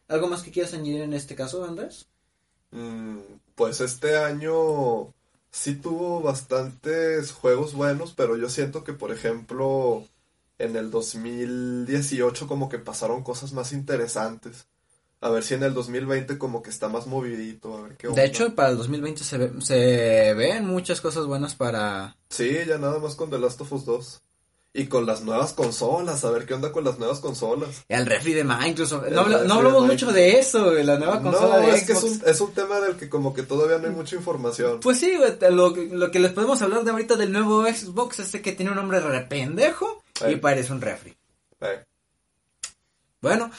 ¿Algo 0.08 0.28
más 0.28 0.42
que 0.42 0.50
quieras 0.50 0.74
añadir 0.74 1.02
en 1.02 1.12
este 1.12 1.34
caso, 1.34 1.64
Andrés? 1.64 2.06
Mm, 2.70 3.18
pues 3.54 3.80
este 3.80 4.16
año 4.18 5.12
sí 5.50 5.74
tuvo 5.76 6.20
bastantes 6.20 7.32
juegos 7.32 7.74
buenos, 7.74 8.14
pero 8.14 8.36
yo 8.36 8.48
siento 8.48 8.84
que, 8.84 8.92
por 8.92 9.12
ejemplo, 9.12 10.04
en 10.58 10.76
el 10.76 10.90
2018 10.90 12.46
como 12.46 12.68
que 12.68 12.78
pasaron 12.78 13.22
cosas 13.22 13.52
más 13.52 13.72
interesantes. 13.72 14.66
A 15.20 15.30
ver 15.30 15.42
si 15.42 15.54
en 15.54 15.64
el 15.64 15.74
2020 15.74 16.38
como 16.38 16.62
que 16.62 16.70
está 16.70 16.88
más 16.88 17.06
movidito, 17.08 17.76
a 17.76 17.82
ver 17.82 17.96
qué 17.96 18.06
onda. 18.06 18.22
De 18.22 18.28
hecho, 18.28 18.54
para 18.54 18.68
el 18.70 18.76
2020 18.76 19.24
se, 19.24 19.36
ve- 19.38 19.52
se 19.60 20.34
ven 20.34 20.64
muchas 20.64 21.00
cosas 21.00 21.26
buenas 21.26 21.56
para... 21.56 22.16
Sí, 22.30 22.56
ya 22.66 22.78
nada 22.78 23.00
más 23.00 23.16
con 23.16 23.28
The 23.28 23.38
Last 23.38 23.60
of 23.62 23.72
Us 23.72 23.84
2. 23.84 24.22
Y 24.74 24.86
con 24.86 25.06
las 25.06 25.22
nuevas 25.22 25.54
consolas, 25.54 26.24
a 26.24 26.30
ver 26.30 26.44
qué 26.46 26.54
onda 26.54 26.70
con 26.70 26.84
las 26.84 26.98
nuevas 26.98 27.20
consolas. 27.20 27.84
El 27.88 28.04
refri 28.06 28.34
de 28.34 28.44
Microsoft. 28.44 29.08
No, 29.10 29.26
no 29.26 29.54
hablamos 29.54 29.86
mucho 29.86 30.12
de 30.12 30.38
eso, 30.38 30.70
de 30.70 30.84
la 30.84 30.98
nueva 30.98 31.22
consola 31.22 31.60
No, 31.60 31.66
de 31.66 31.74
es 31.74 31.84
que 31.84 31.92
es 31.94 32.02
un, 32.02 32.22
es 32.24 32.40
un 32.40 32.52
tema 32.52 32.78
del 32.80 32.96
que 32.96 33.08
como 33.08 33.32
que 33.32 33.42
todavía 33.42 33.78
no 33.78 33.88
hay 33.88 33.94
mucha 33.94 34.14
información. 34.14 34.78
Pues 34.80 34.98
sí, 34.98 35.16
güey, 35.16 35.32
lo, 35.52 35.70
lo 35.74 36.10
que 36.10 36.20
les 36.20 36.32
podemos 36.32 36.60
hablar 36.62 36.84
de 36.84 36.90
ahorita 36.90 37.16
del 37.16 37.32
nuevo 37.32 37.64
Xbox 37.66 38.20
es 38.20 38.30
de 38.32 38.42
que 38.42 38.52
tiene 38.52 38.70
un 38.70 38.76
nombre 38.76 39.00
re 39.00 39.22
pendejo 39.22 40.02
y 40.28 40.32
Eh. 40.34 40.36
parece 40.36 40.72
un 40.72 40.80
refri. 40.82 41.16
Eh, 41.60 41.84
Bueno, 43.22 43.50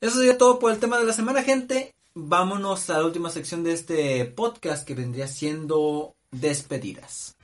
eso 0.00 0.16
sería 0.16 0.38
todo 0.38 0.58
por 0.58 0.72
el 0.72 0.78
tema 0.78 0.98
de 0.98 1.04
la 1.04 1.12
semana, 1.12 1.42
gente. 1.42 1.92
Vámonos 2.14 2.88
a 2.88 2.98
la 2.98 3.04
última 3.04 3.30
sección 3.30 3.64
de 3.64 3.72
este 3.72 4.24
podcast 4.26 4.86
que 4.86 4.94
vendría 4.94 5.26
siendo 5.26 6.14
despedidas. 6.30 7.36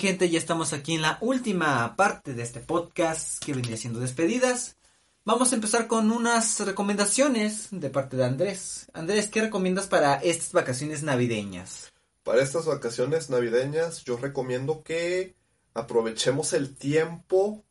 Gente, 0.00 0.30
ya 0.30 0.38
estamos 0.38 0.72
aquí 0.72 0.94
en 0.94 1.02
la 1.02 1.18
última 1.20 1.94
parte 1.94 2.32
de 2.32 2.42
este 2.42 2.60
podcast 2.60 3.38
que 3.44 3.52
vendría 3.52 3.76
siendo 3.76 4.00
despedidas. 4.00 4.76
Vamos 5.26 5.52
a 5.52 5.56
empezar 5.56 5.88
con 5.88 6.10
unas 6.10 6.58
recomendaciones 6.60 7.68
de 7.70 7.90
parte 7.90 8.16
de 8.16 8.24
Andrés. 8.24 8.86
Andrés, 8.94 9.28
¿qué 9.28 9.42
recomiendas 9.42 9.88
para 9.88 10.14
estas 10.14 10.52
vacaciones 10.52 11.02
navideñas? 11.02 11.92
Para 12.22 12.42
estas 12.42 12.64
vacaciones 12.64 13.28
navideñas 13.28 14.02
yo 14.02 14.16
recomiendo 14.16 14.82
que 14.82 15.34
aprovechemos 15.74 16.54
el 16.54 16.74
tiempo 16.74 17.62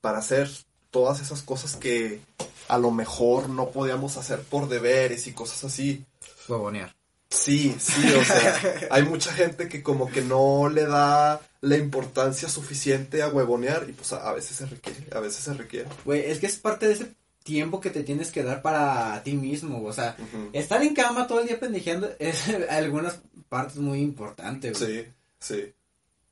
para 0.00 0.18
hacer 0.18 0.48
todas 0.92 1.20
esas 1.20 1.42
cosas 1.42 1.74
que 1.74 2.20
a 2.68 2.78
lo 2.78 2.92
mejor 2.92 3.48
no 3.48 3.70
podíamos 3.70 4.16
hacer 4.16 4.42
por 4.42 4.68
deberes 4.68 5.26
y 5.26 5.32
cosas 5.32 5.64
así. 5.64 6.04
Huevonear. 6.48 6.94
Sí, 7.30 7.74
sí, 7.80 8.12
o 8.12 8.24
sea, 8.24 8.60
hay 8.92 9.02
mucha 9.02 9.32
gente 9.32 9.68
que 9.68 9.82
como 9.82 10.08
que 10.08 10.22
no 10.22 10.68
le 10.68 10.86
da 10.86 11.40
la 11.64 11.76
importancia 11.76 12.48
suficiente 12.48 13.22
a 13.22 13.28
huevonear 13.28 13.86
y 13.88 13.92
pues 13.92 14.12
a, 14.12 14.32
veces 14.32 14.56
se 14.56 14.66
requiere, 14.66 15.06
a 15.12 15.20
veces 15.20 15.44
se 15.44 15.54
requiere. 15.54 15.88
Güey, 16.04 16.30
es 16.30 16.38
que 16.38 16.46
es 16.46 16.56
parte 16.56 16.86
de 16.86 16.94
ese 16.94 17.14
tiempo 17.42 17.80
que 17.80 17.90
te 17.90 18.02
tienes 18.02 18.30
que 18.30 18.42
dar 18.42 18.62
para 18.62 19.22
ti 19.22 19.34
mismo, 19.34 19.82
o 19.84 19.92
sea, 19.92 20.16
estar 20.52 20.82
en 20.82 20.94
cama 20.94 21.26
todo 21.26 21.40
el 21.40 21.48
día 21.48 21.60
pendejeando 21.60 22.10
es 22.18 22.48
algunas 22.70 23.20
partes 23.48 23.76
muy 23.76 24.00
importantes, 24.00 24.78
güey. 24.78 25.04
Sí, 25.04 25.08
sí. 25.40 25.74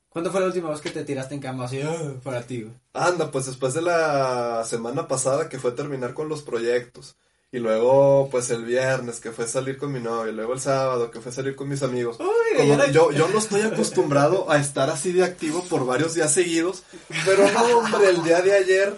¿Cuándo 0.09 0.31
fue 0.31 0.41
la 0.41 0.47
última 0.47 0.69
vez 0.69 0.79
que 0.79 0.91
te 0.91 1.03
tiraste 1.03 1.33
en 1.33 1.41
cama 1.41 1.65
así 1.65 1.81
ah, 1.81 2.13
para 2.23 2.43
ti, 2.43 2.61
güey? 2.61 2.73
Anda, 2.93 3.31
pues 3.31 3.47
después 3.47 3.73
de 3.73 3.81
la 3.81 4.63
semana 4.63 5.07
pasada 5.07 5.49
que 5.49 5.57
fue 5.57 5.71
terminar 5.71 6.13
con 6.13 6.29
los 6.29 6.43
proyectos. 6.43 7.15
Y 7.53 7.59
luego, 7.59 8.29
pues 8.31 8.49
el 8.49 8.65
viernes, 8.65 9.19
que 9.19 9.31
fue 9.31 9.47
salir 9.47 9.77
con 9.77 9.91
mi 9.91 9.99
novio. 9.99 10.31
Y 10.31 10.35
luego 10.35 10.53
el 10.53 10.59
sábado, 10.59 11.11
que 11.11 11.21
fue 11.21 11.31
salir 11.31 11.55
con 11.55 11.69
mis 11.69 11.83
amigos. 11.83 12.17
Como 12.17 12.85
yo, 12.87 13.11
yo 13.11 13.27
no 13.27 13.37
estoy 13.37 13.61
acostumbrado 13.61 14.49
a 14.49 14.57
estar 14.57 14.89
así 14.89 15.11
de 15.11 15.23
activo 15.23 15.63
por 15.65 15.85
varios 15.85 16.15
días 16.15 16.33
seguidos. 16.33 16.81
Pero 17.23 17.47
no, 17.51 17.77
hombre, 17.77 18.09
el 18.09 18.23
día 18.23 18.41
de 18.41 18.53
ayer, 18.53 18.95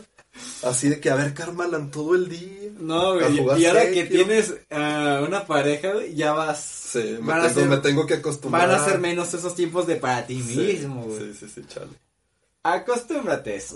así 0.64 0.88
de 0.88 1.02
que 1.02 1.10
a 1.10 1.15
ver 1.15 1.34
Carmalan 1.34 1.91
todo 1.91 2.15
el 2.15 2.30
día. 2.30 2.72
No, 2.80 3.15
güey. 3.15 3.61
Y 3.61 3.65
ahora 3.65 3.91
que 3.91 4.06
tienes 4.06 4.52
uh, 4.72 5.26
una 5.26 5.45
pareja, 5.45 5.91
ya 6.14 6.32
vas. 6.32 6.64
Sí, 6.64 7.18
me 7.22 7.34
tengo, 7.49 7.65
me 7.65 7.77
tengo, 7.80 8.06
que 8.06 8.14
acostumbrar. 8.14 8.69
Van 8.69 8.80
a 8.80 8.86
ser 8.86 8.99
menos 8.99 9.34
esos 9.34 9.53
tiempos 9.53 9.86
de 9.86 9.98
para 9.98 10.26
ti 10.26 10.36
mismo, 10.36 11.03
güey. 11.03 11.19
Sí, 11.19 11.40
sí, 11.41 11.52
sí, 11.56 11.61
chale. 11.68 11.91
Acostúmbrate 12.65 13.51
a 13.51 13.55
eso. 13.57 13.75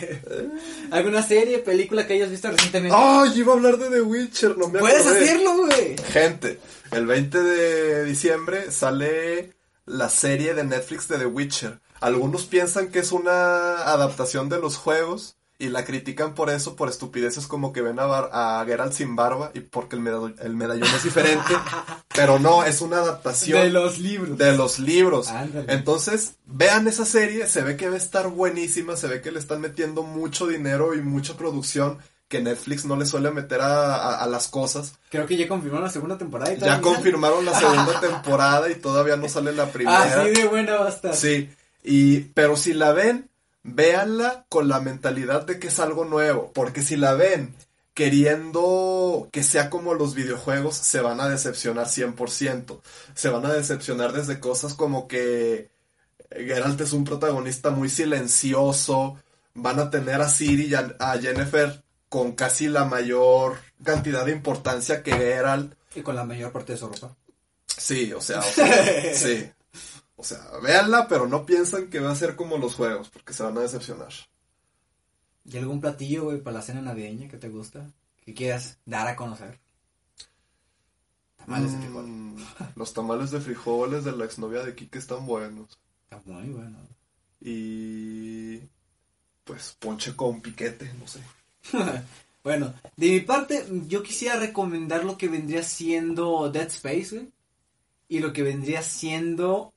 ¿Alguna 0.90 1.22
serie, 1.22 1.58
película 1.58 2.06
que 2.06 2.14
hayas 2.14 2.30
visto 2.30 2.50
recientemente? 2.50 2.96
¡Ay, 2.98 3.30
iba 3.36 3.52
a 3.52 3.56
hablar 3.56 3.76
de 3.76 3.90
The 3.90 4.00
Witcher! 4.00 4.56
No 4.56 4.68
me 4.68 4.78
Puedes 4.78 5.06
hacerlo, 5.06 5.54
güey. 5.58 5.96
Gente, 5.98 6.58
el 6.92 7.04
20 7.04 7.42
de 7.42 8.04
diciembre 8.04 8.72
sale 8.72 9.52
la 9.84 10.08
serie 10.08 10.54
de 10.54 10.64
Netflix 10.64 11.08
de 11.08 11.18
The 11.18 11.26
Witcher. 11.26 11.78
Algunos 12.00 12.46
piensan 12.46 12.88
que 12.88 13.00
es 13.00 13.12
una 13.12 13.82
adaptación 13.82 14.48
de 14.48 14.60
los 14.60 14.78
juegos 14.78 15.36
y 15.58 15.68
la 15.68 15.84
critican 15.84 16.34
por 16.34 16.50
eso, 16.50 16.76
por 16.76 16.88
estupideces 16.88 17.46
como 17.46 17.72
que 17.72 17.80
ven 17.80 17.98
a, 17.98 18.04
a 18.60 18.64
Geralt 18.66 18.92
sin 18.92 19.16
barba 19.16 19.50
y 19.54 19.60
porque 19.60 19.96
el, 19.96 20.02
medallón 20.02 20.88
es 20.94 21.02
diferente. 21.02 21.54
pero 22.14 22.38
no, 22.38 22.64
es 22.64 22.80
una 22.80 22.98
adaptación. 22.98 23.62
De 23.62 23.70
los 23.70 23.98
libros. 23.98 24.36
De 24.36 24.56
los 24.56 24.78
libros. 24.78 25.28
Entonces, 25.68 26.34
vean 26.44 26.88
esa 26.88 27.06
serie, 27.06 27.46
se 27.46 27.62
ve 27.62 27.76
que 27.76 27.88
va 27.88 27.94
a 27.94 27.98
estar 27.98 28.28
buenísima, 28.28 28.96
se 28.96 29.06
ve 29.06 29.22
que 29.22 29.32
le 29.32 29.38
están 29.38 29.60
metiendo 29.60 30.02
mucho 30.02 30.46
dinero 30.46 30.94
y 30.94 31.00
mucha 31.00 31.36
producción 31.36 31.98
que 32.28 32.42
Netflix 32.42 32.84
no 32.84 32.96
le 32.96 33.06
suele 33.06 33.30
meter 33.30 33.60
a, 33.62 34.26
las 34.26 34.48
cosas. 34.48 34.94
Creo 35.10 35.26
que 35.26 35.36
ya 35.36 35.46
confirmaron 35.46 35.84
la 35.84 35.90
segunda 35.90 36.18
temporada 36.18 36.52
y 36.52 36.58
Ya 36.58 36.80
confirmaron 36.80 37.44
la 37.44 37.58
segunda 37.58 38.00
temporada 38.00 38.70
y 38.70 38.74
todavía 38.74 39.16
no 39.16 39.28
sale 39.28 39.52
la 39.52 39.66
primera. 39.66 40.02
Así 40.02 40.30
de 40.30 40.46
buena 40.46 40.76
va 40.76 40.86
a 40.86 40.90
estar. 40.90 41.14
Sí, 41.14 41.48
y, 41.84 42.20
pero 42.34 42.56
si 42.56 42.74
la 42.74 42.92
ven, 42.92 43.30
véanla 43.66 44.46
con 44.48 44.68
la 44.68 44.80
mentalidad 44.80 45.44
de 45.44 45.58
que 45.58 45.68
es 45.68 45.80
algo 45.80 46.04
nuevo, 46.04 46.52
porque 46.54 46.82
si 46.82 46.96
la 46.96 47.14
ven 47.14 47.54
queriendo 47.94 49.28
que 49.32 49.42
sea 49.42 49.70
como 49.70 49.94
los 49.94 50.14
videojuegos, 50.14 50.76
se 50.76 51.00
van 51.00 51.18
a 51.18 51.28
decepcionar 51.30 51.86
100%. 51.86 52.80
Se 53.14 53.30
van 53.30 53.46
a 53.46 53.52
decepcionar 53.54 54.12
desde 54.12 54.38
cosas 54.38 54.74
como 54.74 55.08
que 55.08 55.70
Geralt 56.30 56.80
es 56.82 56.92
un 56.92 57.04
protagonista 57.04 57.70
muy 57.70 57.88
silencioso, 57.88 59.16
van 59.54 59.80
a 59.80 59.90
tener 59.90 60.20
a 60.20 60.28
Siri 60.28 60.66
y 60.66 60.74
a, 60.74 61.18
Jennifer 61.20 61.82
con 62.10 62.32
casi 62.32 62.68
la 62.68 62.84
mayor 62.84 63.58
cantidad 63.82 64.26
de 64.26 64.32
importancia 64.32 65.02
que 65.02 65.12
Geralt. 65.12 65.74
Y 65.94 66.02
con 66.02 66.16
la 66.16 66.24
mayor 66.24 66.52
parte 66.52 66.74
de 66.74 66.78
su 66.78 66.88
ropa. 66.88 67.16
Sí, 67.66 68.12
o 68.12 68.20
sea, 68.20 68.40
o 68.40 68.42
sea 68.42 69.14
sí. 69.14 69.50
O 70.16 70.24
sea, 70.24 70.40
véanla, 70.62 71.06
pero 71.08 71.28
no 71.28 71.44
piensan 71.44 71.88
que 71.88 72.00
va 72.00 72.10
a 72.10 72.16
ser 72.16 72.36
como 72.36 72.56
los 72.56 72.74
juegos, 72.74 73.10
porque 73.10 73.34
se 73.34 73.42
van 73.42 73.56
a 73.58 73.60
decepcionar. 73.60 74.12
¿Y 75.44 75.58
algún 75.58 75.80
platillo, 75.80 76.24
güey, 76.24 76.40
para 76.40 76.56
la 76.56 76.62
cena 76.62 76.80
navideña 76.80 77.28
que 77.28 77.36
te 77.36 77.50
gusta? 77.50 77.92
Que 78.24 78.34
quieras 78.34 78.78
dar 78.86 79.06
a 79.06 79.14
conocer. 79.14 79.60
Tamales 81.36 81.72
de 81.72 81.78
frijol. 81.78 82.06
Mm, 82.06 82.36
los 82.74 82.92
tamales 82.92 83.30
de 83.30 83.40
frijoles 83.40 84.04
de 84.04 84.12
la 84.12 84.24
exnovia 84.24 84.64
de 84.64 84.74
Kike 84.74 84.98
están 84.98 85.26
buenos. 85.26 85.78
Están 86.10 86.22
muy 86.24 86.48
buenos. 86.48 86.82
Y. 87.40 88.58
Pues 89.44 89.76
ponche 89.78 90.16
con 90.16 90.40
piquete, 90.40 90.92
no 90.94 91.06
sé. 91.06 91.20
bueno, 92.42 92.74
de 92.96 93.10
mi 93.10 93.20
parte, 93.20 93.64
yo 93.86 94.02
quisiera 94.02 94.36
recomendar 94.40 95.04
lo 95.04 95.16
que 95.16 95.28
vendría 95.28 95.62
siendo 95.62 96.50
Dead 96.50 96.66
Space, 96.66 97.14
güey. 97.14 97.30
Y 98.08 98.18
lo 98.18 98.32
que 98.32 98.42
vendría 98.42 98.82
siendo 98.82 99.72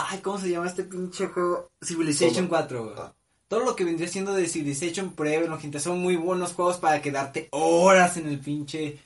Ay, 0.00 0.20
¿cómo 0.20 0.38
se 0.38 0.48
llama 0.48 0.68
este 0.68 0.84
pinche 0.84 1.26
juego? 1.26 1.72
Civilization 1.82 2.46
4, 2.46 2.94
ah. 2.96 3.12
Todo 3.48 3.64
lo 3.64 3.74
que 3.74 3.84
vendría 3.84 4.06
siendo 4.06 4.32
de 4.32 4.48
Civilization, 4.48 5.12
pruébenlo, 5.12 5.58
gente. 5.58 5.80
Son 5.80 5.98
muy 5.98 6.14
buenos 6.14 6.52
juegos 6.52 6.76
para 6.76 7.02
quedarte 7.02 7.48
horas 7.50 8.16
en 8.16 8.28
el 8.28 8.38
pinche 8.38 9.00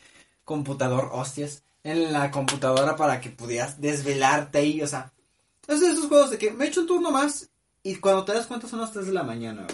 computador, 0.44 1.09
hostias. 1.12 1.62
En 1.82 2.12
la 2.12 2.31
computadora 2.31 2.94
para 2.94 3.20
que 3.23 3.31
pudieras 3.31 3.81
desvelarte 3.81 4.59
ahí, 4.59 4.82
o 4.82 4.86
sea. 4.86 5.12
Es 5.66 5.81
de 5.81 5.93
esos 5.93 6.09
juegos 6.09 6.31
de 6.31 6.36
que 6.36 6.51
me 6.51 6.66
he 6.66 6.69
hecho 6.69 6.82
un 6.82 6.86
turno 6.86 7.10
más 7.10 7.48
y 7.82 7.97
cuando 7.97 8.24
te 8.24 8.35
das 8.35 8.47
cuenta 8.47 8.69
son 8.69 8.81
las 8.81 8.93
3 8.93 9.06
de 9.06 9.12
la 9.12 9.23
mañana, 9.23 9.66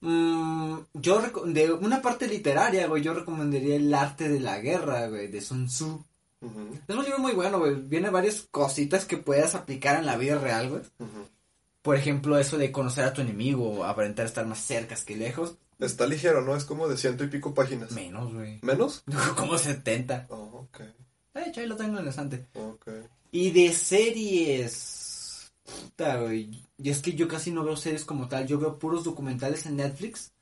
mm, 0.00 0.76
yo, 0.92 1.22
de 1.46 1.72
una 1.72 2.02
parte 2.02 2.28
literaria, 2.28 2.86
güey, 2.86 3.02
yo 3.02 3.14
recomendaría 3.14 3.76
El 3.76 3.92
arte 3.94 4.28
de 4.28 4.40
la 4.40 4.60
guerra, 4.60 5.08
güey, 5.08 5.28
de 5.28 5.40
Sun 5.40 5.66
Tzu. 5.66 6.04
Es 6.86 6.94
un 6.94 7.04
libro 7.04 7.18
muy 7.18 7.32
bueno, 7.32 7.58
güey. 7.58 7.74
Viene 7.74 8.10
varias 8.10 8.46
cositas 8.50 9.04
que 9.04 9.16
puedas 9.16 9.54
aplicar 9.54 9.98
en 9.98 10.06
la 10.06 10.16
vida 10.16 10.38
real, 10.38 10.68
güey. 10.68 10.82
Por 11.82 11.96
ejemplo, 11.96 12.38
eso 12.38 12.56
de 12.56 12.72
conocer 12.72 13.04
a 13.04 13.12
tu 13.12 13.20
enemigo, 13.20 13.84
aparentar 13.84 14.26
estar 14.26 14.46
más 14.46 14.58
cerca 14.58 14.96
que 15.04 15.16
lejos. 15.16 15.56
Está 15.78 16.06
ligero, 16.06 16.40
¿no? 16.42 16.56
Es 16.56 16.64
como 16.64 16.88
de 16.88 16.96
ciento 16.96 17.24
y 17.24 17.28
pico 17.28 17.52
páginas. 17.52 17.92
Menos, 17.92 18.32
güey. 18.32 18.58
¿Menos? 18.62 19.04
como 19.36 19.58
70. 19.58 20.26
Oh, 20.30 20.66
ok. 20.68 20.80
De 21.34 21.42
hecho, 21.42 21.60
ahí 21.60 21.66
lo 21.66 21.76
tengo 21.76 21.98
en 21.98 22.04
el 22.04 22.08
estante. 22.08 22.46
Ok. 22.54 22.88
Y 23.32 23.50
de 23.50 23.72
series. 23.72 25.52
Puta, 25.64 26.20
güey. 26.20 26.64
Y 26.78 26.90
es 26.90 27.00
que 27.02 27.12
yo 27.12 27.26
casi 27.26 27.50
no 27.50 27.64
veo 27.64 27.76
series 27.76 28.04
como 28.04 28.28
tal. 28.28 28.46
Yo 28.46 28.58
veo 28.58 28.78
puros 28.78 29.04
documentales 29.04 29.66
en 29.66 29.76
Netflix. 29.76 30.32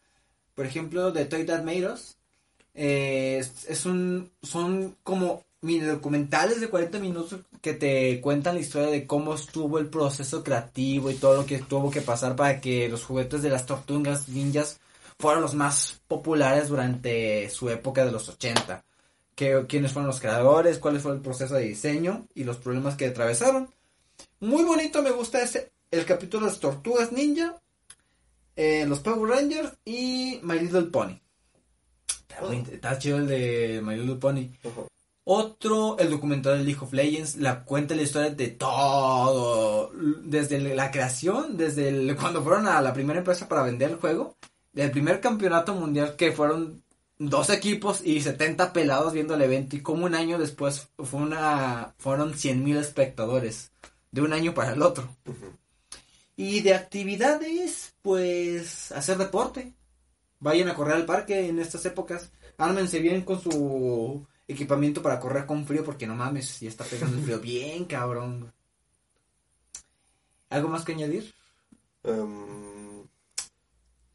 Por 0.54 0.66
ejemplo, 0.66 1.12
The 1.12 1.24
Toy 1.24 1.46
That 1.46 1.64
Made 1.64 1.90
Us. 1.90 2.18
Eh, 2.74 3.44
es 3.68 3.86
un. 3.86 4.30
Son 4.42 4.96
como 5.02 5.44
mini 5.62 5.86
documentales 5.86 6.60
de 6.60 6.68
40 6.68 6.98
minutos 6.98 7.40
que 7.60 7.72
te 7.72 8.20
cuentan 8.20 8.56
la 8.56 8.60
historia 8.60 8.90
de 8.90 9.06
cómo 9.06 9.34
estuvo 9.34 9.78
el 9.78 9.88
proceso 9.88 10.42
creativo 10.42 11.10
y 11.10 11.14
todo 11.14 11.36
lo 11.36 11.46
que 11.46 11.60
tuvo 11.60 11.90
que 11.90 12.02
pasar 12.02 12.36
para 12.36 12.60
que 12.60 12.88
los 12.88 13.04
juguetes 13.04 13.42
de 13.42 13.50
las 13.50 13.64
tortugas 13.64 14.28
ninjas 14.28 14.80
fueran 15.18 15.40
los 15.40 15.54
más 15.54 16.00
populares 16.08 16.68
durante 16.68 17.48
su 17.48 17.70
época 17.70 18.04
de 18.04 18.10
los 18.10 18.28
80. 18.28 18.84
Que, 19.36 19.64
quiénes 19.68 19.92
fueron 19.92 20.08
los 20.08 20.20
creadores, 20.20 20.78
cuál 20.78 21.00
fue 21.00 21.12
el 21.12 21.20
proceso 21.20 21.54
de 21.54 21.62
diseño 21.62 22.26
y 22.34 22.42
los 22.42 22.56
problemas 22.56 22.96
que 22.96 23.06
atravesaron. 23.06 23.68
Muy 24.40 24.64
bonito, 24.64 25.00
me 25.00 25.12
gusta 25.12 25.40
ese, 25.40 25.70
el 25.92 26.04
capítulo 26.04 26.46
de 26.46 26.52
las 26.52 26.60
tortugas 26.60 27.12
ninja, 27.12 27.56
eh, 28.56 28.84
los 28.86 28.98
Power 28.98 29.30
Rangers 29.30 29.72
y 29.84 30.40
My 30.42 30.58
Little 30.58 30.82
Pony. 30.82 31.20
Está, 32.72 32.98
chido 32.98 33.18
el 33.18 33.28
de 33.28 33.80
My 33.84 33.96
Little 33.96 34.16
Pony. 34.16 34.48
Otro, 35.24 35.98
el 35.98 36.10
documental 36.10 36.58
de 36.58 36.64
League 36.64 36.80
of 36.80 36.92
Legends, 36.92 37.36
la 37.36 37.64
cuenta 37.64 37.94
la 37.94 38.02
historia 38.02 38.30
de 38.30 38.48
todo, 38.48 39.92
desde 40.24 40.58
la 40.74 40.90
creación, 40.90 41.56
desde 41.56 42.16
cuando 42.20 42.42
fueron 42.42 42.66
a 42.66 42.80
la 42.80 42.92
primera 42.92 43.20
empresa 43.20 43.48
para 43.48 43.62
vender 43.62 43.90
el 43.90 43.96
juego, 43.98 44.36
del 44.72 44.90
primer 44.90 45.20
campeonato 45.20 45.74
mundial 45.74 46.16
que 46.16 46.32
fueron 46.32 46.82
dos 47.18 47.50
equipos 47.50 48.00
y 48.04 48.20
70 48.20 48.72
pelados 48.72 49.12
viendo 49.12 49.34
el 49.34 49.42
evento 49.42 49.76
y 49.76 49.80
como 49.80 50.06
un 50.06 50.14
año 50.16 50.38
después 50.38 50.88
fue 50.98 51.20
una, 51.20 51.94
fueron 51.98 52.34
100 52.36 52.64
mil 52.64 52.76
espectadores, 52.76 53.70
de 54.10 54.22
un 54.22 54.32
año 54.32 54.54
para 54.54 54.72
el 54.72 54.82
otro. 54.82 55.08
Y 56.34 56.60
de 56.62 56.74
actividades, 56.74 57.94
pues 58.02 58.90
hacer 58.90 59.18
deporte, 59.18 59.74
vayan 60.40 60.68
a 60.68 60.74
correr 60.74 60.94
al 60.96 61.06
parque 61.06 61.46
en 61.48 61.60
estas 61.60 61.86
épocas, 61.86 62.32
ármense 62.58 62.98
bien 62.98 63.22
con 63.22 63.40
su 63.40 64.26
equipamiento 64.52 65.02
para 65.02 65.20
correr 65.20 65.46
con 65.46 65.66
frío 65.66 65.84
porque 65.84 66.06
no 66.06 66.14
mames, 66.14 66.60
ya 66.60 66.68
está 66.68 66.84
pegando 66.84 67.16
el 67.16 67.24
frío 67.24 67.40
bien 67.40 67.84
cabrón. 67.84 68.52
¿Algo 70.50 70.68
más 70.68 70.84
que 70.84 70.92
añadir? 70.92 71.32
Um, 72.02 73.04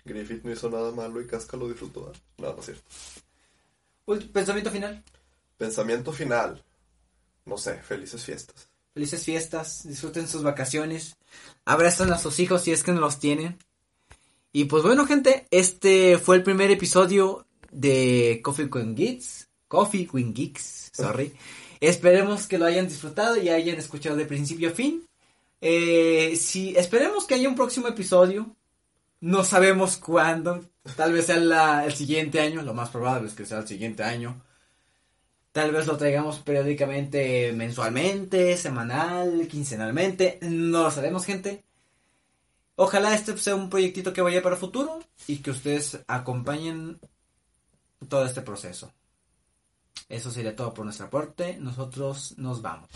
Griffith 0.06 0.44
no 0.44 0.52
hizo 0.52 0.70
nada 0.70 0.92
malo 0.92 1.22
y 1.22 1.28
Casca 1.28 1.58
lo 1.58 1.68
disfrutó. 1.68 2.12
No, 2.38 2.54
no 2.54 2.60
es 2.60 2.66
cierto. 2.66 4.32
Pensamiento 4.32 4.72
final. 4.72 5.04
Pensamiento 5.58 6.12
final. 6.12 6.64
No 7.46 7.58
sé, 7.58 7.76
felices 7.82 8.24
fiestas. 8.24 8.68
Felices 8.94 9.24
fiestas, 9.24 9.88
disfruten 9.88 10.28
sus 10.28 10.44
vacaciones. 10.44 11.18
Abrazan 11.66 12.12
a 12.12 12.18
sus 12.18 12.40
hijos 12.40 12.64
si 12.64 12.72
es 12.72 12.84
que 12.84 12.92
no 12.92 13.02
los 13.02 13.20
tienen. 13.20 13.58
Y 14.52 14.66
pues 14.66 14.84
bueno, 14.84 15.06
gente, 15.06 15.48
este 15.52 16.18
fue 16.18 16.36
el 16.36 16.44
primer 16.44 16.72
episodio 16.72 17.46
de 17.72 18.42
Coffee 18.44 18.70
con 18.70 18.96
Gits. 18.96 19.47
Coffee 19.68 20.08
Wing 20.12 20.34
Geeks, 20.34 20.92
sorry. 20.94 21.34
Esperemos 21.80 22.48
que 22.48 22.58
lo 22.58 22.66
hayan 22.66 22.88
disfrutado 22.88 23.38
y 23.38 23.50
hayan 23.50 23.78
escuchado 23.78 24.16
de 24.16 24.26
principio 24.26 24.70
a 24.70 24.74
fin. 24.74 25.08
Eh, 25.62 26.36
si, 26.36 26.76
esperemos 26.76 27.26
que 27.26 27.36
haya 27.36 27.50
un 27.50 27.56
próximo 27.56 27.88
episodio. 27.88 28.56
No 29.20 29.44
sabemos 29.44 29.98
cuándo. 29.98 30.64
Tal 30.96 31.14
vez 31.14 31.26
sea 31.26 31.86
el 31.86 31.94
siguiente 31.94 32.40
año. 32.40 32.62
Lo 32.62 32.74
más 32.74 32.90
probable 32.90 33.28
es 33.28 33.34
que 33.34 33.46
sea 33.46 33.60
el 33.60 33.68
siguiente 33.68 34.04
año. 34.04 34.42
Tal 35.52 35.72
vez 35.72 35.88
lo 35.88 35.98
traigamos 35.98 36.40
periódicamente, 36.40 37.52
mensualmente, 37.52 38.58
semanal, 38.58 39.48
quincenalmente. 39.48 40.38
No 40.42 40.84
lo 40.84 40.92
sabemos, 40.92 41.26
gente. 41.26 41.64
Ojalá 42.76 43.16
este 43.16 43.36
sea 43.40 43.56
un 43.56 43.70
proyectito 43.70 44.14
que 44.14 44.22
vaya 44.22 44.44
para 44.44 44.54
el 44.54 44.62
futuro 44.62 45.00
y 45.26 45.38
que 45.38 45.50
ustedes 45.50 46.00
acompañen 46.08 47.00
todo 48.08 48.24
este 48.24 48.42
proceso. 48.42 48.94
Eso 50.10 50.32
sería 50.32 50.56
todo 50.56 50.74
por 50.74 50.86
nuestra 50.86 51.10
parte. 51.10 51.58
Nosotros 51.60 52.36
nos 52.38 52.62
vamos. 52.62 52.90